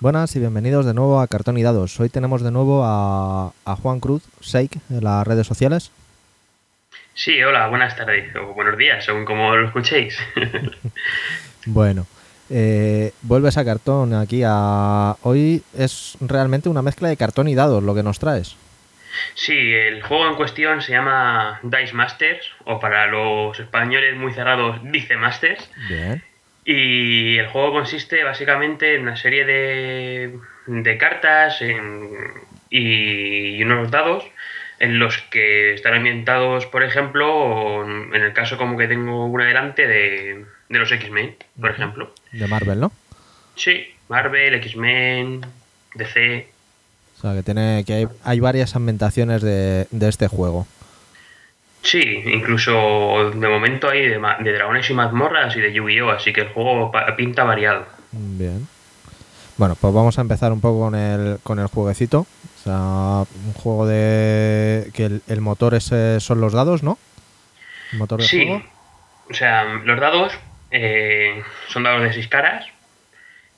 Buenas 0.00 0.34
y 0.36 0.38
bienvenidos 0.38 0.86
de 0.86 0.94
nuevo 0.94 1.20
a 1.20 1.26
Cartón 1.26 1.58
y 1.58 1.62
Dados. 1.62 1.98
Hoy 1.98 2.08
tenemos 2.08 2.42
de 2.42 2.52
nuevo 2.52 2.84
a, 2.84 3.52
a 3.64 3.76
Juan 3.76 3.98
Cruz, 3.98 4.22
Shake, 4.40 4.78
en 4.90 5.02
las 5.02 5.26
redes 5.26 5.46
sociales. 5.46 5.90
Sí, 7.14 7.42
hola, 7.42 7.66
buenas 7.66 7.96
tardes 7.96 8.34
o 8.36 8.54
buenos 8.54 8.78
días, 8.78 9.04
según 9.04 9.24
como 9.24 9.54
lo 9.56 9.66
escuchéis. 9.66 10.18
Bueno, 11.70 12.06
eh, 12.48 13.12
vuelves 13.20 13.58
a 13.58 13.64
Cartón 13.64 14.14
aquí 14.14 14.42
a... 14.42 15.16
Hoy 15.22 15.62
es 15.76 16.16
realmente 16.20 16.70
una 16.70 16.80
mezcla 16.80 17.08
de 17.10 17.16
cartón 17.18 17.46
y 17.48 17.54
dados 17.54 17.82
lo 17.82 17.94
que 17.94 18.02
nos 18.02 18.18
traes. 18.18 18.56
sí, 19.34 19.52
el 19.74 20.02
juego 20.02 20.26
en 20.30 20.36
cuestión 20.36 20.80
se 20.80 20.92
llama 20.92 21.60
Dice 21.62 21.92
Masters, 21.92 22.46
o 22.64 22.80
para 22.80 23.06
los 23.08 23.58
españoles 23.60 24.16
muy 24.16 24.32
cerrados, 24.32 24.80
Dice 24.82 25.16
Masters. 25.16 25.68
Bien. 25.90 26.22
Y 26.70 27.38
el 27.38 27.46
juego 27.48 27.72
consiste 27.72 28.22
básicamente 28.24 28.94
en 28.94 29.00
una 29.02 29.16
serie 29.16 29.46
de, 29.46 30.38
de 30.66 30.98
cartas 30.98 31.62
en- 31.62 32.10
y, 32.68 33.62
unos 33.62 33.90
dados 33.90 34.22
en 34.78 34.98
los 34.98 35.16
que 35.30 35.72
están 35.72 35.94
ambientados, 35.94 36.66
por 36.66 36.82
ejemplo, 36.84 37.84
en 38.14 38.22
el 38.22 38.34
caso 38.34 38.58
como 38.58 38.76
que 38.76 38.86
tengo 38.86 39.24
una 39.24 39.46
delante 39.46 39.86
de, 39.86 40.44
de 40.68 40.78
los 40.78 40.92
X-Men, 40.92 41.36
por 41.58 41.70
ejemplo. 41.70 42.12
De 42.32 42.46
Marvel, 42.46 42.80
¿no? 42.80 42.92
Sí, 43.56 43.86
Marvel, 44.10 44.52
X-Men, 44.56 45.40
DC. 45.94 46.48
O 47.16 47.20
sea, 47.22 47.32
que 47.34 47.42
tiene 47.42 47.82
que 47.86 47.94
hay, 47.94 48.08
hay 48.24 48.40
varias 48.40 48.76
ambientaciones 48.76 49.40
de, 49.40 49.86
de 49.90 50.08
este 50.10 50.28
juego. 50.28 50.66
Sí, 51.82 52.22
incluso 52.26 53.30
de 53.30 53.48
momento 53.48 53.88
hay 53.88 54.02
de, 54.08 54.20
de 54.40 54.52
dragones 54.52 54.88
y 54.90 54.94
mazmorras 54.94 55.56
y 55.56 55.60
de 55.60 55.72
Yu-Gi-Oh! 55.72 56.10
Así 56.10 56.32
que 56.32 56.42
el 56.42 56.48
juego 56.48 56.90
pinta 57.16 57.44
variado. 57.44 57.86
Bien. 58.12 58.66
Bueno, 59.56 59.76
pues 59.80 59.92
vamos 59.94 60.18
a 60.18 60.22
empezar 60.22 60.52
un 60.52 60.60
poco 60.60 60.80
con 60.80 60.94
el, 60.94 61.38
con 61.42 61.58
el 61.58 61.66
jueguecito. 61.66 62.20
O 62.20 62.62
sea, 62.62 63.24
un 63.46 63.52
juego 63.54 63.86
de... 63.86 64.90
que 64.92 65.06
el, 65.06 65.22
el 65.28 65.40
motor 65.40 65.74
es, 65.74 65.84
son 66.22 66.40
los 66.40 66.52
dados, 66.52 66.82
¿no? 66.82 66.98
El 67.92 67.98
motor 67.98 68.20
de 68.20 68.26
Sí, 68.26 68.44
juego. 68.46 68.62
o 69.30 69.34
sea, 69.34 69.64
los 69.64 69.98
dados 70.00 70.32
eh, 70.70 71.42
son 71.68 71.84
dados 71.84 72.02
de 72.02 72.12
seis 72.12 72.28
caras 72.28 72.66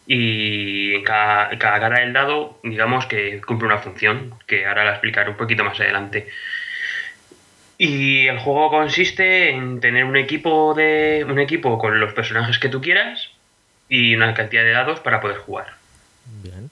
y 0.06 0.94
en 0.94 1.04
cada, 1.04 1.56
cada 1.59 1.80
cara 1.80 2.00
del 2.00 2.12
dado, 2.12 2.59
digamos 2.62 3.06
que 3.06 3.40
cumple 3.40 3.66
una 3.66 3.78
función, 3.78 4.35
que 4.46 4.66
ahora 4.66 4.85
la 4.85 4.90
explicaré 4.92 5.30
un 5.30 5.37
poquito 5.37 5.64
más 5.64 5.78
adelante. 5.80 6.28
Y 7.82 8.26
el 8.26 8.38
juego 8.38 8.68
consiste 8.68 9.48
en 9.48 9.80
tener 9.80 10.04
un 10.04 10.18
equipo 10.18 10.74
de 10.74 11.24
un 11.26 11.38
equipo 11.38 11.78
con 11.78 11.98
los 11.98 12.12
personajes 12.12 12.58
que 12.58 12.68
tú 12.68 12.82
quieras 12.82 13.30
y 13.88 14.14
una 14.14 14.34
cantidad 14.34 14.62
de 14.62 14.72
dados 14.72 15.00
para 15.00 15.22
poder 15.22 15.38
jugar. 15.38 15.68
Bien. 16.42 16.68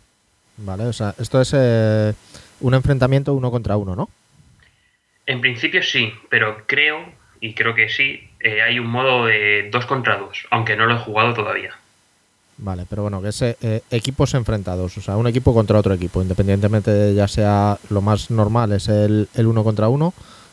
Vale, 0.58 0.84
o 0.84 0.92
sea, 0.92 1.14
esto 1.18 1.40
es 1.40 1.54
eh, 1.56 2.12
un 2.60 2.74
enfrentamiento 2.74 3.32
uno 3.32 3.50
contra 3.50 3.78
uno, 3.78 3.96
¿no? 3.96 4.10
En 5.24 5.40
principio 5.40 5.82
sí, 5.82 6.12
pero 6.28 6.64
creo, 6.66 6.98
y 7.40 7.54
creo 7.54 7.74
que 7.74 7.88
sí, 7.88 8.28
eh, 8.40 8.60
hay 8.60 8.78
un 8.78 8.88
modo 8.88 9.24
de 9.24 9.70
dos 9.72 9.86
contra 9.86 10.18
dos, 10.18 10.46
aunque 10.50 10.76
no 10.76 10.84
lo 10.84 10.96
he 10.96 10.98
jugado 10.98 11.32
todavía. 11.32 11.74
Vale, 12.58 12.84
pero 12.86 13.04
bueno, 13.04 13.22
que 13.22 13.28
es 13.28 13.40
eh, 13.40 13.80
equipos 13.90 14.34
enfrentados, 14.34 14.98
o 14.98 15.00
sea, 15.00 15.16
un 15.16 15.26
equipo 15.26 15.54
contra 15.54 15.78
otro 15.78 15.94
equipo, 15.94 16.20
independientemente 16.20 16.90
de 16.90 17.14
ya 17.14 17.28
sea 17.28 17.78
lo 17.88 18.02
más 18.02 18.30
normal 18.30 18.72
es 18.72 18.88
el, 18.88 19.26
el 19.32 19.46
uno 19.46 19.64
contra 19.64 19.88
uno, 19.88 20.12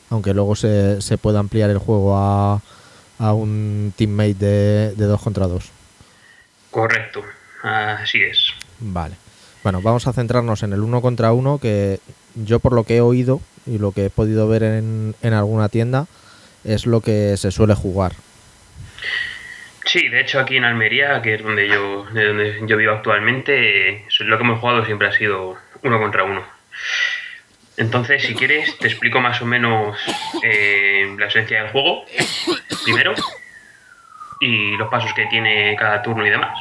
aunque 0.10 0.34
luego 0.34 0.56
se, 0.56 1.02
se 1.02 1.18
pueda 1.18 1.40
ampliar 1.40 1.70
el 1.70 1.78
juego 1.78 2.18
a, 2.18 2.62
a 3.20 3.34
un 3.34 3.94
teammate 3.96 4.34
de, 4.36 4.94
de 4.96 5.06
dos 5.06 5.22
contra 5.22 5.48
dos. 5.48 5.72
Correcto, 6.72 7.24
así 7.64 8.22
es. 8.22 8.50
Vale. 8.80 9.16
Bueno, 9.64 9.82
vamos 9.82 10.06
a 10.08 10.14
centrarnos 10.14 10.62
en 10.64 10.74
el 10.74 10.82
uno 10.82 11.02
contra 11.02 11.32
uno, 11.32 11.58
que 11.58 12.00
yo 12.36 12.60
por 12.60 12.74
lo 12.74 12.84
que 12.84 12.98
he 12.98 13.02
oído 13.02 13.42
y 13.66 13.80
lo 13.80 13.92
que 13.92 14.06
he 14.06 14.10
podido 14.10 14.48
ver 14.48 14.62
en, 14.64 15.16
en 15.22 15.34
alguna 15.34 15.70
tienda, 15.70 16.06
es 16.64 16.86
lo 16.86 17.02
que 17.02 17.36
se 17.38 17.50
suele 17.50 17.74
jugar. 17.74 18.14
Sí, 19.86 20.08
de 20.10 20.22
hecho 20.22 20.40
aquí 20.40 20.58
en 20.58 20.66
Almería, 20.66 21.22
que 21.22 21.36
es 21.36 21.44
donde 21.44 21.68
yo, 21.68 22.06
de 22.12 22.28
donde 22.28 22.62
yo 22.68 22.76
vivo 22.78 22.92
actualmente, 22.92 24.06
lo 24.20 24.38
que 24.38 24.44
hemos 24.44 24.60
jugado 24.60 24.86
siempre 24.86 25.08
ha 25.08 25.12
sido 25.12 25.56
uno 25.84 26.00
contra 26.00 26.24
uno. 26.24 26.44
Entonces, 27.78 28.24
si 28.24 28.36
quieres, 28.36 28.78
te 28.78 28.88
explico 28.88 29.20
más 29.20 29.42
o 29.42 29.46
menos 29.46 29.98
eh, 30.44 31.14
la 31.18 31.28
esencia 31.28 31.64
del 31.64 31.72
juego, 31.72 32.06
primero, 32.84 33.14
y 34.40 34.78
los 34.78 34.90
pasos 34.90 35.14
que 35.14 35.26
tiene 35.26 35.76
cada 35.76 36.02
turno 36.02 36.26
y 36.26 36.30
demás. 36.30 36.58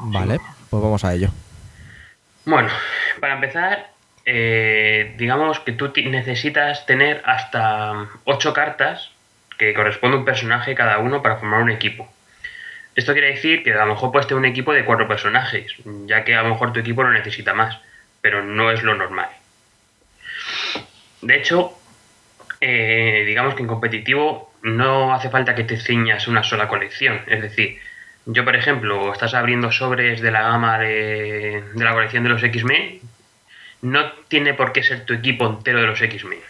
Vale, 0.00 0.38
pues 0.70 0.82
vamos 0.82 1.04
a 1.04 1.12
ello. 1.12 1.28
Bueno, 2.46 2.70
para 3.20 3.34
empezar, 3.34 3.90
eh, 4.24 5.14
digamos 5.18 5.60
que 5.60 5.72
tú 5.72 5.92
necesitas 5.96 6.86
tener 6.86 7.22
hasta 7.26 8.08
8 8.24 8.52
cartas 8.54 9.10
que 9.58 9.74
corresponde 9.74 10.16
a 10.16 10.20
un 10.20 10.24
personaje 10.24 10.74
cada 10.74 10.98
uno 10.98 11.22
para 11.22 11.36
formar 11.36 11.62
un 11.62 11.70
equipo. 11.70 12.10
Esto 12.94 13.12
quiere 13.12 13.28
decir 13.28 13.62
que 13.62 13.72
a 13.72 13.84
lo 13.84 13.94
mejor 13.94 14.12
puedes 14.12 14.26
tener 14.26 14.38
un 14.38 14.46
equipo 14.46 14.72
de 14.72 14.84
4 14.84 15.08
personajes, 15.08 15.72
ya 16.06 16.24
que 16.24 16.34
a 16.34 16.42
lo 16.42 16.50
mejor 16.50 16.72
tu 16.72 16.80
equipo 16.80 17.02
lo 17.02 17.10
necesita 17.10 17.52
más, 17.52 17.78
pero 18.20 18.42
no 18.42 18.70
es 18.70 18.82
lo 18.82 18.94
normal. 18.94 19.28
De 21.24 21.36
hecho, 21.36 21.72
eh, 22.60 23.24
digamos 23.26 23.54
que 23.54 23.62
en 23.62 23.68
competitivo 23.68 24.52
no 24.62 25.14
hace 25.14 25.30
falta 25.30 25.54
que 25.54 25.64
te 25.64 25.78
ciñas 25.78 26.28
una 26.28 26.42
sola 26.42 26.68
colección. 26.68 27.20
Es 27.26 27.42
decir, 27.42 27.78
yo 28.26 28.44
por 28.44 28.56
ejemplo, 28.56 29.12
estás 29.12 29.34
abriendo 29.34 29.72
sobres 29.72 30.20
de 30.20 30.30
la 30.30 30.42
gama 30.42 30.78
de, 30.78 31.62
de 31.74 31.84
la 31.84 31.92
colección 31.92 32.24
de 32.24 32.30
los 32.30 32.42
X-Men, 32.42 33.00
no 33.82 34.12
tiene 34.28 34.54
por 34.54 34.72
qué 34.72 34.82
ser 34.82 35.04
tu 35.04 35.12
equipo 35.12 35.46
entero 35.46 35.80
de 35.80 35.86
los 35.86 36.00
X-Men. 36.00 36.40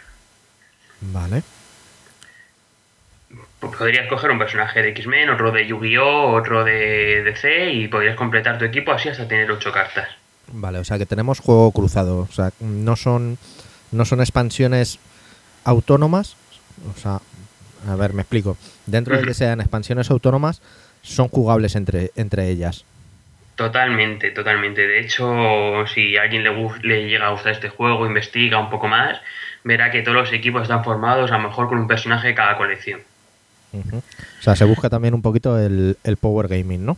Vale. 1.01 1.43
Podrías 3.61 4.07
coger 4.09 4.31
un 4.31 4.39
personaje 4.39 4.83
de 4.83 4.91
X-Men, 4.91 5.31
otro 5.31 5.51
de 5.51 5.67
Yu-Gi-Oh!, 5.67 6.33
otro 6.33 6.65
de 6.65 7.23
DC 7.25 7.73
y 7.73 7.89
podrías 7.89 8.17
completar 8.17 8.59
tu 8.59 8.65
equipo 8.65 8.93
así 8.93 9.09
hasta 9.09 9.27
tener 9.27 9.51
8 9.51 9.73
cartas. 9.73 10.09
Vale, 10.53 10.79
o 10.79 10.85
sea 10.85 10.99
que 10.99 11.07
tenemos 11.07 11.41
juego 11.41 11.73
cruzado. 11.73 12.21
O 12.29 12.33
sea, 12.33 12.53
no 12.61 12.97
son, 12.97 13.39
no 13.95 14.05
son 14.05 14.21
expansiones 14.21 14.99
autónomas. 15.65 16.37
O 16.95 16.99
sea, 16.99 17.21
a 17.89 17.97
ver, 17.97 18.13
me 18.13 18.23
explico. 18.23 18.57
Dentro 18.87 19.17
de 19.17 19.25
que 19.25 19.35
sean 19.35 19.61
expansiones 19.61 20.11
autónomas, 20.11 20.61
son 21.03 21.29
jugables 21.29 21.77
entre, 21.77 22.11
entre 22.17 22.49
ellas. 22.49 22.85
Totalmente, 23.57 24.31
totalmente. 24.31 24.87
De 24.87 25.01
hecho, 25.01 25.87
si 25.87 26.17
a 26.17 26.23
alguien 26.23 26.43
le, 26.43 26.51
le 26.83 27.09
llega 27.09 27.27
a 27.27 27.31
gustar 27.31 27.53
este 27.53 27.69
juego, 27.69 28.07
investiga 28.07 28.59
un 28.59 28.69
poco 28.69 28.89
más, 28.89 29.21
verá 29.63 29.91
que 29.91 30.03
todos 30.03 30.17
los 30.17 30.33
equipos 30.33 30.63
están 30.63 30.83
formados 30.83 31.31
a 31.31 31.39
lo 31.39 31.49
mejor 31.49 31.69
con 31.69 31.79
un 31.79 31.87
personaje 31.87 32.29
de 32.29 32.35
cada 32.35 32.57
colección. 32.57 33.01
O 33.73 34.43
sea, 34.43 34.55
se 34.55 34.65
busca 34.65 34.89
también 34.89 35.15
un 35.15 35.23
poquito 35.23 35.59
el, 35.59 35.97
el 36.05 36.17
power 36.17 36.49
gaming, 36.49 36.85
¿no? 36.85 36.97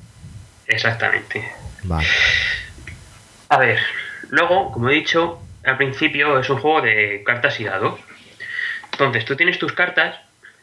Exactamente. 0.67 1.45
Vale. 1.85 2.07
A 3.49 3.59
ver, 3.59 3.79
luego, 4.31 4.73
como 4.73 4.91
he 4.91 4.95
dicho, 4.95 5.41
al 5.67 5.77
principio 5.77 6.39
es 6.41 6.49
un 6.51 6.59
juego 6.59 6.81
de 6.83 7.23
cartas 7.25 7.59
y 7.61 7.65
dados. 7.65 7.99
Entonces, 8.93 9.25
tú 9.25 9.37
tienes 9.37 9.59
tus 9.59 9.73
cartas 9.73 10.17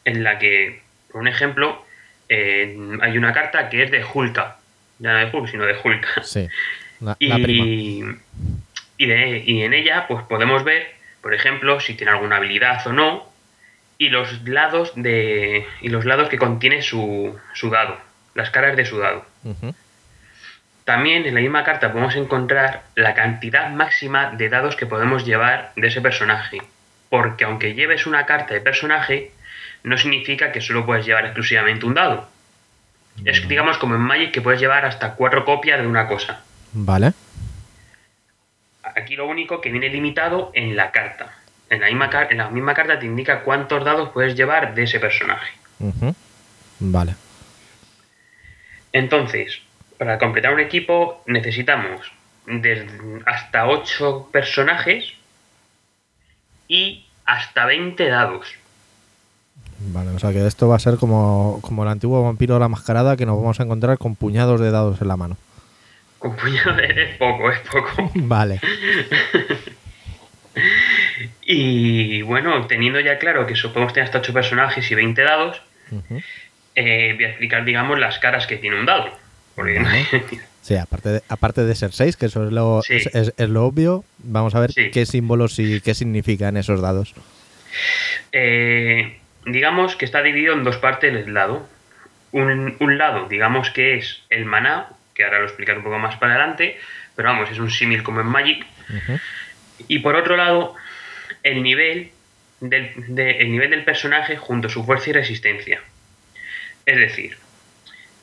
en 0.06 0.24
la 0.24 0.40
que, 0.40 0.82
por 1.12 1.22
un 1.22 1.28
ejemplo, 1.28 1.86
eh, 2.30 2.78
hay 3.02 3.18
una 3.18 3.34
carta 3.34 3.70
que 3.70 3.84
es 3.84 3.92
de 3.92 4.04
Hulka. 4.04 4.58
Ya 5.00 5.14
no 5.14 5.20
de 5.20 5.30
Hulk, 5.32 5.50
sino 5.50 5.66
de 5.66 5.76
Hulka. 5.84 6.24
Sí. 6.24 6.48
La, 7.02 7.16
la 7.20 7.36
prima. 7.44 7.66
Y, 7.66 8.04
y, 8.98 9.06
de- 9.08 9.44
y 9.46 9.62
en 9.64 9.74
ella, 9.74 10.06
pues 10.08 10.24
podemos 10.26 10.64
ver, 10.64 10.92
por 11.22 11.34
ejemplo, 11.34 11.80
si 11.80 11.94
tiene 11.96 12.12
alguna 12.12 12.38
habilidad 12.38 12.86
o 12.88 12.94
no, 12.94 13.32
y 13.98 14.10
los 14.10 14.42
lados 14.48 14.92
de. 14.96 15.66
y 15.82 15.90
los 15.90 16.06
lados 16.06 16.30
que 16.30 16.38
contiene 16.38 16.82
su, 16.82 17.38
su 17.54 17.70
dado. 17.70 17.98
Las 18.34 18.50
caras 18.50 18.76
de 18.76 18.86
su 18.86 18.98
dado. 18.98 19.26
También 20.86 21.26
en 21.26 21.36
la 21.36 21.42
misma 21.42 21.64
carta 21.64 21.92
podemos 21.92 22.16
encontrar 22.16 22.84
la 22.96 23.14
cantidad 23.14 23.70
máxima 23.70 24.32
de 24.32 24.50
dados 24.50 24.76
que 24.76 24.86
podemos 24.86 25.26
llevar 25.26 25.72
de 25.76 25.88
ese 25.88 26.02
personaje. 26.02 26.62
Porque 27.10 27.46
aunque 27.46 27.74
lleves 27.74 28.06
una 28.06 28.26
carta 28.26 28.54
de 28.54 28.62
personaje, 28.62 29.32
no 29.84 29.98
significa 29.98 30.52
que 30.52 30.62
solo 30.62 30.86
puedes 30.86 31.06
llevar 31.06 31.26
exclusivamente 31.26 31.86
un 31.86 31.94
dado. 31.94 32.30
Es 33.24 33.48
digamos 33.48 33.78
como 33.78 33.96
en 33.96 34.02
Magic 34.02 34.32
que 34.32 34.42
puedes 34.42 34.60
llevar 34.60 34.86
hasta 34.86 35.14
cuatro 35.14 35.46
copias 35.46 35.80
de 35.80 35.88
una 35.88 36.08
cosa. 36.08 36.42
Vale. 36.74 37.14
Aquí 38.84 39.16
lo 39.16 39.28
único 39.28 39.62
que 39.62 39.72
viene 39.72 39.90
limitado 39.90 40.52
en 40.54 40.76
la 40.76 40.92
carta. 40.92 41.38
En 41.70 41.80
la 41.80 41.88
misma, 41.88 42.10
en 42.30 42.38
la 42.38 42.50
misma 42.50 42.74
carta 42.74 43.00
te 43.00 43.06
indica 43.06 43.42
cuántos 43.42 43.86
dados 43.86 44.10
puedes 44.10 44.36
llevar 44.36 44.74
de 44.74 44.84
ese 44.84 45.00
personaje. 45.00 45.54
Vale. 46.80 47.16
Entonces, 48.92 49.62
para 49.98 50.18
completar 50.18 50.54
un 50.54 50.60
equipo 50.60 51.22
necesitamos 51.26 52.12
desde 52.46 52.88
hasta 53.26 53.68
8 53.68 54.30
personajes 54.32 55.14
y 56.68 57.06
hasta 57.26 57.66
20 57.66 58.08
dados. 58.08 58.48
Vale, 59.80 60.12
o 60.12 60.20
sea 60.20 60.32
que 60.32 60.46
esto 60.46 60.68
va 60.68 60.76
a 60.78 60.80
ser 60.80 60.98
como, 60.98 61.60
como 61.62 61.84
el 61.84 61.90
antiguo 61.90 62.24
vampiro 62.24 62.54
de 62.54 62.60
la 62.62 62.70
mascarada 62.70 63.18
que 63.18 63.26
nos 63.26 63.38
vamos 63.38 63.60
a 63.60 63.64
encontrar 63.64 63.98
con 63.98 64.16
puñados 64.16 64.60
de 64.62 64.72
dados 64.72 65.02
en 65.02 65.08
la 65.08 65.18
mano. 65.18 65.38
Con 66.20 66.36
puñado 66.36 66.80
es 66.80 67.18
poco, 67.18 67.52
es 67.52 67.60
poco. 67.60 68.12
Vale. 68.16 68.60
Y 71.46 72.22
bueno, 72.22 72.68
teniendo 72.68 73.00
ya 73.00 73.18
claro 73.18 73.46
que 73.48 73.56
podemos 73.56 73.94
tener 73.94 74.06
hasta 74.06 74.20
8 74.20 74.34
personajes 74.34 74.90
y 74.92 74.96
20 74.96 75.24
dados, 75.24 75.62
eh, 76.76 77.14
voy 77.16 77.26
a 77.26 77.30
explicar, 77.30 77.66
digamos, 77.66 78.00
las 78.00 78.20
caras 78.20 78.48
que 78.48 78.58
tiene 78.58 78.80
un 78.80 78.86
dado. 78.86 79.12
Porque. 79.56 79.82
Sí, 80.64 80.78
aparte 80.78 81.10
de, 81.10 81.22
aparte 81.28 81.66
de 81.66 81.76
ser 81.76 81.92
6, 81.92 82.16
que 82.16 82.28
eso 82.28 82.46
es 82.46 82.54
lo, 82.54 82.82
Sí. 82.84 82.94
es, 82.96 83.08
es- 83.08 83.34
es 83.36 83.50
lo 83.50 83.66
obvio, 83.66 84.06
vamos 84.20 84.56
a 84.56 84.62
ver 84.62 84.72
Sí. 84.72 84.92
qué 84.92 85.06
símbolos 85.06 85.60
y 85.60 85.82
qué 85.82 85.94
significan 85.94 86.56
esos 86.56 86.80
dados. 86.82 87.14
Eh, 88.32 89.18
digamos 89.46 89.96
que 89.98 90.06
está 90.06 90.22
dividido 90.22 90.54
en 90.54 90.64
dos 90.64 90.78
partes 90.78 91.14
el 91.14 91.34
lado. 91.34 91.68
Un, 92.32 92.78
un 92.80 92.98
lado, 92.98 93.28
digamos 93.28 93.70
que 93.72 93.98
es 93.98 94.22
el 94.30 94.46
maná, 94.46 94.88
que 95.14 95.24
ahora 95.26 95.40
lo 95.40 95.46
explicaré 95.46 95.80
un 95.80 95.84
poco 95.84 96.00
más 96.00 96.16
para 96.16 96.34
adelante, 96.36 96.80
pero 97.16 97.30
vamos, 97.30 97.52
es 97.52 97.60
un 97.60 97.70
símil 97.70 98.02
como 98.02 98.22
en 98.22 98.28
Magic. 98.28 98.66
Y 99.90 100.00
por 100.00 100.16
otro 100.16 100.38
lado, 100.38 100.76
el 101.44 101.62
nivel 101.62 102.12
del, 102.62 102.92
de- 103.10 103.40
el 103.40 103.52
nivel 103.52 103.70
del 103.70 103.84
personaje 103.84 104.38
junto 104.38 104.68
a 104.68 104.72
su 104.72 104.84
fuerza 104.86 105.10
y 105.10 105.14
resistencia. 105.14 105.82
Es 106.86 106.96
decir, 106.98 107.38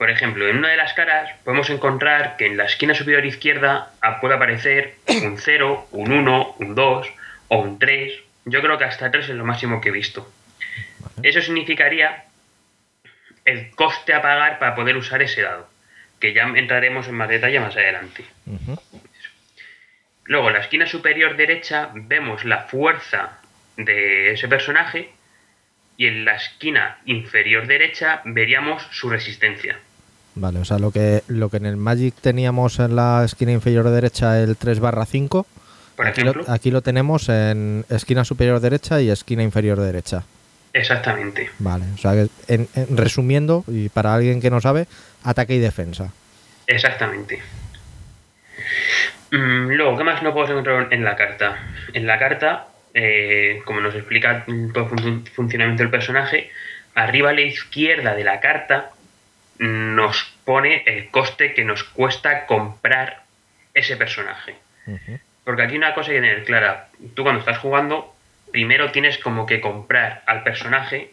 por 0.01 0.09
ejemplo, 0.09 0.49
en 0.49 0.57
una 0.57 0.71
de 0.71 0.79
las 0.79 0.95
caras 0.95 1.31
podemos 1.45 1.69
encontrar 1.69 2.39
que 2.39 2.47
en 2.47 2.57
la 2.57 2.65
esquina 2.65 2.95
superior 2.95 3.27
izquierda 3.27 3.93
puede 4.23 4.35
aparecer 4.35 4.95
un 5.23 5.37
0, 5.37 5.89
un 5.91 6.13
1, 6.13 6.57
un 6.59 6.75
2 6.75 7.07
o 7.49 7.59
un 7.59 7.79
3. 7.79 8.15
Yo 8.47 8.63
creo 8.63 8.79
que 8.79 8.85
hasta 8.85 9.11
3 9.11 9.29
es 9.29 9.35
lo 9.35 9.45
máximo 9.45 9.79
que 9.83 9.91
he 9.91 9.93
visto. 9.93 10.27
Eso 11.23 11.43
significaría 11.43 12.25
el 13.45 13.73
coste 13.73 14.15
a 14.15 14.23
pagar 14.23 14.59
para 14.59 14.75
poder 14.75 14.97
usar 14.97 15.21
ese 15.21 15.43
dado, 15.43 15.69
que 16.19 16.33
ya 16.33 16.45
entraremos 16.45 17.07
en 17.07 17.17
más 17.17 17.29
detalle 17.29 17.61
más 17.61 17.77
adelante. 17.77 18.25
Luego, 20.25 20.49
en 20.49 20.55
la 20.55 20.61
esquina 20.61 20.87
superior 20.87 21.37
derecha 21.37 21.91
vemos 21.93 22.47
la 22.47 22.63
fuerza 22.63 23.39
de 23.77 24.33
ese 24.33 24.49
personaje 24.49 25.11
y 25.99 26.07
en 26.07 26.25
la 26.25 26.37
esquina 26.37 27.01
inferior 27.05 27.67
derecha 27.67 28.23
veríamos 28.25 28.83
su 28.93 29.11
resistencia. 29.11 29.79
Vale, 30.41 30.59
o 30.61 30.65
sea, 30.65 30.79
lo 30.79 30.91
que, 30.91 31.23
lo 31.29 31.51
que 31.51 31.59
en 31.59 31.67
el 31.67 31.77
Magic 31.77 32.15
teníamos 32.19 32.79
en 32.79 32.97
la 32.97 33.23
esquina 33.27 33.53
inferior 33.53 33.91
derecha, 33.91 34.41
el 34.41 34.57
3 34.57 34.81
barra 34.81 35.05
5, 35.05 35.47
Por 35.97 36.07
aquí, 36.07 36.23
lo, 36.23 36.31
ejemplo, 36.31 36.51
aquí 36.53 36.71
lo 36.71 36.81
tenemos 36.81 37.29
en 37.29 37.85
esquina 37.91 38.25
superior 38.25 38.59
derecha 38.61 39.03
y 39.03 39.11
esquina 39.11 39.43
inferior 39.43 39.79
derecha. 39.79 40.23
exactamente. 40.73 41.51
Vale, 41.59 41.85
o 41.95 41.99
sea, 41.99 42.13
que 42.13 42.29
en- 42.49 42.69
en- 42.75 42.97
resumiendo, 42.97 43.65
y 43.69 43.91
para 43.91 44.15
alguien 44.15 44.41
que 44.41 44.49
no 44.49 44.63
sabe, 44.63 44.87
ataque 45.25 45.57
y 45.57 45.59
defensa. 45.59 46.11
Exactamente. 46.67 47.41
Mm, 49.33 49.73
luego, 49.73 49.99
¿qué 49.99 50.05
más 50.05 50.23
no 50.23 50.33
podemos 50.33 50.51
encontrar 50.53 50.89
en 50.93 51.05
la 51.05 51.17
carta? 51.17 51.59
En 51.93 52.07
la 52.07 52.19
carta, 52.19 52.69
eh, 52.95 53.61
como 53.67 53.81
nos 53.83 53.95
explica 53.95 54.45
todo 54.73 54.85
el 54.85 54.91
fun- 55.01 55.25
funcionamiento 55.35 55.83
del 55.83 55.91
personaje, 55.91 56.51
arriba 56.95 57.29
a 57.31 57.33
la 57.35 57.43
izquierda 57.43 58.15
de 58.15 58.25
la 58.25 58.41
carta 58.41 58.91
mm, 58.95 59.00
nos 59.61 60.33
pone 60.45 60.83
el 60.87 61.11
coste 61.11 61.53
que 61.53 61.65
nos 61.65 61.85
cuesta 61.85 62.47
comprar 62.47 63.25
ese 63.75 63.97
personaje. 63.97 64.57
Porque 65.45 65.63
aquí 65.63 65.77
una 65.77 65.95
cosa 65.95 66.11
hay 66.11 66.17
que 66.17 66.23
tener 66.23 66.45
clara. 66.45 66.89
Tú 67.15 67.23
cuando 67.23 67.41
estás 67.41 67.59
jugando, 67.59 68.15
primero 68.51 68.91
tienes 68.91 69.19
como 69.19 69.45
que 69.45 69.61
comprar 69.61 70.23
al 70.27 70.43
personaje 70.43 71.13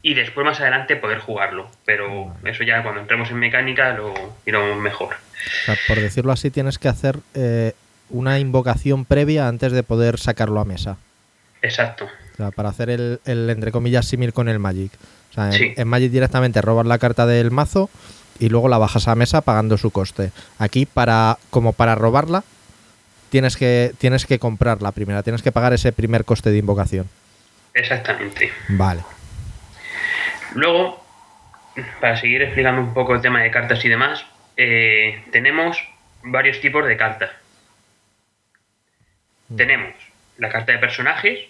y 0.00 0.14
después 0.14 0.46
más 0.46 0.60
adelante 0.60 0.94
poder 0.94 1.18
jugarlo. 1.18 1.68
Pero 1.84 2.36
eso 2.44 2.62
ya 2.62 2.82
cuando 2.84 3.00
entremos 3.00 3.28
en 3.30 3.38
mecánica 3.38 3.92
lo 3.94 4.14
iremos 4.46 4.78
mejor. 4.78 5.14
O 5.14 5.64
sea, 5.64 5.76
por 5.88 6.00
decirlo 6.00 6.30
así, 6.30 6.52
tienes 6.52 6.78
que 6.78 6.88
hacer 6.88 7.18
eh, 7.34 7.72
una 8.10 8.38
invocación 8.38 9.04
previa 9.04 9.48
antes 9.48 9.72
de 9.72 9.82
poder 9.82 10.20
sacarlo 10.20 10.60
a 10.60 10.64
mesa. 10.64 10.98
Exacto. 11.62 12.04
O 12.04 12.36
sea, 12.36 12.52
para 12.52 12.68
hacer 12.68 12.90
el, 12.90 13.20
el, 13.24 13.50
entre 13.50 13.72
comillas, 13.72 14.06
símil 14.06 14.32
con 14.32 14.48
el 14.48 14.60
Magic. 14.60 14.92
O 15.34 15.36
sea, 15.36 15.46
en, 15.46 15.52
Sí. 15.52 15.74
en 15.76 15.88
Magic 15.88 16.12
directamente 16.12 16.62
robas 16.62 16.86
la 16.86 16.98
carta 16.98 17.26
del 17.26 17.50
mazo 17.50 17.90
y 18.38 18.48
luego 18.48 18.68
la 18.68 18.78
bajas 18.78 19.08
a 19.08 19.14
mesa 19.16 19.40
pagando 19.40 19.76
su 19.78 19.90
coste. 19.90 20.30
Aquí, 20.58 20.86
para 20.86 21.38
como 21.50 21.72
para 21.72 21.94
robarla, 21.96 22.44
tienes 23.30 23.56
que, 23.56 23.92
tienes 23.98 24.26
que 24.26 24.38
comprarla 24.38 24.92
primera, 24.92 25.22
tienes 25.24 25.42
que 25.42 25.50
pagar 25.52 25.72
ese 25.72 25.92
primer 25.92 26.24
coste 26.24 26.50
de 26.50 26.58
invocación. 26.58 27.08
Exactamente. 27.74 28.52
Vale. 28.68 29.02
Luego, 30.54 31.04
para 32.00 32.16
seguir 32.16 32.42
explicando 32.42 32.80
un 32.80 32.94
poco 32.94 33.14
el 33.14 33.20
tema 33.20 33.42
de 33.42 33.50
cartas 33.50 33.84
y 33.84 33.88
demás, 33.88 34.24
eh, 34.56 35.24
tenemos 35.32 35.76
varios 36.22 36.60
tipos 36.60 36.86
de 36.86 36.96
cartas. 36.96 37.30
Tenemos 39.56 39.94
la 40.38 40.48
carta 40.48 40.72
de 40.72 40.78
personajes, 40.78 41.40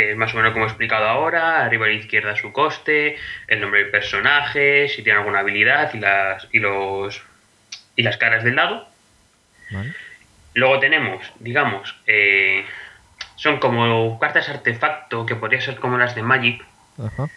que 0.00 0.12
es 0.12 0.16
más 0.16 0.32
o 0.32 0.38
menos 0.38 0.52
como 0.52 0.64
he 0.64 0.68
explicado 0.68 1.06
ahora, 1.06 1.62
arriba 1.62 1.84
a 1.84 1.90
la 1.90 1.94
izquierda 1.94 2.34
su 2.34 2.52
coste, 2.52 3.18
el 3.48 3.60
nombre 3.60 3.82
del 3.82 3.90
personaje, 3.90 4.88
si 4.88 5.02
tiene 5.02 5.18
alguna 5.18 5.40
habilidad 5.40 5.92
y 5.92 5.98
las, 5.98 6.48
y 6.52 6.58
los, 6.58 7.20
y 7.96 8.02
las 8.02 8.16
caras 8.16 8.42
del 8.42 8.56
lado. 8.56 8.88
vale. 9.70 9.92
Luego 10.54 10.80
tenemos, 10.80 11.30
digamos, 11.38 11.94
eh, 12.06 12.64
son 13.36 13.58
como 13.60 14.18
cartas 14.18 14.48
artefacto 14.48 15.26
que 15.26 15.36
podría 15.36 15.60
ser 15.60 15.76
como 15.76 15.98
las 15.98 16.14
de 16.14 16.22
Magic. 16.22 16.64
Ajá. 16.98 17.28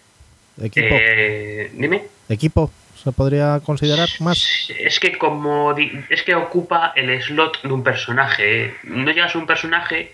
Equipo. 0.61 0.87
Eh, 0.89 1.69
dime. 1.73 2.03
Equipo. 2.29 2.71
¿Se 2.95 3.11
podría 3.11 3.59
considerar 3.59 4.07
más? 4.21 4.69
Es 4.79 4.99
que 5.01 5.17
como 5.17 5.75
es 5.77 6.23
que 6.23 6.35
ocupa 6.35 6.93
el 6.95 7.21
slot 7.21 7.61
de 7.61 7.73
un 7.73 7.83
personaje. 7.83 8.65
¿eh? 8.65 8.75
No 8.83 9.11
llegas 9.11 9.35
a 9.35 9.37
un 9.37 9.45
personaje, 9.45 10.13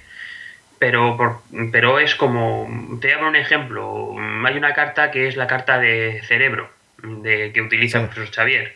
pero 0.79 1.15
por- 1.17 1.41
pero 1.71 1.99
es 1.99 2.15
como 2.15 2.67
te 3.01 3.07
voy 3.07 3.13
a 3.13 3.17
poner 3.17 3.29
un 3.29 3.35
ejemplo. 3.35 4.15
Hay 4.45 4.57
una 4.57 4.73
carta 4.73 5.11
que 5.11 5.27
es 5.27 5.35
la 5.35 5.45
carta 5.47 5.77
de 5.79 6.21
cerebro 6.27 6.69
de 7.03 7.51
que 7.53 7.61
utiliza 7.61 7.99
Sí. 7.99 8.03
el 8.05 8.09
profesor 8.09 8.35
Xavier. 8.35 8.75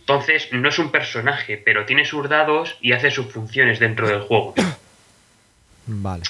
Entonces 0.00 0.52
no 0.52 0.68
es 0.68 0.78
un 0.78 0.90
personaje, 0.92 1.56
pero 1.58 1.84
tiene 1.84 2.04
sus 2.04 2.28
dados 2.28 2.76
y 2.80 2.92
hace 2.92 3.10
sus 3.10 3.32
funciones 3.32 3.78
dentro 3.78 4.08
del 4.08 4.20
juego. 4.20 4.54
Vale. 5.86 6.22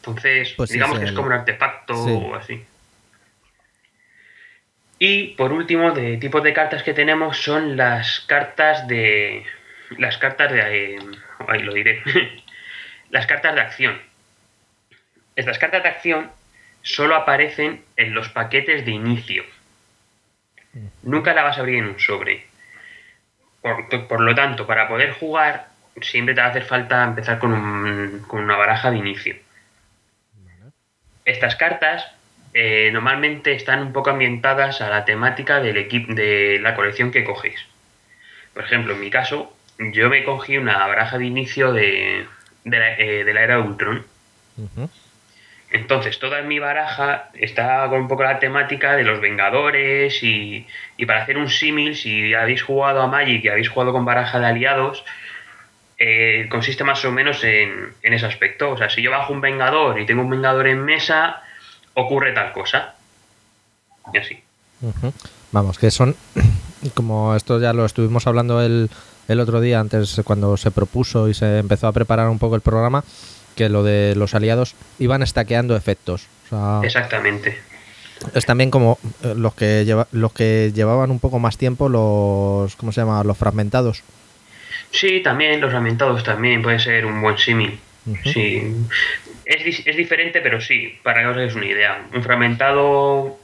Entonces, 0.00 0.54
Pues 0.56 0.70
digamos 0.70 0.96
sí, 0.96 1.04
que 1.04 1.10
es 1.10 1.12
como 1.14 1.26
un 1.28 1.34
artefacto 1.34 1.94
sí. 1.94 2.10
o 2.12 2.34
así. 2.34 2.64
Y 4.98 5.28
por 5.28 5.52
último, 5.52 5.92
de 5.92 6.16
tipos 6.18 6.42
de 6.42 6.52
cartas 6.52 6.82
que 6.82 6.92
tenemos 6.94 7.38
son 7.38 7.76
las 7.76 8.20
cartas 8.20 8.86
de. 8.86 9.44
Las 9.98 10.18
cartas 10.18 10.52
de. 10.52 10.94
eh, 10.96 10.98
ahí 11.48 11.62
lo 11.62 11.72
diré. 11.72 12.02
las 13.10 13.26
cartas 13.26 13.54
de 13.54 13.60
acción. 13.60 14.00
Estas 15.36 15.58
cartas 15.58 15.82
de 15.82 15.88
acción 15.88 16.30
solo 16.82 17.14
aparecen 17.14 17.84
en 17.96 18.14
los 18.14 18.28
paquetes 18.28 18.84
de 18.84 18.90
inicio. 18.92 19.44
Nunca 21.02 21.34
la 21.34 21.42
vas 21.42 21.56
a 21.56 21.60
abrir 21.60 21.76
en 21.78 21.86
un 21.88 22.00
sobre. 22.00 22.46
Por, 23.60 24.20
lo 24.20 24.34
tanto, 24.34 24.66
para 24.66 24.88
poder 24.88 25.12
jugar, 25.12 25.68
siempre 26.00 26.34
te 26.34 26.40
va 26.40 26.46
a 26.46 26.50
hacer 26.50 26.64
falta 26.64 27.04
empezar 27.04 27.38
con, 27.38 27.52
un- 27.52 28.24
con 28.26 28.42
una 28.42 28.56
baraja 28.56 28.90
de 28.90 28.98
inicio. 28.98 29.36
Estas 31.24 31.56
cartas 31.56 32.06
eh, 32.54 32.90
normalmente 32.92 33.52
están 33.52 33.80
un 33.82 33.92
poco 33.92 34.10
ambientadas 34.10 34.80
a 34.80 34.88
la 34.88 35.04
temática 35.04 35.60
de 35.60 36.58
la 36.62 36.74
colección 36.74 37.10
que 37.10 37.24
coges. 37.24 37.66
Por 38.54 38.64
ejemplo, 38.64 38.94
en 38.94 39.00
mi 39.00 39.10
caso, 39.10 39.54
yo 39.78 40.08
me 40.08 40.24
cogí 40.24 40.56
una 40.56 40.86
baraja 40.86 41.18
de 41.18 41.26
inicio 41.26 41.72
de, 41.72 42.26
de, 42.64 42.78
la, 42.78 42.98
eh, 42.98 43.24
de 43.24 43.34
la 43.34 43.42
era 43.42 43.56
de 43.56 43.62
Ultron. 43.62 44.06
Entonces, 45.72 46.18
toda 46.18 46.42
mi 46.42 46.58
baraja 46.58 47.30
está 47.34 47.88
con 47.88 48.00
un 48.00 48.08
poco 48.08 48.24
la 48.24 48.40
temática 48.40 48.96
de 48.96 49.04
los 49.04 49.20
Vengadores 49.20 50.22
y, 50.22 50.66
y 50.96 51.06
para 51.06 51.22
hacer 51.22 51.38
un 51.38 51.48
símil, 51.48 51.94
si 51.96 52.34
habéis 52.34 52.62
jugado 52.62 53.00
a 53.02 53.06
Magic 53.06 53.44
y 53.44 53.48
habéis 53.48 53.68
jugado 53.68 53.92
con 53.92 54.04
baraja 54.04 54.40
de 54.40 54.46
aliados, 54.46 55.04
eh, 55.96 56.48
consiste 56.50 56.82
más 56.82 57.04
o 57.04 57.12
menos 57.12 57.44
en, 57.44 57.94
en 58.02 58.12
ese 58.12 58.26
aspecto. 58.26 58.72
O 58.72 58.76
sea, 58.76 58.90
si 58.90 59.00
yo 59.00 59.12
bajo 59.12 59.32
un 59.32 59.40
Vengador 59.40 60.00
y 60.00 60.06
tengo 60.06 60.22
un 60.22 60.30
Vengador 60.30 60.66
en 60.66 60.84
mesa, 60.84 61.42
ocurre 61.94 62.32
tal 62.32 62.52
cosa. 62.52 62.94
Y 64.12 64.18
así. 64.18 64.42
Vamos, 65.52 65.78
que 65.78 65.90
son, 65.90 66.16
como 66.94 67.36
esto 67.36 67.60
ya 67.60 67.72
lo 67.72 67.84
estuvimos 67.84 68.26
hablando 68.26 68.60
el, 68.60 68.90
el 69.30 69.40
otro 69.40 69.60
día, 69.60 69.80
antes 69.80 70.20
cuando 70.24 70.56
se 70.56 70.70
propuso 70.70 71.28
y 71.28 71.34
se 71.34 71.58
empezó 71.58 71.86
a 71.86 71.92
preparar 71.92 72.28
un 72.28 72.38
poco 72.38 72.56
el 72.56 72.60
programa, 72.60 73.04
que 73.54 73.68
lo 73.68 73.82
de 73.82 74.14
los 74.16 74.34
aliados 74.34 74.74
iban 74.98 75.22
estaqueando 75.22 75.76
efectos. 75.76 76.26
O 76.46 76.48
sea, 76.48 76.80
Exactamente. 76.82 77.58
es 78.34 78.44
también 78.44 78.70
como 78.70 78.98
eh, 79.22 79.34
los 79.36 79.54
que 79.54 79.84
lleva, 79.84 80.08
los 80.12 80.32
que 80.32 80.72
llevaban 80.74 81.10
un 81.10 81.20
poco 81.20 81.38
más 81.38 81.56
tiempo 81.56 81.88
los 81.88 82.74
¿cómo 82.76 82.92
se 82.92 83.00
llama? 83.00 83.22
los 83.24 83.38
fragmentados. 83.38 84.02
Sí, 84.90 85.20
también 85.22 85.60
los 85.60 85.70
fragmentados 85.70 86.24
también 86.24 86.62
puede 86.62 86.78
ser 86.80 87.06
un 87.06 87.22
buen 87.22 87.38
símil. 87.38 87.78
Sí. 88.24 88.74
Es, 89.44 89.86
es 89.86 89.96
diferente, 89.96 90.40
pero 90.40 90.60
sí, 90.60 90.98
para 91.02 91.20
que 91.22 91.28
os 91.28 91.36
hagáis 91.36 91.54
una 91.54 91.66
idea. 91.66 92.02
Un 92.14 92.22
fragmentado 92.22 93.38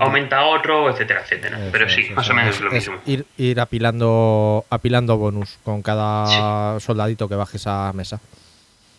aumenta 0.00 0.42
otro, 0.44 0.90
etcétera, 0.90 1.20
etcétera. 1.22 1.58
Eso 1.60 1.68
Pero 1.72 1.88
sí, 1.88 2.00
eso 2.02 2.14
más 2.14 2.30
o 2.30 2.34
menos 2.34 2.54
es. 2.56 2.60
lo 2.60 2.68
Es 2.68 2.72
mismo. 2.74 3.00
Ir, 3.06 3.24
ir 3.36 3.60
apilando, 3.60 4.64
apilando 4.70 5.16
bonus 5.16 5.58
con 5.64 5.82
cada 5.82 6.78
soldadito 6.80 7.28
que 7.28 7.34
bajes 7.34 7.66
a 7.66 7.92
mesa. 7.92 8.20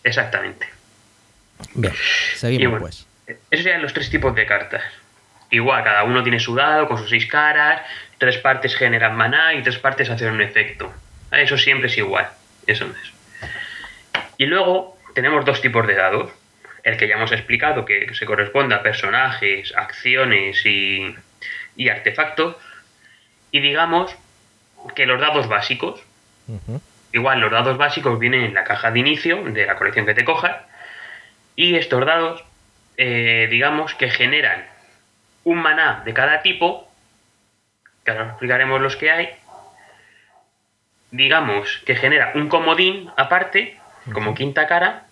Exactamente. 0.04 0.68
Bien, 1.76 1.94
seguimos 2.36 2.80
bueno, 2.80 2.80
pues. 2.86 3.06
Esos 3.28 3.64
serían 3.64 3.82
los 3.82 3.94
tres 3.94 4.10
tipos 4.10 4.34
de 4.36 4.46
cartas. 4.46 4.84
Igual, 5.52 5.84
cada 5.84 6.04
uno 6.04 6.24
tiene 6.24 6.40
su 6.40 6.56
dado 6.56 6.88
con 6.88 6.98
sus 6.98 7.10
seis 7.10 7.26
caras, 7.28 7.82
tres 8.18 8.38
partes 8.38 8.76
generan 8.76 9.16
maná 9.16 9.54
y 9.54 9.62
tres 9.64 9.78
partes 9.78 10.10
hacen 10.10 10.32
un 10.32 10.42
efecto. 10.42 10.92
Eso 11.32 11.58
siempre 11.58 11.88
es 11.88 11.98
igual. 11.98 12.28
Eso 12.68 12.86
no 12.86 12.94
es. 12.94 13.12
Y 14.38 14.46
luego 14.46 14.98
tenemos 15.14 15.46
dos 15.46 15.62
tipos 15.62 15.86
de 15.88 15.96
dados. 15.96 16.32
El 16.84 16.98
que 16.98 17.08
ya 17.08 17.16
hemos 17.16 17.32
explicado, 17.32 17.86
que 17.86 18.14
se 18.14 18.26
corresponde 18.26 18.76
a 18.76 18.82
personajes, 18.82 19.74
acciones 19.76 20.66
y, 20.66 21.16
y 21.76 21.90
artefactos. 21.90 22.56
Y 23.52 23.60
digamos 23.60 24.16
que 24.96 25.06
los 25.06 25.20
dados 25.20 25.48
básicos. 25.48 26.02
Igual, 27.14 27.40
los 27.40 27.52
dados 27.52 27.78
básicos 27.78 28.20
vienen 28.20 28.44
en 28.44 28.54
la 28.54 28.64
caja 28.64 28.92
de 28.92 29.00
inicio 29.00 29.44
de 29.44 29.66
la 29.66 29.76
colección 29.76 30.06
que 30.06 30.14
te 30.14 30.26
cojas. 30.26 30.58
Y 31.56 31.76
estos 31.76 32.06
dados, 32.06 32.44
eh, 32.98 33.48
digamos 33.50 33.94
que 33.96 34.10
generan 34.10 34.66
un 35.44 35.60
maná 35.62 36.02
de 36.06 36.14
cada 36.14 36.42
tipo. 36.42 36.90
Que 38.04 38.12
ahora 38.12 38.30
explicaremos 38.30 38.82
los 38.82 38.96
que 38.96 39.12
hay. 39.12 39.30
Digamos 41.12 41.82
que 41.86 41.96
genera 41.96 42.32
un 42.36 42.48
comodín 42.48 43.12
aparte, 43.18 43.78
como 44.14 44.34
quinta 44.34 44.66
cara. 44.68 45.06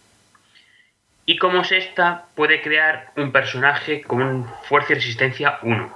Y 1.29 1.37
como 1.37 1.63
sexta, 1.63 2.25
puede 2.33 2.59
crear 2.59 3.11
un 3.15 3.31
personaje 3.31 4.01
con 4.01 4.21
un 4.23 4.47
fuerza 4.67 4.93
y 4.93 4.95
resistencia 4.95 5.59
1. 5.61 5.89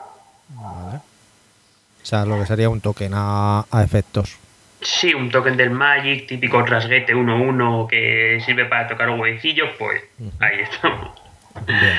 Vale. 0.49 0.97
O 0.97 2.05
sea, 2.05 2.23
lo 2.23 2.37
que 2.39 2.45
sería 2.45 2.69
un 2.69 2.81
token 2.81 3.13
a, 3.15 3.65
a 3.71 3.83
efectos. 3.83 4.37
Sí, 4.81 5.13
un 5.15 5.31
token 5.31 5.57
del 5.57 5.71
Magic, 5.71 6.27
típico 6.27 6.61
rasguete 6.63 7.15
1-1 7.15 7.87
que 7.87 8.43
sirve 8.45 8.65
para 8.65 8.87
tocar 8.87 9.09
huevecillos, 9.09 9.69
pues 9.79 10.03
ahí 10.39 10.59
estamos. 10.59 11.19
Bien. 11.65 11.97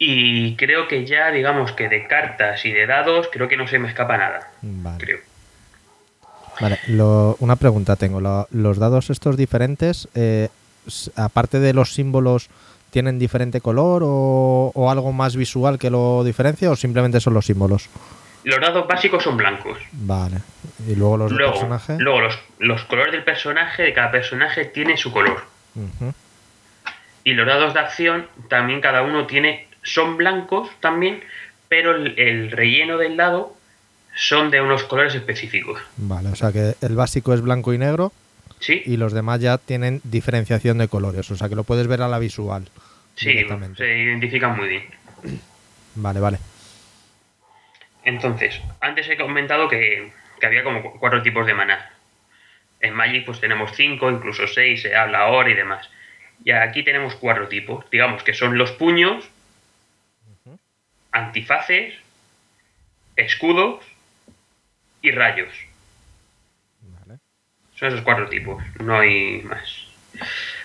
Y 0.00 0.56
creo 0.56 0.88
que 0.88 1.06
ya, 1.06 1.30
digamos 1.30 1.70
que 1.72 1.88
de 1.88 2.08
cartas 2.08 2.64
y 2.64 2.72
de 2.72 2.86
dados, 2.86 3.28
creo 3.32 3.46
que 3.46 3.56
no 3.56 3.68
se 3.68 3.78
me 3.78 3.86
escapa 3.88 4.16
nada. 4.18 4.50
Vale. 4.62 4.98
Creo. 5.04 5.18
Vale, 6.60 6.78
lo- 6.88 7.36
una 7.38 7.54
pregunta 7.54 7.94
tengo. 7.94 8.20
Lo- 8.20 8.48
¿Los 8.50 8.78
dados 8.78 9.10
estos 9.10 9.36
diferentes, 9.36 10.08
eh, 10.16 10.48
aparte 11.16 11.60
de 11.60 11.72
los 11.72 11.92
símbolos, 11.94 12.48
tienen 12.90 13.18
diferente 13.18 13.60
color 13.60 14.02
o, 14.04 14.72
o 14.74 14.90
algo 14.90 15.12
más 15.12 15.36
visual 15.36 15.78
que 15.78 15.90
lo 15.90 16.24
diferencia 16.24 16.70
o 16.70 16.76
simplemente 16.76 17.20
son 17.20 17.34
los 17.34 17.46
símbolos? 17.46 17.88
Los 18.44 18.60
dados 18.60 18.86
básicos 18.86 19.22
son 19.24 19.36
blancos. 19.36 19.78
Vale. 19.92 20.38
Y 20.86 20.94
luego 20.94 21.16
los 21.18 21.30
de 21.30 21.36
Luego, 21.36 21.52
personaje. 21.52 21.96
luego 21.98 22.20
los, 22.20 22.38
los 22.58 22.84
colores 22.84 23.12
del 23.12 23.24
personaje, 23.24 23.82
de 23.82 23.92
cada 23.92 24.10
personaje 24.10 24.64
tiene 24.64 24.96
su 24.96 25.12
color. 25.12 25.42
Y 27.24 27.34
los 27.34 27.46
dados 27.46 27.74
de 27.74 27.80
acción, 27.80 28.26
también 28.48 28.80
cada 28.80 29.02
uno 29.02 29.26
tiene, 29.26 29.66
son 29.82 30.16
blancos 30.16 30.70
también, 30.80 31.20
pero 31.68 31.94
el, 31.94 32.18
el 32.18 32.50
relleno 32.50 32.96
del 32.96 33.16
dado 33.16 33.54
son 34.16 34.50
de 34.50 34.60
unos 34.62 34.82
colores 34.84 35.14
específicos. 35.14 35.80
Vale, 35.98 36.30
o 36.30 36.34
sea 36.36 36.50
que 36.50 36.74
el 36.80 36.94
básico 36.96 37.34
es 37.34 37.42
blanco 37.42 37.72
y 37.74 37.78
negro 37.78 38.12
¿Sí? 38.60 38.82
y 38.84 38.96
los 38.96 39.12
demás 39.12 39.40
ya 39.40 39.56
tienen 39.58 40.00
diferenciación 40.04 40.78
de 40.78 40.88
colores. 40.88 41.30
O 41.30 41.36
sea 41.36 41.48
que 41.48 41.54
lo 41.54 41.64
puedes 41.64 41.86
ver 41.86 42.02
a 42.02 42.08
la 42.08 42.18
visual. 42.18 42.68
Sí, 43.16 43.44
se 43.76 43.98
identifican 43.98 44.56
muy 44.56 44.68
bien. 44.68 44.84
Vale, 45.96 46.20
vale. 46.20 46.38
Entonces, 48.04 48.60
antes 48.80 49.08
he 49.08 49.16
comentado 49.16 49.68
que, 49.68 50.12
que 50.40 50.46
había 50.46 50.62
como 50.64 50.82
cu- 50.82 50.98
cuatro 50.98 51.22
tipos 51.22 51.46
de 51.46 51.54
maná. 51.54 51.90
En 52.80 52.94
Magic 52.94 53.24
pues 53.26 53.40
tenemos 53.40 53.72
cinco, 53.74 54.10
incluso 54.10 54.46
seis, 54.46 54.82
se 54.82 54.94
habla 54.94 55.18
ahora 55.20 55.50
y 55.50 55.54
demás. 55.54 55.88
Y 56.44 56.52
aquí 56.52 56.84
tenemos 56.84 57.16
cuatro 57.16 57.48
tipos. 57.48 57.84
Digamos 57.90 58.22
que 58.22 58.34
son 58.34 58.56
los 58.56 58.70
puños, 58.72 59.28
antifaces, 61.12 61.94
escudos 63.16 63.84
y 65.02 65.10
rayos. 65.10 65.52
Son 67.78 67.88
esos 67.88 68.00
cuatro 68.02 68.28
tipos, 68.28 68.62
no 68.80 68.98
hay 68.98 69.42
más. 69.42 69.84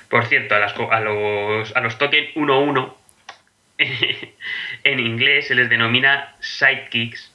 Por 0.09 0.25
cierto, 0.25 0.55
a, 0.55 0.59
las 0.59 0.73
a 0.75 0.99
los, 0.99 1.75
a 1.75 1.79
los 1.81 1.97
token 1.97 2.25
1-1 2.35 2.93
en 4.83 4.99
inglés 4.99 5.47
se 5.47 5.55
les 5.55 5.69
denomina 5.69 6.33
sidekicks, 6.39 7.31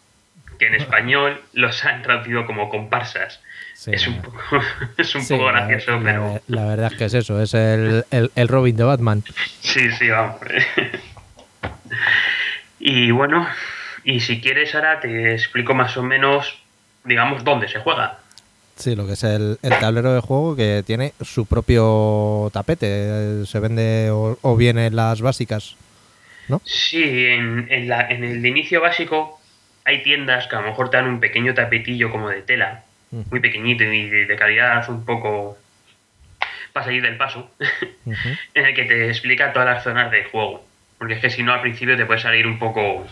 que 0.58 0.66
en 0.66 0.74
español 0.74 1.40
los 1.52 1.84
han 1.84 2.02
traducido 2.02 2.46
como 2.46 2.68
comparsas. 2.70 3.40
Sí, 3.74 3.92
es 3.94 4.08
un 4.08 4.20
poco, 4.22 4.40
es 4.96 5.14
un 5.14 5.22
sí, 5.22 5.34
poco 5.34 5.46
gracioso, 5.46 5.92
la, 5.92 6.02
pero 6.02 6.40
la 6.48 6.64
verdad 6.64 6.92
es 6.92 6.98
que 6.98 7.04
es 7.04 7.14
eso, 7.14 7.40
es 7.40 7.54
el, 7.54 8.04
el- 8.10 8.32
el 8.34 8.48
Robin 8.48 8.76
de 8.76 8.82
Batman. 8.84 9.22
sí, 9.60 9.90
sí, 9.92 10.08
vamos. 10.08 10.40
y 12.80 13.10
bueno, 13.10 13.48
y 14.04 14.20
si 14.20 14.40
quieres 14.40 14.74
ahora 14.74 15.00
te 15.00 15.32
explico 15.34 15.74
más 15.74 15.96
o 15.96 16.02
menos, 16.02 16.60
digamos, 17.04 17.44
dónde 17.44 17.68
se 17.68 17.78
juega. 17.80 18.18
Sí, 18.78 18.94
lo 18.94 19.06
que 19.06 19.14
es 19.14 19.24
el, 19.24 19.58
el 19.62 19.72
tablero 19.78 20.12
de 20.14 20.20
juego 20.20 20.54
que 20.56 20.82
tiene 20.86 21.12
su 21.20 21.46
propio 21.46 22.48
tapete. 22.52 23.44
Se 23.46 23.58
vende 23.60 24.10
o, 24.10 24.38
o 24.40 24.56
bien 24.56 24.78
en 24.78 24.94
las 24.96 25.20
básicas. 25.20 25.74
¿No? 26.48 26.62
Sí, 26.64 27.02
en, 27.26 27.66
en 27.70 27.88
la- 27.88 28.08
en 28.08 28.24
el 28.24 28.40
de 28.40 28.48
inicio 28.48 28.80
básico 28.80 29.40
hay 29.84 30.02
tiendas 30.02 30.46
que 30.46 30.56
a 30.56 30.60
lo 30.60 30.68
mejor 30.68 30.90
te 30.90 30.96
dan 30.96 31.06
un 31.08 31.20
pequeño 31.20 31.54
tapetillo 31.54 32.10
como 32.10 32.28
de 32.30 32.42
tela, 32.42 32.84
Ujú. 33.10 33.24
muy 33.30 33.40
pequeñito 33.40 33.84
y 33.84 34.08
de, 34.08 34.26
de 34.26 34.36
calidad 34.36 34.88
un 34.88 35.04
poco 35.04 35.58
para 36.72 36.86
salir 36.86 37.02
del 37.02 37.16
paso, 37.16 37.50
en 38.54 38.64
el 38.66 38.74
que 38.74 38.84
te 38.84 39.08
explica 39.08 39.52
todas 39.52 39.66
las 39.68 39.82
zonas 39.84 40.10
del 40.10 40.24
juego. 40.26 40.64
Porque 40.98 41.14
es 41.14 41.20
que 41.20 41.30
si 41.30 41.42
no 41.42 41.52
al 41.52 41.60
principio 41.62 41.96
te 41.96 42.06
puede 42.06 42.20
salir 42.20 42.46
un 42.46 42.58
poco 42.58 43.06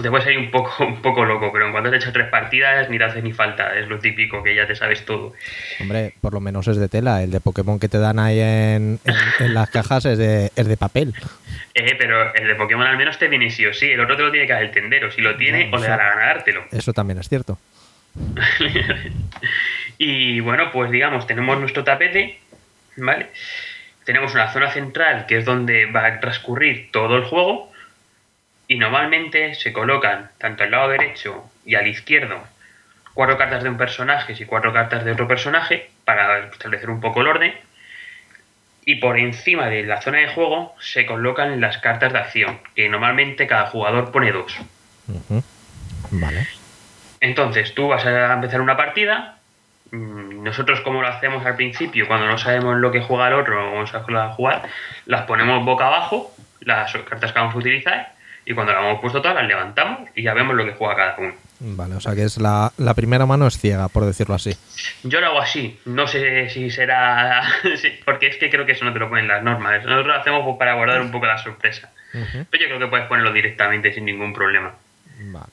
te 0.00 0.08
puede 0.10 0.24
salir 0.24 0.38
un 0.38 0.50
poco 0.50 0.84
un 0.86 1.02
poco 1.02 1.24
loco, 1.24 1.50
pero 1.52 1.66
en 1.66 1.72
cuanto 1.72 1.90
te 1.90 1.96
echas 1.96 2.12
tres 2.12 2.28
partidas 2.28 2.88
ni 2.88 2.98
te 2.98 3.04
hace 3.04 3.20
ni 3.22 3.32
falta, 3.32 3.76
es 3.78 3.88
lo 3.88 3.98
típico 3.98 4.42
que 4.42 4.54
ya 4.54 4.66
te 4.66 4.74
sabes 4.74 5.04
todo. 5.04 5.32
Hombre, 5.80 6.14
por 6.20 6.32
lo 6.32 6.40
menos 6.40 6.66
es 6.68 6.76
de 6.78 6.88
tela. 6.88 7.22
El 7.22 7.30
de 7.30 7.40
Pokémon 7.40 7.78
que 7.78 7.88
te 7.88 7.98
dan 7.98 8.18
ahí 8.18 8.40
en, 8.40 8.98
en- 9.04 9.14
en 9.46 9.54
las 9.54 9.68
cajas 9.70 10.04
es 10.06 10.18
de, 10.18 10.50
es 10.56 10.66
de 10.66 10.76
papel. 10.76 11.14
Eh, 11.74 11.94
pero 11.98 12.34
el 12.34 12.46
de 12.48 12.54
Pokémon 12.54 12.86
al 12.86 12.96
menos 12.96 13.18
te 13.18 13.28
viene 13.28 13.50
sí 13.50 13.64
o 13.66 13.72
sí, 13.74 13.90
el 13.90 14.00
otro 14.00 14.16
te 14.16 14.22
lo 14.22 14.30
tiene 14.30 14.46
que 14.46 14.52
dar 14.52 14.62
el 14.62 14.70
tendero, 14.70 15.10
si 15.10 15.20
lo 15.22 15.36
tiene 15.36 15.70
o 15.72 15.78
le 15.78 15.88
da 15.88 15.96
la 15.96 16.08
gana 16.10 16.26
dártelo. 16.26 16.64
Eso 16.70 16.92
también 16.92 17.18
es 17.18 17.28
cierto. 17.28 17.58
y 19.98 20.40
bueno, 20.40 20.70
pues 20.72 20.90
digamos, 20.90 21.26
tenemos 21.26 21.58
nuestro 21.58 21.84
tapete, 21.84 22.38
¿vale? 22.96 23.28
Tenemos 24.04 24.34
una 24.34 24.52
zona 24.52 24.70
central 24.70 25.26
que 25.26 25.38
es 25.38 25.44
donde 25.44 25.86
va 25.86 26.06
a 26.06 26.20
transcurrir 26.20 26.90
todo 26.90 27.16
el 27.16 27.24
juego. 27.24 27.71
Y 28.72 28.78
normalmente 28.78 29.54
se 29.54 29.70
colocan 29.70 30.30
tanto 30.38 30.64
al 30.64 30.70
lado 30.70 30.88
derecho 30.88 31.44
y 31.66 31.74
al 31.74 31.86
izquierdo 31.88 32.42
cuatro 33.12 33.36
cartas 33.36 33.62
de 33.62 33.68
un 33.68 33.76
personaje 33.76 34.34
y 34.38 34.46
cuatro 34.46 34.72
cartas 34.72 35.04
de 35.04 35.12
otro 35.12 35.28
personaje 35.28 35.90
para 36.06 36.46
establecer 36.46 36.88
un 36.88 36.98
poco 36.98 37.20
el 37.20 37.26
orden. 37.26 37.54
Y 38.86 38.94
por 38.94 39.18
encima 39.18 39.66
de 39.66 39.82
la 39.82 40.00
zona 40.00 40.20
de 40.20 40.28
juego 40.28 40.74
se 40.80 41.04
colocan 41.04 41.60
las 41.60 41.76
cartas 41.76 42.14
de 42.14 42.18
acción, 42.20 42.60
que 42.74 42.88
normalmente 42.88 43.46
cada 43.46 43.66
jugador 43.66 44.10
pone 44.10 44.32
dos. 44.32 44.56
Vale. 46.10 46.46
Entonces, 47.20 47.74
tú 47.74 47.88
vas 47.88 48.06
a 48.06 48.32
empezar 48.32 48.62
una 48.62 48.78
partida. 48.78 49.36
mm, 49.90 50.42
Nosotros, 50.44 50.80
como 50.80 51.02
lo 51.02 51.08
hacemos 51.08 51.44
al 51.44 51.56
principio, 51.56 52.08
cuando 52.08 52.26
no 52.26 52.38
sabemos 52.38 52.78
lo 52.78 52.90
que 52.90 53.02
juega 53.02 53.28
el 53.28 53.34
otro 53.34 53.68
o 53.68 53.72
vamos 53.74 53.94
a 53.94 54.30
jugar, 54.30 54.62
las 55.04 55.26
ponemos 55.26 55.62
boca 55.62 55.88
abajo, 55.88 56.34
las 56.60 56.90
cartas 56.90 57.32
que 57.32 57.38
vamos 57.38 57.54
a 57.54 57.58
utilizar, 57.58 58.12
y 58.44 58.54
cuando 58.54 58.72
las 58.72 58.82
hemos 58.82 59.00
puesto 59.00 59.22
todas, 59.22 59.36
las 59.36 59.46
levantamos 59.46 60.08
y 60.14 60.22
ya 60.22 60.34
vemos 60.34 60.56
lo 60.56 60.64
que 60.64 60.72
juega 60.72 60.96
cada 60.96 61.16
uno. 61.18 61.34
Vale, 61.60 61.94
o 61.94 62.00
sea 62.00 62.14
que 62.14 62.24
es 62.24 62.38
la, 62.38 62.72
la 62.76 62.94
primera 62.94 63.24
mano 63.24 63.46
es 63.46 63.56
ciega, 63.56 63.88
por 63.88 64.04
decirlo 64.04 64.34
así. 64.34 64.56
Yo 65.04 65.20
lo 65.20 65.28
hago 65.28 65.40
así, 65.40 65.78
no 65.84 66.08
sé 66.08 66.50
si 66.50 66.70
será. 66.70 67.42
porque 68.04 68.26
es 68.26 68.36
que 68.36 68.50
creo 68.50 68.66
que 68.66 68.72
eso 68.72 68.84
no 68.84 68.92
te 68.92 68.98
lo 68.98 69.08
ponen 69.08 69.28
las 69.28 69.44
normas. 69.44 69.84
Nosotros 69.84 70.06
lo 70.06 70.14
hacemos 70.14 70.44
pues, 70.44 70.56
para 70.58 70.74
guardar 70.74 71.00
un 71.00 71.12
poco 71.12 71.26
la 71.26 71.38
sorpresa. 71.38 71.92
Pero 72.12 72.62
yo 72.62 72.66
creo 72.66 72.78
que 72.78 72.86
puedes 72.88 73.06
ponerlo 73.06 73.32
directamente 73.32 73.92
sin 73.92 74.04
ningún 74.04 74.34
problema. 74.34 74.74
Vale. 75.20 75.52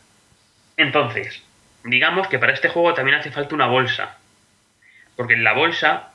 Entonces, 0.77 1.43
digamos 1.83 2.27
que 2.27 2.39
para 2.39 2.53
este 2.53 2.69
juego 2.69 2.93
también 2.95 3.19
hace 3.19 3.31
falta 3.31 3.53
una 3.53 3.67
bolsa. 3.67 4.17
Porque 5.15 5.35
en 5.35 5.43
la 5.43 5.53
bolsa 5.53 6.09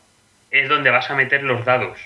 es 0.50 0.68
donde 0.68 0.90
vas 0.90 1.08
a 1.10 1.14
meter 1.14 1.44
los 1.44 1.64
dados. 1.64 2.00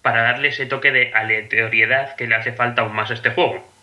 Para 0.00 0.22
darle 0.22 0.48
ese 0.48 0.66
toque 0.66 0.92
de 0.92 1.12
aleatoriedad 1.12 2.16
que 2.16 2.26
le 2.26 2.36
hace 2.36 2.52
falta 2.52 2.82
aún 2.82 2.94
más 2.94 3.10
a 3.10 3.14
este 3.14 3.30
juego. 3.30 3.73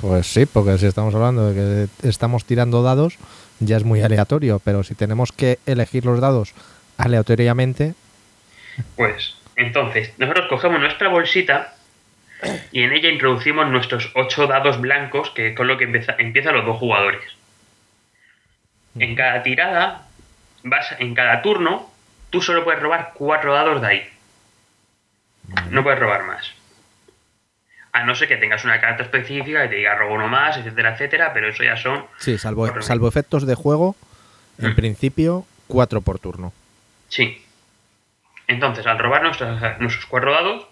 Pues 0.00 0.26
sí, 0.26 0.46
porque 0.46 0.78
si 0.78 0.86
estamos 0.86 1.14
hablando 1.14 1.50
de 1.50 1.88
que 2.00 2.08
estamos 2.08 2.44
tirando 2.44 2.82
dados, 2.82 3.16
ya 3.60 3.76
es 3.76 3.84
muy 3.84 4.02
aleatorio, 4.02 4.60
pero 4.62 4.82
si 4.82 4.94
tenemos 4.94 5.32
que 5.32 5.58
elegir 5.66 6.04
los 6.04 6.20
dados 6.20 6.52
aleatoriamente, 6.98 7.94
Pues, 8.96 9.36
entonces, 9.56 10.12
nosotros 10.18 10.46
cogemos 10.48 10.80
nuestra 10.80 11.08
bolsita 11.08 11.74
y 12.72 12.82
en 12.82 12.92
ella 12.92 13.08
introducimos 13.08 13.68
nuestros 13.68 14.10
ocho 14.14 14.46
dados 14.46 14.80
blancos, 14.80 15.30
que 15.30 15.48
es 15.48 15.56
con 15.56 15.68
lo 15.68 15.78
que 15.78 15.84
empieza, 15.84 16.16
empiezan 16.18 16.54
los 16.54 16.66
dos 16.66 16.78
jugadores. 16.78 17.22
En 18.98 19.14
cada 19.14 19.42
tirada, 19.42 20.06
vas, 20.62 20.94
en 20.98 21.14
cada 21.14 21.42
turno, 21.42 21.90
tú 22.30 22.42
solo 22.42 22.64
puedes 22.64 22.82
robar 22.82 23.12
cuatro 23.14 23.54
dados 23.54 23.80
de 23.80 23.86
ahí. 23.86 24.08
No 25.70 25.82
puedes 25.82 26.00
robar 26.00 26.24
más. 26.24 26.52
A 27.94 28.02
no 28.04 28.14
ser 28.16 28.26
que 28.28 28.36
tengas 28.36 28.64
una 28.64 28.80
carta 28.80 29.04
específica 29.04 29.62
que 29.62 29.68
te 29.68 29.74
diga 29.76 29.94
robo 29.94 30.14
uno 30.14 30.26
más, 30.28 30.56
etcétera, 30.56 30.94
etcétera, 30.94 31.32
pero 31.32 31.48
eso 31.48 31.62
ya 31.62 31.76
son. 31.76 32.04
Sí, 32.18 32.36
salvo, 32.38 32.62
Correcto. 32.62 32.82
salvo 32.82 33.08
efectos 33.08 33.46
de 33.46 33.54
juego, 33.54 33.94
en 34.58 34.72
Mm. 34.72 34.74
principio, 34.74 35.46
cuatro 35.68 36.00
por 36.00 36.18
turno. 36.18 36.52
Sí. 37.08 37.40
Entonces, 38.48 38.84
al 38.86 38.98
robar 38.98 39.22
nuestros, 39.22 39.60
nuestros 39.80 40.06
cuatro 40.06 40.32
dados, 40.32 40.66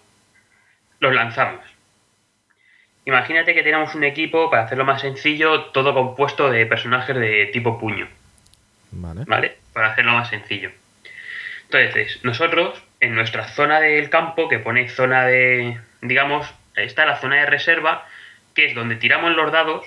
los 0.99 1.13
lanzamos. 1.13 1.61
Imagínate 3.05 3.53
que 3.53 3.63
tenemos 3.63 3.95
un 3.95 4.03
equipo, 4.03 4.49
para 4.49 4.63
hacerlo 4.63 4.85
más 4.85 5.01
sencillo, 5.01 5.65
todo 5.71 5.93
compuesto 5.93 6.49
de 6.49 6.65
personajes 6.65 7.15
de 7.15 7.49
tipo 7.53 7.79
puño. 7.79 8.07
Vale. 8.91 9.23
¿vale? 9.27 9.57
Para 9.73 9.91
hacerlo 9.91 10.11
más 10.11 10.29
sencillo. 10.29 10.71
Entonces, 11.63 12.19
nosotros, 12.23 12.81
en 12.99 13.15
nuestra 13.15 13.47
zona 13.47 13.79
del 13.79 14.09
campo, 14.09 14.47
que 14.47 14.59
pone 14.59 14.87
zona 14.89 15.25
de, 15.25 15.79
digamos, 16.01 16.47
está 16.75 17.05
la 17.05 17.17
zona 17.17 17.37
de 17.37 17.45
reserva, 17.45 18.05
que 18.55 18.65
es 18.65 18.75
donde 18.75 18.95
tiramos 18.95 19.35
los 19.35 19.51
dados 19.51 19.85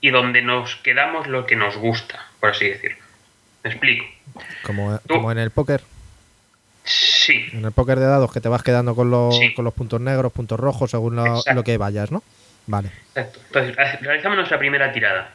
y 0.00 0.10
donde 0.10 0.42
nos 0.42 0.76
quedamos 0.76 1.26
lo 1.26 1.46
que 1.46 1.56
nos 1.56 1.76
gusta, 1.76 2.24
por 2.40 2.50
así 2.50 2.68
decirlo. 2.68 2.98
¿Me 3.64 3.70
explico? 3.70 4.04
Como, 4.62 5.30
en 5.32 5.38
el 5.38 5.50
póker. 5.50 5.82
Sí, 6.84 7.46
En 7.52 7.64
el 7.64 7.72
póker 7.72 7.98
de 7.98 8.06
dados 8.06 8.32
que 8.32 8.40
te 8.40 8.48
vas 8.48 8.62
quedando 8.62 8.94
con 8.94 9.10
los, 9.10 9.36
Sí. 9.38 9.52
con 9.54 9.64
los 9.66 9.74
puntos 9.74 10.00
negros, 10.00 10.32
puntos 10.32 10.58
rojos, 10.58 10.90
según 10.90 11.16
lo, 11.16 11.62
que 11.64 11.76
vayas, 11.76 12.10
¿no? 12.10 12.22
Vale. 12.66 12.88
exacto. 13.14 13.38
Entonces, 13.46 14.00
realizamos 14.00 14.36
nuestra 14.38 14.58
primera 14.58 14.90
tirada. 14.92 15.34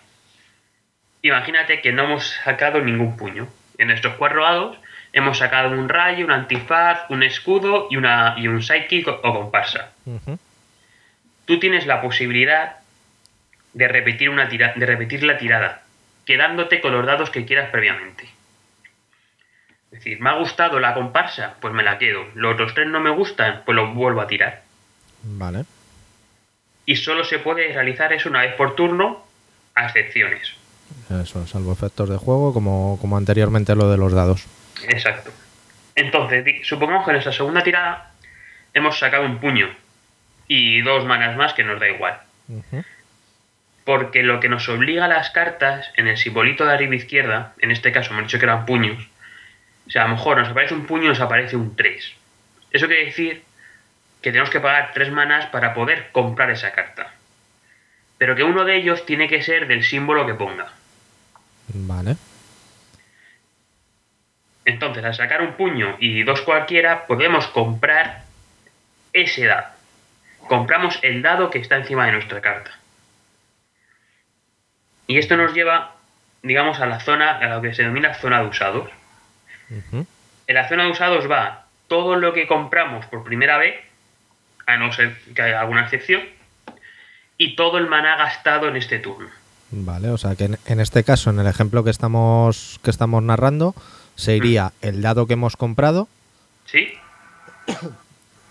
Imagínate 1.22 1.82
que 1.82 1.91
no 1.91 2.03
hemos 2.05 2.28
sacado 2.43 2.80
ningún 2.82 3.18
puño. 3.18 3.47
En 3.78 3.88
nuestros 3.88 4.16
cuatro 4.16 4.43
dados 4.43 4.78
hemos 5.13 5.38
sacado 5.38 5.70
un 5.72 5.88
rayo, 5.89 6.26
un 6.26 6.32
antifaz, 6.32 7.09
un 7.09 7.24
escudo 7.24 7.88
y, 7.89 7.97
una, 7.97 8.36
y 8.38 8.47
un 8.47 8.61
sidekick 8.61 9.07
o- 9.07 9.20
o 9.24 9.34
comparsa. 9.34 9.91
Ujú. 10.05 10.38
Tú 11.46 11.60
tienes 11.60 11.86
la 11.86 12.02
posibilidad 12.02 12.78
de 13.74 13.88
repetir, 13.88 14.30
una 14.30 14.48
tira- 14.50 14.74
de 14.76 14.86
repetir 14.86 15.24
la 15.24 15.38
tirada, 15.38 15.84
quedándote 16.26 16.82
con 16.82 16.91
los 16.93 17.06
dados 17.06 17.30
que 17.30 17.46
quieras 17.46 17.70
previamente. 17.72 18.24
Es 19.91 20.00
decir, 20.00 20.20
me 20.20 20.30
ha 20.30 20.34
gustado 20.34 20.80
la 20.80 20.93
comparsa, 20.93 21.56
pues 21.62 21.74
me 21.74 21.84
la 21.84 21.98
quedo. 21.98 22.26
Los 22.36 22.54
otros 22.56 22.74
tres 22.74 22.88
no 22.88 23.00
me 23.00 23.10
gustan, 23.12 23.62
pues 23.66 23.76
los 23.76 23.93
vuelvo 23.93 24.22
a 24.22 24.28
tirar. 24.28 24.64
Vale. 25.24 25.64
Y 26.86 26.98
solo 26.98 27.24
se 27.24 27.39
puede 27.39 27.72
realizar 27.74 28.12
eso 28.14 28.30
una 28.30 28.41
vez 28.41 28.54
por 28.56 28.76
turno, 28.76 29.26
a 29.74 29.86
excepciones. 29.86 30.54
Eso, 31.10 31.48
salvo 31.48 31.72
efectos 31.74 32.10
de 32.10 32.18
juego, 32.18 32.54
como, 32.54 32.98
como 33.02 33.18
anteriormente 33.18 33.76
lo 33.76 33.89
de 33.89 33.98
los 33.98 34.14
dados. 34.14 34.46
Exacto. 34.88 35.32
Entonces, 35.96 36.46
supongamos 36.68 37.06
que 37.06 37.12
en 37.12 37.16
nuestra 37.16 37.32
segunda 37.34 37.64
tirada 37.64 38.12
hemos 38.74 39.00
sacado 39.00 39.26
un 39.26 39.39
puño 39.39 39.70
y 40.48 40.82
dos 40.82 41.06
manas 41.06 41.36
más 41.36 41.54
que 41.54 41.64
nos 41.64 41.80
da 41.80 41.89
igual. 41.89 42.20
Porque 43.84 44.24
lo 44.24 44.39
que 44.39 44.50
nos 44.50 44.68
obliga 44.70 45.06
a 45.06 45.08
las 45.08 45.30
cartas, 45.30 45.91
en 45.96 46.08
el 46.08 46.18
simbolito 46.18 46.66
de 46.66 46.74
arriba 46.74 46.96
izquierda, 46.96 47.54
en 47.60 47.72
este 47.72 47.91
caso 47.91 48.12
hemos 48.12 48.26
dicho 48.26 48.39
que 48.39 48.46
eran 48.46 48.66
puños, 48.66 49.08
o 49.88 49.91
sea, 49.91 50.04
a 50.04 50.08
lo 50.08 50.16
mejor 50.16 50.38
nos 50.38 50.50
aparece 50.50 50.74
un 50.74 50.86
puño 50.86 51.06
y 51.06 51.10
nos 51.10 51.22
aparece 51.22 51.56
un 51.56 51.76
3. 51.76 52.14
Eso 52.72 52.88
quiere 52.88 53.06
decir 53.06 53.43
que 54.22 54.32
tenemos 54.32 54.50
que 54.50 54.60
pagar 54.60 54.91
3 54.93 55.12
manas 55.12 55.46
para 55.48 55.74
poder 55.76 56.10
comprar 56.12 56.50
esa 56.50 56.72
carta. 56.72 57.14
Pero 58.18 58.36
que 58.36 58.43
uno 58.43 58.66
de 58.66 58.78
ellos 58.78 59.06
tiene 59.06 59.28
que 59.28 59.43
ser 59.43 59.68
del 59.68 59.84
símbolo 59.84 60.26
que 60.26 60.34
ponga. 60.34 60.72
Vale. 61.68 62.16
Entonces, 64.66 65.06
al 65.06 65.14
sacar 65.14 65.41
un 65.43 65.54
puño 65.54 65.98
y 66.00 66.24
dos 66.24 66.41
cualquiera, 66.41 67.06
podemos 67.06 67.48
comprar 67.48 68.24
ese 69.14 69.46
dado. 69.46 69.74
Compramos 70.48 71.00
el 71.02 71.22
dado 71.22 71.50
que 71.50 71.60
está 71.60 71.78
encima 71.78 72.06
de 72.06 72.14
nuestra 72.14 72.41
carta. 72.41 72.72
Y 75.08 75.18
esto 75.18 75.38
nos 75.38 75.54
lleva, 75.54 75.96
digamos, 76.43 76.80
a 76.80 76.86
la 76.86 77.00
zona, 77.00 77.38
a 77.38 77.48
lo 77.48 77.62
que 77.62 77.74
se 77.74 77.84
denomina 77.84 78.14
zona 78.16 78.41
de 78.41 78.48
usados. 78.48 78.89
En 80.48 80.56
la 80.56 80.68
zona 80.68 80.84
de 80.84 80.91
usados 80.91 81.30
va 81.30 81.66
todo 81.88 82.16
lo 82.16 82.34
que 82.34 82.48
compramos 82.48 83.06
por 83.08 83.24
primera 83.24 83.58
vez, 83.58 83.76
a 84.66 84.78
no 84.78 84.91
ser 84.91 85.16
que 85.36 85.41
haya 85.41 85.62
alguna 85.62 85.84
excepción, 85.84 86.22
y 87.38 87.56
todo 87.56 87.78
el 87.78 87.88
maná 87.88 88.16
gastado 88.18 88.68
en 88.68 88.76
este 88.76 89.00
turno. 89.00 89.30
Vale, 89.72 90.10
o 90.10 90.18
sea 90.18 90.36
que 90.36 90.46
en, 90.46 90.58
en 90.66 90.80
este 90.80 91.04
caso, 91.04 91.30
en 91.30 91.39
el 91.39 91.48
ejemplo 91.48 91.84
que 91.84 91.89
estamos, 91.89 92.80
que 92.84 92.89
estamos 92.89 93.22
narrando, 93.22 93.76
se 94.16 94.36
iría 94.36 94.72
el 94.82 95.02
dado 95.02 95.28
que 95.28 95.34
hemos 95.34 95.58
comprado, 95.58 96.08
¿Sí? 96.66 96.93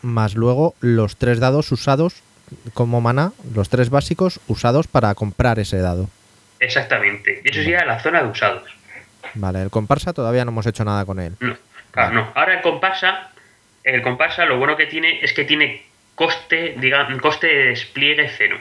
Más 0.05 0.35
luego 0.35 0.75
los 0.81 1.17
tres 1.17 1.41
dados 1.41 1.73
usados 1.73 2.23
como 2.75 3.01
mana, 3.01 3.33
los 3.55 3.69
tres 3.69 3.91
básicos 3.91 4.41
usados 4.47 4.87
para 4.87 5.15
comprar 5.15 5.59
ese 5.59 5.79
dado. 5.79 6.09
Exactamente. 6.61 7.41
Y 7.45 7.51
eso 7.51 7.63
sería 7.63 7.85
la 7.85 8.01
zona 8.01 8.23
de 8.23 8.29
usados. 8.29 8.71
Vale, 9.35 9.63
el 9.63 9.71
comparsa 9.71 10.13
todavía 10.13 10.45
no 10.45 10.51
hemos 10.51 10.67
hecho 10.67 10.85
nada 10.85 11.05
con 11.05 11.19
él. 11.19 11.35
No, 11.41 11.57
claro, 11.91 12.15
no. 12.15 12.33
Ahora 12.35 12.55
el 12.55 12.63
comparsa, 12.63 13.31
el 13.83 14.03
comparsa 14.03 14.45
lo 14.45 14.59
bueno 14.59 14.77
que 14.77 14.87
tiene 14.87 15.21
es 15.25 15.33
que 15.33 15.45
tiene 15.45 15.85
coste, 16.15 16.77
digamos, 16.79 17.21
coste 17.21 17.47
de 17.47 17.65
despliegue 17.67 18.31
cero. 18.37 18.61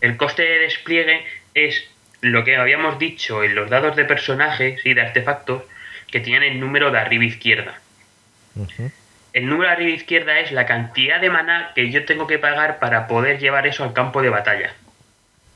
El 0.00 0.16
coste 0.16 0.42
de 0.42 0.58
despliegue 0.60 1.24
es 1.54 1.84
lo 2.20 2.44
que 2.44 2.56
habíamos 2.56 2.98
dicho 2.98 3.42
en 3.42 3.54
los 3.54 3.68
dados 3.68 3.96
de 3.96 4.04
personajes 4.04 4.80
y 4.84 4.94
de 4.94 5.00
artefactos 5.00 5.62
que 6.06 6.20
tienen 6.20 6.52
el 6.52 6.60
número 6.60 6.90
de 6.90 6.98
arriba 6.98 7.24
izquierda. 7.24 7.80
El 9.38 9.46
número 9.46 9.68
de 9.70 9.76
arriba 9.76 9.90
izquierda 9.94 10.40
es 10.40 10.50
la 10.50 10.66
cantidad 10.66 11.20
de 11.20 11.30
maná 11.30 11.70
que 11.76 11.92
yo 11.92 12.04
tengo 12.04 12.26
que 12.26 12.40
pagar 12.40 12.80
para 12.80 13.06
poder 13.06 13.38
llevar 13.38 13.68
eso 13.68 13.84
al 13.84 13.92
campo 13.92 14.20
de 14.20 14.30
batalla. 14.30 14.72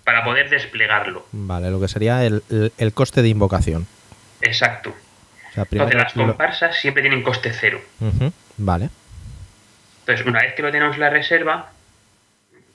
Para 0.04 0.22
poder 0.22 0.48
desplegarlo. 0.50 1.26
Vale, 1.32 1.68
lo 1.68 1.80
que 1.80 1.88
sería 1.88 2.24
el, 2.24 2.44
el- 2.48 2.72
el 2.78 2.92
coste 2.94 3.22
de 3.22 3.28
invocación. 3.30 3.88
Exacto. 4.40 4.90
O 4.90 5.52
sea, 5.52 5.64
primero 5.64 5.90
Entonces 5.90 5.96
las 6.04 6.14
lo- 6.16 6.26
comparsas 6.28 6.76
siempre 6.80 7.02
tienen 7.02 7.24
coste 7.24 7.52
cero. 7.52 7.80
Ujú, 7.98 8.32
Vale. 8.58 8.88
Entonces, 10.02 10.24
una 10.26 10.42
vez 10.42 10.54
que 10.54 10.62
lo 10.62 10.70
tenemos 10.70 10.94
en 10.94 11.00
la 11.00 11.10
reserva, 11.10 11.72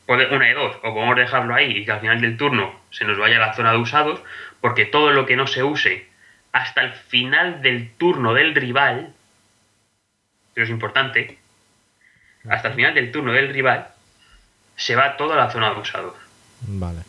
una 0.10 0.46
de 0.46 0.54
dos, 0.56 0.76
o 0.84 0.94
podemos 0.94 1.16
dejarlo 1.16 1.56
ahí 1.56 1.72
y 1.72 1.86
que 1.86 1.92
al 1.94 2.02
final 2.02 2.20
del 2.20 2.36
turno 2.36 2.78
se 2.92 3.06
nos 3.06 3.18
vaya 3.18 3.38
a 3.38 3.48
la 3.48 3.54
zona 3.54 3.72
de 3.72 3.78
usados, 3.78 4.20
porque 4.60 4.84
todo 4.84 5.12
lo 5.12 5.26
que 5.26 5.38
no 5.38 5.48
se 5.48 5.64
use 5.64 6.06
hasta 6.52 6.82
el 6.82 6.92
final 6.92 7.62
del 7.62 7.92
turno 7.94 8.34
del 8.34 8.54
rival, 8.56 9.14
eso 10.58 10.64
es 10.66 10.70
importante, 10.70 11.38
hasta 12.50 12.70
el 12.70 12.74
final 12.74 12.94
del 12.96 13.12
turno 13.12 13.32
del 13.32 13.54
rival, 13.54 13.88
se 14.76 14.96
va 14.96 15.18
toda 15.18 15.36
la 15.36 15.50
zona 15.52 15.74
de 15.74 15.80
usados. 15.80 16.14
Vale. 16.62 17.00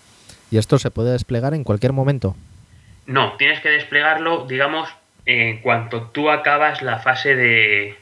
¿Y 0.50 0.58
esto 0.58 0.78
se 0.78 0.90
puede 0.90 1.12
desplegar 1.12 1.54
en 1.54 1.64
cualquier 1.64 1.92
momento? 1.92 2.36
No, 3.06 3.32
tienes 3.38 3.60
que 3.60 3.70
desplegarlo, 3.70 4.46
digamos, 4.46 4.88
en 5.26 5.60
cuanto 5.60 6.02
tú 6.02 6.30
acabas 6.30 6.82
la 6.82 6.98
fase 6.98 7.34
de, 7.34 7.96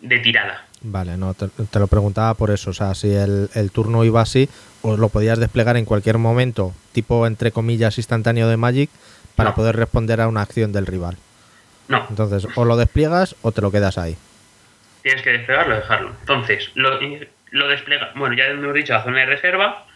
de 0.00 0.18
tirada. 0.20 0.64
Vale, 0.82 1.16
no, 1.16 1.34
te, 1.34 1.48
te 1.48 1.78
lo 1.78 1.86
preguntaba 1.86 2.34
por 2.34 2.50
eso. 2.50 2.70
O 2.70 2.72
sea, 2.72 2.94
si 2.94 3.12
el, 3.12 3.50
el 3.54 3.70
turno 3.70 4.04
iba 4.04 4.20
así, 4.20 4.48
o 4.82 4.96
lo 4.96 5.08
podías 5.08 5.38
desplegar 5.38 5.76
en 5.76 5.84
cualquier 5.84 6.18
momento, 6.18 6.74
tipo 6.92 7.26
entre 7.26 7.52
comillas 7.52 7.98
instantáneo 7.98 8.48
de 8.48 8.56
Magic, 8.56 8.90
para 9.36 9.50
No. 9.50 9.56
poder 9.56 9.76
responder 9.76 10.20
a 10.20 10.28
una 10.28 10.42
acción 10.42 10.72
del 10.72 10.86
rival. 10.86 11.16
No, 11.88 12.04
Entonces, 12.10 12.46
o 12.56 12.64
lo 12.64 12.76
despliegas 12.76 13.34
o 13.42 13.52
te 13.52 13.60
lo 13.62 13.70
quedas 13.70 13.98
ahí. 13.98 14.16
Tienes 15.02 15.22
que 15.22 15.30
desplegarlo, 15.32 15.76
dejarlo. 15.76 16.10
Entonces, 16.20 16.70
lo, 16.74 16.98
lo 17.50 17.68
desplega. 17.68 18.12
Bueno, 18.14 18.34
ya 18.36 18.46
hemos 18.46 18.72
dicho 18.74 18.92
la 18.92 19.02
zona 19.02 19.20
de 19.20 19.26
reserva, 19.26 19.86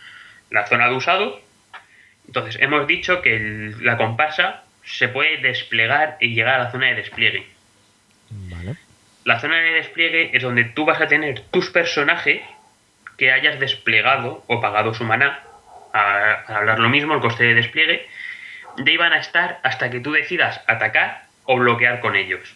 la 0.50 0.66
zona 0.66 0.88
de 0.88 0.94
usado. 0.94 1.40
Entonces, 2.26 2.58
hemos 2.60 2.86
dicho 2.86 3.22
que 3.22 3.36
el- 3.36 3.84
la 3.84 3.96
comparsa 3.96 4.62
se 4.84 5.08
puede 5.08 5.38
desplegar 5.38 6.16
y 6.20 6.34
llegar 6.34 6.60
a 6.60 6.64
la 6.64 6.70
zona 6.72 6.86
de 6.86 6.94
despliegue. 6.96 7.46
Vale. 8.30 8.74
La 9.24 9.40
zona 9.40 9.56
de 9.56 9.72
despliegue 9.72 10.30
es 10.36 10.42
donde 10.42 10.64
tú 10.64 10.84
vas 10.84 11.00
a 11.00 11.06
tener 11.08 11.40
tus 11.50 11.70
personajes 11.70 12.42
que 13.16 13.32
hayas 13.32 13.58
desplegado 13.58 14.44
o 14.46 14.60
pagado 14.60 14.92
su 14.94 15.04
maná. 15.04 15.40
A, 15.92 16.32
a 16.46 16.56
hablar 16.58 16.78
lo 16.78 16.88
mismo, 16.88 17.14
el 17.14 17.20
coste 17.20 17.44
de 17.44 17.54
despliegue. 17.54 18.06
De 18.76 18.98
van 18.98 19.12
a 19.12 19.18
estar 19.18 19.58
hasta 19.62 19.88
que 19.90 20.00
tú 20.00 20.12
decidas 20.12 20.60
atacar 20.66 21.24
o 21.44 21.56
bloquear 21.56 22.00
con 22.00 22.14
ellos. 22.16 22.54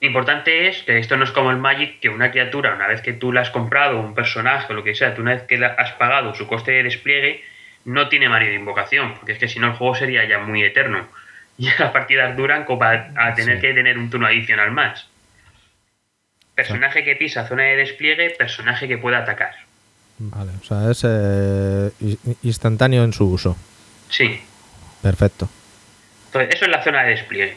Importante 0.00 0.68
es 0.68 0.82
que 0.82 0.98
esto 0.98 1.16
no 1.16 1.24
es 1.24 1.30
como 1.30 1.50
el 1.50 1.56
Magic, 1.56 2.00
que 2.00 2.08
una 2.10 2.30
criatura, 2.30 2.74
una 2.74 2.86
vez 2.86 3.00
que 3.00 3.14
tú 3.14 3.32
la 3.32 3.40
has 3.40 3.50
comprado, 3.50 3.98
un 3.98 4.14
personaje 4.14 4.72
o 4.72 4.76
lo 4.76 4.84
que 4.84 4.94
sea, 4.94 5.14
tú 5.14 5.22
una 5.22 5.32
vez 5.34 5.44
que 5.44 5.56
la 5.56 5.68
has 5.68 5.92
pagado 5.92 6.34
su 6.34 6.46
coste 6.46 6.72
de 6.72 6.82
despliegue, 6.82 7.42
no 7.86 8.08
tiene 8.08 8.28
Mario 8.28 8.50
de 8.50 8.56
invocación, 8.56 9.14
porque 9.14 9.32
es 9.32 9.38
que 9.38 9.48
si 9.48 9.58
no 9.58 9.68
el 9.68 9.72
juego 9.74 9.94
sería 9.94 10.24
ya 10.26 10.38
muy 10.38 10.62
eterno. 10.62 11.06
Y 11.58 11.70
las 11.78 11.90
partidas 11.90 12.36
duran 12.36 12.64
como 12.66 12.80
para 12.80 13.10
a 13.16 13.32
tener 13.34 13.56
Sí. 13.56 13.62
que 13.62 13.72
tener 13.72 13.96
un 13.96 14.10
turno 14.10 14.26
adicional 14.26 14.70
más. 14.72 15.08
Personaje 16.54 17.02
que 17.02 17.16
pisa 17.16 17.46
zona 17.46 17.62
de 17.62 17.76
despliegue, 17.76 18.28
personaje 18.30 18.86
que 18.86 18.98
pueda 18.98 19.18
atacar. 19.18 19.54
Vale, 20.18 20.52
o 20.60 20.64
sea, 20.64 20.90
es 20.90 21.02
eh, 21.06 21.90
instantáneo 22.42 23.04
en 23.04 23.14
su 23.14 23.30
uso. 23.30 23.56
Sí. 24.10 24.38
Perfecto. 25.02 25.48
Entonces, 26.26 26.54
eso 26.56 26.64
es 26.66 26.70
la 26.70 26.82
zona 26.82 27.02
de 27.04 27.10
despliegue. 27.10 27.56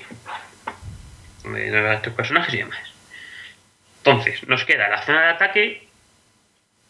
De 1.53 1.93
estos 1.93 2.13
personajes 2.13 2.53
y 2.53 2.57
demás. 2.57 2.79
Entonces, 3.97 4.47
nos 4.47 4.63
queda 4.65 4.89
la 4.89 5.01
zona 5.01 5.21
de 5.23 5.29
ataque 5.29 5.87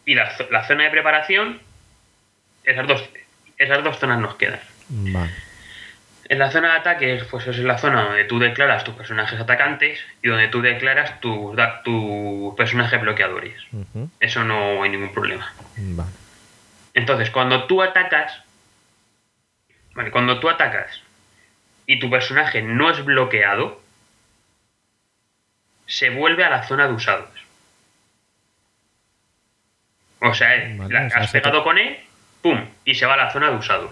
y 0.04 0.14
la, 0.14 0.32
la 0.50 0.66
zona 0.66 0.84
de 0.84 0.90
preparación. 0.90 1.60
Esas 2.64 2.86
dos, 2.86 3.08
esas 3.58 3.82
dos 3.82 3.98
zonas 3.98 4.18
nos 4.18 4.36
quedan. 4.36 4.60
Vale. 4.88 5.30
En 6.30 6.38
la 6.38 6.50
zona 6.52 6.74
de 6.74 6.78
ataque, 6.78 7.24
pues 7.28 7.44
es 7.48 7.58
la 7.58 7.76
zona 7.76 8.04
donde 8.04 8.22
tú 8.22 8.38
declaras 8.38 8.84
tus 8.84 8.94
personajes 8.94 9.40
atacantes 9.40 9.98
y 10.22 10.28
donde 10.28 10.46
tú 10.46 10.62
declaras 10.62 11.20
tus 11.20 11.56
tus 11.82 12.54
personajes 12.54 13.00
bloqueadores. 13.00 13.60
Eso 14.20 14.44
no 14.44 14.82
hay 14.82 14.90
ningún 14.90 15.12
problema. 15.12 15.52
Vale. 15.76 16.10
Entonces, 16.94 17.30
cuando 17.30 17.64
tú 17.64 17.82
atacas, 17.82 18.42
vale, 19.94 20.12
cuando 20.12 20.38
tú 20.38 20.48
atacas 20.48 21.02
y 21.86 21.98
tu 21.98 22.08
personaje 22.08 22.62
no 22.62 22.90
es 22.90 23.04
bloqueado, 23.04 23.82
se 25.90 26.08
vuelve 26.10 26.44
a 26.44 26.50
la 26.50 26.62
zona 26.62 26.86
de 26.86 26.94
usados. 26.94 27.28
O 30.22 30.34
sea, 30.34 30.54
eh, 30.56 30.76
Vale, 30.76 30.92
la- 30.94 31.06
o 31.06 31.10
sea, 31.10 31.20
has 31.20 31.32
te- 31.32 31.40
pegado 31.40 31.64
con 31.64 31.78
él, 31.78 31.96
pum, 32.42 32.58
y 32.84 32.94
se 32.94 33.06
va 33.06 33.14
a 33.14 33.16
la 33.16 33.32
zona 33.32 33.50
de 33.50 33.56
usados. 33.56 33.90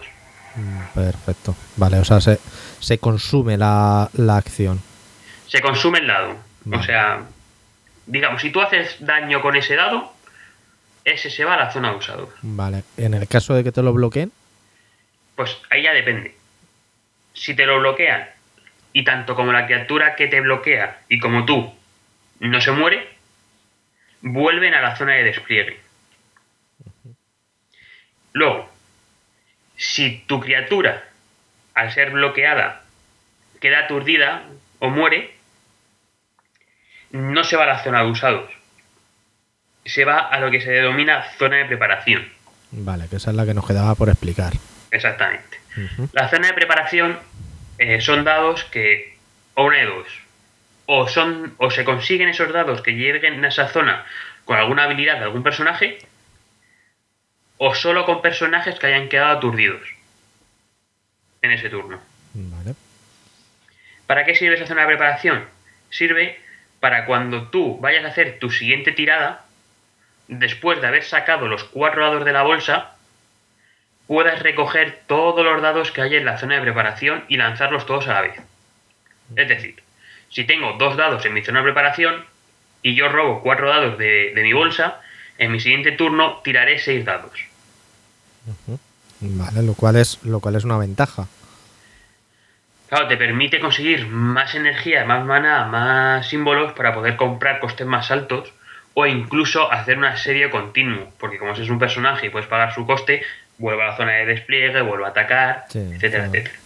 Mm, 0.56 0.80
Perfecto. 0.94 1.56
Vale, 1.76 1.98
o 1.98 2.04
sea, 2.04 2.20
se, 2.20 2.38
se 2.80 2.98
consume 2.98 3.56
la, 3.56 4.08
la 4.14 4.36
acción. 4.36 4.80
Se 5.46 5.60
consume 5.60 5.98
el 6.00 6.06
dado. 6.06 6.36
Vale. 6.64 6.82
O 6.82 6.84
sea, 6.86 7.22
digamos, 8.06 8.42
si 8.42 8.50
tú 8.50 8.60
haces 8.60 8.96
daño 9.00 9.40
con 9.40 9.56
ese 9.56 9.74
dado, 9.76 10.12
ese 11.04 11.30
se 11.30 11.44
va 11.44 11.54
a 11.54 11.64
la 11.64 11.72
zona 11.72 11.90
de 11.90 11.96
usados. 11.96 12.28
Vale. 12.42 12.84
En 12.96 13.14
el 13.14 13.26
caso 13.26 13.54
de 13.54 13.64
que 13.64 13.72
te 13.72 13.82
lo 13.82 13.92
bloqueen, 13.92 14.30
Pues 15.36 15.56
ahí 15.70 15.82
ya 15.84 15.92
depende. 15.92 16.34
Si 17.32 17.54
te 17.54 17.64
lo 17.64 17.78
bloquean 17.80 18.28
y 18.92 19.04
tanto 19.04 19.34
como 19.36 19.52
la 19.52 19.64
criatura 19.66 20.16
que 20.16 20.26
te 20.26 20.40
bloquea 20.40 20.98
y 21.08 21.20
como 21.20 21.44
tú 21.46 21.72
no 22.40 22.60
se 22.60 22.70
muere, 22.70 23.08
vuelven 24.20 24.74
a 24.74 24.80
la 24.80 24.96
zona 24.96 25.14
de 25.14 25.24
despliegue. 25.24 25.80
Luego, 28.32 28.70
si 29.76 30.24
tu 30.26 30.40
criatura, 30.40 31.04
al 31.74 31.92
ser 31.92 32.10
bloqueada, 32.10 32.82
queda 33.60 33.80
aturdida 33.80 34.44
o 34.78 34.90
muere, 34.90 35.34
no 37.10 37.42
se 37.44 37.56
va 37.56 37.64
a 37.64 37.66
la 37.66 37.82
zona 37.82 38.02
de 38.02 38.10
usados. 38.10 38.50
Se 39.84 40.04
va 40.04 40.18
a 40.18 40.38
lo 40.40 40.50
que 40.50 40.60
se 40.60 40.70
denomina 40.70 41.24
zona 41.38 41.56
de 41.56 41.64
preparación. 41.64 42.28
vale, 42.70 43.08
que 43.08 43.16
esa 43.16 43.30
es 43.30 43.36
la 43.36 43.46
que 43.46 43.54
nos 43.54 43.66
quedaba 43.66 43.94
por 43.94 44.08
explicar. 44.08 44.52
Exactamente. 44.90 45.58
La 46.12 46.28
zona 46.28 46.48
de 46.48 46.54
preparación 46.54 47.18
eh, 47.78 48.00
son 48.00 48.24
dados 48.24 48.64
que, 48.64 49.16
o 49.54 49.64
una 49.64 49.78
de 49.78 49.86
dos, 49.86 50.06
o, 50.90 51.06
son, 51.06 51.54
o 51.58 51.70
se 51.70 51.84
consiguen 51.84 52.30
esos 52.30 52.50
dados 52.50 52.80
que 52.80 52.92
lleguen 52.92 53.44
a 53.44 53.48
esa 53.48 53.68
zona 53.68 54.06
con 54.46 54.56
alguna 54.56 54.84
habilidad 54.84 55.18
de 55.18 55.24
algún 55.24 55.42
personaje, 55.42 55.98
o 57.58 57.74
solo 57.74 58.06
con 58.06 58.22
personajes 58.22 58.78
que 58.78 58.86
hayan 58.86 59.10
quedado 59.10 59.36
aturdidos 59.36 59.86
en 61.42 61.50
ese 61.50 61.68
turno. 61.68 62.00
Vale. 62.32 62.74
¿Para 64.06 64.24
qué 64.24 64.34
sirve 64.34 64.54
esa 64.54 64.66
zona 64.66 64.82
de 64.82 64.86
preparación? 64.86 65.44
Sirve 65.90 66.40
para 66.80 67.04
cuando 67.04 67.48
tú 67.48 67.78
vayas 67.80 68.06
a 68.06 68.08
hacer 68.08 68.38
tu 68.38 68.50
siguiente 68.50 68.92
tirada, 68.92 69.44
después 70.26 70.80
de 70.80 70.86
haber 70.86 71.04
sacado 71.04 71.48
los 71.48 71.64
cuatro 71.64 72.02
dados 72.02 72.24
de 72.24 72.32
la 72.32 72.44
bolsa, 72.44 72.96
puedas 74.06 74.40
recoger 74.40 75.02
todos 75.06 75.44
los 75.44 75.60
dados 75.60 75.90
que 75.90 76.00
hay 76.00 76.16
en 76.16 76.24
la 76.24 76.38
zona 76.38 76.54
de 76.54 76.62
preparación 76.62 77.26
y 77.28 77.36
lanzarlos 77.36 77.84
todos 77.84 78.08
a 78.08 78.14
la 78.14 78.22
vez. 78.22 78.40
Es 79.36 79.48
decir, 79.48 79.82
si 80.30 80.44
tengo 80.44 80.74
dos 80.74 80.96
dados 80.96 81.24
en 81.24 81.34
mi 81.34 81.42
zona 81.44 81.60
de 81.60 81.64
preparación 81.64 82.24
y 82.82 82.94
yo 82.94 83.08
robo 83.08 83.42
cuatro 83.42 83.68
dados 83.68 83.98
de, 83.98 84.32
de 84.34 84.42
mi 84.42 84.52
bolsa, 84.52 85.00
en 85.38 85.52
mi 85.52 85.60
siguiente 85.60 85.92
turno 85.92 86.40
tiraré 86.44 86.78
seis 86.78 87.04
dados. 87.04 87.32
Vale, 89.20 89.62
lo 89.62 89.74
cual 89.74 89.96
es, 89.96 90.22
lo 90.24 90.40
cual 90.40 90.56
es 90.56 90.64
una 90.64 90.78
ventaja. 90.78 91.26
Claro, 92.88 93.08
te 93.08 93.16
permite 93.16 93.60
conseguir 93.60 94.06
más 94.06 94.54
energía, 94.54 95.04
más 95.04 95.24
mana, 95.24 95.66
más 95.66 96.26
símbolos 96.28 96.72
para 96.72 96.94
poder 96.94 97.16
comprar 97.16 97.60
costes 97.60 97.86
más 97.86 98.10
altos 98.10 98.52
o 98.94 99.06
incluso 99.06 99.70
hacer 99.70 99.98
una 99.98 100.16
serie 100.16 100.50
continuo, 100.50 101.12
porque 101.20 101.38
como 101.38 101.52
es 101.52 101.68
un 101.68 101.78
personaje 101.78 102.26
y 102.26 102.30
puedes 102.30 102.48
pagar 102.48 102.74
su 102.74 102.86
coste, 102.86 103.22
vuelve 103.58 103.82
a 103.82 103.88
la 103.88 103.96
zona 103.96 104.12
de 104.12 104.26
despliegue, 104.26 104.80
vuelve 104.80 105.04
a 105.04 105.08
atacar, 105.08 105.66
Sí, 105.68 105.78
etcétera, 105.78 106.24
claro. 106.24 106.38
etcétera. 106.38 106.60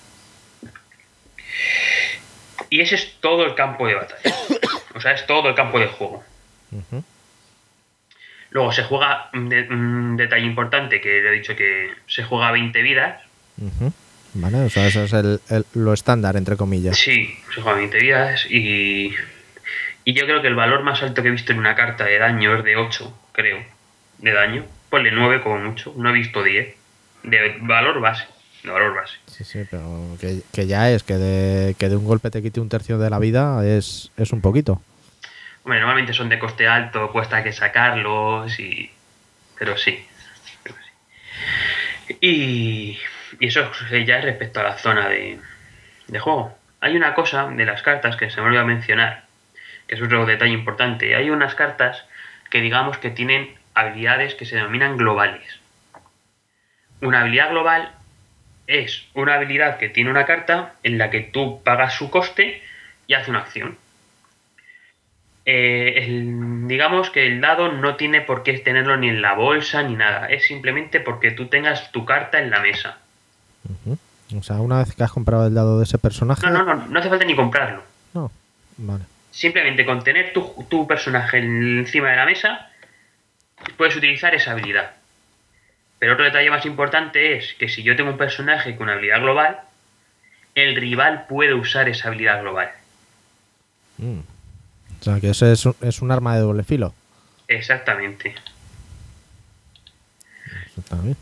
Y 2.73 2.81
ese 2.81 2.95
es 2.95 3.17
todo 3.21 3.45
el 3.45 3.55
campo 3.55 3.87
de 3.87 3.95
batalla. 3.97 4.35
O 4.95 5.01
sea, 5.01 5.13
es 5.13 5.27
todo 5.27 5.51
el 5.51 5.55
campo 5.55 5.79
de 5.79 5.89
juego. 5.89 6.25
Luego 8.51 8.73
se 8.73 8.83
juega 8.85 9.29
un, 9.35 9.51
de- 9.51 9.69
un 9.69 10.17
detalle 10.17 10.47
importante 10.47 11.01
que 11.03 11.19
he 11.19 11.31
dicho 11.33 11.55
que 11.55 11.91
se 12.07 12.25
juega 12.25 12.49
a 12.49 12.53
20 12.53 12.81
vidas. 12.81 13.21
Ujú. 13.61 13.93
Vale, 14.35 14.57
o 14.65 14.71
sea, 14.71 14.87
eso 14.87 15.03
es 15.05 15.13
el- 15.13 15.41
el- 15.51 15.67
lo 15.75 15.93
estándar, 15.93 16.37
entre 16.37 16.57
comillas. 16.57 16.97
Sí, 16.97 17.35
se 17.55 17.61
juega 17.61 17.73
a 17.73 17.81
20 17.81 17.99
vidas 17.99 18.47
y, 18.49 19.15
y 20.05 20.13
yo 20.15 20.25
creo 20.25 20.41
que 20.41 20.49
el 20.49 20.55
valor 20.55 20.83
más 20.83 21.03
alto 21.03 21.21
que 21.23 21.29
he 21.29 21.33
visto 21.33 21.53
en 21.53 21.59
una 21.59 21.75
carta 21.75 22.05
de 22.05 22.17
daño 22.19 22.57
es 22.57 22.65
de 22.65 22.77
8, 22.77 23.15
creo, 23.33 23.63
de 24.17 24.33
daño. 24.33 24.65
Ponle 24.89 25.11
9 25.11 25.43
como 25.43 25.59
mucho, 25.59 25.93
no 25.97 26.09
he 26.09 26.13
visto 26.15 26.43
10. 26.43 26.75
De 27.23 27.57
valor 27.61 28.01
base, 28.01 28.25
de 28.63 28.71
valor 28.71 28.95
base. 28.95 29.17
Sí, 29.45 29.67
pero 29.71 30.17
que, 30.21 30.43
que 30.53 30.67
ya 30.67 30.91
es, 30.91 31.03
que 31.03 31.15
de, 31.15 31.75
que 31.75 31.89
de 31.89 31.97
un 31.97 32.05
golpe 32.05 32.31
te 32.31 32.43
quite 32.43 32.61
un 32.61 32.69
tercio 32.69 32.99
de 32.99 33.11
la 33.11 33.19
vida 33.19 33.67
es, 33.67 34.11
es 34.17 34.33
un 34.33 34.41
poquito. 34.41 34.81
Hombre, 35.65 35.79
normalmente 35.79 36.13
son 36.13 36.29
de 36.29 36.39
coste 36.39 36.67
alto, 36.67 37.11
cuesta 37.13 37.43
que 37.43 37.53
sacarlos 37.53 38.59
y... 38.59 38.91
Pero 39.59 39.77
sí. 39.77 40.05
pero 40.63 40.75
sí. 40.77 42.17
Y, 42.21 42.99
y 43.39 43.47
eso 43.47 43.71
ya 44.05 44.19
es 44.19 44.25
respecto 44.25 44.61
a 44.61 44.65
la 44.65 44.79
zona 44.79 45.09
de, 45.09 45.39
de 46.09 46.19
juego. 46.19 46.57
Hay 46.81 46.97
una 46.97 47.15
cosa 47.15 47.47
de 47.49 47.65
las 47.65 47.83
cartas 47.83 48.17
que 48.17 48.29
se 48.31 48.41
me 48.41 48.49
olvidó 48.49 48.67
mencionar, 48.67 49.25
que 49.87 49.95
es 49.95 50.03
otro 50.03 50.27
detalle 50.27 50.53
importante. 50.53 51.15
Hay 51.15 51.31
unas 51.31 51.55
cartas 51.55 52.05
que 52.51 52.61
digamos 52.61 52.99
que 52.99 53.11
tienen 53.11 53.55
habilidades 53.75 54.35
que 54.35 54.47
se 54.47 54.57
denominan 54.57 54.97
globales. 54.97 55.61
Una 57.01 57.21
habilidad 57.21 57.51
global 57.51 57.93
es 58.67 59.05
una 59.15 59.35
habilidad 59.35 59.79
que 59.79 59.89
tiene 59.89 60.11
una 60.11 60.25
carta 60.27 60.75
en 60.83 60.99
la 60.99 61.11
que 61.11 61.21
tú 61.21 61.63
pagas 61.63 61.95
su 61.95 62.11
coste 62.11 62.63
y 63.07 63.15
hace 63.15 63.31
una 63.31 63.41
acción. 63.41 63.77
Eh, 65.45 66.05
el- 66.05 66.69
digamos 66.69 67.11
que 67.11 67.27
el 67.27 67.41
dado 67.41 67.73
no 67.73 67.97
tiene 67.97 68.21
por 68.21 68.43
qué 68.45 68.53
tenerlo 68.59 68.97
ni 68.97 69.09
en 69.09 69.23
la 69.23 69.35
bolsa 69.35 69.83
ni 69.83 69.97
nada. 69.97 70.27
Es 70.27 70.47
simplemente 70.47 71.01
porque 71.01 71.33
tú 71.33 71.47
tengas 71.47 71.91
tu 71.91 72.05
carta 72.05 72.39
en 72.39 72.51
la 72.51 72.61
mesa. 72.61 72.99
O 74.39 74.43
sea, 74.43 74.57
una 74.57 74.79
vez 74.79 74.95
que 74.95 75.03
has 75.03 75.13
comprado 75.13 75.47
el 75.47 75.55
dado 75.55 75.79
de 75.79 75.85
ese 75.85 75.99
personaje. 75.99 76.47
No, 76.47 76.53
no, 76.53 76.65
no, 76.75 76.87
no 76.87 76.99
hace 76.99 77.09
falta 77.09 77.25
ni 77.25 77.35
comprarlo. 77.35 77.83
No. 78.15 78.31
Vale. 78.79 79.05
Simplemente 79.31 79.85
con 79.85 80.03
tener 80.05 80.33
tu, 80.33 80.65
tu 80.71 80.87
personaje 80.87 81.39
encima 81.39 82.11
de 82.11 82.17
la 82.17 82.25
mesa, 82.25 82.71
puedes 83.77 83.97
utilizar 83.97 84.35
esa 84.35 84.53
habilidad. 84.53 84.93
Pero 86.03 86.15
otro 86.15 86.25
detalle 86.25 86.51
más 86.51 86.67
importante 86.67 87.37
es 87.37 87.55
que 87.61 87.69
si 87.69 87.85
yo 87.85 87.95
tengo 87.95 88.11
un 88.11 88.19
personaje 88.19 88.75
con 88.75 88.87
una 88.89 88.95
habilidad 88.95 89.21
global, 89.21 89.61
el 90.57 90.75
rival 90.75 91.27
puede 91.29 91.55
usar 91.55 91.89
esa 91.89 92.09
habilidad 92.09 92.41
global. 92.41 92.73
Mm. 93.99 94.19
O 95.01 95.05
sea, 95.05 95.21
que 95.21 95.31
ese 95.31 95.53
es 95.53 95.65
un, 95.65 95.77
es 95.81 96.03
un 96.03 96.11
arma 96.11 96.35
de 96.35 96.41
doble 96.41 96.65
filo. 96.65 96.93
Exactamente. 97.47 98.35
Bien. 101.05 101.17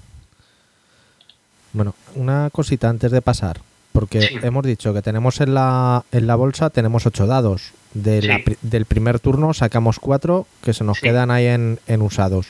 Bueno, 1.74 1.94
una 2.14 2.48
cosita 2.50 2.88
antes 2.88 3.10
de 3.12 3.20
pasar. 3.20 3.60
Porque 3.92 4.22
Sí. 4.22 4.38
hemos 4.42 4.64
dicho 4.64 4.94
que 4.94 5.02
tenemos 5.02 5.42
en 5.42 5.52
la, 5.52 6.04
en 6.10 6.26
la 6.26 6.36
bolsa 6.36 6.70
tenemos 6.70 7.04
ocho 7.04 7.26
dados. 7.26 7.72
De 7.92 8.22
Sí. 8.22 8.56
del 8.62 8.86
primer 8.86 9.20
turno 9.20 9.52
sacamos 9.52 9.98
cuatro 9.98 10.46
que 10.64 10.72
se 10.72 10.84
nos 10.84 10.96
Sí. 11.00 11.02
quedan 11.02 11.30
ahí 11.30 11.48
en, 11.48 11.80
en 11.86 12.00
usados. 12.00 12.46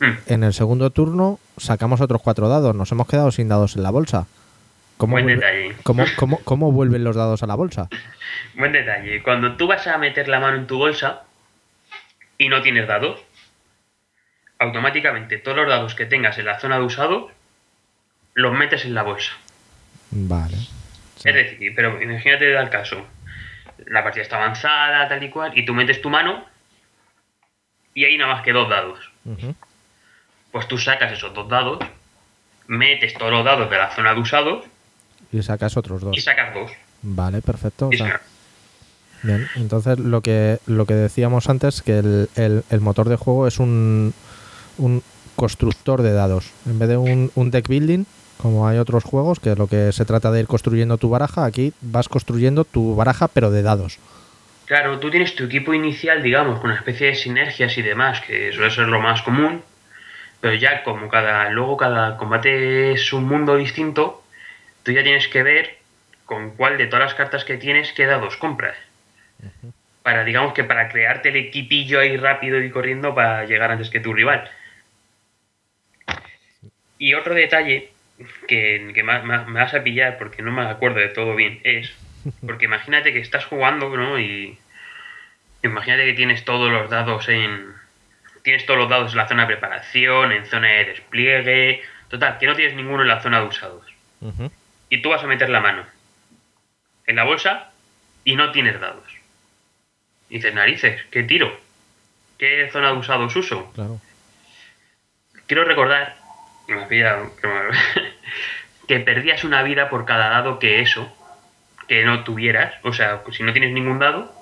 Mm. 0.00 0.12
En 0.32 0.44
el 0.44 0.54
segundo 0.54 0.88
turno 0.90 1.38
sacamos 1.58 2.00
otros 2.00 2.22
cuatro 2.22 2.48
dados. 2.48 2.74
Nos 2.74 2.90
hemos 2.92 3.06
quedado 3.08 3.30
sin 3.30 3.48
dados 3.48 3.76
en 3.76 3.82
la 3.82 3.90
bolsa. 3.90 4.26
¿Cómo, 4.96 5.12
Buen 5.12 5.24
vuelve- 5.26 5.36
detalle. 5.36 5.76
cómo- 5.84 6.04
cómo- 6.16 6.40
cómo 6.44 6.72
vuelven 6.72 7.04
los 7.04 7.14
dados 7.16 7.42
a 7.42 7.46
la 7.46 7.54
bolsa? 7.54 7.88
Buen 8.54 8.72
detalle. 8.72 9.22
Cuando 9.22 9.56
tú 9.56 9.66
vas 9.68 9.86
a 9.86 9.96
meter 9.98 10.28
la 10.28 10.40
mano 10.40 10.56
en 10.56 10.66
tu 10.66 10.76
bolsa 10.78 11.22
y 12.36 12.48
no 12.48 12.62
tienes 12.62 12.86
dados, 12.88 13.20
automáticamente 14.58 15.38
todos 15.38 15.56
los 15.56 15.68
dados 15.68 15.94
que 15.94 16.06
tengas 16.06 16.38
en 16.38 16.46
la 16.46 16.58
zona 16.58 16.78
de 16.78 16.84
usado 16.84 17.30
los 18.34 18.52
metes 18.56 18.84
en 18.84 18.94
la 18.94 19.02
bolsa. 19.02 19.32
Vale. 20.10 20.56
Es 21.24 21.34
decir, 21.34 21.72
pero 21.74 22.00
imagínate 22.02 22.56
el 22.56 22.70
caso. 22.70 23.06
La 23.86 24.02
partida 24.02 24.22
está 24.22 24.36
avanzada, 24.36 25.08
tal 25.08 25.22
y 25.22 25.30
cual, 25.30 25.56
y 25.56 25.64
tú 25.64 25.74
metes 25.74 26.00
tu 26.02 26.10
mano 26.10 26.44
y 27.94 28.04
hay 28.04 28.16
nada 28.18 28.34
más 28.34 28.42
que 28.42 28.52
dos 28.52 28.68
dados. 28.68 28.98
Pues 30.52 30.66
tú 30.68 30.78
sacas 30.78 31.12
esos 31.12 31.34
dos 31.34 31.48
dados, 31.48 31.78
metes 32.66 33.14
todos 33.14 33.30
los 33.32 33.44
dados 33.44 33.70
de 33.70 33.76
la 33.76 33.90
zona 33.94 34.14
de 34.14 34.20
usados 34.20 34.64
Y 35.32 35.42
sacas 35.42 35.76
otros 35.76 36.00
dos. 36.02 36.16
y 36.16 36.20
sacas 36.20 36.54
dos. 36.54 36.70
Vale, 37.02 37.42
perfecto. 37.42 37.88
o 37.88 37.92
sea, 37.92 38.20
Bien, 39.22 39.48
entonces 39.56 39.98
lo 39.98 40.20
que, 40.20 40.58
lo 40.66 40.86
que 40.86 40.94
decíamos 40.94 41.48
antes, 41.48 41.82
que 41.82 41.98
el, 41.98 42.28
el- 42.36 42.62
el 42.70 42.80
motor 42.80 43.08
de 43.08 43.16
juego 43.16 43.46
es 43.48 43.58
un, 43.58 44.14
un 44.78 45.02
constructor 45.34 46.02
de 46.02 46.12
dados. 46.12 46.50
En 46.66 46.78
vez 46.78 46.88
de 46.88 46.96
un, 46.96 47.30
un 47.34 47.50
deck 47.50 47.66
building, 47.68 48.04
como 48.40 48.68
hay 48.68 48.78
otros 48.78 49.02
juegos, 49.02 49.40
que 49.40 49.56
lo 49.56 49.66
que 49.66 49.90
se 49.92 50.04
trata 50.04 50.30
de 50.30 50.40
ir 50.40 50.46
construyendo 50.46 50.98
tu 50.98 51.08
baraja, 51.10 51.44
aquí 51.44 51.72
vas 51.80 52.08
construyendo 52.08 52.64
tu 52.64 52.94
baraja, 52.94 53.26
pero 53.26 53.50
de 53.50 53.62
dados. 53.62 53.98
Claro, 54.66 55.00
tú 55.00 55.10
tienes 55.10 55.34
tu 55.34 55.44
equipo 55.44 55.74
inicial, 55.74 56.22
digamos, 56.22 56.60
con 56.60 56.70
una 56.70 56.78
especie 56.78 57.08
de 57.08 57.14
sinergias 57.16 57.76
y 57.76 57.82
demás, 57.82 58.20
que 58.20 58.52
suele 58.52 58.70
ser 58.70 58.86
lo 58.86 59.00
más 59.00 59.22
común, 59.22 59.62
pero 60.40 60.54
ya 60.54 60.82
como 60.84 61.08
cada 61.08 61.50
luego 61.50 61.76
cada 61.76 62.16
combate 62.16 62.92
es 62.92 63.12
un 63.12 63.24
mundo 63.26 63.56
distinto, 63.56 64.22
tú 64.84 64.92
ya 64.92 65.02
tienes 65.02 65.28
que 65.28 65.42
ver 65.42 65.78
con 66.26 66.52
cuál 66.56 66.78
de 66.78 66.86
todas 66.86 67.06
las 67.06 67.14
cartas 67.14 67.44
que 67.44 67.56
tienes 67.58 67.92
qué 67.92 68.06
dados 68.06 68.36
compras. 68.36 68.76
Para, 70.02 70.24
digamos 70.24 70.54
que 70.54 70.64
para 70.64 70.88
crearte 70.88 71.28
el 71.28 71.36
equipillo 71.36 72.00
ahí 72.00 72.16
rápido 72.16 72.62
y 72.62 72.70
corriendo 72.70 73.14
para 73.14 73.44
llegar 73.44 73.70
antes 73.70 73.90
que 73.90 74.00
tu 74.00 74.12
rival. 74.14 74.50
Y 76.98 77.14
otro 77.14 77.34
detalle 77.34 77.92
que, 78.46 78.90
que 78.94 79.02
ma- 79.02 79.22
me 79.22 79.60
vas 79.60 79.74
a 79.74 79.82
pillar 79.82 80.18
porque 80.18 80.42
no 80.42 80.50
me 80.50 80.62
acuerdo 80.62 81.00
de 81.00 81.08
todo 81.08 81.34
bien 81.34 81.60
es 81.64 81.92
porque 82.46 82.64
imagínate 82.66 83.12
que 83.12 83.20
estás 83.20 83.44
jugando, 83.46 83.88
¿no? 83.96 84.18
Y 84.18 84.58
imagínate 85.62 86.04
que 86.06 86.14
tienes 86.14 86.44
todos 86.44 86.70
los 86.70 86.90
dados 86.90 87.28
en 87.28 87.77
tienes 88.48 88.64
todos 88.66 88.80
los 88.80 88.88
dados 88.88 89.12
en 89.12 89.18
la 89.18 89.28
zona 89.28 89.42
de 89.42 89.48
preparación, 89.48 90.32
en 90.32 90.46
zona 90.46 90.68
de 90.68 90.84
despliegue, 90.86 91.82
total, 92.08 92.38
que 92.38 92.46
no 92.46 92.54
tienes 92.56 92.74
ninguno 92.74 93.02
en 93.02 93.08
la 93.08 93.20
zona 93.20 93.40
de 93.40 93.46
usados. 93.46 93.84
Y 94.90 95.02
tú 95.02 95.10
vas 95.10 95.22
a 95.22 95.26
meter 95.26 95.50
la 95.50 95.60
mano 95.60 95.84
en 97.06 97.16
la 97.16 97.24
bolsa 97.24 97.70
y 98.24 98.36
no 98.36 98.50
tienes 98.52 98.80
dados. 98.80 99.04
Y 100.30 100.36
dices, 100.36 100.54
narices, 100.54 101.02
¿qué 101.10 101.22
tiro? 101.24 101.58
¿Qué 102.38 102.68
zona 102.72 102.88
de 102.92 102.98
usados 102.98 103.34
uso? 103.36 103.70
Claro. 103.74 104.00
Quiero 105.46 105.64
recordar 105.64 106.16
que 106.66 106.74
me 106.74 106.82
has 106.82 106.88
pillado, 106.88 107.30
que, 107.36 107.46
me- 107.48 108.12
que 108.88 109.00
perdías 109.00 109.44
una 109.44 109.62
vida 109.62 109.88
por 109.90 110.04
cada 110.06 110.28
dado 110.30 110.58
que 110.58 110.80
eso, 110.80 111.14
que 111.86 112.04
no 112.04 112.24
tuvieras. 112.24 112.74
O 112.82 112.92
sea, 112.92 113.22
si 113.32 113.42
no 113.42 113.52
tienes 113.52 113.72
ningún 113.72 113.98
dado, 113.98 114.32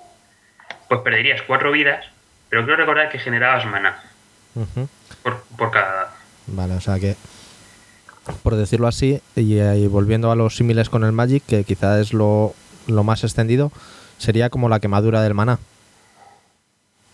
pues 0.89 1.01
perderías 1.03 1.43
cuatro 1.43 1.71
vidas. 1.73 2.07
Pero 2.49 2.65
quiero 2.65 2.77
recordar 2.77 3.09
que 3.11 3.19
generabas 3.19 3.65
mana 3.67 3.99
Ujú. 4.55 4.89
por, 5.23 5.43
por 5.59 5.71
cada 5.71 5.95
dado. 5.95 6.09
Vale, 6.49 6.75
o 6.75 6.81
sea 6.81 6.99
que, 7.01 7.17
por 8.43 8.55
decirlo 8.55 8.87
así, 8.87 9.21
y, 9.35 9.59
eh, 9.59 9.79
y 9.79 9.87
volviendo 9.89 10.31
a 10.31 10.37
los 10.37 10.57
símiles 10.57 10.89
con 10.89 11.05
el 11.05 11.13
Magic, 11.13 11.43
que 11.47 11.65
quizá 11.65 12.01
es 12.01 12.13
lo, 12.13 12.55
lo 12.87 13.03
más 13.05 13.25
extendido, 13.25 13.73
sería 14.19 14.49
como 14.51 14.69
la 14.69 14.81
quemadura 14.81 15.23
del 15.23 15.35
maná. 15.35 15.59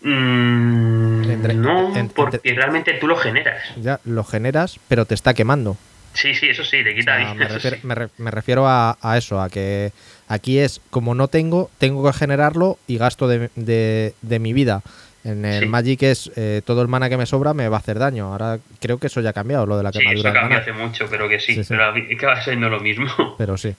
Mm, 0.01 1.23
Entre- 1.29 1.53
no, 1.53 1.93
porque 2.15 2.37
entre- 2.37 2.55
realmente 2.55 2.93
tú 2.99 3.07
lo 3.07 3.15
generas. 3.15 3.63
Ya 3.81 3.99
lo 4.03 4.23
generas, 4.23 4.79
pero 4.87 5.05
te 5.05 5.15
está 5.15 5.33
quemando. 5.33 5.77
Sí, 6.13 6.35
sí, 6.35 6.47
eso 6.49 6.63
sí, 6.63 6.83
te 6.83 6.91
O 6.91 6.95
quita 6.95 7.15
sea, 7.15 7.33
vida, 7.33 7.33
me, 7.33 7.47
refiero, 7.47 7.77
sí. 7.77 7.87
me 7.87 7.95
re- 7.95 8.09
me 8.19 8.29
refiero 8.31 8.67
a, 8.67 8.97
a 9.01 9.17
eso, 9.17 9.41
a 9.41 9.49
que 9.49 9.91
aquí 10.27 10.59
es 10.59 10.79
como 10.91 11.15
no 11.15 11.27
tengo, 11.27 11.71
tengo 11.79 12.03
que 12.05 12.15
generarlo 12.15 12.77
y 12.85 12.97
gasto 12.97 13.27
de, 13.27 13.49
de- 13.55 14.13
de 14.21 14.39
mi 14.39 14.53
vida. 14.53 14.83
En 15.25 15.45
el 15.45 15.61
Sí. 15.63 15.65
Magic 15.67 16.03
es 16.03 16.31
eh, 16.35 16.61
todo 16.65 16.81
el 16.81 16.87
mana 16.89 17.07
que 17.09 17.15
me 17.17 17.25
sobra 17.25 17.53
me 17.53 17.69
va 17.69 17.77
a 17.77 17.79
hacer 17.79 17.97
daño. 17.97 18.25
Ahora 18.31 18.59
creo 18.81 18.97
que 18.99 19.07
eso 19.07 19.21
ya 19.21 19.29
ha 19.29 19.33
cambiado, 19.33 19.65
lo 19.65 19.77
de 19.77 19.83
la 19.83 19.91
Sí, 19.91 19.99
eso 19.99 20.09
quemadura 20.09 20.29
del 20.31 20.39
cambia 20.41 20.59
mana. 20.59 20.61
hace 20.61 20.73
mucho, 20.73 21.07
pero 21.09 21.29
que 21.29 21.39
sí, 21.39 21.55
Sí, 21.55 21.63
sí. 21.63 21.69
pero 21.69 21.95
es 21.95 22.17
que 22.19 22.25
va 22.25 22.41
siendo 22.41 22.69
lo 22.69 22.79
mismo. 22.81 23.07
Pero 23.37 23.55
sí. 23.57 23.73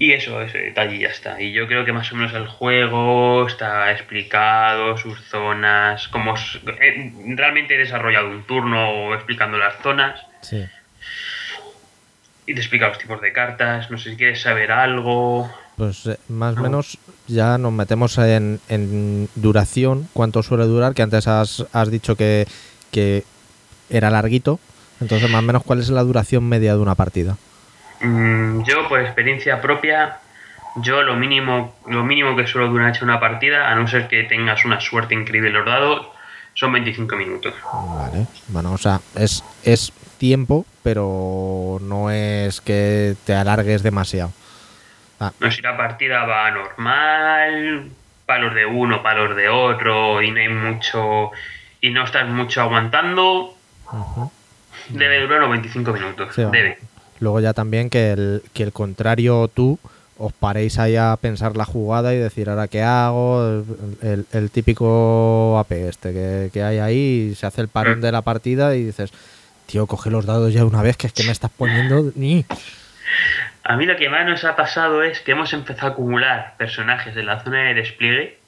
Y 0.00 0.12
eso, 0.12 0.40
ese 0.42 0.58
detalle 0.58 0.94
y 0.96 1.00
ya 1.00 1.08
está. 1.08 1.40
Y 1.42 1.50
yo 1.52 1.66
creo 1.66 1.84
que 1.84 1.92
más 1.92 2.12
o 2.12 2.14
menos 2.16 2.32
el 2.32 2.46
juego 2.46 3.46
está 3.48 3.90
explicado, 3.90 4.96
sus 4.96 5.20
zonas, 5.24 6.06
cómo 6.08 6.34
s- 6.34 6.60
eh, 6.80 7.12
realmente 7.36 7.74
he 7.74 7.78
desarrollado 7.78 8.28
un 8.30 8.44
turno 8.44 9.12
explicando 9.14 9.58
las 9.58 9.74
zonas 9.82 10.20
Sí. 10.42 10.64
y 12.46 12.54
te 12.54 12.60
explica 12.60 12.88
los 12.88 12.98
tipos 12.98 13.20
de 13.20 13.32
cartas. 13.32 13.90
No 13.90 13.98
sé 13.98 14.10
si 14.10 14.16
quieres 14.16 14.40
saber 14.40 14.70
algo. 14.70 15.52
Pues 15.78 16.04
eh, 16.06 16.18
más 16.28 16.52
o 16.54 16.56
No. 16.56 16.62
menos 16.64 16.98
ya 17.28 17.56
nos 17.56 17.72
metemos 17.72 18.18
en, 18.18 18.60
en 18.68 19.28
duración, 19.36 20.08
cuánto 20.12 20.42
suele 20.42 20.64
durar, 20.64 20.92
que 20.92 21.02
antes 21.02 21.26
has, 21.28 21.64
has 21.72 21.90
dicho 21.90 22.16
que, 22.16 22.46
que 22.90 23.24
era 23.88 24.10
larguito. 24.10 24.58
Entonces, 25.00 25.30
más 25.30 25.38
o 25.42 25.46
menos, 25.46 25.62
¿cuál 25.62 25.78
es 25.78 25.88
la 25.90 26.02
duración 26.02 26.46
media 26.48 26.74
de 26.74 26.80
una 26.80 26.96
partida? 26.96 27.36
Mm, 28.00 28.62
yo, 28.64 28.88
por 28.88 29.00
experiencia 29.00 29.60
propia, 29.60 30.18
yo 30.76 31.02
lo 31.02 31.14
mínimo, 31.16 31.74
lo 31.86 32.02
mínimo 32.04 32.34
que 32.36 32.46
suelo 32.46 32.68
durar 32.68 32.92
una 33.02 33.20
partida, 33.20 33.70
a 33.70 33.74
no 33.76 33.86
ser 33.86 34.08
que 34.08 34.24
tengas 34.24 34.64
una 34.64 34.80
suerte 34.80 35.14
increíble 35.14 35.50
en 35.50 35.54
los 35.54 35.66
dados, 35.66 36.06
son 36.54 36.72
25 36.72 37.14
minutos. 37.16 37.54
Vale. 37.72 38.26
Bueno, 38.48 38.72
o 38.72 38.78
sea, 38.78 39.00
es, 39.14 39.44
es 39.62 39.92
tiempo, 40.18 40.66
pero 40.82 41.78
no 41.80 42.10
es 42.10 42.60
que 42.60 43.14
te 43.24 43.34
alargues 43.34 43.84
demasiado. 43.84 44.32
Ah, 45.20 45.32
No, 45.40 45.50
si 45.50 45.60
la 45.62 45.76
partida 45.76 46.24
va 46.24 46.50
normal, 46.50 47.88
palos 48.26 48.54
de 48.54 48.66
uno, 48.66 49.02
palos 49.02 49.34
de 49.36 49.48
otro, 49.48 50.22
y 50.22 50.30
no 50.30 50.38
hay 50.40 50.48
mucho. 50.48 51.30
y 51.80 51.90
no 51.90 52.04
estás 52.04 52.28
mucho 52.28 52.60
aguantando, 52.62 53.54
debe 54.88 55.20
durar 55.22 55.38
unos 55.38 55.50
25 55.52 55.92
minutos. 55.92 56.34
Sí, 56.34 56.42
va. 56.42 56.50
debe. 56.50 56.78
Luego 57.20 57.40
ya 57.40 57.52
también 57.52 57.90
que 57.90 58.12
el, 58.12 58.42
que 58.52 58.62
el 58.62 58.72
contrario 58.72 59.48
tú 59.48 59.78
os 60.18 60.32
paréis 60.32 60.78
ahí 60.80 60.96
a 60.96 61.16
pensar 61.20 61.56
la 61.56 61.64
jugada 61.64 62.12
y 62.14 62.18
decir 62.18 62.50
ahora 62.50 62.66
qué 62.68 62.82
hago, 62.82 63.40
el, 63.46 63.64
el- 64.02 64.26
el 64.32 64.50
típico 64.50 65.56
AP 65.58 65.88
este 65.88 66.12
que, 66.12 66.50
que 66.52 66.62
hay 66.62 66.78
ahí, 66.78 67.28
y 67.32 67.34
se 67.36 67.46
hace 67.46 67.60
el 67.60 67.68
parón 67.68 67.98
Mm. 67.98 68.02
de 68.02 68.12
la 68.12 68.22
partida 68.22 68.74
y 68.74 68.84
dices, 68.84 69.12
tío, 69.66 69.86
coge 69.86 70.10
los 70.10 70.26
dados 70.26 70.52
ya 70.52 70.60
de 70.60 70.66
una 70.66 70.82
vez, 70.82 70.96
que 70.96 71.06
es 71.06 71.12
que 71.12 71.22
me 71.24 71.32
estás 71.32 71.50
poniendo 71.56 72.10
ni... 72.16 72.44
A 73.64 73.76
mí 73.76 73.86
lo 73.86 73.96
que 73.96 74.08
más 74.08 74.24
nos 74.26 74.44
ha 74.44 74.56
pasado 74.56 75.02
es 75.02 75.20
que 75.20 75.32
hemos 75.32 75.52
empezado 75.52 75.88
a 75.88 75.90
acumular 75.92 76.54
personajes 76.56 77.16
en 77.16 77.26
la 77.26 77.40
zona 77.40 77.64
de 77.64 77.74
despliegue 77.74 78.38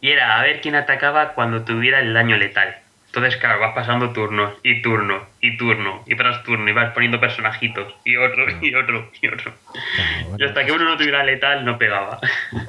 y 0.00 0.10
era 0.10 0.38
a 0.38 0.42
ver 0.42 0.60
quién 0.60 0.74
atacaba 0.74 1.32
cuando 1.34 1.62
tuviera 1.62 2.00
el 2.00 2.12
daño 2.14 2.36
letal. 2.36 2.76
Entonces, 3.06 3.36
claro, 3.40 3.60
vas 3.60 3.74
pasando 3.74 4.10
turnos 4.10 4.52
y 4.62 4.82
turno 4.82 5.22
y 5.40 5.56
turno 5.56 6.02
y 6.06 6.14
tras 6.16 6.42
turno 6.44 6.68
y 6.68 6.72
vas 6.74 6.92
poniendo 6.92 7.18
personajitos 7.18 7.94
y 8.04 8.16
otro 8.16 8.44
y 8.60 8.74
otro 8.74 9.10
y 9.22 9.28
otro. 9.28 9.52
Claro, 9.94 10.36
Y 10.38 10.44
hasta 10.44 10.66
que 10.66 10.72
uno 10.72 10.84
no 10.84 10.96
tuviera 10.98 11.24
letal 11.24 11.64
no 11.64 11.78
pegaba. 11.78 12.20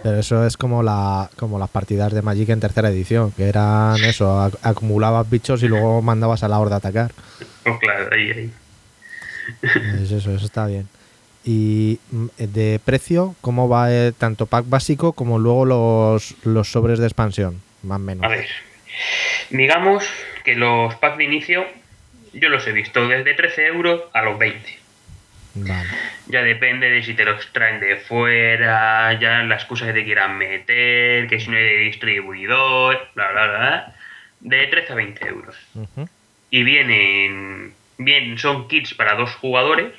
Pero 0.03 0.17
eso 0.19 0.45
es 0.47 0.55
como 0.55 0.83
la 0.83 1.29
como 1.37 1.59
las 1.59 1.69
partidas 1.69 2.13
de 2.13 2.21
Magic 2.21 2.47
en 2.49 2.61
tercera 2.61 2.87
edición, 2.87 3.33
que 3.33 3.49
eran 3.49 3.95
eso, 4.05 4.39
ac- 4.39 4.57
acumulabas 4.63 5.29
bichos 5.29 5.61
y 5.63 5.67
luego 5.67 6.01
mandabas 6.01 6.43
a 6.43 6.47
la 6.47 6.59
horda 6.59 6.75
a 6.75 6.77
atacar. 6.79 7.11
Pues 7.63 7.77
claro, 7.79 8.07
ahí, 8.13 8.31
ahí. 8.31 8.53
Es 9.61 10.11
eso, 10.11 10.33
eso 10.33 10.45
está 10.45 10.67
bien. 10.67 10.87
Y 11.43 11.99
mm, 12.11 12.27
de 12.37 12.79
precio, 12.83 13.35
¿cómo 13.41 13.69
va 13.69 13.91
eh, 13.91 14.11
tanto 14.17 14.45
pack 14.45 14.67
básico 14.67 15.13
como 15.13 15.39
luego 15.39 15.65
los, 15.65 16.35
los 16.43 16.71
sobres 16.71 16.99
de 16.99 17.05
expansión? 17.05 17.61
Más 17.83 17.97
o 17.97 17.99
menos. 17.99 18.25
A 18.25 18.27
ver, 18.27 18.47
digamos 19.49 20.03
que 20.43 20.55
los 20.55 20.95
packs 20.95 21.17
de 21.17 21.23
inicio 21.23 21.65
yo 22.33 22.49
los 22.49 22.67
he 22.67 22.71
visto 22.71 23.07
desde 23.07 23.33
13 23.33 23.67
euros 23.67 24.03
a 24.13 24.21
los 24.21 24.37
20. 24.37 24.79
Vale. 25.55 25.89
Ya 26.27 26.43
depende 26.43 26.89
de 26.89 27.03
si 27.03 27.13
te 27.13 27.25
los 27.25 27.51
traen 27.51 27.79
de 27.79 27.95
fuera, 27.95 29.17
ya 29.19 29.43
las 29.43 29.65
cosas 29.65 29.87
que 29.87 29.93
te 29.93 30.03
quieran 30.03 30.37
meter, 30.37 31.27
que 31.27 31.39
si 31.39 31.49
no 31.49 31.57
hay 31.57 31.63
de 31.63 31.77
distribuidor, 31.77 33.09
bla, 33.15 33.31
bla, 33.31 33.47
bla. 33.47 33.95
De 34.39 34.67
13 34.67 34.93
a 34.93 34.95
20 34.95 35.27
euros. 35.27 35.55
Y 36.51 36.63
vienen, 36.63 37.73
bien, 37.97 38.37
son 38.37 38.67
kits 38.67 38.93
para 38.93 39.15
dos 39.15 39.33
jugadores. 39.35 39.93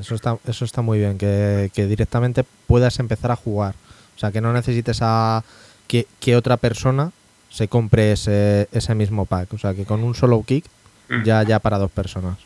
Eso 0.00 0.14
está, 0.14 0.38
eso 0.46 0.64
está 0.64 0.82
muy 0.82 0.98
bien, 0.98 1.18
que, 1.18 1.70
que 1.74 1.86
directamente 1.86 2.44
puedas 2.66 2.98
empezar 2.98 3.30
a 3.30 3.36
jugar. 3.36 3.74
O 4.16 4.18
sea, 4.18 4.30
que 4.30 4.40
no 4.40 4.52
necesites 4.52 5.00
a 5.02 5.42
que, 5.88 6.06
que 6.20 6.36
otra 6.36 6.56
persona 6.56 7.10
se 7.50 7.68
compre 7.68 8.12
ese, 8.12 8.68
ese 8.72 8.94
mismo 8.94 9.26
pack. 9.26 9.52
O 9.52 9.58
sea, 9.58 9.74
que 9.74 9.84
con 9.84 10.02
un 10.04 10.14
solo 10.14 10.42
kick 10.46 10.64
Mm. 11.08 11.22
ya, 11.24 11.42
ya 11.42 11.58
para 11.58 11.78
dos 11.78 11.90
personas. 11.90 12.38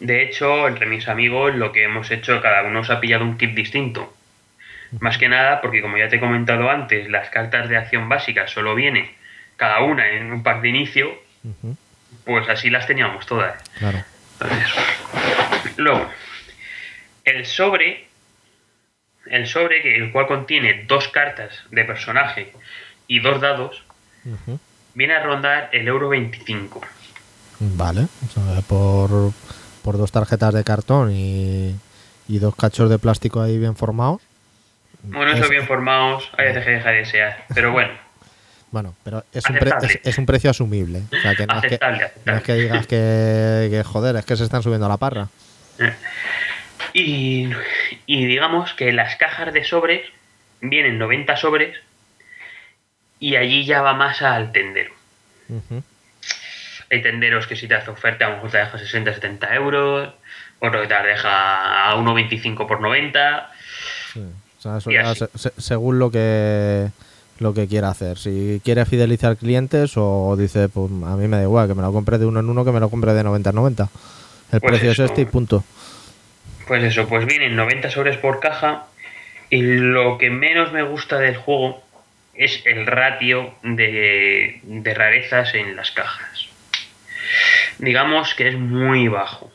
De 0.00 0.22
hecho, 0.22 0.68
entre 0.68 0.86
mis 0.86 1.08
amigos 1.08 1.54
lo 1.54 1.72
que 1.72 1.84
hemos 1.84 2.10
hecho, 2.10 2.40
cada 2.40 2.62
uno 2.62 2.84
se 2.84 2.92
ha 2.92 3.00
pillado 3.00 3.24
un 3.24 3.38
kit 3.38 3.54
distinto. 3.54 4.12
Más 5.00 5.18
que 5.18 5.28
nada 5.28 5.60
porque, 5.60 5.82
como 5.82 5.98
ya 5.98 6.08
te 6.08 6.16
he 6.16 6.20
comentado 6.20 6.70
antes, 6.70 7.10
las 7.10 7.28
cartas 7.28 7.68
de 7.68 7.76
acción 7.76 8.08
básicas 8.08 8.50
solo 8.50 8.74
vienen 8.74 9.10
cada 9.56 9.80
una 9.80 10.08
en 10.12 10.32
un 10.32 10.42
pack 10.42 10.60
de 10.62 10.68
inicio, 10.68 11.10
pues 12.24 12.48
así 12.48 12.70
las 12.70 12.86
teníamos 12.86 13.26
todas. 13.26 13.62
Claro. 13.78 14.02
Entonces, 14.40 14.68
luego, 15.76 16.08
el 17.24 17.46
sobre, 17.46 18.06
el 19.26 19.46
sobre 19.46 19.82
que 19.82 19.96
el 19.96 20.12
cual 20.12 20.26
contiene 20.26 20.84
dos 20.86 21.08
cartas 21.08 21.62
de 21.70 21.84
personaje 21.84 22.52
y 23.08 23.20
dos 23.20 23.40
dados, 23.40 23.82
viene 24.94 25.14
a 25.14 25.22
rondar 25.22 25.70
el 25.72 25.88
euro 25.88 26.08
25. 26.08 26.80
Vale. 27.60 28.02
O 28.26 28.30
sea, 28.32 28.60
por, 28.62 29.32
por 29.82 29.96
dos 29.98 30.12
tarjetas 30.12 30.52
de 30.54 30.64
cartón 30.64 31.12
y, 31.12 31.74
y 32.28 32.38
dos 32.38 32.54
cachos 32.56 32.90
de 32.90 32.98
plástico 32.98 33.40
ahí 33.40 33.58
bien 33.58 33.76
formados. 33.76 34.20
Bueno, 35.02 35.32
eso 35.32 35.44
Es- 35.44 35.50
bien 35.50 35.66
formados, 35.66 36.30
hay 36.36 36.46
veces 36.48 36.64
que 36.64 36.70
deja 36.72 36.90
de 36.90 36.96
desear. 36.98 37.44
Pero 37.54 37.72
bueno, 37.72 37.92
Bueno, 38.70 38.94
pero 39.04 39.24
es 39.32 39.44
un, 39.48 39.56
pre- 39.56 39.70
Aceptable. 39.70 40.00
es, 40.02 40.08
es 40.08 40.18
un 40.18 40.26
precio 40.26 40.50
asumible. 40.50 41.02
O 41.16 41.20
sea, 41.22 41.34
que 41.34 41.46
no, 41.46 41.54
es 41.54 41.60
que, 41.60 41.66
aceptable, 41.66 41.98
no 41.98 42.04
es 42.04 42.10
aceptable. 42.12 42.42
que 42.42 42.54
digas 42.54 42.86
que, 42.86 43.68
que, 43.70 43.82
joder, 43.84 44.16
es 44.16 44.24
que 44.24 44.36
se 44.36 44.44
están 44.44 44.62
subiendo 44.62 44.86
a 44.86 44.88
la 44.88 44.96
parra. 44.96 45.28
Y, 46.92 47.50
y 48.06 48.26
digamos 48.26 48.72
que 48.74 48.92
las 48.92 49.16
cajas 49.16 49.52
de 49.52 49.64
sobres 49.64 50.02
vienen 50.60 50.98
90 50.98 51.36
sobres 51.36 51.76
y 53.20 53.36
allí 53.36 53.64
ya 53.64 53.82
va 53.82 53.94
más 53.94 54.20
al 54.22 54.52
tendero. 54.52 54.92
Hay 56.90 57.02
tenderos 57.02 57.46
que 57.46 57.56
si 57.56 57.66
te 57.68 57.74
hace 57.74 57.90
oferta 57.90 58.26
a 58.26 58.28
lo 58.30 58.34
mejor 58.36 58.50
te 58.50 58.58
deja 58.58 58.78
60, 58.78 59.14
70 59.14 59.54
euros, 59.54 60.14
otro 60.60 60.80
que 60.82 60.88
te 60.88 60.94
deja 61.02 61.90
a 61.90 61.96
1,25 61.96 62.66
por 62.66 62.80
90. 62.80 63.50
Sí. 64.12 64.20
O 64.58 64.62
sea, 64.62 64.78
eso 64.78 64.90
ya 64.90 65.10
así. 65.10 65.24
se- 65.34 65.38
se- 65.50 65.60
según 65.60 65.98
lo 65.98 66.10
que 66.10 66.88
lo 67.38 67.52
que 67.54 67.66
quiera 67.68 67.90
hacer. 67.90 68.18
Si 68.18 68.60
quiere 68.64 68.84
fidelizar 68.86 69.36
clientes 69.36 69.92
o 69.96 70.36
dice, 70.36 70.68
pues 70.68 70.90
a 70.90 71.16
mí 71.16 71.28
me 71.28 71.36
da 71.36 71.42
igual, 71.42 71.68
que 71.68 71.74
me 71.74 71.82
lo 71.82 71.92
compre 71.92 72.18
de 72.18 72.26
uno 72.26 72.40
en 72.40 72.48
uno, 72.48 72.64
que 72.64 72.72
me 72.72 72.80
lo 72.80 72.88
compre 72.88 73.12
de 73.14 73.22
90 73.24 73.50
en 73.50 73.56
90. 73.56 73.88
El 74.52 74.60
Pues 74.60 74.70
precio 74.72 74.90
eso. 74.92 75.04
es 75.04 75.10
este 75.10 75.22
y 75.22 75.24
punto. 75.26 75.64
Pues 76.66 76.82
eso, 76.82 77.06
pues 77.08 77.26
vienen 77.26 77.54
90 77.56 77.90
sobres 77.90 78.16
por 78.16 78.40
caja 78.40 78.86
y 79.50 79.60
lo 79.62 80.18
que 80.18 80.30
menos 80.30 80.72
me 80.72 80.82
gusta 80.82 81.18
del 81.18 81.36
juego 81.36 81.82
es 82.34 82.62
el 82.66 82.86
ratio 82.86 83.54
de, 83.62 84.60
de 84.64 84.94
rarezas 84.94 85.54
en 85.54 85.76
las 85.76 85.90
cajas. 85.92 86.48
Digamos 87.78 88.34
que 88.34 88.48
es 88.48 88.56
muy 88.56 89.08
bajo. 89.08 89.50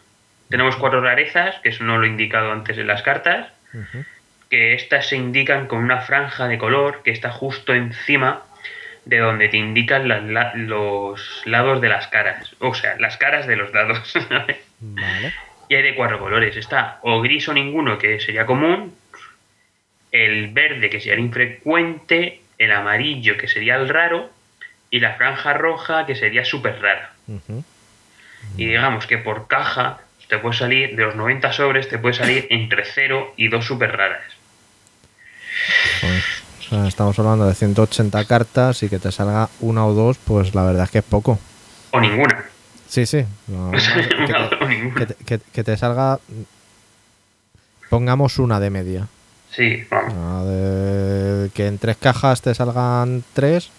Tenemos 0.50 0.76
cuatro 0.76 1.02
rarezas, 1.02 1.56
que 1.64 1.70
eso 1.70 1.84
no 1.84 1.98
lo 1.98 2.06
he 2.06 2.10
indicado 2.10 2.52
antes 2.52 2.78
en 2.78 2.88
las 2.88 3.02
cartas, 3.02 3.48
Ujú. 3.74 4.04
Que 4.52 4.74
estas 4.76 5.08
se 5.08 5.16
indican 5.16 5.66
con 5.66 5.80
una 5.84 6.02
franja 6.02 6.48
de 6.48 6.58
color 6.60 7.02
que 7.04 7.10
está 7.12 7.32
justo 7.32 7.74
encima 7.74 8.44
de 9.06 9.18
donde 9.18 9.48
te 9.50 9.58
indican 9.58 10.08
la- 10.08 10.54
los 10.54 11.42
lados 11.46 11.82
de 11.82 11.90
las 11.90 12.08
caras. 12.08 12.54
O 12.60 12.76
sea, 12.76 12.98
las 13.00 13.18
caras 13.18 13.48
de 13.48 13.56
los 13.56 13.72
dados. 13.72 14.14
Vale. 14.80 15.34
y 15.70 15.76
hay 15.76 15.82
de 15.84 15.96
cuatro 15.96 16.20
colores. 16.20 16.56
Está 16.58 17.00
o 17.02 17.22
gris 17.22 17.48
o 17.50 17.54
ninguno, 17.54 17.98
que 17.98 18.20
sería 18.20 18.46
común, 18.46 18.94
el 20.12 20.50
verde, 20.50 20.90
que 20.90 21.00
sería 21.00 21.14
el 21.14 21.22
infrecuente, 21.22 22.42
el 22.58 22.72
amarillo, 22.74 23.38
que 23.38 23.48
sería 23.48 23.76
el 23.78 23.88
raro, 23.88 24.30
y 24.90 25.00
la 25.00 25.14
franja 25.16 25.54
roja, 25.54 26.06
que 26.06 26.16
sería 26.16 26.44
súper 26.44 26.82
rara. 26.82 27.14
Y 28.58 28.66
digamos 28.66 29.08
que 29.08 29.18
por 29.18 29.48
caja 29.48 30.00
te 30.28 30.38
puede 30.40 30.58
salir, 30.58 30.96
de 30.98 31.04
los 31.04 31.16
90 31.16 31.54
sobres, 31.54 31.88
te 31.88 31.98
puede 31.98 32.14
salir 32.16 32.48
entre 32.50 32.84
0 32.84 33.34
y 33.38 33.48
2 33.48 33.64
súper 33.66 33.96
raras. 33.96 34.24
O 36.60 36.64
sea, 36.70 36.88
estamos 36.88 37.18
hablando 37.20 37.46
de 37.48 37.54
180 37.56 38.24
cartas 38.26 38.82
y 38.84 38.90
que 38.90 39.00
te 39.00 39.12
salga 39.12 39.50
una 39.60 39.86
o 39.86 39.94
dos, 39.94 40.18
pues 40.24 40.56
la 40.56 40.64
verdad 40.64 40.86
es 40.86 40.92
que 40.92 41.00
es 41.00 41.04
poco. 41.04 41.38
O 41.92 42.00
ninguna. 42.00 42.46
Sí, 42.88 43.06
sí. 43.06 43.26
No, 43.48 43.72
que, 43.72 43.78
te, 43.78 44.94
que 44.96 45.06
te- 45.06 45.16
que- 45.26 45.40
que 45.52 45.64
te 45.64 45.78
salga. 45.78 46.20
Pongamos 47.90 48.40
una 48.40 48.60
de 48.60 48.70
media. 48.70 49.08
Sí, 49.52 49.84
vamos. 49.90 50.48
De- 50.48 51.50
que 51.54 51.68
en 51.68 51.78
tres 51.78 51.98
cajas 51.98 52.42
te 52.42 52.56
salgan 52.56 53.24
tres 53.34 53.70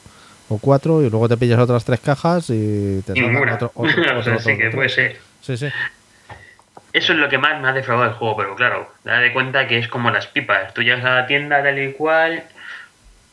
o 0.50 0.58
cuatro 0.58 1.02
y 1.02 1.08
luego 1.08 1.28
te 1.28 1.36
pillas 1.38 1.58
otras 1.58 1.84
tres 1.84 2.00
cajas 2.00 2.50
y 2.50 3.00
te 3.06 3.14
salgan 3.14 3.48
otro, 3.48 3.72
otro, 3.74 4.02
o 4.18 4.22
sea, 4.22 4.34
otro- 4.34 4.38
sí 4.40 4.58
que 4.58 4.70
puede 4.70 4.88
ser. 4.90 5.18
Sí, 5.40 5.56
sí. 5.56 5.68
Eso 6.92 7.12
es 7.12 7.18
lo 7.18 7.28
que 7.28 7.38
más 7.38 7.60
me 7.60 7.68
ha 7.68 7.72
defraudado 7.72 8.10
el 8.10 8.16
juego, 8.16 8.36
pero 8.36 8.54
claro, 8.54 8.92
date 9.04 9.24
de 9.24 9.32
cuenta 9.32 9.66
que 9.66 9.78
es 9.78 9.88
como 9.88 10.10
las 10.10 10.26
pipas. 10.26 10.74
Tú 10.74 10.82
llegas 10.82 11.04
a 11.04 11.14
la 11.14 11.26
tienda 11.26 11.62
tal 11.62 11.78
y 11.78 11.92
cual. 11.92 12.44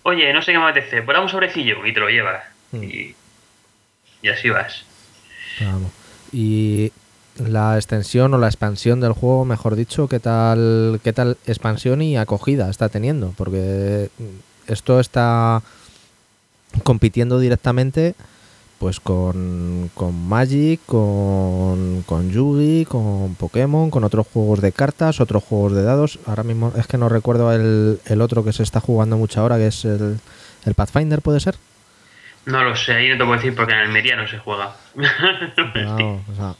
Oye, 0.04 0.32
no 0.32 0.42
sé 0.42 0.54
qué 0.54 0.60
me 0.60 0.70
apetece, 0.70 1.02
pues 1.02 1.16
dame 1.16 1.26
un 1.26 1.30
sobrecillo 1.30 1.86
y 1.86 1.94
te 1.94 2.00
lo 2.00 2.10
llevas. 2.10 2.44
Hmm. 2.72 2.84
Y, 2.84 3.16
y 4.22 4.30
así 4.30 4.50
vas. 4.50 4.86
Vamos. 5.60 5.92
Y 6.32 6.94
la 7.38 7.76
extensión 7.76 8.34
o 8.34 8.38
la 8.38 8.48
expansión 8.48 9.02
del 9.02 9.14
juego, 9.14 9.46
mejor 9.46 9.76
dicho, 9.76 10.08
¿qué 10.08 10.20
tal, 10.20 11.00
qué 11.04 11.14
tal 11.14 11.38
expansión 11.46 12.02
y 12.02 12.18
acogida 12.18 12.70
está 12.70 12.90
teniendo? 12.90 13.34
Porque 13.38 14.10
esto 14.68 15.00
está 15.00 15.62
compitiendo 16.84 17.40
directamente 17.40 18.16
pues 18.80 19.02
con, 19.02 19.92
con 19.94 20.28
Magic, 20.28 20.80
con, 20.86 22.04
con 22.04 22.32
Yugi, 22.32 22.86
con 22.86 23.36
Pokémon, 23.36 23.92
con 23.92 24.06
otros 24.06 24.26
juegos 24.26 24.62
de 24.62 24.72
cartas, 24.72 25.20
otros 25.20 25.44
juegos 25.44 25.76
de 25.76 25.84
dados. 25.84 26.18
Ahora 26.26 26.44
mismo 26.44 26.72
es 26.78 26.88
que 26.88 26.98
no 26.98 27.10
recuerdo 27.10 27.54
el, 27.54 28.00
el 28.06 28.22
otro 28.22 28.44
que 28.44 28.54
se 28.54 28.64
está 28.64 28.80
jugando 28.80 29.18
mucho 29.18 29.42
ahora, 29.42 29.58
que 29.58 29.68
es 29.68 29.84
el, 29.84 30.20
el 30.66 30.74
Pathfinder, 30.76 31.22
¿puede 31.22 31.42
ser? 31.42 31.56
No 32.46 32.64
lo 32.64 32.76
sé, 32.76 32.94
ahí 32.94 33.10
no 33.10 33.18
te 33.18 33.26
puedo 33.26 33.36
decir 33.36 33.54
porque 33.54 33.74
en 33.74 33.80
Almería 33.80 34.16
no 34.16 34.28
se 34.28 34.40
juega. 34.40 34.76
Claro, 35.74 36.22
o 36.32 36.36
sea, 36.36 36.56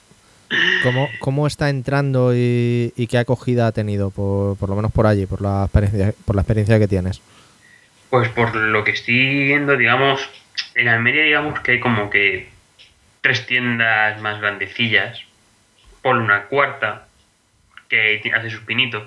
¿cómo, 0.84 1.08
cómo 1.20 1.48
está 1.48 1.70
entrando 1.70 2.36
y, 2.36 2.94
y 2.98 3.08
qué 3.08 3.18
acogida 3.18 3.68
ha 3.68 3.72
tenido, 3.72 4.10
por, 4.10 4.58
por 4.58 4.68
lo 4.70 4.76
menos 4.76 4.92
por 4.92 5.08
allí, 5.08 5.26
por 5.26 5.42
la 5.42 5.64
experiencia, 5.64 6.14
por 6.26 6.36
la 6.36 6.42
experiencia 6.42 6.80
que 6.80 6.88
tienes? 6.90 7.22
Pues 8.10 8.28
por 8.30 8.54
lo 8.56 8.84
que 8.84 8.92
estoy 8.92 9.46
viendo, 9.46 9.78
digamos, 9.78 10.20
en 10.76 10.88
Almería 10.88 11.24
digamos 11.24 11.60
que 11.62 11.74
hay 11.74 11.80
como 11.80 12.10
que 12.10 12.50
tres 13.22 13.46
tiendas 13.46 14.20
más 14.22 14.40
grandecillas, 14.40 15.24
por 16.02 16.18
una 16.18 16.44
cuarta, 16.44 17.08
que 17.90 18.22
hace 18.34 18.50
sus 18.50 18.62
pinitos. 18.62 19.04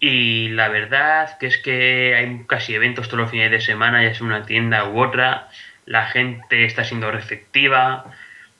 Y 0.00 0.48
la 0.48 0.68
verdad 0.68 1.38
que 1.38 1.46
es 1.46 1.58
que 1.58 2.14
hay 2.16 2.44
casi 2.46 2.74
eventos 2.74 3.08
todos 3.08 3.20
los 3.20 3.30
fines 3.30 3.50
de 3.50 3.60
semana, 3.60 4.02
ya 4.02 4.14
sea 4.14 4.26
una 4.26 4.44
tienda 4.44 4.84
u 4.88 5.00
otra. 5.00 5.48
La 5.86 6.06
gente 6.06 6.64
está 6.64 6.84
siendo 6.84 7.10
receptiva 7.10 8.04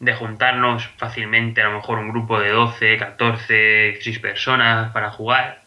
de 0.00 0.14
juntarnos 0.14 0.88
fácilmente, 0.96 1.60
a 1.62 1.68
lo 1.68 1.76
mejor 1.76 1.98
un 1.98 2.10
grupo 2.10 2.40
de 2.40 2.50
12, 2.50 2.96
14, 2.98 3.54
16 3.92 4.18
personas 4.20 4.92
para 4.92 5.10
jugar 5.10 5.64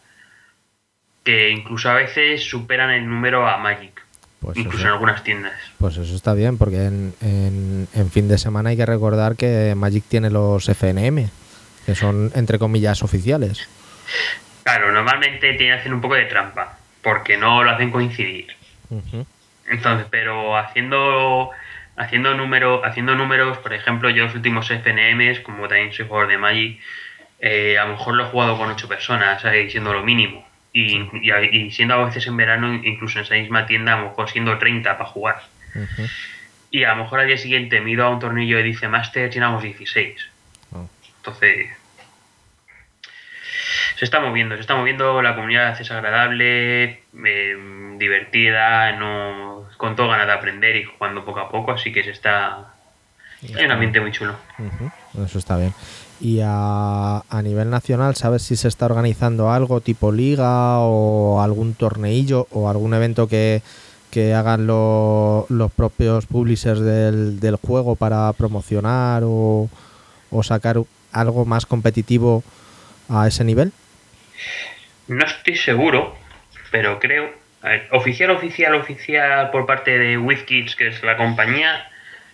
que 1.28 1.50
incluso 1.50 1.90
a 1.90 1.94
veces 1.94 2.42
superan 2.42 2.90
el 2.90 3.06
número 3.06 3.46
a 3.46 3.58
Magic, 3.58 4.02
Pues 4.40 4.56
incluso 4.58 4.84
en 4.86 4.92
algunas 4.92 5.24
tiendas. 5.24 5.52
pues 5.78 5.96
eso 5.96 6.14
está 6.14 6.32
bien, 6.34 6.58
porque 6.58 6.84
en, 6.84 7.12
en- 7.20 7.88
en 7.92 8.10
fin 8.10 8.28
de 8.28 8.38
semana 8.38 8.70
hay 8.70 8.76
que 8.76 8.86
recordar 8.86 9.34
que 9.36 9.74
Magic 9.76 10.04
tiene 10.08 10.30
los 10.30 10.68
FNM, 10.68 11.28
que 11.86 11.94
son 11.96 12.30
entre 12.34 12.58
comillas 12.58 13.02
oficiales. 13.02 13.68
Claro, 14.62 14.92
normalmente 14.92 15.54
tienen 15.54 15.74
que 15.76 15.80
hacer 15.80 15.92
un 15.92 16.00
poco 16.00 16.14
de 16.14 16.26
trampa, 16.26 16.78
porque 17.02 17.36
no 17.36 17.64
lo 17.64 17.70
hacen 17.70 17.90
coincidir. 17.90 18.46
Entonces, 19.68 20.06
pero 20.10 20.56
haciendo 20.56 21.50
haciendo 21.96 22.32
número, 22.34 22.84
haciendo 22.84 23.14
números, 23.16 23.58
por 23.58 23.72
ejemplo, 23.72 24.08
yo 24.08 24.24
los 24.24 24.34
últimos 24.36 24.70
FNMs, 24.70 25.40
como 25.40 25.66
también 25.66 25.92
soy 25.92 26.06
jugador 26.06 26.28
de 26.28 26.38
Magic, 26.38 26.80
eh, 27.40 27.76
a 27.76 27.84
lo 27.86 27.92
mejor 27.92 28.14
lo 28.14 28.24
he 28.24 28.30
jugado 28.30 28.56
con 28.56 28.70
8 28.70 28.86
personas, 28.88 29.42
¿sabes? 29.42 29.70
siendo 29.72 29.92
lo 29.92 30.02
mínimo. 30.04 30.46
Y, 30.78 31.08
y, 31.22 31.56
y 31.56 31.70
siendo 31.72 31.94
a 31.94 32.04
veces 32.04 32.26
en 32.26 32.36
verano, 32.36 32.72
incluso 32.74 33.18
en 33.18 33.24
esa 33.24 33.34
misma 33.34 33.66
tienda, 33.66 33.94
a 33.94 33.98
lo 33.98 34.08
mejor 34.10 34.30
siendo 34.30 34.56
30 34.58 34.96
para 34.96 35.10
jugar. 35.10 35.42
Y 36.70 36.84
a 36.84 36.94
lo 36.94 37.02
mejor 37.02 37.20
al 37.20 37.26
día 37.26 37.38
siguiente 37.38 37.80
me 37.80 37.90
he 37.90 37.92
ido 37.94 38.04
a 38.04 38.10
un 38.10 38.20
tornillo 38.20 38.56
de 38.56 38.62
Dice 38.62 38.88
Master 38.88 39.30
y 39.32 39.38
éramos 39.38 39.62
16. 39.62 40.28
Oh. 40.72 40.88
Entonces, 41.16 41.68
se 43.96 44.04
está 44.04 44.20
moviendo, 44.20 44.54
se 44.54 44.60
está 44.60 44.76
moviendo, 44.76 45.20
la 45.22 45.34
comunidad 45.34 45.80
es 45.80 45.90
agradable, 45.90 47.02
eh, 47.24 47.94
divertida, 47.96 48.92
no 48.92 49.66
con 49.76 49.96
todo 49.96 50.08
ganas 50.08 50.26
de 50.26 50.32
aprender 50.32 50.76
y 50.76 50.84
jugando 50.84 51.24
poco 51.24 51.40
a 51.40 51.48
poco, 51.48 51.72
así 51.72 51.92
que 51.92 52.04
se 52.04 52.10
está... 52.10 52.74
Hay 53.56 53.64
un 53.64 53.70
ambiente 53.70 54.00
muy 54.00 54.12
chulo. 54.12 54.36
Eso 55.24 55.38
está 55.38 55.56
bien. 55.56 55.72
Y 56.20 56.40
a, 56.44 57.22
a 57.28 57.42
nivel 57.42 57.70
nacional, 57.70 58.16
¿sabes 58.16 58.42
si 58.42 58.56
se 58.56 58.66
está 58.68 58.86
organizando 58.86 59.50
algo 59.52 59.80
tipo 59.80 60.10
liga 60.10 60.78
o 60.80 61.40
algún 61.40 61.74
torneillo 61.74 62.48
o 62.50 62.68
algún 62.68 62.92
evento 62.94 63.28
que, 63.28 63.62
que 64.10 64.34
hagan 64.34 64.66
lo- 64.66 65.46
los 65.48 65.70
propios 65.70 66.26
publishers 66.26 66.80
del, 66.80 67.38
del 67.38 67.54
juego 67.56 67.94
para 67.94 68.32
promocionar 68.32 69.22
o, 69.24 69.68
o 70.30 70.42
sacar 70.42 70.78
algo 71.12 71.44
más 71.44 71.66
competitivo 71.66 72.42
a 73.08 73.28
ese 73.28 73.44
nivel? 73.44 73.72
No 75.06 75.24
estoy 75.24 75.56
seguro, 75.56 76.16
pero 76.72 76.98
creo... 76.98 77.30
a 77.62 77.68
ver, 77.68 77.88
oficial, 77.92 78.30
oficial, 78.30 78.74
oficial 78.74 79.50
por 79.52 79.66
parte 79.66 79.96
de 79.96 80.18
WizKids, 80.18 80.74
que 80.74 80.88
es 80.88 81.02
la 81.04 81.16
compañía, 81.16 81.88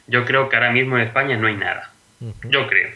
yo 0.07 0.25
creo 0.25 0.49
que 0.49 0.57
ahora 0.57 0.73
mismo 0.73 0.97
en 0.97 1.03
España 1.07 1.37
no 1.37 1.49
hay 1.49 1.57
nada. 1.57 1.91
Yo 2.49 2.67
creo. 2.67 2.89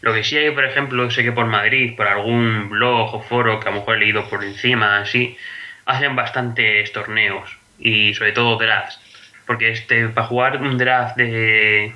Lo 0.00 0.14
que 0.14 0.24
sí 0.24 0.36
hay, 0.36 0.50
por 0.50 0.64
ejemplo, 0.64 1.10
sé 1.10 1.22
que 1.22 1.32
por 1.32 1.46
Madrid, 1.46 1.94
por 1.96 2.08
algún 2.08 2.70
blog 2.70 3.14
o 3.14 3.22
foro 3.22 3.60
que 3.60 3.68
a 3.68 3.72
lo 3.72 3.78
mejor 3.78 3.96
he 3.96 4.00
leído 4.00 4.28
por 4.28 4.42
encima, 4.42 4.98
así, 4.98 5.36
hacen 5.84 6.16
bastantes 6.16 6.90
torneos 6.92 7.56
y 7.78 8.14
sobre 8.14 8.32
todo 8.32 8.56
drafts. 8.56 8.98
Porque 9.46 9.70
este, 9.70 10.08
para 10.08 10.26
jugar 10.26 10.62
un 10.62 10.78
draft 10.78 11.16
de, 11.16 11.92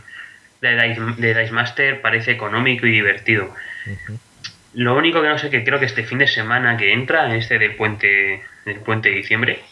de, 0.60 0.88
Dice, 0.88 1.00
de 1.18 1.34
Dice 1.34 1.52
Master 1.52 2.00
parece 2.00 2.32
económico 2.32 2.86
y 2.86 2.92
divertido. 2.92 3.54
Lo 4.74 4.96
único 4.96 5.22
que 5.22 5.28
no 5.28 5.38
sé, 5.38 5.50
que 5.50 5.64
creo 5.64 5.78
que 5.78 5.86
este 5.86 6.04
fin 6.04 6.18
de 6.18 6.26
semana 6.26 6.76
que 6.76 6.92
entra, 6.92 7.34
este 7.36 7.58
del 7.58 7.76
puente, 7.76 8.42
del 8.64 8.80
puente 8.80 9.10
de 9.10 9.16
diciembre, 9.16 9.62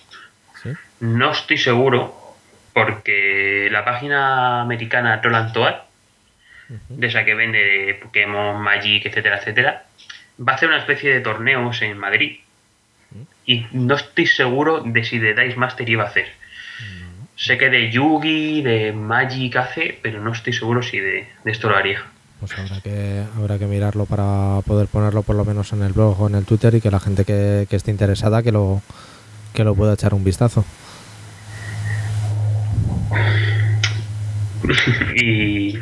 ¿Sí? 0.63 0.71
no 1.01 1.33
estoy 1.33 1.59
seguro, 1.59 2.37
porque 2.73 3.69
la 3.71 3.85
página 3.85 4.63
americana 4.63 5.21
Troll 5.21 5.35
and 5.35 5.53
Toad, 5.53 5.75
de 6.89 7.07
esa 7.07 7.25
que 7.25 7.35
vende 7.35 7.59
de 7.59 7.95
Pokémon, 7.95 8.61
Magic, 8.63 9.07
etcétera, 9.07 9.39
etcétera, 9.39 9.85
va 10.41 10.53
a 10.53 10.57
hacer 10.57 10.69
una 10.69 10.79
especie 10.79 11.13
de 11.13 11.21
torneos 11.21 11.81
en 11.83 11.99
Madrid. 11.99 12.39
Y 13.45 13.67
no 13.73 13.95
estoy 13.97 14.27
seguro 14.27 14.81
de 14.81 15.05
si 15.05 15.19
de 15.19 15.35
Dice 15.35 15.57
Master 15.57 15.89
iba 15.89 16.05
a 16.05 16.09
hacer. 16.09 16.27
Sé 17.37 17.59
que 17.59 17.71
de 17.71 17.91
Yugi, 17.91 18.63
de 18.63 18.93
Magic 18.93 19.57
hace, 19.57 19.99
pero 20.01 20.21
no 20.21 20.33
estoy 20.33 20.53
seguro 20.53 20.83
si 20.83 20.99
de, 20.99 21.27
de 21.45 21.51
esto 21.51 21.69
lo 21.69 21.77
haría. 21.77 22.05
Pues 22.39 22.59
habrá 22.59 22.81
que, 22.81 23.25
habrá 23.37 23.59
que 23.59 23.67
mirarlo 23.67 24.07
para 24.07 24.61
poder 24.67 24.89
ponerlo 24.89 25.23
por 25.23 25.37
lo 25.37 25.45
menos 25.45 25.73
en 25.73 25.83
el 25.83 25.93
blog 25.93 26.21
o 26.21 26.29
en 26.29 26.35
el 26.35 26.45
Twitter 26.45 26.75
y 26.75 26.81
que 26.81 26.91
la 26.91 27.01
gente 27.01 27.25
que, 27.25 27.67
que 27.69 27.77
esté 27.77 27.91
interesada 27.91 28.43
que 28.43 28.53
lo, 28.53 28.83
que 29.55 29.65
lo 29.65 29.75
pueda 29.75 29.95
echar 29.95 30.15
un 30.15 30.25
vistazo. 30.25 30.65
y, 35.17 35.79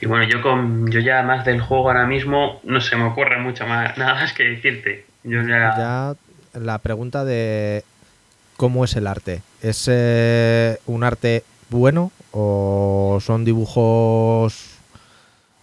y 0.00 0.06
bueno, 0.06 0.24
yo 0.28 0.42
con 0.42 0.90
yo 0.90 1.00
ya 1.00 1.22
más 1.22 1.44
del 1.44 1.60
juego 1.60 1.88
ahora 1.88 2.06
mismo 2.06 2.60
no 2.64 2.80
se 2.80 2.96
me 2.96 3.04
ocurre 3.04 3.38
mucho 3.38 3.66
más, 3.66 3.96
nada 3.98 4.14
más 4.14 4.32
que 4.32 4.44
decirte. 4.44 5.06
Yo 5.24 5.42
ya, 5.42 6.14
la 6.54 6.78
pregunta 6.78 7.24
de 7.24 7.84
cómo 8.56 8.84
es 8.84 8.96
el 8.96 9.06
arte. 9.06 9.42
¿Es 9.62 9.88
eh, 9.90 10.78
un 10.86 11.04
arte 11.04 11.44
bueno 11.70 12.10
o 12.32 13.18
son 13.20 13.44
dibujos 13.44 14.78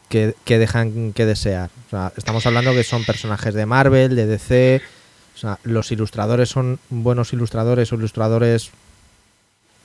que, 0.07 0.33
que 0.45 0.57
dejan 0.57 1.13
que 1.13 1.25
desear? 1.25 1.69
O 1.87 1.89
sea, 1.89 2.13
estamos 2.15 2.45
hablando 2.45 2.73
que 2.73 2.83
son 2.83 3.03
personajes 3.03 3.53
de 3.53 3.65
Marvel, 3.65 4.15
de 4.15 4.25
DC. 4.25 4.81
O 5.35 5.37
sea, 5.37 5.59
¿los 5.63 5.91
ilustradores 5.91 6.49
son 6.49 6.79
buenos 6.89 7.33
ilustradores 7.33 7.91
o 7.91 7.95
ilustradores 7.95 8.71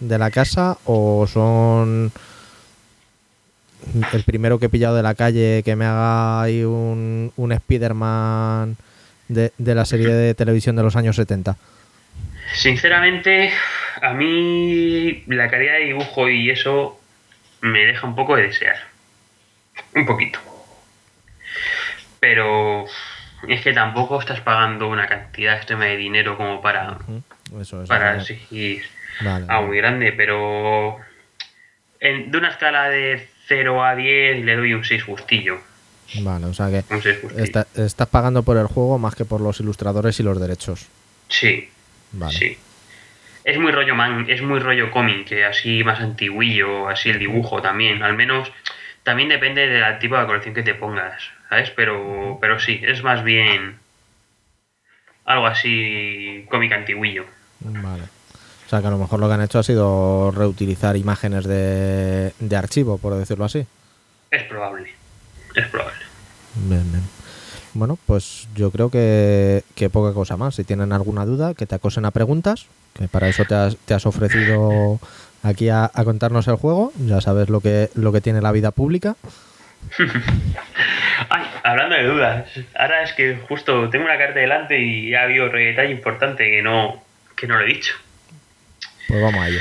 de 0.01 0.19
la 0.19 0.31
casa 0.31 0.79
o 0.85 1.27
son 1.27 2.13
el 4.13 4.23
primero 4.25 4.59
que 4.59 4.67
he 4.67 4.69
pillado 4.69 4.97
de 4.97 5.03
la 5.03 5.15
calle 5.15 5.63
que 5.65 5.77
me 5.77 5.85
haga 5.85 6.43
ahí 6.43 6.65
un, 6.65 7.33
un 7.37 7.53
Spider-Man 7.53 8.77
de, 9.29 9.53
de 9.59 9.75
la 9.75 9.85
serie 9.85 10.09
de 10.09 10.35
televisión 10.35 10.77
de 10.77 10.83
los 10.83 10.97
años 10.97 11.17
70? 11.17 11.57
sinceramente, 12.55 13.53
a 14.03 14.13
mí 14.13 15.25
la 15.27 15.51
calidad 15.51 15.75
de 15.75 15.87
dibujo 15.87 16.29
y 16.29 16.51
eso 16.51 17.01
me 17.63 17.81
deja 17.85 18.07
un 18.07 18.15
poco 18.15 18.37
de 18.37 18.43
desear. 18.49 18.77
Un 19.95 20.07
poquito. 20.07 20.39
Pero 22.21 22.85
es 23.49 23.61
que 23.63 23.73
tampoco 23.73 24.21
estás 24.21 24.41
pagando 24.41 24.89
una 24.89 25.07
cantidad 25.07 25.57
extrema 25.57 25.87
de 25.87 25.97
dinero 25.97 26.37
como 26.37 26.61
para, 26.61 26.99
Eso 27.61 27.83
es. 27.83 27.89
para 27.89 28.17
exigir 28.19 28.85
Vale, 29.21 29.47
algo 29.49 29.69
muy 29.69 29.77
grande, 29.79 30.13
pero 30.13 30.97
en- 32.01 32.31
de 32.31 32.39
una 32.39 32.51
escala 32.51 32.89
de 32.89 33.29
0 33.47 33.85
a 33.85 33.95
10 33.95 34.45
le 34.45 34.57
doy 34.57 34.75
un 34.75 34.85
6 34.85 35.03
justillo. 35.05 35.59
Vale, 36.21 36.47
o 36.47 36.55
sea 36.55 36.69
que 36.71 36.85
Un 36.95 37.03
6 37.03 37.19
justillo. 37.23 37.45
está- 37.45 37.67
estás 37.75 38.09
pagando 38.09 38.43
por 38.43 38.57
el 38.57 38.67
juego 38.67 38.99
más 38.99 39.15
que 39.15 39.25
por 39.25 39.41
los 39.41 39.61
ilustradores 39.61 40.19
y 40.21 40.23
los 40.23 40.41
derechos. 40.41 40.87
Sí, 41.29 41.69
Vale. 42.13 42.33
sí. 42.37 42.59
Es 43.45 43.59
muy 43.59 43.73
rollo 43.73 43.95
man, 43.95 44.27
es 44.29 44.41
muy 44.43 44.59
rollo 44.59 44.91
cómic, 44.91 45.27
que 45.27 45.45
así 45.45 45.85
más 45.85 46.01
antiguillo, 46.01 46.89
así 46.89 47.11
el 47.11 47.19
dibujo 47.19 47.61
también. 47.61 48.03
Al 48.03 48.15
menos 48.15 48.51
también 49.03 49.29
depende 49.29 49.67
del 49.67 49.99
tipo 49.99 50.17
de 50.17 50.25
colección 50.27 50.55
que 50.55 50.63
te 50.63 50.75
pongas, 50.75 51.23
¿sabes? 51.51 51.71
Pero, 51.71 52.39
pero 52.41 52.59
sí, 52.59 52.81
es 52.83 53.03
más 53.03 53.23
bien 53.23 53.77
algo 55.27 55.47
así 55.47 56.47
cómic 56.51 56.73
antiguillo. 56.73 57.27
Vale. 57.61 58.05
O 58.67 58.69
sea 58.69 58.81
que 58.81 58.87
a 58.87 58.91
lo 58.91 58.99
mejor 58.99 59.21
lo 59.21 59.29
que 59.29 59.35
han 59.35 59.43
hecho 59.43 59.59
ha 59.59 59.63
sido 59.63 60.31
reutilizar 60.31 60.97
imágenes 60.97 61.45
de, 61.45 62.33
de 62.39 62.57
archivo, 62.57 62.99
por 62.99 63.15
decirlo 63.15 63.45
así. 63.45 63.67
Es 64.31 64.43
probable, 64.45 64.93
es 65.55 65.67
probable. 65.69 65.99
Bien, 66.55 66.91
bien. 66.91 67.05
Bueno, 67.75 67.99
pues 68.07 68.49
yo 68.55 68.71
creo 68.71 68.91
que, 68.91 69.65
que 69.75 69.91
poca 69.91 70.15
cosa 70.15 70.37
más. 70.37 70.55
Si 70.55 70.65
tienen 70.65 70.93
alguna 70.93 71.27
duda, 71.27 71.55
que 71.55 71.67
te 71.67 71.75
acosen 71.75 72.05
a 72.05 72.13
preguntas, 72.13 72.67
que 72.95 73.09
para 73.09 73.29
eso 73.29 73.45
te 73.45 73.55
has, 73.55 73.77
te 73.77 73.95
has 73.95 74.07
ofrecido 74.07 75.01
aquí 75.43 75.69
a, 75.69 75.91
a 75.93 76.05
contarnos 76.05 76.47
el 76.49 76.57
juego. 76.57 76.93
Ya 76.99 77.21
sabes 77.21 77.51
lo 77.51 77.61
que, 77.61 77.91
lo 77.95 78.13
que 78.13 78.21
tiene 78.21 78.41
la 78.41 78.53
vida 78.53 78.71
pública. 78.71 79.17
Ay, 81.29 81.45
hablando 81.63 81.97
de 81.97 82.05
dudas, 82.05 82.47
ahora 82.77 83.03
es 83.03 83.13
que 83.13 83.37
justo 83.49 83.91
tengo 83.91 84.05
una 84.05 84.19
carta 84.19 84.41
delante 84.41 84.81
y 84.81 85.15
ha 85.15 85.23
habido 85.23 85.49
detalle 85.49 85.93
importante 85.93 86.51
que 86.51 86.63
no, 86.63 87.03
que 87.37 87.47
no 87.47 87.59
lo 87.59 87.65
he 87.65 87.69
dicho. 87.69 87.95
Pues 89.09 89.23
vamos 89.23 89.43
a 89.43 89.49
ello. 89.49 89.61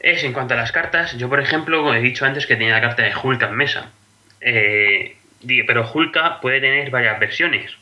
Es 0.00 0.22
en 0.22 0.32
cuanto 0.32 0.54
a 0.54 0.56
las 0.56 0.72
cartas, 0.72 1.16
yo 1.16 1.28
por 1.28 1.40
ejemplo, 1.40 1.78
como 1.78 1.94
he 1.94 2.00
dicho 2.00 2.26
antes 2.26 2.46
que 2.46 2.56
tenía 2.56 2.74
la 2.74 2.80
carta 2.80 3.02
de 3.02 3.14
Hulk 3.14 3.42
en 3.42 3.54
mesa. 3.54 3.90
Eh, 4.40 5.16
pero 5.66 5.90
Hulka 5.90 6.40
puede 6.40 6.60
tener 6.60 6.90
varias 6.90 7.18
versiones. 7.18 7.76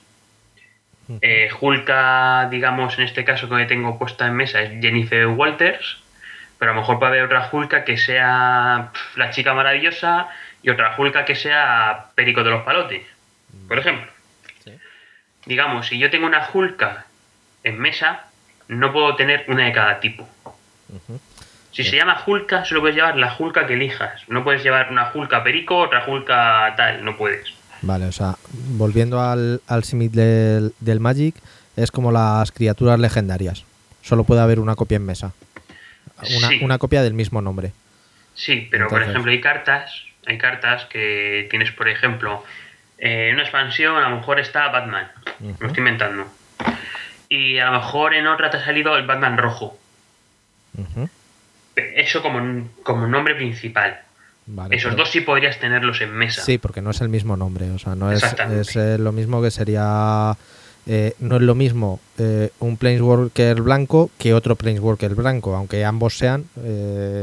Eh, 1.20 1.50
Hulka, 1.60 2.48
digamos, 2.50 2.96
en 2.98 3.04
este 3.04 3.24
caso 3.24 3.48
que 3.48 3.64
tengo 3.66 3.98
puesta 3.98 4.26
en 4.26 4.34
mesa 4.34 4.62
es 4.62 4.80
Jennifer 4.80 5.26
Walters, 5.26 5.98
pero 6.58 6.70
a 6.70 6.74
lo 6.74 6.80
mejor 6.80 6.98
puede 6.98 7.12
haber 7.12 7.24
otra 7.24 7.48
Hulka 7.50 7.84
que 7.84 7.98
sea 7.98 8.92
la 9.16 9.30
chica 9.30 9.52
maravillosa 9.52 10.28
y 10.62 10.70
otra 10.70 10.94
Hulka 10.96 11.24
que 11.24 11.34
sea 11.34 12.06
Perico 12.14 12.44
de 12.44 12.50
los 12.50 12.62
Palotes, 12.62 13.02
por 13.68 13.78
ejemplo. 13.78 14.10
Digamos, 15.44 15.88
si 15.88 15.98
yo 15.98 16.08
tengo 16.08 16.26
una 16.26 16.48
Hulka 16.52 17.04
en 17.64 17.78
mesa, 17.80 18.26
no 18.68 18.92
puedo 18.92 19.16
tener 19.16 19.44
una 19.48 19.64
de 19.64 19.72
cada 19.72 19.98
tipo. 19.98 20.28
Si 21.72 21.84
se 21.84 21.96
llama 21.96 22.22
Hulka, 22.26 22.64
solo 22.66 22.80
puedes 22.80 22.96
llevar 22.96 23.16
la 23.16 23.34
Hulka 23.38 23.66
que 23.66 23.74
elijas. 23.74 24.20
No 24.28 24.44
puedes 24.44 24.62
llevar 24.62 24.90
una 24.90 25.10
Hulka 25.12 25.42
perico, 25.42 25.78
otra 25.78 26.04
Hulka 26.06 26.74
tal, 26.76 27.02
no 27.04 27.16
puedes. 27.16 27.54
Vale, 27.80 28.06
o 28.06 28.12
sea, 28.12 28.36
volviendo 28.52 29.20
al, 29.20 29.60
al 29.66 29.82
del, 29.82 30.72
del 30.80 31.00
Magic, 31.00 31.34
es 31.76 31.90
como 31.90 32.12
las 32.12 32.52
criaturas 32.52 33.00
legendarias. 33.00 33.64
Solo 34.02 34.24
puede 34.24 34.40
haber 34.42 34.60
una 34.60 34.74
copia 34.74 34.96
en 34.96 35.06
mesa. 35.06 35.32
Una, 36.36 36.48
Sí. 36.48 36.60
una 36.62 36.78
copia 36.78 37.02
del 37.02 37.14
mismo 37.14 37.40
nombre. 37.40 37.72
Sí, 38.34 38.68
pero 38.70 38.88
por 38.88 39.02
ejemplo 39.02 39.32
hay 39.32 39.40
cartas, 39.40 39.92
hay 40.26 40.38
cartas 40.38 40.84
que 40.86 41.46
tienes, 41.50 41.72
por 41.72 41.88
ejemplo, 41.88 42.44
eh, 42.98 43.28
en 43.28 43.34
una 43.34 43.42
expansión 43.42 43.96
a 43.96 44.08
lo 44.08 44.16
mejor 44.16 44.38
está 44.40 44.68
Batman, 44.68 45.10
Ujú. 45.40 45.56
lo 45.58 45.66
estoy 45.68 45.80
inventando. 45.80 46.26
Y 47.28 47.58
a 47.58 47.66
lo 47.70 47.72
mejor 47.78 48.14
en 48.14 48.26
otra 48.26 48.50
te 48.50 48.58
ha 48.58 48.64
salido 48.64 48.96
el 48.96 49.06
Batman 49.06 49.36
rojo. 49.38 49.78
Eso 51.76 52.22
como, 52.22 52.68
como 52.82 53.06
nombre 53.06 53.34
principal. 53.34 54.00
Vale, 54.46 54.74
Esos 54.76 54.90
pero- 54.92 55.04
dos 55.04 55.10
sí 55.10 55.20
podrías 55.20 55.58
tenerlos 55.58 56.00
en 56.00 56.12
mesa. 56.12 56.42
Sí, 56.42 56.58
porque 56.58 56.82
no 56.82 56.90
es 56.90 57.00
el 57.00 57.08
mismo 57.08 57.36
nombre. 57.36 57.70
O 57.70 57.78
sea, 57.78 57.94
no 57.94 58.10
es, 58.12 58.22
eh, 58.76 58.98
lo 58.98 59.12
mismo 59.12 59.40
que 59.40 59.50
sería. 59.50 60.36
eh, 60.86 61.14
no 61.20 61.36
es 61.36 61.42
lo 61.42 61.54
mismo 61.54 62.00
eh, 62.18 62.50
un 62.58 62.76
Planeswalker 62.76 63.60
blanco 63.62 64.10
que 64.18 64.34
otro 64.34 64.56
Planeswalker 64.56 65.14
blanco, 65.14 65.54
aunque 65.54 65.84
ambos 65.84 66.18
sean 66.18 66.44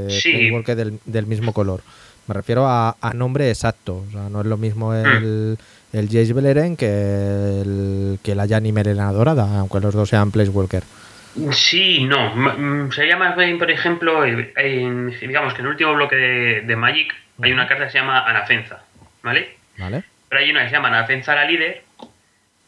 Sí. 0.10 0.32
Planeswalker 0.32 0.76
del, 0.78 1.00
del 1.06 1.26
mismo 1.28 1.52
color. 1.54 1.82
Me 2.28 2.34
refiero 2.36 2.68
a, 2.68 2.96
a 3.02 3.14
nombre 3.14 3.50
exacto. 3.50 4.06
O 4.08 4.12
sea, 4.12 4.30
no 4.30 4.40
es 4.42 4.48
lo 4.48 4.56
mismo 4.56 4.94
el, 4.94 5.58
el 5.92 6.06
Jace 6.08 6.32
Beleren 6.34 6.78
que 6.78 7.62
el, 7.62 8.20
que 8.24 8.34
la 8.36 8.46
Yanni 8.46 8.72
Melena 8.72 9.12
Dorada, 9.12 9.60
aunque 9.60 9.80
los 9.82 9.94
dos 9.94 10.08
sean 10.10 10.32
Planeswalker. 10.32 10.84
Sí, 11.52 12.04
no. 12.06 12.36
Mm, 12.36 12.92
Sería 12.92 13.18
más 13.18 13.36
bien, 13.36 13.58
por 13.60 13.70
ejemplo, 13.72 14.26
en- 14.26 15.10
digamos 15.20 15.54
que 15.54 15.60
en 15.62 15.66
el 15.66 15.72
último 15.72 15.94
bloque 15.94 16.16
de, 16.16 16.62
de 16.62 16.76
Magic 16.76 17.14
hay 17.42 17.52
una 17.52 17.68
carta 17.68 17.86
que 17.86 17.92
se 17.92 18.00
llama 18.00 18.26
Anafenza, 18.28 18.80
¿vale? 19.24 19.56
¿Vale? 19.78 20.04
Pero 20.28 20.42
hay 20.42 20.52
una 20.52 20.62
que 20.64 20.70
se 20.70 20.76
llama 20.76 20.90
Anafenza 20.90 21.36
la 21.36 21.46
líder 21.46 21.84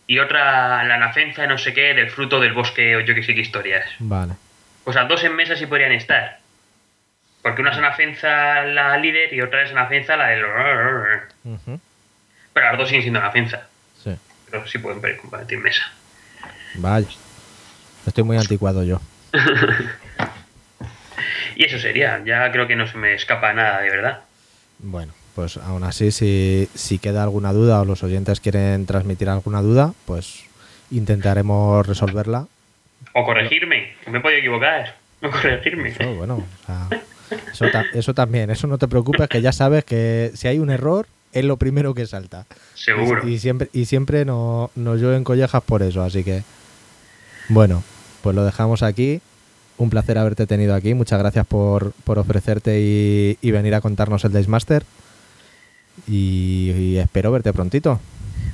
y 0.07 0.19
otra 0.19 0.83
la 0.83 0.95
Anafenza 0.95 1.45
no 1.47 1.57
sé 1.57 1.73
qué 1.73 1.93
del 1.93 2.09
fruto 2.09 2.39
del 2.39 2.53
bosque 2.53 2.95
o 2.95 2.99
yo 3.01 3.13
que 3.15 3.23
sé 3.23 3.33
qué 3.35 3.41
historias. 3.41 3.89
Vale. 3.99 4.33
Pues 4.83 4.95
las 4.95 5.07
dos 5.07 5.23
en 5.23 5.35
mesa 5.35 5.55
sí 5.55 5.65
podrían 5.65 5.91
estar. 5.91 6.39
Porque 7.41 7.61
una 7.61 7.71
es 7.71 7.77
Anafenza 7.77 8.61
la 8.63 8.97
líder 8.97 9.33
y 9.33 9.41
otra 9.41 9.63
es 9.63 9.71
Anafenza 9.71 10.15
la 10.15 10.27
del... 10.27 10.45
Ujú. 11.43 11.79
Pero 12.53 12.65
las 12.67 12.77
dos 12.77 12.88
siguen 12.88 13.01
siendo 13.01 13.19
Anafenza. 13.19 13.67
Sí. 14.03 14.15
Pero 14.49 14.65
sí 14.67 14.77
pueden 14.77 15.17
compartir 15.17 15.57
mesa. 15.59 15.91
Vaya. 16.75 17.07
Estoy 18.05 18.23
muy 18.23 18.37
anticuado 18.37 18.83
yo. 18.83 18.99
Y 21.55 21.65
eso 21.65 21.77
sería. 21.79 22.21
Ya 22.25 22.51
creo 22.51 22.67
que 22.67 22.75
no 22.75 22.87
se 22.87 22.97
me 22.97 23.13
escapa 23.13 23.53
nada, 23.53 23.81
de 23.81 23.89
verdad. 23.89 24.21
Bueno, 24.79 25.13
pues 25.35 25.57
aún 25.57 25.83
así, 25.83 26.11
si, 26.11 26.67
si 26.73 26.97
queda 26.97 27.23
alguna 27.23 27.53
duda 27.53 27.81
o 27.81 27.85
los 27.85 28.03
oyentes 28.03 28.39
quieren 28.39 28.85
transmitir 28.85 29.29
alguna 29.29 29.61
duda, 29.61 29.93
pues 30.05 30.43
intentaremos 30.89 31.85
resolverla. 31.85 32.47
O 33.13 33.23
corregirme, 33.25 33.93
que 34.03 34.09
me 34.11 34.19
he 34.19 34.21
podido 34.21 34.39
equivocar. 34.39 34.95
O 35.21 35.29
corregirme. 35.29 35.89
Eso, 35.89 36.15
bueno, 36.15 36.35
o 36.37 36.65
sea, 36.65 36.87
Eso, 37.51 37.69
ta- 37.69 37.85
eso 37.93 38.13
también, 38.13 38.49
eso 38.49 38.65
no 38.67 38.77
te 38.77 38.87
preocupes, 38.87 39.27
que 39.29 39.41
ya 39.41 39.51
sabes 39.51 39.83
que 39.85 40.31
si 40.33 40.47
hay 40.47 40.57
un 40.59 40.69
error, 40.69 41.05
es 41.33 41.45
lo 41.45 41.57
primero 41.57 41.93
que 41.93 42.07
salta. 42.07 42.45
Seguro. 42.73 43.27
Y, 43.27 43.33
y 43.33 43.39
siempre, 43.39 43.69
y 43.73 43.85
siempre 43.85 44.25
no- 44.25 44.71
nos 44.75 44.99
llueven 44.99 45.23
collejas 45.23 45.61
por 45.63 45.83
eso, 45.83 46.01
así 46.01 46.23
que. 46.23 46.43
Bueno, 47.53 47.83
pues 48.21 48.35
lo 48.35 48.43
dejamos 48.45 48.83
aquí. 48.83 49.21
Un 49.77 49.89
placer 49.89 50.17
haberte 50.17 50.47
tenido 50.47 50.75
aquí. 50.75 50.93
Muchas 50.93 51.19
gracias 51.19 51.45
por, 51.47 51.91
por 52.03 52.19
ofrecerte 52.19 52.79
y, 52.79 53.37
y 53.41 53.51
venir 53.51 53.73
a 53.75 53.81
contarnos 53.81 54.23
el 54.25 54.31
Days 54.31 54.47
Master. 54.47 54.83
Y, 56.07 56.71
y 56.71 56.97
espero 56.97 57.31
verte 57.31 57.51
prontito. 57.53 57.99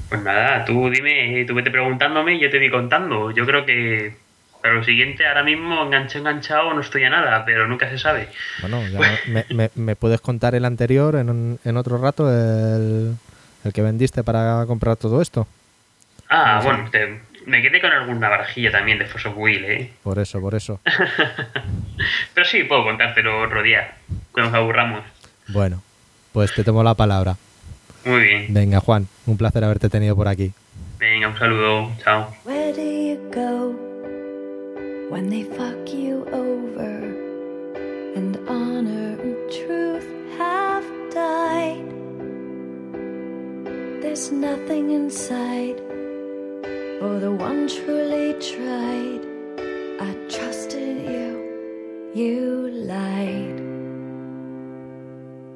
Pues 0.10 0.22
nada, 0.24 0.66
tú 0.66 0.90
dime, 0.90 1.44
tú 1.46 1.54
vete 1.54 1.70
preguntándome 1.70 2.36
y 2.36 2.40
yo 2.40 2.50
te 2.50 2.58
voy 2.60 2.70
contando. 2.72 3.32
Yo 3.32 3.46
creo 3.46 3.66
que 3.66 4.16
para 4.62 4.74
lo 4.76 4.84
siguiente, 4.84 5.26
ahora 5.28 5.44
mismo 5.44 5.84
enganchado, 5.84 6.20
enganchado, 6.22 6.74
no 6.74 6.82
estoy 6.82 7.04
a 7.04 7.10
nada, 7.10 7.44
pero 7.46 7.68
nunca 7.68 7.90
se 7.90 7.98
sabe. 8.00 8.30
Bueno, 8.62 8.82
ya 8.88 9.00
me, 9.28 9.46
me- 9.54 9.72
me 9.76 9.96
puedes 9.96 10.22
contar 10.22 10.56
el 10.56 10.66
anterior 10.66 11.16
en, 11.16 11.30
un- 11.30 11.60
en 11.64 11.78
otro 11.78 11.98
rato, 11.98 12.30
el, 12.32 13.16
el 13.64 13.74
que 13.74 13.82
vendiste 13.82 14.24
para 14.24 14.66
comprar 14.66 14.96
todo 14.98 15.22
esto. 15.22 15.46
Ah, 16.30 16.60
bueno, 16.64 16.90
te- 16.92 17.20
me 17.48 17.62
quedé 17.62 17.80
con 17.80 17.92
alguna 17.92 18.28
barajilla 18.28 18.72
también 18.72 19.00
de 19.00 19.06
Force 19.06 19.30
of 19.30 19.38
Will, 19.38 19.64
¿eh? 19.64 19.90
Por 20.04 20.20
eso, 20.20 20.42
por 20.42 20.54
eso. 20.54 20.82
Pero 22.34 22.46
sí, 22.46 22.64
puedo 22.66 22.84
contártelo 22.84 23.42
otro 23.42 23.64
día, 23.64 23.96
cuando 24.34 24.52
nos 24.52 24.60
aburramos. 24.60 25.04
Bueno, 25.48 25.82
pues 26.34 26.54
te 26.54 26.66
tomo 26.66 26.84
la 26.84 26.94
palabra. 26.94 27.38
Muy 28.04 28.22
bien. 28.22 28.46
Venga, 28.50 28.82
Juan, 28.82 29.08
un 29.26 29.38
placer 29.38 29.64
haberte 29.64 29.90
tenido 29.90 30.16
por 30.16 30.28
aquí. 30.28 30.52
Venga, 31.00 31.30
un 31.30 31.38
saludo. 31.38 31.92
Chao. 32.04 32.36
Where 32.44 32.74
do 32.74 32.82
you 32.82 33.18
go 33.32 33.74
when 35.10 35.30
they 35.30 35.44
fuck 35.44 35.88
you 35.88 36.26
over 36.34 37.02
and 38.16 38.38
honor 38.50 39.18
and 39.22 39.38
truth 39.50 40.06
have 40.38 40.84
died? 41.14 41.86
There's 44.02 44.34
nothing 44.34 44.92
inside 44.92 45.87
for 47.00 47.20
the 47.20 47.32
one 47.32 47.68
truly 47.68 48.34
tried. 48.40 49.22
I 50.02 50.16
trusted 50.30 50.98
you, 51.06 52.12
you 52.14 52.70
lied. 52.72 53.67